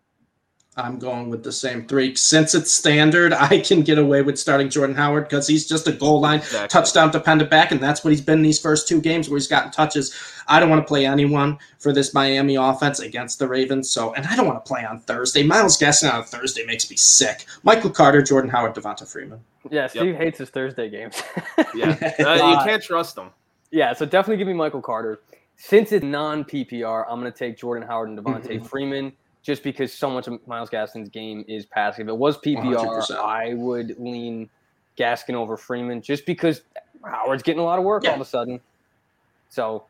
I'm 0.77 0.99
going 0.99 1.29
with 1.29 1.43
the 1.43 1.51
same 1.51 1.85
three. 1.85 2.15
Since 2.15 2.55
it's 2.55 2.71
standard, 2.71 3.33
I 3.33 3.59
can 3.59 3.81
get 3.81 3.97
away 3.97 4.21
with 4.21 4.39
starting 4.39 4.69
Jordan 4.69 4.95
Howard 4.95 5.25
because 5.25 5.45
he's 5.45 5.67
just 5.67 5.85
a 5.87 5.91
goal 5.91 6.21
line 6.21 6.39
exactly. 6.39 6.69
touchdown 6.69 7.11
dependent 7.11 7.49
back, 7.49 7.71
and 7.71 7.81
that's 7.81 8.05
what 8.05 8.11
he's 8.11 8.21
been 8.21 8.39
in 8.39 8.43
these 8.43 8.59
first 8.59 8.87
two 8.87 9.01
games 9.01 9.29
where 9.29 9.37
he's 9.37 9.49
gotten 9.49 9.69
touches. 9.71 10.17
I 10.47 10.61
don't 10.61 10.69
want 10.69 10.81
to 10.81 10.87
play 10.87 11.05
anyone 11.05 11.59
for 11.79 11.91
this 11.91 12.13
Miami 12.13 12.55
offense 12.55 13.01
against 13.01 13.37
the 13.37 13.49
Ravens. 13.49 13.89
So, 13.89 14.13
and 14.13 14.25
I 14.25 14.37
don't 14.37 14.47
want 14.47 14.63
to 14.63 14.67
play 14.67 14.85
on 14.85 15.01
Thursday. 15.01 15.43
Myles 15.43 15.77
Gaskin 15.77 16.13
on 16.13 16.23
Thursday 16.23 16.65
makes 16.65 16.89
me 16.89 16.95
sick. 16.95 17.45
Michael 17.63 17.89
Carter, 17.89 18.21
Jordan 18.21 18.49
Howard, 18.49 18.73
Devonta 18.73 19.05
Freeman. 19.05 19.41
Yeah, 19.69 19.87
Steve 19.87 20.05
yep. 20.05 20.17
hates 20.17 20.37
his 20.39 20.51
Thursday 20.51 20.89
games. 20.89 21.21
yeah, 21.75 21.97
uh, 22.19 22.33
you 22.33 22.57
can't 22.63 22.81
trust 22.81 23.15
them. 23.15 23.31
Yeah, 23.71 23.91
so 23.91 24.05
definitely 24.05 24.37
give 24.37 24.47
me 24.47 24.53
Michael 24.53 24.81
Carter. 24.81 25.19
Since 25.57 25.91
it's 25.91 26.03
non 26.03 26.45
PPR, 26.45 27.05
I'm 27.09 27.19
going 27.19 27.31
to 27.31 27.37
take 27.37 27.57
Jordan 27.57 27.85
Howard 27.85 28.07
and 28.07 28.17
Devonta 28.17 28.47
mm-hmm. 28.47 28.65
Freeman 28.65 29.11
just 29.41 29.63
because 29.63 29.93
so 29.93 30.09
much 30.09 30.27
of 30.27 30.45
Myles 30.47 30.69
Gaskin's 30.69 31.09
game 31.09 31.43
is 31.47 31.65
passing. 31.65 32.05
If 32.05 32.09
it 32.09 32.17
was 32.17 32.37
PPR, 32.37 32.75
100%. 32.75 33.15
I 33.15 33.53
would 33.53 33.99
lean 33.99 34.49
Gaskin 34.97 35.33
over 35.33 35.57
Freeman 35.57 36.01
just 36.01 36.25
because 36.25 36.61
Howard's 37.03 37.43
getting 37.43 37.61
a 37.61 37.63
lot 37.65 37.79
of 37.79 37.85
work 37.85 38.03
yeah. 38.03 38.11
all 38.11 38.15
of 38.15 38.21
a 38.21 38.25
sudden. 38.25 38.59
So 39.49 39.85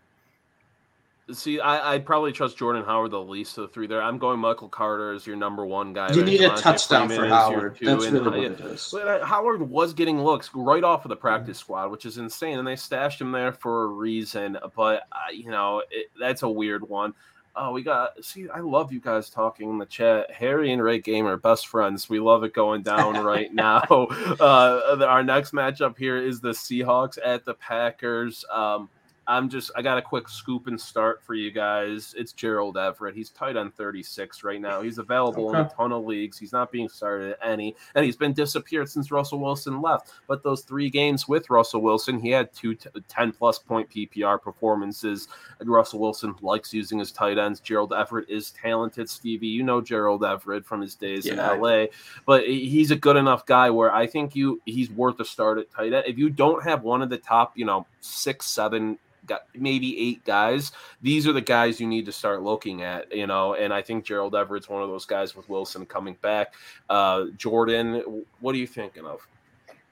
See, 1.33 1.59
I, 1.59 1.93
would 1.93 2.05
probably 2.05 2.31
trust 2.31 2.57
Jordan 2.57 2.83
Howard 2.83 3.11
the 3.11 3.21
least 3.21 3.57
of 3.57 3.63
the 3.63 3.67
three 3.69 3.87
there. 3.87 4.01
I'm 4.01 4.17
going 4.17 4.39
Michael 4.39 4.67
Carter 4.67 5.13
as 5.13 5.25
your 5.25 5.35
number 5.35 5.65
one 5.65 5.93
guy. 5.93 6.11
You 6.11 6.23
need 6.23 6.41
a 6.41 6.49
touchdown 6.49 7.07
Freeman 7.07 7.29
for 7.29 7.35
Howard. 7.35 7.77
That's 7.81 8.05
really 8.05 8.21
what 8.21 8.37
it 8.37 8.59
is. 8.59 8.89
But 8.91 9.07
uh, 9.07 9.25
Howard 9.25 9.61
was 9.61 9.93
getting 9.93 10.21
looks 10.21 10.49
right 10.53 10.83
off 10.83 11.05
of 11.05 11.09
the 11.09 11.15
practice 11.15 11.57
squad, 11.57 11.91
which 11.91 12.05
is 12.05 12.17
insane, 12.17 12.59
and 12.59 12.67
they 12.67 12.75
stashed 12.75 13.21
him 13.21 13.31
there 13.31 13.51
for 13.51 13.83
a 13.83 13.87
reason. 13.87 14.57
But 14.75 15.03
uh, 15.11 15.31
you 15.33 15.49
know, 15.49 15.83
it, 15.89 16.07
that's 16.19 16.43
a 16.43 16.49
weird 16.49 16.87
one. 16.87 17.13
Oh, 17.55 17.71
we 17.71 17.83
got 17.83 18.23
see. 18.23 18.49
I 18.49 18.59
love 18.59 18.93
you 18.93 19.01
guys 19.01 19.29
talking 19.29 19.69
in 19.69 19.77
the 19.77 19.85
chat. 19.85 20.31
Harry 20.31 20.71
and 20.71 20.81
Ray 20.81 20.99
Gamer, 20.99 21.35
best 21.37 21.67
friends. 21.67 22.09
We 22.09 22.19
love 22.19 22.43
it 22.43 22.53
going 22.53 22.81
down 22.81 23.15
right 23.25 23.53
now. 23.53 23.81
Uh, 23.81 24.97
our 25.05 25.23
next 25.23 25.51
matchup 25.53 25.97
here 25.97 26.17
is 26.17 26.39
the 26.39 26.51
Seahawks 26.51 27.17
at 27.23 27.43
the 27.43 27.53
Packers. 27.55 28.45
Um, 28.51 28.89
I'm 29.32 29.47
just 29.47 29.71
I 29.77 29.82
got 29.82 29.97
a 29.97 30.01
quick 30.01 30.27
scoop 30.27 30.67
and 30.67 30.79
start 30.79 31.23
for 31.23 31.36
you 31.36 31.51
guys. 31.51 32.13
It's 32.17 32.34
Gerald 32.34 32.77
Everett. 32.77 33.15
He's 33.15 33.29
tight 33.29 33.55
on 33.55 33.71
36 33.71 34.43
right 34.43 34.59
now. 34.59 34.82
He's 34.82 34.97
available 34.97 35.47
okay. 35.47 35.59
in 35.59 35.65
a 35.67 35.69
ton 35.69 35.93
of 35.93 36.03
leagues. 36.03 36.38
He's 36.38 36.51
not 36.51 36.69
being 36.69 36.89
started 36.89 37.32
at 37.32 37.39
any, 37.41 37.73
and 37.95 38.03
he's 38.03 38.17
been 38.17 38.34
disappeared 38.34 38.89
since 38.89 39.09
Russell 39.09 39.39
Wilson 39.39 39.82
left. 39.82 40.11
But 40.27 40.43
those 40.43 40.63
three 40.63 40.89
games 40.89 41.29
with 41.29 41.49
Russell 41.49 41.82
Wilson, 41.82 42.19
he 42.19 42.29
had 42.29 42.53
two 42.53 42.75
t- 42.75 42.89
10 43.07 43.32
plus 43.32 43.57
point 43.57 43.89
PPR 43.89 44.41
performances. 44.41 45.29
And 45.61 45.69
Russell 45.69 45.99
Wilson 45.99 46.36
likes 46.41 46.73
using 46.73 46.99
his 46.99 47.13
tight 47.13 47.38
ends. 47.38 47.61
Gerald 47.61 47.93
Everett 47.93 48.29
is 48.29 48.51
talented. 48.51 49.09
Stevie, 49.09 49.47
you 49.47 49.63
know 49.63 49.79
Gerald 49.79 50.25
Everett 50.25 50.65
from 50.65 50.82
his 50.82 50.95
days 50.95 51.25
yeah, 51.25 51.53
in 51.53 51.61
LA, 51.61 51.86
but 52.25 52.45
he's 52.45 52.91
a 52.91 52.97
good 52.97 53.15
enough 53.15 53.45
guy 53.45 53.69
where 53.69 53.95
I 53.95 54.07
think 54.07 54.36
you 54.36 54.61
he's 54.65 54.91
worth 54.91 55.21
a 55.21 55.25
start 55.25 55.57
at 55.57 55.71
tight 55.71 55.93
end. 55.93 56.03
If 56.05 56.17
you 56.17 56.29
don't 56.29 56.61
have 56.65 56.84
one 56.84 57.01
of 57.01 57.09
the 57.09 57.17
top, 57.17 57.57
you 57.57 57.63
know, 57.63 57.88
six, 58.01 58.45
seven 58.47 58.97
got 59.20 59.20
maybe 59.55 59.99
eight 59.99 60.24
guys. 60.26 60.72
These 61.01 61.28
are 61.28 61.34
the 61.34 61.41
guys 61.41 61.80
you 61.80 61.88
need 61.88 62.05
to 62.05 62.11
start 62.11 62.41
looking 62.41 62.82
at, 62.82 63.13
you 63.15 63.28
know. 63.28 63.53
And 63.55 63.74
I 63.74 63.82
think 63.82 64.05
Gerald 64.05 64.36
Everett's 64.36 64.69
one 64.69 64.84
of 64.84 64.89
those 64.89 65.05
guys 65.05 65.36
with 65.36 65.47
Wilson 65.49 65.86
coming 65.86 66.17
back. 66.22 66.53
Uh, 66.89 67.26
Jordan, 67.38 68.24
what 68.39 68.55
are 68.55 68.57
you 68.57 68.67
thinking 68.67 69.05
of? 69.05 69.26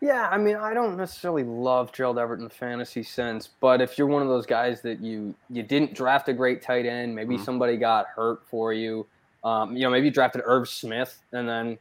Yeah, 0.02 0.30
I 0.30 0.38
mean, 0.38 0.56
I 0.56 0.74
don't 0.74 0.96
necessarily 0.96 1.44
love 1.44 1.92
Gerald 1.92 2.18
Everett 2.18 2.40
in 2.40 2.46
the 2.46 2.50
fantasy 2.50 3.04
sense, 3.04 3.50
but 3.60 3.82
if 3.82 3.98
you're 3.98 4.08
one 4.08 4.22
of 4.22 4.30
those 4.30 4.46
guys 4.46 4.82
that 4.84 5.02
you 5.02 5.36
you 5.50 5.62
didn't 5.62 5.94
draft 5.94 6.30
a 6.30 6.34
great 6.34 6.62
tight 6.62 6.86
end, 6.86 7.14
maybe 7.14 7.36
mm-hmm. 7.36 7.44
somebody 7.44 7.76
got 7.76 8.08
hurt 8.08 8.42
for 8.48 8.72
you, 8.72 9.06
um, 9.44 9.76
you 9.76 9.84
know, 9.84 9.90
maybe 9.90 10.06
you 10.06 10.12
drafted 10.12 10.42
Irv 10.46 10.70
Smith 10.70 11.20
and 11.34 11.48
then 11.50 11.78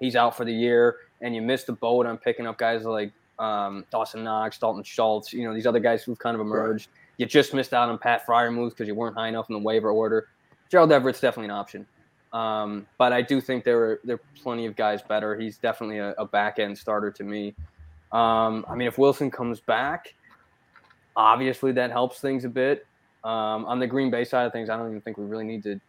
he's 0.00 0.16
out 0.16 0.36
for 0.36 0.44
the 0.44 0.52
year, 0.52 0.96
and 1.22 1.34
you 1.34 1.40
missed 1.40 1.66
the 1.66 1.72
boat 1.72 2.04
on 2.04 2.18
picking 2.18 2.46
up 2.46 2.58
guys 2.58 2.84
like 2.84 3.10
um, 3.38 3.84
Dawson 3.90 4.24
Knox, 4.24 4.58
Dalton 4.58 4.82
Schultz, 4.82 5.32
you 5.32 5.44
know, 5.44 5.54
these 5.54 5.66
other 5.66 5.80
guys 5.80 6.02
who've 6.02 6.18
kind 6.18 6.34
of 6.34 6.40
emerged. 6.40 6.88
Right. 6.88 6.98
You 7.18 7.26
just 7.26 7.54
missed 7.54 7.74
out 7.74 7.88
on 7.88 7.98
Pat 7.98 8.26
Freiermuth's 8.26 8.74
because 8.74 8.88
you 8.88 8.94
weren't 8.94 9.16
high 9.16 9.28
enough 9.28 9.48
in 9.48 9.54
the 9.54 9.60
waiver 9.60 9.90
order. 9.90 10.28
Gerald 10.70 10.90
Everett's 10.90 11.20
definitely 11.20 11.46
an 11.46 11.50
option. 11.50 11.86
Um, 12.32 12.86
but 12.96 13.12
I 13.12 13.20
do 13.20 13.40
think 13.40 13.64
there 13.64 13.78
are 13.78 14.00
there 14.04 14.16
are 14.16 14.20
plenty 14.42 14.64
of 14.66 14.74
guys 14.74 15.02
better. 15.02 15.38
He's 15.38 15.58
definitely 15.58 15.98
a, 15.98 16.12
a 16.12 16.24
back 16.24 16.58
end 16.58 16.76
starter 16.76 17.10
to 17.10 17.24
me. 17.24 17.54
Um, 18.10 18.64
I 18.68 18.74
mean, 18.74 18.88
if 18.88 18.96
Wilson 18.96 19.30
comes 19.30 19.60
back, 19.60 20.14
obviously 21.14 21.72
that 21.72 21.90
helps 21.90 22.20
things 22.20 22.44
a 22.44 22.48
bit. 22.48 22.86
Um, 23.24 23.64
on 23.66 23.78
the 23.78 23.86
Green 23.86 24.10
Bay 24.10 24.24
side 24.24 24.46
of 24.46 24.52
things, 24.52 24.70
I 24.70 24.76
don't 24.76 24.88
even 24.88 25.00
think 25.00 25.18
we 25.18 25.24
really 25.24 25.44
need 25.44 25.62
to. 25.64 25.80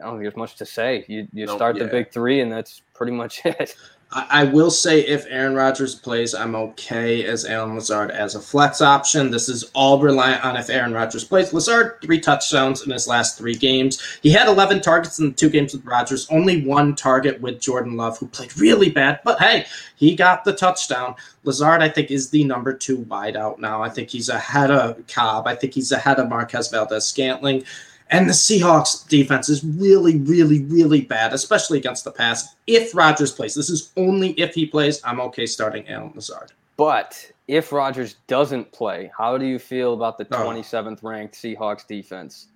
I 0.00 0.04
don't 0.04 0.14
think 0.14 0.22
there's 0.22 0.36
much 0.36 0.56
to 0.56 0.66
say. 0.66 1.04
You 1.08 1.28
you 1.32 1.46
nope, 1.46 1.56
start 1.56 1.76
yeah. 1.76 1.84
the 1.84 1.90
big 1.90 2.10
three, 2.10 2.40
and 2.40 2.50
that's 2.50 2.82
pretty 2.94 3.12
much 3.12 3.42
it. 3.44 3.76
I, 4.14 4.44
will 4.44 4.70
say 4.70 5.00
if 5.00 5.24
Aaron 5.28 5.54
Rodgers 5.54 5.94
plays, 5.94 6.34
I'm 6.34 6.54
okay 6.54 7.24
as 7.24 7.46
Allen 7.46 7.74
Lazard 7.74 8.10
as 8.10 8.34
a 8.34 8.40
flex 8.40 8.82
option. 8.82 9.30
This 9.30 9.48
is 9.48 9.70
all 9.74 10.00
reliant 10.00 10.44
on 10.44 10.56
if 10.56 10.68
Aaron 10.68 10.92
Rodgers 10.92 11.24
plays. 11.24 11.52
Lazard, 11.52 11.98
three 12.02 12.20
touchdowns 12.20 12.82
in 12.82 12.90
his 12.90 13.08
last 13.08 13.38
three 13.38 13.54
games. 13.54 14.18
He 14.22 14.30
had 14.30 14.48
11 14.48 14.82
targets 14.82 15.18
in 15.18 15.30
the 15.30 15.34
two 15.34 15.48
games 15.48 15.72
with 15.72 15.84
Rodgers, 15.86 16.26
only 16.30 16.64
one 16.64 16.94
target 16.94 17.40
with 17.40 17.60
Jordan 17.60 17.96
Love, 17.96 18.18
who 18.18 18.26
played 18.26 18.56
really 18.58 18.90
bad. 18.90 19.20
But 19.24 19.40
hey, 19.40 19.64
he 19.96 20.14
got 20.14 20.44
the 20.44 20.52
touchdown. 20.52 21.14
Lazard, 21.44 21.82
I 21.82 21.88
think, 21.88 22.10
is 22.10 22.28
the 22.28 22.44
number 22.44 22.74
two 22.74 22.98
wideout 22.98 23.58
now. 23.58 23.82
I 23.82 23.88
think 23.88 24.10
he's 24.10 24.28
ahead 24.28 24.70
of 24.70 25.06
Cobb. 25.06 25.46
I 25.46 25.54
think 25.54 25.72
he's 25.72 25.90
ahead 25.90 26.18
of 26.18 26.28
Marquez 26.28 26.68
Valdes 26.68 27.06
Scantling. 27.06 27.64
And 28.12 28.28
the 28.28 28.34
Seahawks 28.34 29.08
defense 29.08 29.48
is 29.48 29.64
really, 29.64 30.18
really, 30.18 30.62
really 30.64 31.00
bad, 31.00 31.32
especially 31.32 31.78
against 31.78 32.04
the 32.04 32.12
pass. 32.12 32.54
If 32.66 32.94
Rodgers 32.94 33.32
plays, 33.32 33.54
this 33.54 33.70
is 33.70 33.90
only 33.96 34.32
if 34.32 34.54
he 34.54 34.66
plays, 34.66 35.00
I'm 35.02 35.18
okay 35.22 35.46
starting 35.46 35.88
Allen 35.88 36.12
Lazard. 36.14 36.52
But 36.76 37.32
if 37.48 37.72
Rodgers 37.72 38.16
doesn't 38.26 38.70
play, 38.70 39.10
how 39.16 39.38
do 39.38 39.46
you 39.46 39.58
feel 39.58 39.94
about 39.94 40.18
the 40.18 40.26
27th 40.26 41.02
ranked 41.02 41.34
Seahawks 41.34 41.86
defense? 41.86 42.48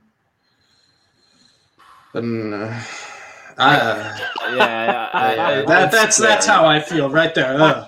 Um, 2.12 2.52
uh, 2.52 2.82
yeah, 3.58 4.54
yeah, 4.54 5.10
I, 5.12 5.30
I, 5.32 5.64
that, 5.64 5.90
that's 5.90 6.18
that's 6.18 6.46
how 6.46 6.66
I 6.66 6.80
feel 6.80 7.08
right 7.08 7.34
there. 7.34 7.86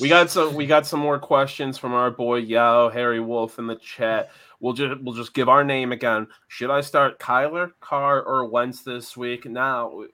we 0.00 0.08
got 0.08 0.30
some 0.30 0.54
we 0.54 0.66
got 0.66 0.86
some 0.86 1.00
more 1.00 1.18
questions 1.18 1.76
from 1.76 1.92
our 1.92 2.10
boy 2.10 2.36
Yao 2.36 2.88
Harry 2.88 3.20
Wolf 3.20 3.58
in 3.58 3.66
the 3.66 3.76
chat. 3.76 4.30
We'll 4.64 4.72
just 4.72 5.02
we'll 5.02 5.14
just 5.14 5.34
give 5.34 5.50
our 5.50 5.62
name 5.62 5.92
again. 5.92 6.26
Should 6.48 6.70
I 6.70 6.80
start 6.80 7.18
Kyler, 7.18 7.72
Carr, 7.80 8.22
or 8.22 8.46
Wentz 8.46 8.80
this 8.80 9.14
week? 9.14 9.44
Now, 9.44 10.04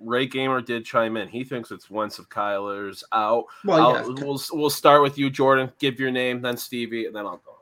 Ray 0.00 0.26
Gamer 0.26 0.60
did 0.60 0.84
chime 0.84 1.16
in. 1.16 1.28
He 1.28 1.44
thinks 1.44 1.70
it's 1.70 1.88
Wentz 1.88 2.18
of 2.18 2.28
Kyler's 2.28 3.04
out. 3.12 3.44
Well, 3.64 3.94
yeah. 3.94 4.24
We'll 4.24 4.42
we'll 4.52 4.68
start 4.68 5.00
with 5.00 5.16
you, 5.16 5.30
Jordan. 5.30 5.70
Give 5.78 6.00
your 6.00 6.10
name, 6.10 6.42
then 6.42 6.56
Stevie, 6.56 7.06
and 7.06 7.14
then 7.14 7.24
I'll 7.24 7.36
go. 7.36 7.60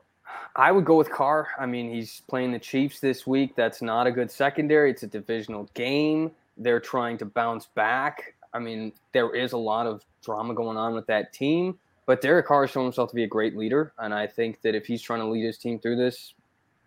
I 0.55 0.71
would 0.71 0.85
go 0.85 0.97
with 0.97 1.11
Carr. 1.11 1.49
I 1.59 1.67
mean, 1.67 1.93
he's 1.93 2.23
playing 2.27 2.51
the 2.51 2.57
Chiefs 2.57 2.99
this 2.99 3.27
week. 3.27 3.55
That's 3.55 3.83
not 3.83 4.07
a 4.07 4.11
good 4.11 4.31
secondary. 4.31 4.89
It's 4.89 5.03
a 5.03 5.07
divisional 5.07 5.69
game. 5.75 6.31
They're 6.57 6.79
trying 6.79 7.19
to 7.19 7.25
bounce 7.25 7.67
back. 7.67 8.33
I 8.55 8.57
mean, 8.57 8.91
there 9.11 9.35
is 9.35 9.51
a 9.51 9.57
lot 9.57 9.85
of 9.85 10.03
drama 10.25 10.55
going 10.55 10.77
on 10.77 10.95
with 10.95 11.05
that 11.05 11.31
team. 11.31 11.77
But 12.11 12.19
Derek 12.19 12.45
Carr 12.45 12.63
has 12.63 12.71
shown 12.71 12.83
himself 12.83 13.09
to 13.11 13.15
be 13.15 13.23
a 13.23 13.27
great 13.27 13.55
leader, 13.55 13.93
and 13.97 14.13
I 14.13 14.27
think 14.27 14.59
that 14.63 14.75
if 14.75 14.85
he's 14.85 15.01
trying 15.01 15.21
to 15.21 15.27
lead 15.27 15.45
his 15.45 15.57
team 15.57 15.79
through 15.79 15.95
this, 15.95 16.33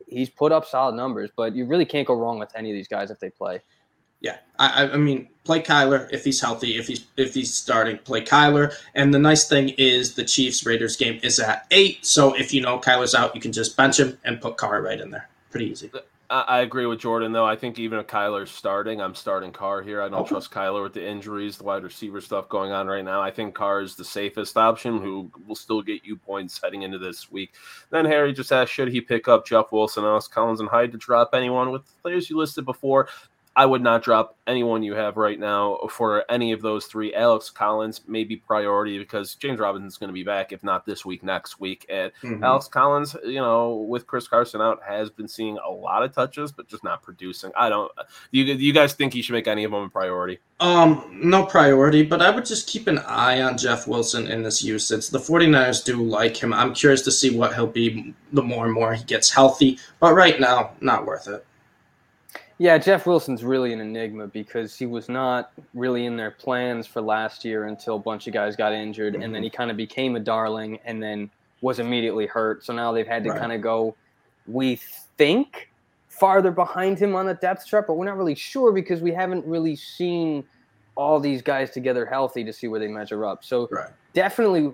he's 0.07 0.29
put 0.29 0.53
up 0.53 0.67
solid 0.67 0.97
numbers. 0.97 1.31
But 1.35 1.55
you 1.55 1.65
really 1.65 1.87
can't 1.87 2.07
go 2.07 2.13
wrong 2.13 2.39
with 2.39 2.53
any 2.55 2.71
of 2.71 2.75
these 2.75 2.89
guys 2.89 3.11
if 3.11 3.21
they 3.21 3.31
play. 3.31 3.63
Yeah, 4.21 4.37
I, 4.59 4.87
I 4.87 4.97
mean, 4.99 5.31
play 5.45 5.63
Kyler 5.63 6.13
if 6.13 6.25
he's 6.25 6.43
healthy. 6.43 6.77
If 6.77 6.89
he's 6.89 7.07
if 7.17 7.33
he's 7.33 7.55
starting, 7.55 7.97
play 7.97 8.21
Kyler. 8.21 8.75
And 8.95 9.15
the 9.15 9.19
nice 9.19 9.49
thing 9.49 9.71
is 9.79 10.15
the 10.15 10.25
Chiefs 10.27 10.67
Raiders 10.67 10.95
game 10.95 11.21
is 11.23 11.41
at 11.41 11.67
eight. 11.71 12.05
So 12.05 12.35
if 12.35 12.53
you 12.53 12.61
know 12.61 12.79
Kyler's 12.79 13.15
out, 13.15 13.35
you 13.35 13.41
can 13.41 13.53
just 13.53 13.79
bench 13.79 13.99
him 13.99 14.19
and 14.25 14.43
put 14.43 14.59
Carr 14.59 14.83
right 14.83 15.01
in 15.01 15.11
there. 15.11 15.31
Pretty 15.51 15.71
easy. 15.71 15.91
I 16.31 16.61
agree 16.61 16.87
with 16.87 17.01
Jordan 17.01 17.33
though. 17.33 17.45
I 17.45 17.55
think 17.55 17.79
even 17.79 17.99
if 17.99 18.07
Kyler's 18.07 18.51
starting, 18.51 19.01
I'm 19.01 19.15
starting 19.15 19.53
Carr 19.53 19.83
here. 19.83 20.01
I 20.01 20.09
don't 20.09 20.21
okay. 20.21 20.31
trust 20.31 20.51
Kyler 20.51 20.83
with 20.83 20.95
the 20.95 21.07
injuries, 21.07 21.59
the 21.59 21.65
wide 21.65 21.85
receiver 21.85 22.21
stuff 22.21 22.49
going 22.49 22.73
on 22.73 22.87
right 22.87 23.05
now. 23.05 23.21
I 23.21 23.31
think 23.31 23.55
Carr 23.55 23.83
is 23.83 23.95
the 23.95 24.05
safest 24.05 24.57
option, 24.57 25.01
who 25.01 25.31
will 25.47 25.55
still 25.55 25.83
get 25.83 26.05
you 26.05 26.17
points 26.17 26.59
heading 26.63 26.83
into 26.83 26.99
this 26.99 27.31
week. 27.31 27.55
Then 27.91 28.05
Harry 28.07 28.33
just 28.33 28.53
asked, 28.53 28.73
should 28.73 28.89
he 28.89 29.01
pick 29.01 29.29
up 29.29 29.47
Jeff 29.47 29.71
Wilson, 29.71 30.05
Alex 30.05 30.27
Collins, 30.27 30.61
and 30.61 30.69
Hyde 30.69 30.93
to 30.93 30.99
drop 30.99 31.31
anyone 31.35 31.71
with 31.71 31.87
the 31.87 31.93
players 32.03 32.31
you 32.31 32.39
listed 32.39 32.65
before? 32.65 33.09
I 33.57 33.67
would 33.67 33.83
not 33.83 34.03
drop 34.03 34.37
anyone 34.47 34.83
you 34.83 34.95
have 34.95 35.17
right 35.17 35.39
now 35.39 35.79
for 35.89 36.25
any 36.31 36.53
of 36.53 36.61
those 36.61 36.87
three. 36.87 37.15
Alex 37.15 37.51
Collins 37.51 38.01
may 38.09 38.25
be 38.25 38.37
priority 38.37 38.99
because 38.99 39.37
James 39.37 39.61
Robinson's 39.61 39.97
going 39.97 40.09
to 40.09 40.15
be 40.15 40.25
back, 40.25 40.53
if 40.53 40.65
not 40.65 40.85
this 40.85 41.05
week, 41.05 41.23
next 41.23 41.61
week. 41.61 41.87
And 41.89 42.11
mm-hmm. 42.23 42.43
Alex 42.43 42.67
Collins, 42.67 43.15
you 43.25 43.41
know, 43.41 43.77
with 43.77 44.07
Chris 44.07 44.27
Carson 44.27 44.61
out, 44.61 44.83
has 44.83 45.09
been 45.09 45.29
seeing 45.29 45.57
a 45.59 45.71
lot 45.71 46.03
of 46.03 46.13
touches, 46.13 46.51
but 46.51 46.67
just 46.67 46.83
not 46.83 47.03
producing. 47.03 47.53
I 47.57 47.69
don't. 47.69 47.93
You 48.33 48.45
you 48.45 48.73
guys 48.73 48.95
think 48.95 49.13
he 49.13 49.23
should 49.23 49.35
make 49.35 49.47
any 49.47 49.65
of 49.65 49.71
them 49.71 49.85
a 49.85 49.89
priority? 49.89 50.41
Um, 50.59 51.21
no 51.23 51.45
priority, 51.45 52.03
but 52.03 52.23
I 52.23 52.31
would 52.31 52.47
just 52.47 52.69
keep 52.69 52.87
an 52.89 52.99
eye 52.99 53.43
on 53.43 53.59
Jeff 53.59 53.87
Wilson 53.87 54.29
in 54.29 54.43
this 54.43 54.63
usage. 54.63 55.09
The 55.09 55.19
49ers 55.19 55.85
do 55.85 56.03
like 56.03 56.37
him. 56.37 56.53
I'm 56.53 56.75
curious 56.75 57.03
to 57.03 57.13
see 57.13 57.37
what 57.37 57.55
he'll 57.55 57.67
be 57.67 58.15
the 58.33 58.43
more 58.43 58.65
and 58.65 58.75
more 58.75 58.95
he 58.95 59.05
gets 59.05 59.31
healthy, 59.31 59.79
but 60.01 60.15
right 60.15 60.41
now, 60.41 60.73
not 60.81 61.07
worth 61.07 61.29
it. 61.29 61.47
Yeah, 62.59 62.79
Jeff 62.79 63.07
Wilson's 63.07 63.43
really 63.43 63.73
an 63.73 63.81
enigma 63.81 64.29
because 64.29 64.77
he 64.79 64.87
was 64.87 65.09
not 65.09 65.53
really 65.75 66.07
in 66.07 66.17
their 66.17 66.31
plans 66.31 66.87
for 66.87 67.03
last 67.03 67.45
year 67.45 67.65
until 67.67 67.97
a 67.97 67.99
bunch 67.99 68.27
of 68.29 68.33
guys 68.33 68.55
got 68.55 68.73
injured, 68.73 69.15
mm-hmm. 69.15 69.23
and 69.23 69.35
then 69.35 69.41
mm-hmm. 69.41 69.47
he 69.47 69.51
kind 69.51 69.71
of 69.71 69.77
became 69.77 70.15
a 70.15 70.21
darling 70.21 70.79
and 70.85 71.03
then 71.03 71.31
was 71.63 71.81
immediately 71.81 72.27
hurt. 72.27 72.65
So 72.65 72.73
now 72.73 72.93
they've 72.93 73.07
had 73.07 73.25
to 73.25 73.31
right. 73.31 73.41
kind 73.41 73.53
of 73.53 73.61
go, 73.61 73.97
we 74.47 74.77
think, 75.17 75.71
farther 76.09 76.53
behind 76.53 76.99
him 76.99 77.17
on 77.17 77.27
the 77.27 77.35
depth 77.35 77.67
chart, 77.67 77.87
but 77.89 77.95
we're 77.95 78.05
not 78.05 78.17
really 78.17 78.37
sure 78.37 78.71
because 78.71 79.01
we 79.01 79.13
haven't 79.13 79.45
really 79.45 79.75
seen 79.75 80.45
all 80.95 81.19
these 81.19 81.43
guys 81.43 81.71
together 81.71 82.07
healthy 82.07 82.45
to 82.45 82.53
see 82.53 82.69
where 82.69 82.79
they 82.79 82.87
measure 82.87 83.25
up. 83.25 83.45
So 83.45 83.69
right. 83.73 83.91
definitely 84.13 84.73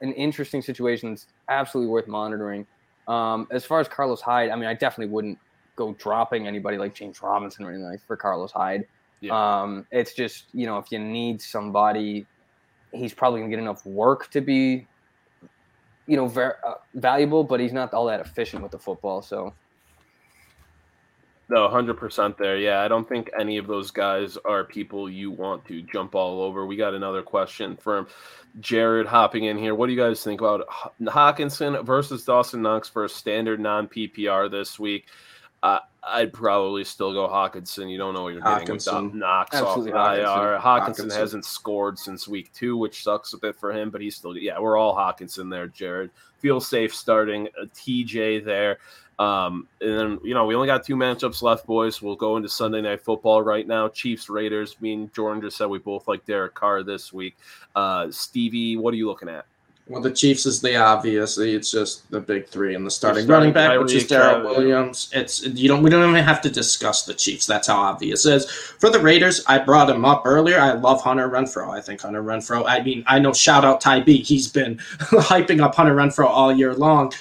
an 0.00 0.12
interesting 0.12 0.62
situation. 0.62 1.12
It's 1.12 1.26
absolutely 1.48 1.90
worth 1.90 2.06
monitoring. 2.06 2.66
Um, 3.08 3.48
as 3.50 3.64
far 3.64 3.80
as 3.80 3.88
Carlos 3.88 4.20
Hyde, 4.20 4.50
I 4.50 4.56
mean, 4.56 4.66
I 4.66 4.74
definitely 4.74 5.12
wouldn't 5.12 5.38
go 5.76 5.92
dropping 5.94 6.46
anybody 6.46 6.78
like 6.78 6.94
James 6.94 7.22
Robinson 7.22 7.64
or 7.64 7.70
anything 7.70 7.86
like 7.86 8.00
for 8.06 8.16
Carlos 8.16 8.50
Hyde. 8.50 8.86
Yeah. 9.20 9.60
Um, 9.62 9.86
it's 9.90 10.14
just 10.14 10.46
you 10.52 10.66
know 10.66 10.78
if 10.78 10.90
you 10.90 10.98
need 10.98 11.40
somebody, 11.40 12.26
he's 12.92 13.14
probably 13.14 13.40
gonna 13.40 13.50
get 13.50 13.58
enough 13.60 13.84
work 13.86 14.30
to 14.30 14.40
be, 14.40 14.86
you 16.06 16.16
know, 16.16 16.26
ver- 16.26 16.58
uh, 16.66 16.74
valuable, 16.94 17.44
but 17.44 17.60
he's 17.60 17.72
not 17.72 17.94
all 17.94 18.06
that 18.06 18.20
efficient 18.20 18.62
with 18.62 18.72
the 18.72 18.78
football. 18.78 19.22
So. 19.22 19.54
No, 21.48 21.68
hundred 21.68 21.96
percent 21.96 22.36
there. 22.38 22.58
Yeah, 22.58 22.82
I 22.82 22.88
don't 22.88 23.08
think 23.08 23.30
any 23.38 23.56
of 23.56 23.68
those 23.68 23.92
guys 23.92 24.36
are 24.44 24.64
people 24.64 25.08
you 25.08 25.30
want 25.30 25.64
to 25.66 25.80
jump 25.82 26.16
all 26.16 26.42
over. 26.42 26.66
We 26.66 26.74
got 26.74 26.92
another 26.92 27.22
question 27.22 27.76
from 27.76 28.08
Jared 28.58 29.06
hopping 29.06 29.44
in 29.44 29.56
here. 29.56 29.72
What 29.72 29.86
do 29.86 29.92
you 29.92 29.98
guys 29.98 30.24
think 30.24 30.40
about 30.40 30.66
Hockenson 31.02 31.86
versus 31.86 32.24
Dawson 32.24 32.62
Knox 32.62 32.88
for 32.88 33.04
a 33.04 33.08
standard 33.08 33.60
non 33.60 33.86
PPR 33.86 34.50
this 34.50 34.80
week? 34.80 35.06
Uh, 35.62 35.80
I'd 36.08 36.32
probably 36.32 36.84
still 36.84 37.12
go 37.12 37.26
Hockenson. 37.28 37.90
You 37.90 37.98
don't 37.98 38.14
know 38.14 38.22
what 38.22 38.32
you're 38.32 38.42
getting 38.42 38.68
Hockenson. 38.68 39.04
with 39.06 39.14
Knox 39.14 39.56
Absolutely 39.56 39.92
off 39.92 40.16
IR. 40.16 40.58
Hockenson, 40.58 40.60
Hockenson 40.60 41.12
hasn't 41.12 41.44
scored 41.44 41.98
since 41.98 42.28
week 42.28 42.52
two, 42.52 42.76
which 42.76 43.02
sucks 43.02 43.32
a 43.32 43.38
bit 43.38 43.56
for 43.56 43.72
him, 43.72 43.90
but 43.90 44.00
he's 44.00 44.14
still 44.14 44.36
yeah. 44.36 44.58
We're 44.58 44.76
all 44.76 44.94
Hockenson 44.94 45.50
there, 45.50 45.66
Jared. 45.66 46.10
Feel 46.38 46.60
safe 46.60 46.94
starting 46.94 47.48
a 47.60 47.66
TJ 47.66 48.44
there. 48.44 48.78
Um, 49.18 49.66
and 49.80 49.98
then 49.98 50.18
you 50.22 50.34
know 50.34 50.44
we 50.44 50.54
only 50.54 50.66
got 50.66 50.84
two 50.84 50.94
matchups 50.94 51.42
left, 51.42 51.66
boys. 51.66 52.02
We'll 52.02 52.16
go 52.16 52.36
into 52.36 52.48
Sunday 52.48 52.82
night 52.82 53.00
football 53.00 53.42
right 53.42 53.66
now. 53.66 53.88
Chiefs 53.88 54.28
Raiders. 54.28 54.76
Me 54.80 54.92
and 54.92 55.12
Jordan 55.12 55.42
just 55.42 55.56
said 55.56 55.66
we 55.66 55.78
both 55.78 56.06
like 56.06 56.24
Derek 56.26 56.54
Carr 56.54 56.82
this 56.82 57.12
week. 57.12 57.36
Uh, 57.74 58.10
Stevie, 58.10 58.76
what 58.76 58.92
are 58.94 58.96
you 58.96 59.08
looking 59.08 59.28
at? 59.28 59.46
Well, 59.88 60.02
the 60.02 60.10
Chiefs 60.10 60.46
is 60.46 60.60
the 60.60 60.74
obvious. 60.76 61.38
It's 61.38 61.70
just 61.70 62.10
the 62.10 62.18
big 62.18 62.48
three 62.48 62.74
and 62.74 62.84
the 62.84 62.90
starting, 62.90 63.24
starting 63.24 63.52
running 63.52 63.52
back, 63.52 63.78
which 63.78 63.92
is 63.92 64.08
Darrel 64.08 64.42
Williams. 64.42 65.10
It's 65.12 65.46
you 65.46 65.68
don't 65.68 65.80
we 65.80 65.90
don't 65.90 66.10
even 66.10 66.24
have 66.24 66.40
to 66.40 66.50
discuss 66.50 67.04
the 67.04 67.14
Chiefs. 67.14 67.46
That's 67.46 67.68
how 67.68 67.76
obvious 67.76 68.26
it 68.26 68.34
is. 68.34 68.50
For 68.50 68.90
the 68.90 68.98
Raiders, 68.98 69.44
I 69.46 69.58
brought 69.58 69.88
him 69.88 70.04
up 70.04 70.22
earlier. 70.24 70.58
I 70.58 70.72
love 70.72 71.02
Hunter 71.02 71.28
Renfrow. 71.28 71.70
I 71.70 71.80
think 71.80 72.00
Hunter 72.00 72.22
Renfrow. 72.22 72.64
I 72.66 72.82
mean, 72.82 73.04
I 73.06 73.20
know 73.20 73.32
shout 73.32 73.64
out 73.64 73.80
Ty 73.80 74.00
B. 74.00 74.22
He's 74.22 74.48
been 74.48 74.76
hyping 74.78 75.62
up 75.62 75.76
Hunter 75.76 75.94
Renfrow 75.94 76.26
all 76.26 76.52
year 76.52 76.74
long. 76.74 77.12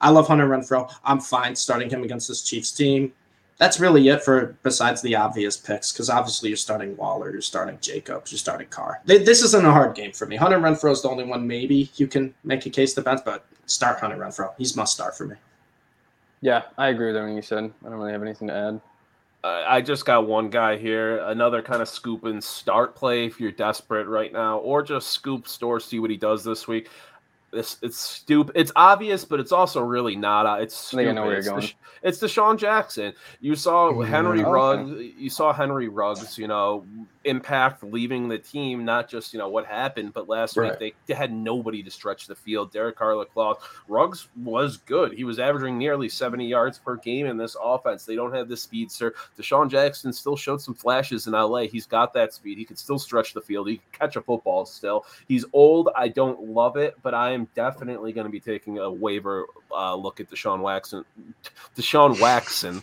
I 0.00 0.10
love 0.10 0.28
Hunter 0.28 0.46
Renfrow. 0.46 0.92
I'm 1.04 1.18
fine 1.18 1.56
starting 1.56 1.90
him 1.90 2.04
against 2.04 2.28
this 2.28 2.42
Chiefs 2.42 2.70
team 2.70 3.12
that's 3.58 3.80
really 3.80 4.08
it 4.08 4.22
for 4.22 4.56
besides 4.62 5.02
the 5.02 5.16
obvious 5.16 5.56
picks 5.56 5.92
because 5.92 6.08
obviously 6.08 6.48
you're 6.48 6.56
starting 6.56 6.96
Waller, 6.96 7.30
you're 7.32 7.42
starting 7.42 7.76
Jacobs, 7.80 8.32
you're 8.32 8.38
starting 8.38 8.68
Carr. 8.68 9.02
this 9.04 9.42
isn't 9.42 9.66
a 9.66 9.70
hard 9.70 9.94
game 9.94 10.12
for 10.12 10.26
me. 10.26 10.36
Hunter 10.36 10.58
Renfrow 10.58 10.92
is 10.92 11.02
the 11.02 11.10
only 11.10 11.24
one 11.24 11.46
maybe 11.46 11.90
you 11.96 12.06
can 12.06 12.32
make 12.44 12.64
a 12.66 12.70
case 12.70 12.94
to 12.94 13.02
bench, 13.02 13.20
but 13.24 13.44
start 13.66 13.98
Hunter 13.98 14.16
Renfrow. 14.16 14.52
He's 14.56 14.76
must 14.76 14.94
start 14.94 15.16
for 15.16 15.26
me. 15.26 15.36
Yeah, 16.40 16.62
I 16.78 16.88
agree 16.88 17.08
with 17.08 17.16
everything 17.16 17.36
you 17.36 17.42
said. 17.42 17.64
I 17.84 17.88
don't 17.88 17.98
really 17.98 18.12
have 18.12 18.22
anything 18.22 18.48
to 18.48 18.54
add. 18.54 18.80
Uh, 19.42 19.64
I 19.66 19.80
just 19.80 20.04
got 20.04 20.26
one 20.26 20.50
guy 20.50 20.76
here, 20.76 21.18
another 21.18 21.62
kind 21.62 21.80
of 21.82 21.88
scoop 21.88 22.24
and 22.24 22.42
start 22.42 22.94
play 22.94 23.24
if 23.24 23.40
you're 23.40 23.52
desperate 23.52 24.06
right 24.06 24.32
now, 24.32 24.58
or 24.58 24.82
just 24.82 25.10
scoop 25.10 25.48
store, 25.48 25.78
see 25.80 25.98
what 25.98 26.10
he 26.10 26.16
does 26.16 26.44
this 26.44 26.66
week. 26.68 26.90
It's 27.52 27.78
it's 27.82 27.98
stupid. 27.98 28.52
It's 28.56 28.72
obvious, 28.76 29.24
but 29.24 29.40
it's 29.40 29.52
also 29.52 29.80
really 29.80 30.16
not. 30.16 30.46
Uh, 30.46 30.60
it's 30.60 30.76
stupid. 30.76 31.08
I 31.08 31.12
know 31.12 31.22
where 31.24 31.34
you're 31.34 31.42
going. 31.42 31.68
It's 32.02 32.18
DeSean 32.18 32.58
Jackson. 32.58 33.12
You 33.40 33.56
saw 33.56 34.00
Henry 34.02 34.44
oh, 34.44 34.50
Ruggs. 34.50 34.90
Okay. 34.90 35.12
You 35.18 35.30
saw 35.30 35.52
Henry 35.52 35.88
Ruggs. 35.88 36.36
You 36.38 36.46
know, 36.46 36.86
impact 37.28 37.82
leaving 37.82 38.28
the 38.28 38.38
team. 38.38 38.84
Not 38.84 39.08
just 39.08 39.32
you 39.32 39.38
know 39.38 39.48
what 39.48 39.66
happened, 39.66 40.12
but 40.12 40.28
last 40.28 40.56
right. 40.56 40.78
week 40.80 40.94
they, 41.06 41.14
had 41.14 41.32
nobody 41.32 41.82
to 41.82 41.90
stretch 41.90 42.26
the 42.26 42.34
field. 42.34 42.72
Derek 42.72 42.96
Carr, 42.96 43.24
Claus 43.26 43.56
Ruggs 43.88 44.28
was 44.36 44.78
good. 44.78 45.12
He 45.12 45.24
was 45.24 45.38
averaging 45.38 45.78
nearly 45.78 46.08
70 46.08 46.46
yards 46.46 46.78
per 46.78 46.96
game 46.96 47.26
in 47.26 47.36
this 47.36 47.56
offense. 47.62 48.04
They 48.04 48.14
don't 48.16 48.34
have 48.34 48.48
the 48.48 48.56
speedster. 48.56 49.14
DeSean 49.38 49.70
Jackson 49.70 50.12
still 50.12 50.36
showed 50.36 50.60
some 50.60 50.74
flashes 50.74 51.26
in 51.26 51.32
LA. 51.32 51.62
He's 51.62 51.86
got 51.86 52.12
that 52.14 52.32
speed. 52.32 52.58
He 52.58 52.64
could 52.64 52.78
still 52.78 52.98
stretch 52.98 53.34
the 53.34 53.40
field. 53.40 53.68
He 53.68 53.76
can 53.76 53.86
catch 53.92 54.16
a 54.16 54.20
football 54.20 54.64
still. 54.64 55.04
He's 55.26 55.44
old. 55.52 55.88
I 55.96 56.08
don't 56.08 56.48
love 56.48 56.76
it, 56.76 56.96
but 57.02 57.14
I 57.14 57.32
am 57.32 57.48
definitely 57.54 58.12
going 58.12 58.26
to 58.26 58.30
be 58.30 58.40
taking 58.40 58.78
a 58.78 58.90
waiver 58.90 59.46
uh, 59.72 59.94
look 59.94 60.20
at 60.20 60.30
DeSean 60.30 60.60
Waxon, 60.60 61.04
DeSean 61.76 62.16
Waxon 62.16 62.82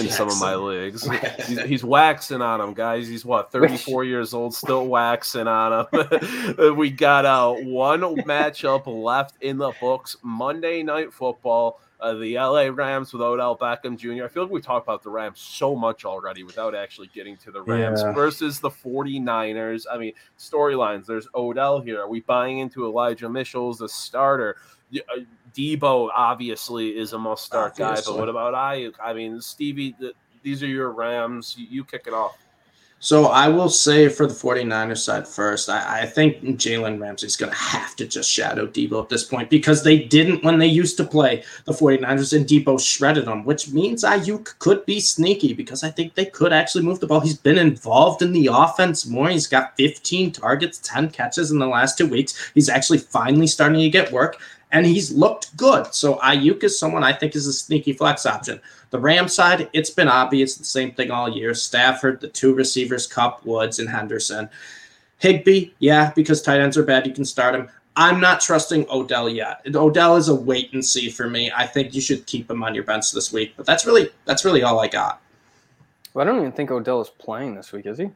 in 0.00 0.10
some 0.10 0.28
of 0.28 0.38
my 0.40 0.54
leagues. 0.54 1.08
He's, 1.46 1.60
he's, 1.62 1.84
waxing 1.84 2.42
on 2.42 2.60
him, 2.60 2.74
guys. 2.74 3.08
He's 3.08 3.24
what 3.24 3.50
34 3.86 4.04
years 4.04 4.34
old, 4.34 4.54
still 4.54 4.86
waxing 4.86 5.46
on 5.46 5.86
him. 5.92 6.76
we 6.76 6.90
got 6.90 7.24
uh, 7.24 7.52
one 7.52 8.00
matchup 8.00 8.86
left 8.86 9.42
in 9.42 9.58
the 9.58 9.72
books. 9.80 10.16
Monday 10.22 10.82
Night 10.82 11.12
Football. 11.12 11.80
Uh, 11.98 12.12
the 12.12 12.34
LA 12.34 12.68
Rams 12.70 13.10
with 13.14 13.22
Odell 13.22 13.56
Beckham 13.56 13.96
Jr. 13.96 14.24
I 14.24 14.28
feel 14.28 14.42
like 14.42 14.52
we 14.52 14.60
talked 14.60 14.86
about 14.86 15.02
the 15.02 15.08
Rams 15.08 15.40
so 15.40 15.74
much 15.74 16.04
already 16.04 16.42
without 16.42 16.74
actually 16.74 17.06
getting 17.14 17.38
to 17.38 17.50
the 17.50 17.62
Rams 17.62 18.02
yeah. 18.02 18.12
versus 18.12 18.60
the 18.60 18.68
49ers. 18.68 19.86
I 19.90 19.96
mean, 19.96 20.12
storylines. 20.38 21.06
There's 21.06 21.26
Odell 21.34 21.80
here. 21.80 22.02
Are 22.02 22.08
we 22.08 22.20
buying 22.20 22.58
into 22.58 22.84
Elijah 22.84 23.30
Mitchell 23.30 23.70
as 23.70 23.80
a 23.80 23.88
starter? 23.88 24.56
Uh, 24.94 25.20
Deebo 25.54 26.10
obviously 26.14 26.90
is 26.90 27.14
a 27.14 27.18
must 27.18 27.46
start 27.46 27.76
guy, 27.76 27.94
but 27.94 28.18
what 28.18 28.28
about 28.28 28.54
I? 28.54 28.90
I 29.02 29.14
mean, 29.14 29.40
Stevie, 29.40 29.96
the, 29.98 30.12
these 30.42 30.62
are 30.62 30.68
your 30.68 30.90
Rams. 30.90 31.54
You, 31.58 31.66
you, 31.70 31.84
kick 31.84 32.04
it 32.06 32.12
off. 32.12 32.36
So 32.98 33.26
I 33.26 33.48
will 33.48 33.68
say 33.68 34.08
for 34.08 34.26
the 34.26 34.32
49ers 34.32 34.98
side 34.98 35.28
first, 35.28 35.68
I, 35.68 36.00
I 36.00 36.06
think 36.06 36.42
Jalen 36.42 36.98
Ramsey's 36.98 37.36
going 37.36 37.52
to 37.52 37.58
have 37.58 37.94
to 37.96 38.06
just 38.06 38.30
shadow 38.30 38.66
Deebo 38.66 39.02
at 39.02 39.10
this 39.10 39.22
point 39.22 39.50
because 39.50 39.82
they 39.82 39.98
didn't 39.98 40.42
when 40.42 40.58
they 40.58 40.66
used 40.66 40.96
to 40.96 41.04
play 41.04 41.44
the 41.66 41.72
49ers 41.72 42.34
and 42.34 42.46
Deebo 42.46 42.80
shredded 42.80 43.26
them, 43.26 43.44
which 43.44 43.70
means 43.70 44.02
Aiyuk 44.02 44.58
could 44.60 44.84
be 44.86 44.98
sneaky 44.98 45.52
because 45.52 45.84
I 45.84 45.90
think 45.90 46.14
they 46.14 46.24
could 46.24 46.54
actually 46.54 46.84
move 46.84 47.00
the 47.00 47.06
ball. 47.06 47.20
He's 47.20 47.36
been 47.36 47.58
involved 47.58 48.22
in 48.22 48.32
the 48.32 48.48
offense 48.50 49.04
more. 49.04 49.28
He's 49.28 49.46
got 49.46 49.76
15 49.76 50.32
targets, 50.32 50.78
10 50.78 51.10
catches 51.10 51.50
in 51.50 51.58
the 51.58 51.66
last 51.66 51.98
two 51.98 52.08
weeks. 52.08 52.50
He's 52.54 52.70
actually 52.70 52.98
finally 52.98 53.46
starting 53.46 53.80
to 53.80 53.90
get 53.90 54.10
work 54.10 54.38
and 54.72 54.84
he's 54.84 55.12
looked 55.12 55.56
good. 55.56 55.94
So 55.94 56.16
Aiyuk 56.16 56.64
is 56.64 56.78
someone 56.78 57.04
I 57.04 57.12
think 57.12 57.34
is 57.34 57.46
a 57.46 57.52
sneaky 57.52 57.92
flex 57.92 58.26
option. 58.26 58.60
The 58.90 58.98
Ram 58.98 59.28
side, 59.28 59.68
it's 59.72 59.90
been 59.90 60.08
obvious 60.08 60.56
the 60.56 60.64
same 60.64 60.92
thing 60.92 61.10
all 61.10 61.28
year. 61.28 61.54
Stafford, 61.54 62.20
the 62.20 62.28
two 62.28 62.54
receivers, 62.54 63.06
Kupp, 63.06 63.44
Woods, 63.44 63.78
and 63.78 63.88
Henderson. 63.88 64.48
Higbee, 65.18 65.70
yeah, 65.78 66.12
because 66.14 66.42
tight 66.42 66.60
ends 66.60 66.76
are 66.76 66.82
bad, 66.82 67.06
you 67.06 67.12
can 67.12 67.24
start 67.24 67.54
him. 67.54 67.68
I'm 67.96 68.20
not 68.20 68.42
trusting 68.42 68.86
Odell 68.90 69.28
yet. 69.28 69.62
Odell 69.74 70.16
is 70.16 70.28
a 70.28 70.34
wait 70.34 70.72
and 70.74 70.84
see 70.84 71.08
for 71.08 71.30
me. 71.30 71.50
I 71.56 71.66
think 71.66 71.94
you 71.94 72.02
should 72.02 72.26
keep 72.26 72.50
him 72.50 72.62
on 72.62 72.74
your 72.74 72.84
bench 72.84 73.12
this 73.12 73.32
week. 73.32 73.54
But 73.56 73.64
that's 73.64 73.86
really 73.86 74.10
that's 74.26 74.44
really 74.44 74.62
all 74.62 74.78
I 74.80 74.88
got. 74.88 75.22
Well, 76.12 76.26
I 76.26 76.30
don't 76.30 76.40
even 76.40 76.52
think 76.52 76.70
Odell 76.70 77.00
is 77.00 77.08
playing 77.08 77.54
this 77.54 77.72
week, 77.72 77.86
is 77.86 77.96
he? 77.96 78.10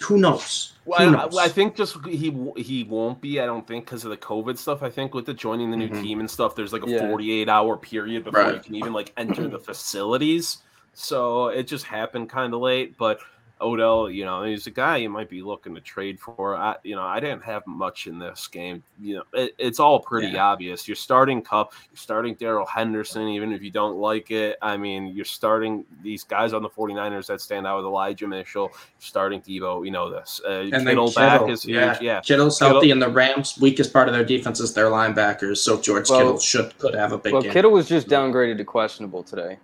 Who 0.00 0.18
knows? 0.18 0.72
Well, 0.84 1.00
who 1.00 1.10
knows? 1.12 1.36
I, 1.36 1.44
I, 1.44 1.48
think 1.48 1.76
just 1.76 1.96
he 2.06 2.36
he 2.56 2.84
won't 2.84 3.20
be. 3.20 3.40
I 3.40 3.46
don't 3.46 3.66
think 3.66 3.84
because 3.84 4.04
of 4.04 4.10
the 4.10 4.16
COVID 4.16 4.58
stuff. 4.58 4.82
I 4.82 4.90
think 4.90 5.14
with 5.14 5.26
the 5.26 5.34
joining 5.34 5.70
the 5.70 5.76
new 5.76 5.88
mm-hmm. 5.88 6.02
team 6.02 6.20
and 6.20 6.30
stuff, 6.30 6.56
there's 6.56 6.72
like 6.72 6.84
a 6.86 6.90
yeah. 6.90 7.08
48 7.08 7.48
hour 7.48 7.76
period 7.76 8.24
before 8.24 8.42
right. 8.42 8.54
you 8.54 8.60
can 8.60 8.74
even 8.74 8.92
like 8.92 9.12
enter 9.16 9.48
the 9.48 9.58
facilities. 9.58 10.58
So 10.94 11.48
it 11.48 11.64
just 11.66 11.84
happened 11.84 12.30
kind 12.30 12.54
of 12.54 12.60
late, 12.60 12.96
but 12.96 13.20
Odell, 13.60 14.10
you 14.10 14.24
know, 14.24 14.42
he's 14.42 14.66
a 14.66 14.70
guy 14.70 14.98
you 14.98 15.08
might 15.08 15.30
be 15.30 15.40
looking 15.40 15.74
to 15.74 15.80
trade 15.80 16.20
for. 16.20 16.54
I, 16.54 16.76
you 16.82 16.94
know, 16.94 17.02
I 17.02 17.20
didn't 17.20 17.42
have 17.44 17.66
much 17.66 18.06
in 18.06 18.18
this 18.18 18.46
game. 18.48 18.82
You 19.00 19.16
know, 19.16 19.22
it, 19.32 19.54
it's 19.58 19.80
all 19.80 19.98
pretty 19.98 20.28
yeah. 20.28 20.44
obvious. 20.44 20.86
You're 20.86 20.94
starting 20.94 21.40
Kupp, 21.40 21.72
you're 21.90 21.96
starting 21.96 22.34
Darrell 22.34 22.66
Henderson, 22.66 23.28
even 23.28 23.52
if 23.52 23.62
you 23.62 23.70
don't 23.70 23.96
like 23.96 24.30
it. 24.30 24.58
I 24.60 24.76
mean, 24.76 25.06
you're 25.08 25.24
starting 25.24 25.86
these 26.02 26.22
guys 26.22 26.52
on 26.52 26.62
the 26.62 26.68
49ers 26.68 27.26
that 27.28 27.40
stand 27.40 27.66
out 27.66 27.78
with 27.78 27.86
Elijah 27.86 28.28
Mitchell, 28.28 28.72
starting 28.98 29.40
Deebo. 29.40 29.84
You 29.86 29.90
know 29.90 30.10
this. 30.10 30.40
Uh, 30.44 30.50
and 30.50 30.72
Kittle, 30.72 31.08
Kittle 31.08 31.12
back 31.12 31.48
is 31.48 31.62
huge. 31.62 31.76
Yeah, 31.76 31.98
yeah. 32.02 32.20
Kittle's 32.20 32.58
Kittle. 32.58 32.74
healthy, 32.74 32.90
and 32.90 33.00
the 33.00 33.08
Rams' 33.08 33.58
weakest 33.58 33.90
part 33.90 34.08
of 34.08 34.14
their 34.14 34.24
defense 34.24 34.60
is 34.60 34.74
their 34.74 34.86
linebackers. 34.86 35.58
So 35.58 35.80
George 35.80 36.10
well, 36.10 36.18
Kittle 36.18 36.38
should 36.38 36.76
could 36.76 36.94
have 36.94 37.12
a 37.12 37.18
big 37.18 37.32
well, 37.32 37.42
game. 37.42 37.52
Kittle 37.52 37.70
was 37.70 37.88
just 37.88 38.08
downgraded 38.08 38.58
to 38.58 38.64
questionable 38.64 39.22
today. 39.22 39.58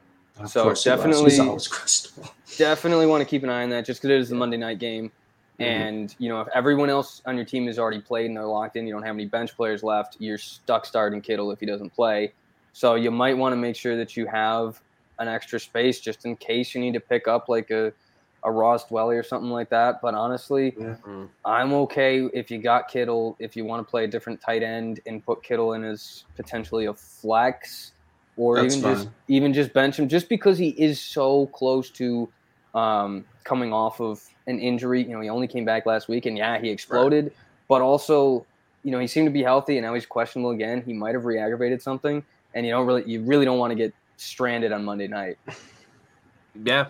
So 0.47 0.73
definitely, 0.75 1.37
definitely 2.57 3.07
want 3.07 3.21
to 3.21 3.25
keep 3.25 3.43
an 3.43 3.51
eye 3.51 3.63
on 3.63 3.71
that, 3.71 3.85
just 3.85 4.01
because 4.01 4.15
it 4.15 4.21
is 4.21 4.29
the 4.29 4.35
Monday 4.35 4.57
night 4.57 4.79
game. 4.79 5.11
Mm-hmm. 5.61 5.63
And 5.63 6.15
you 6.19 6.29
know, 6.29 6.41
if 6.41 6.49
everyone 6.55 6.91
else 6.91 7.23
on 7.27 7.37
your 7.37 7.45
team 7.45 7.67
has 7.67 7.79
already 7.79 8.01
played 8.01 8.27
and 8.27 8.37
they're 8.37 8.45
locked 8.45 8.77
in, 8.77 8.87
you 8.87 8.93
don't 8.93 9.03
have 9.03 9.15
any 9.15 9.27
bench 9.27 9.55
players 9.55 9.83
left. 9.83 10.17
You're 10.19 10.39
stuck 10.39 10.87
starting 10.87 11.21
Kittle 11.21 11.51
if 11.51 11.61
he 11.61 11.67
doesn't 11.67 11.91
play. 11.91 12.33
So 12.73 12.95
you 12.95 13.11
might 13.11 13.37
want 13.37 13.53
to 13.53 13.57
make 13.57 13.77
sure 13.77 13.97
that 13.97 14.17
you 14.17 14.27
have 14.27 14.81
an 15.19 15.29
extra 15.29 15.61
space 15.61 16.01
just 16.01 16.25
in 16.25 16.37
case 16.37 16.75
you 16.75 16.81
need 16.81 16.95
to 16.95 17.01
pick 17.01 17.29
up 17.29 17.49
like 17.49 17.71
a 17.71 17.93
a 18.45 18.51
Ross 18.51 18.87
Dwelley 18.87 19.17
or 19.17 19.23
something 19.23 19.51
like 19.51 19.69
that. 19.71 20.01
But 20.03 20.15
honestly, 20.15 20.75
yeah. 20.79 20.97
Mm. 21.07 21.29
I'm 21.45 21.73
okay 21.75 22.29
if 22.33 22.51
you 22.51 22.59
got 22.59 22.89
Kittle. 22.89 23.37
If 23.39 23.57
you 23.57 23.65
want 23.65 23.87
to 23.87 23.91
play 23.91 24.05
a 24.05 24.09
different 24.09 24.41
tight 24.41 24.63
end 24.63 25.01
and 25.07 25.25
put 25.25 25.43
Kittle 25.43 25.75
in 25.75 25.85
as 25.85 26.25
potentially 26.35 26.87
a 26.87 26.95
flex, 26.95 27.93
or 28.37 28.57
That's 28.57 28.77
even 28.77 28.83
fine. 28.83 28.97
just 28.97 29.09
even 29.29 29.53
just 29.53 29.73
bench 29.73 29.99
him 29.99 30.09
just 30.09 30.29
because 30.29 30.59
he 30.59 30.71
is 30.71 31.01
so 31.01 31.47
close 31.47 31.91
to 31.91 32.29
um, 32.75 33.25
coming 33.45 33.73
off 33.73 34.01
of 34.01 34.23
an 34.47 34.59
injury. 34.59 35.03
You 35.03 35.11
know, 35.11 35.21
he 35.21 35.29
only 35.29 35.47
came 35.47 35.65
back 35.65 35.87
last 35.87 36.09
week, 36.09 36.27
and 36.27 36.37
yeah, 36.37 36.59
he 36.59 36.71
exploded, 36.71 37.25
right. 37.25 37.33
but 37.69 37.83
also, 37.83 38.47
you 38.83 38.91
know, 38.91 38.99
he 38.99 39.07
seemed 39.07 39.27
to 39.27 39.33
be 39.33 39.43
healthy, 39.43 39.77
and 39.77 39.87
now 39.87 39.95
he's 39.95 40.07
questionable 40.07 40.51
again. 40.51 40.83
He 40.85 40.93
might 40.93 41.15
have 41.15 41.25
re-aggravated 41.25 41.83
something, 41.83 42.25
and 42.55 42.67
you 42.67 42.73
don't 42.73 42.87
really, 42.87 43.05
you 43.07 43.23
really 43.23 43.45
don't 43.45 43.59
want 43.59 43.71
to 43.71 43.77
get 43.77 43.93
stranded 44.17 44.73
on 44.73 44.85
Monday 44.85 45.09
night. 45.09 45.39
Yeah, 46.65 46.89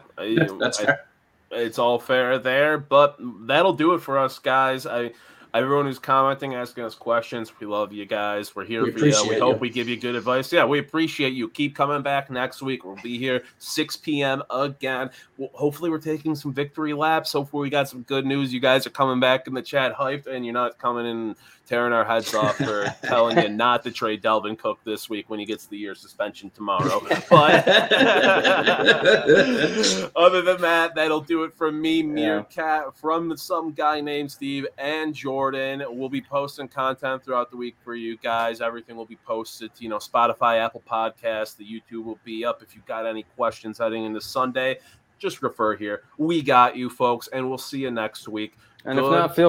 that's 0.58 0.80
I, 0.80 0.84
fair. 0.84 1.04
It's 1.52 1.78
all 1.78 1.98
fair 1.98 2.38
there, 2.38 2.78
but 2.78 3.16
that'll 3.20 3.74
do 3.74 3.94
it 3.94 4.00
for 4.00 4.18
us, 4.18 4.40
guys. 4.40 4.86
I 4.86 5.12
everyone 5.54 5.86
who's 5.86 5.98
commenting, 5.98 6.54
asking 6.54 6.84
us 6.84 6.94
questions. 6.94 7.52
We 7.60 7.66
love 7.66 7.92
you 7.92 8.06
guys. 8.06 8.54
We're 8.56 8.64
here 8.64 8.84
we 8.84 8.92
for 8.92 9.06
you. 9.06 9.28
We 9.28 9.38
hope 9.38 9.60
we 9.60 9.70
give 9.70 9.88
you 9.88 9.96
good 9.96 10.14
advice. 10.14 10.52
Yeah, 10.52 10.64
we 10.64 10.78
appreciate 10.78 11.32
you. 11.32 11.48
Keep 11.48 11.76
coming 11.76 12.02
back 12.02 12.30
next 12.30 12.62
week. 12.62 12.84
We'll 12.84 12.96
be 13.02 13.18
here 13.18 13.42
6 13.58 13.96
p.m. 13.98 14.42
again. 14.50 15.10
Well, 15.36 15.50
hopefully, 15.52 15.90
we're 15.90 15.98
taking 15.98 16.34
some 16.34 16.52
victory 16.52 16.94
laps. 16.94 17.32
Hopefully, 17.32 17.62
we 17.62 17.70
got 17.70 17.88
some 17.88 18.02
good 18.02 18.26
news. 18.26 18.52
You 18.52 18.60
guys 18.60 18.86
are 18.86 18.90
coming 18.90 19.20
back 19.20 19.46
in 19.46 19.54
the 19.54 19.62
chat 19.62 19.94
hyped, 19.94 20.26
and 20.26 20.44
you're 20.44 20.54
not 20.54 20.78
coming 20.78 21.06
in 21.06 21.36
tearing 21.66 21.92
our 21.92 22.04
heads 22.04 22.34
off 22.34 22.56
for 22.56 22.92
telling 23.04 23.38
you 23.38 23.48
not 23.48 23.82
to 23.82 23.90
trade 23.90 24.22
Dalvin 24.22 24.58
Cook 24.58 24.78
this 24.84 25.08
week 25.08 25.30
when 25.30 25.40
he 25.40 25.46
gets 25.46 25.66
the 25.66 25.78
year 25.78 25.94
suspension 25.94 26.50
tomorrow. 26.50 27.00
But 27.30 27.66
other 30.16 30.42
than 30.42 30.60
that, 30.60 30.94
that'll 30.94 31.20
do 31.20 31.44
it 31.44 31.54
from 31.54 31.80
me, 31.80 32.02
Meerkat, 32.02 32.56
yeah. 32.58 32.90
from 32.94 33.36
some 33.36 33.72
guy 33.72 34.00
named 34.00 34.30
Steve 34.30 34.66
and 34.76 35.14
Jordan. 35.42 35.82
We'll 35.88 36.08
be 36.08 36.20
posting 36.20 36.68
content 36.68 37.24
throughout 37.24 37.50
the 37.50 37.56
week 37.56 37.74
for 37.82 37.96
you 37.96 38.16
guys. 38.16 38.60
Everything 38.60 38.94
will 38.94 39.06
be 39.06 39.18
posted 39.26 39.72
you 39.80 39.88
know, 39.88 39.96
Spotify, 39.96 40.64
Apple 40.64 40.84
Podcasts. 40.88 41.56
The 41.56 41.64
YouTube 41.64 42.04
will 42.04 42.20
be 42.22 42.44
up. 42.44 42.62
If 42.62 42.76
you've 42.76 42.86
got 42.86 43.06
any 43.06 43.24
questions 43.36 43.78
heading 43.78 44.04
into 44.04 44.20
Sunday, 44.20 44.78
just 45.18 45.42
refer 45.42 45.74
here. 45.74 46.04
We 46.16 46.42
got 46.42 46.76
you, 46.76 46.88
folks, 46.88 47.26
and 47.32 47.48
we'll 47.48 47.58
see 47.58 47.80
you 47.80 47.90
next 47.90 48.28
week. 48.28 48.56
And 48.84 48.96
Good. 48.96 49.04
if 49.04 49.10
not, 49.10 49.34
feel 49.34 49.40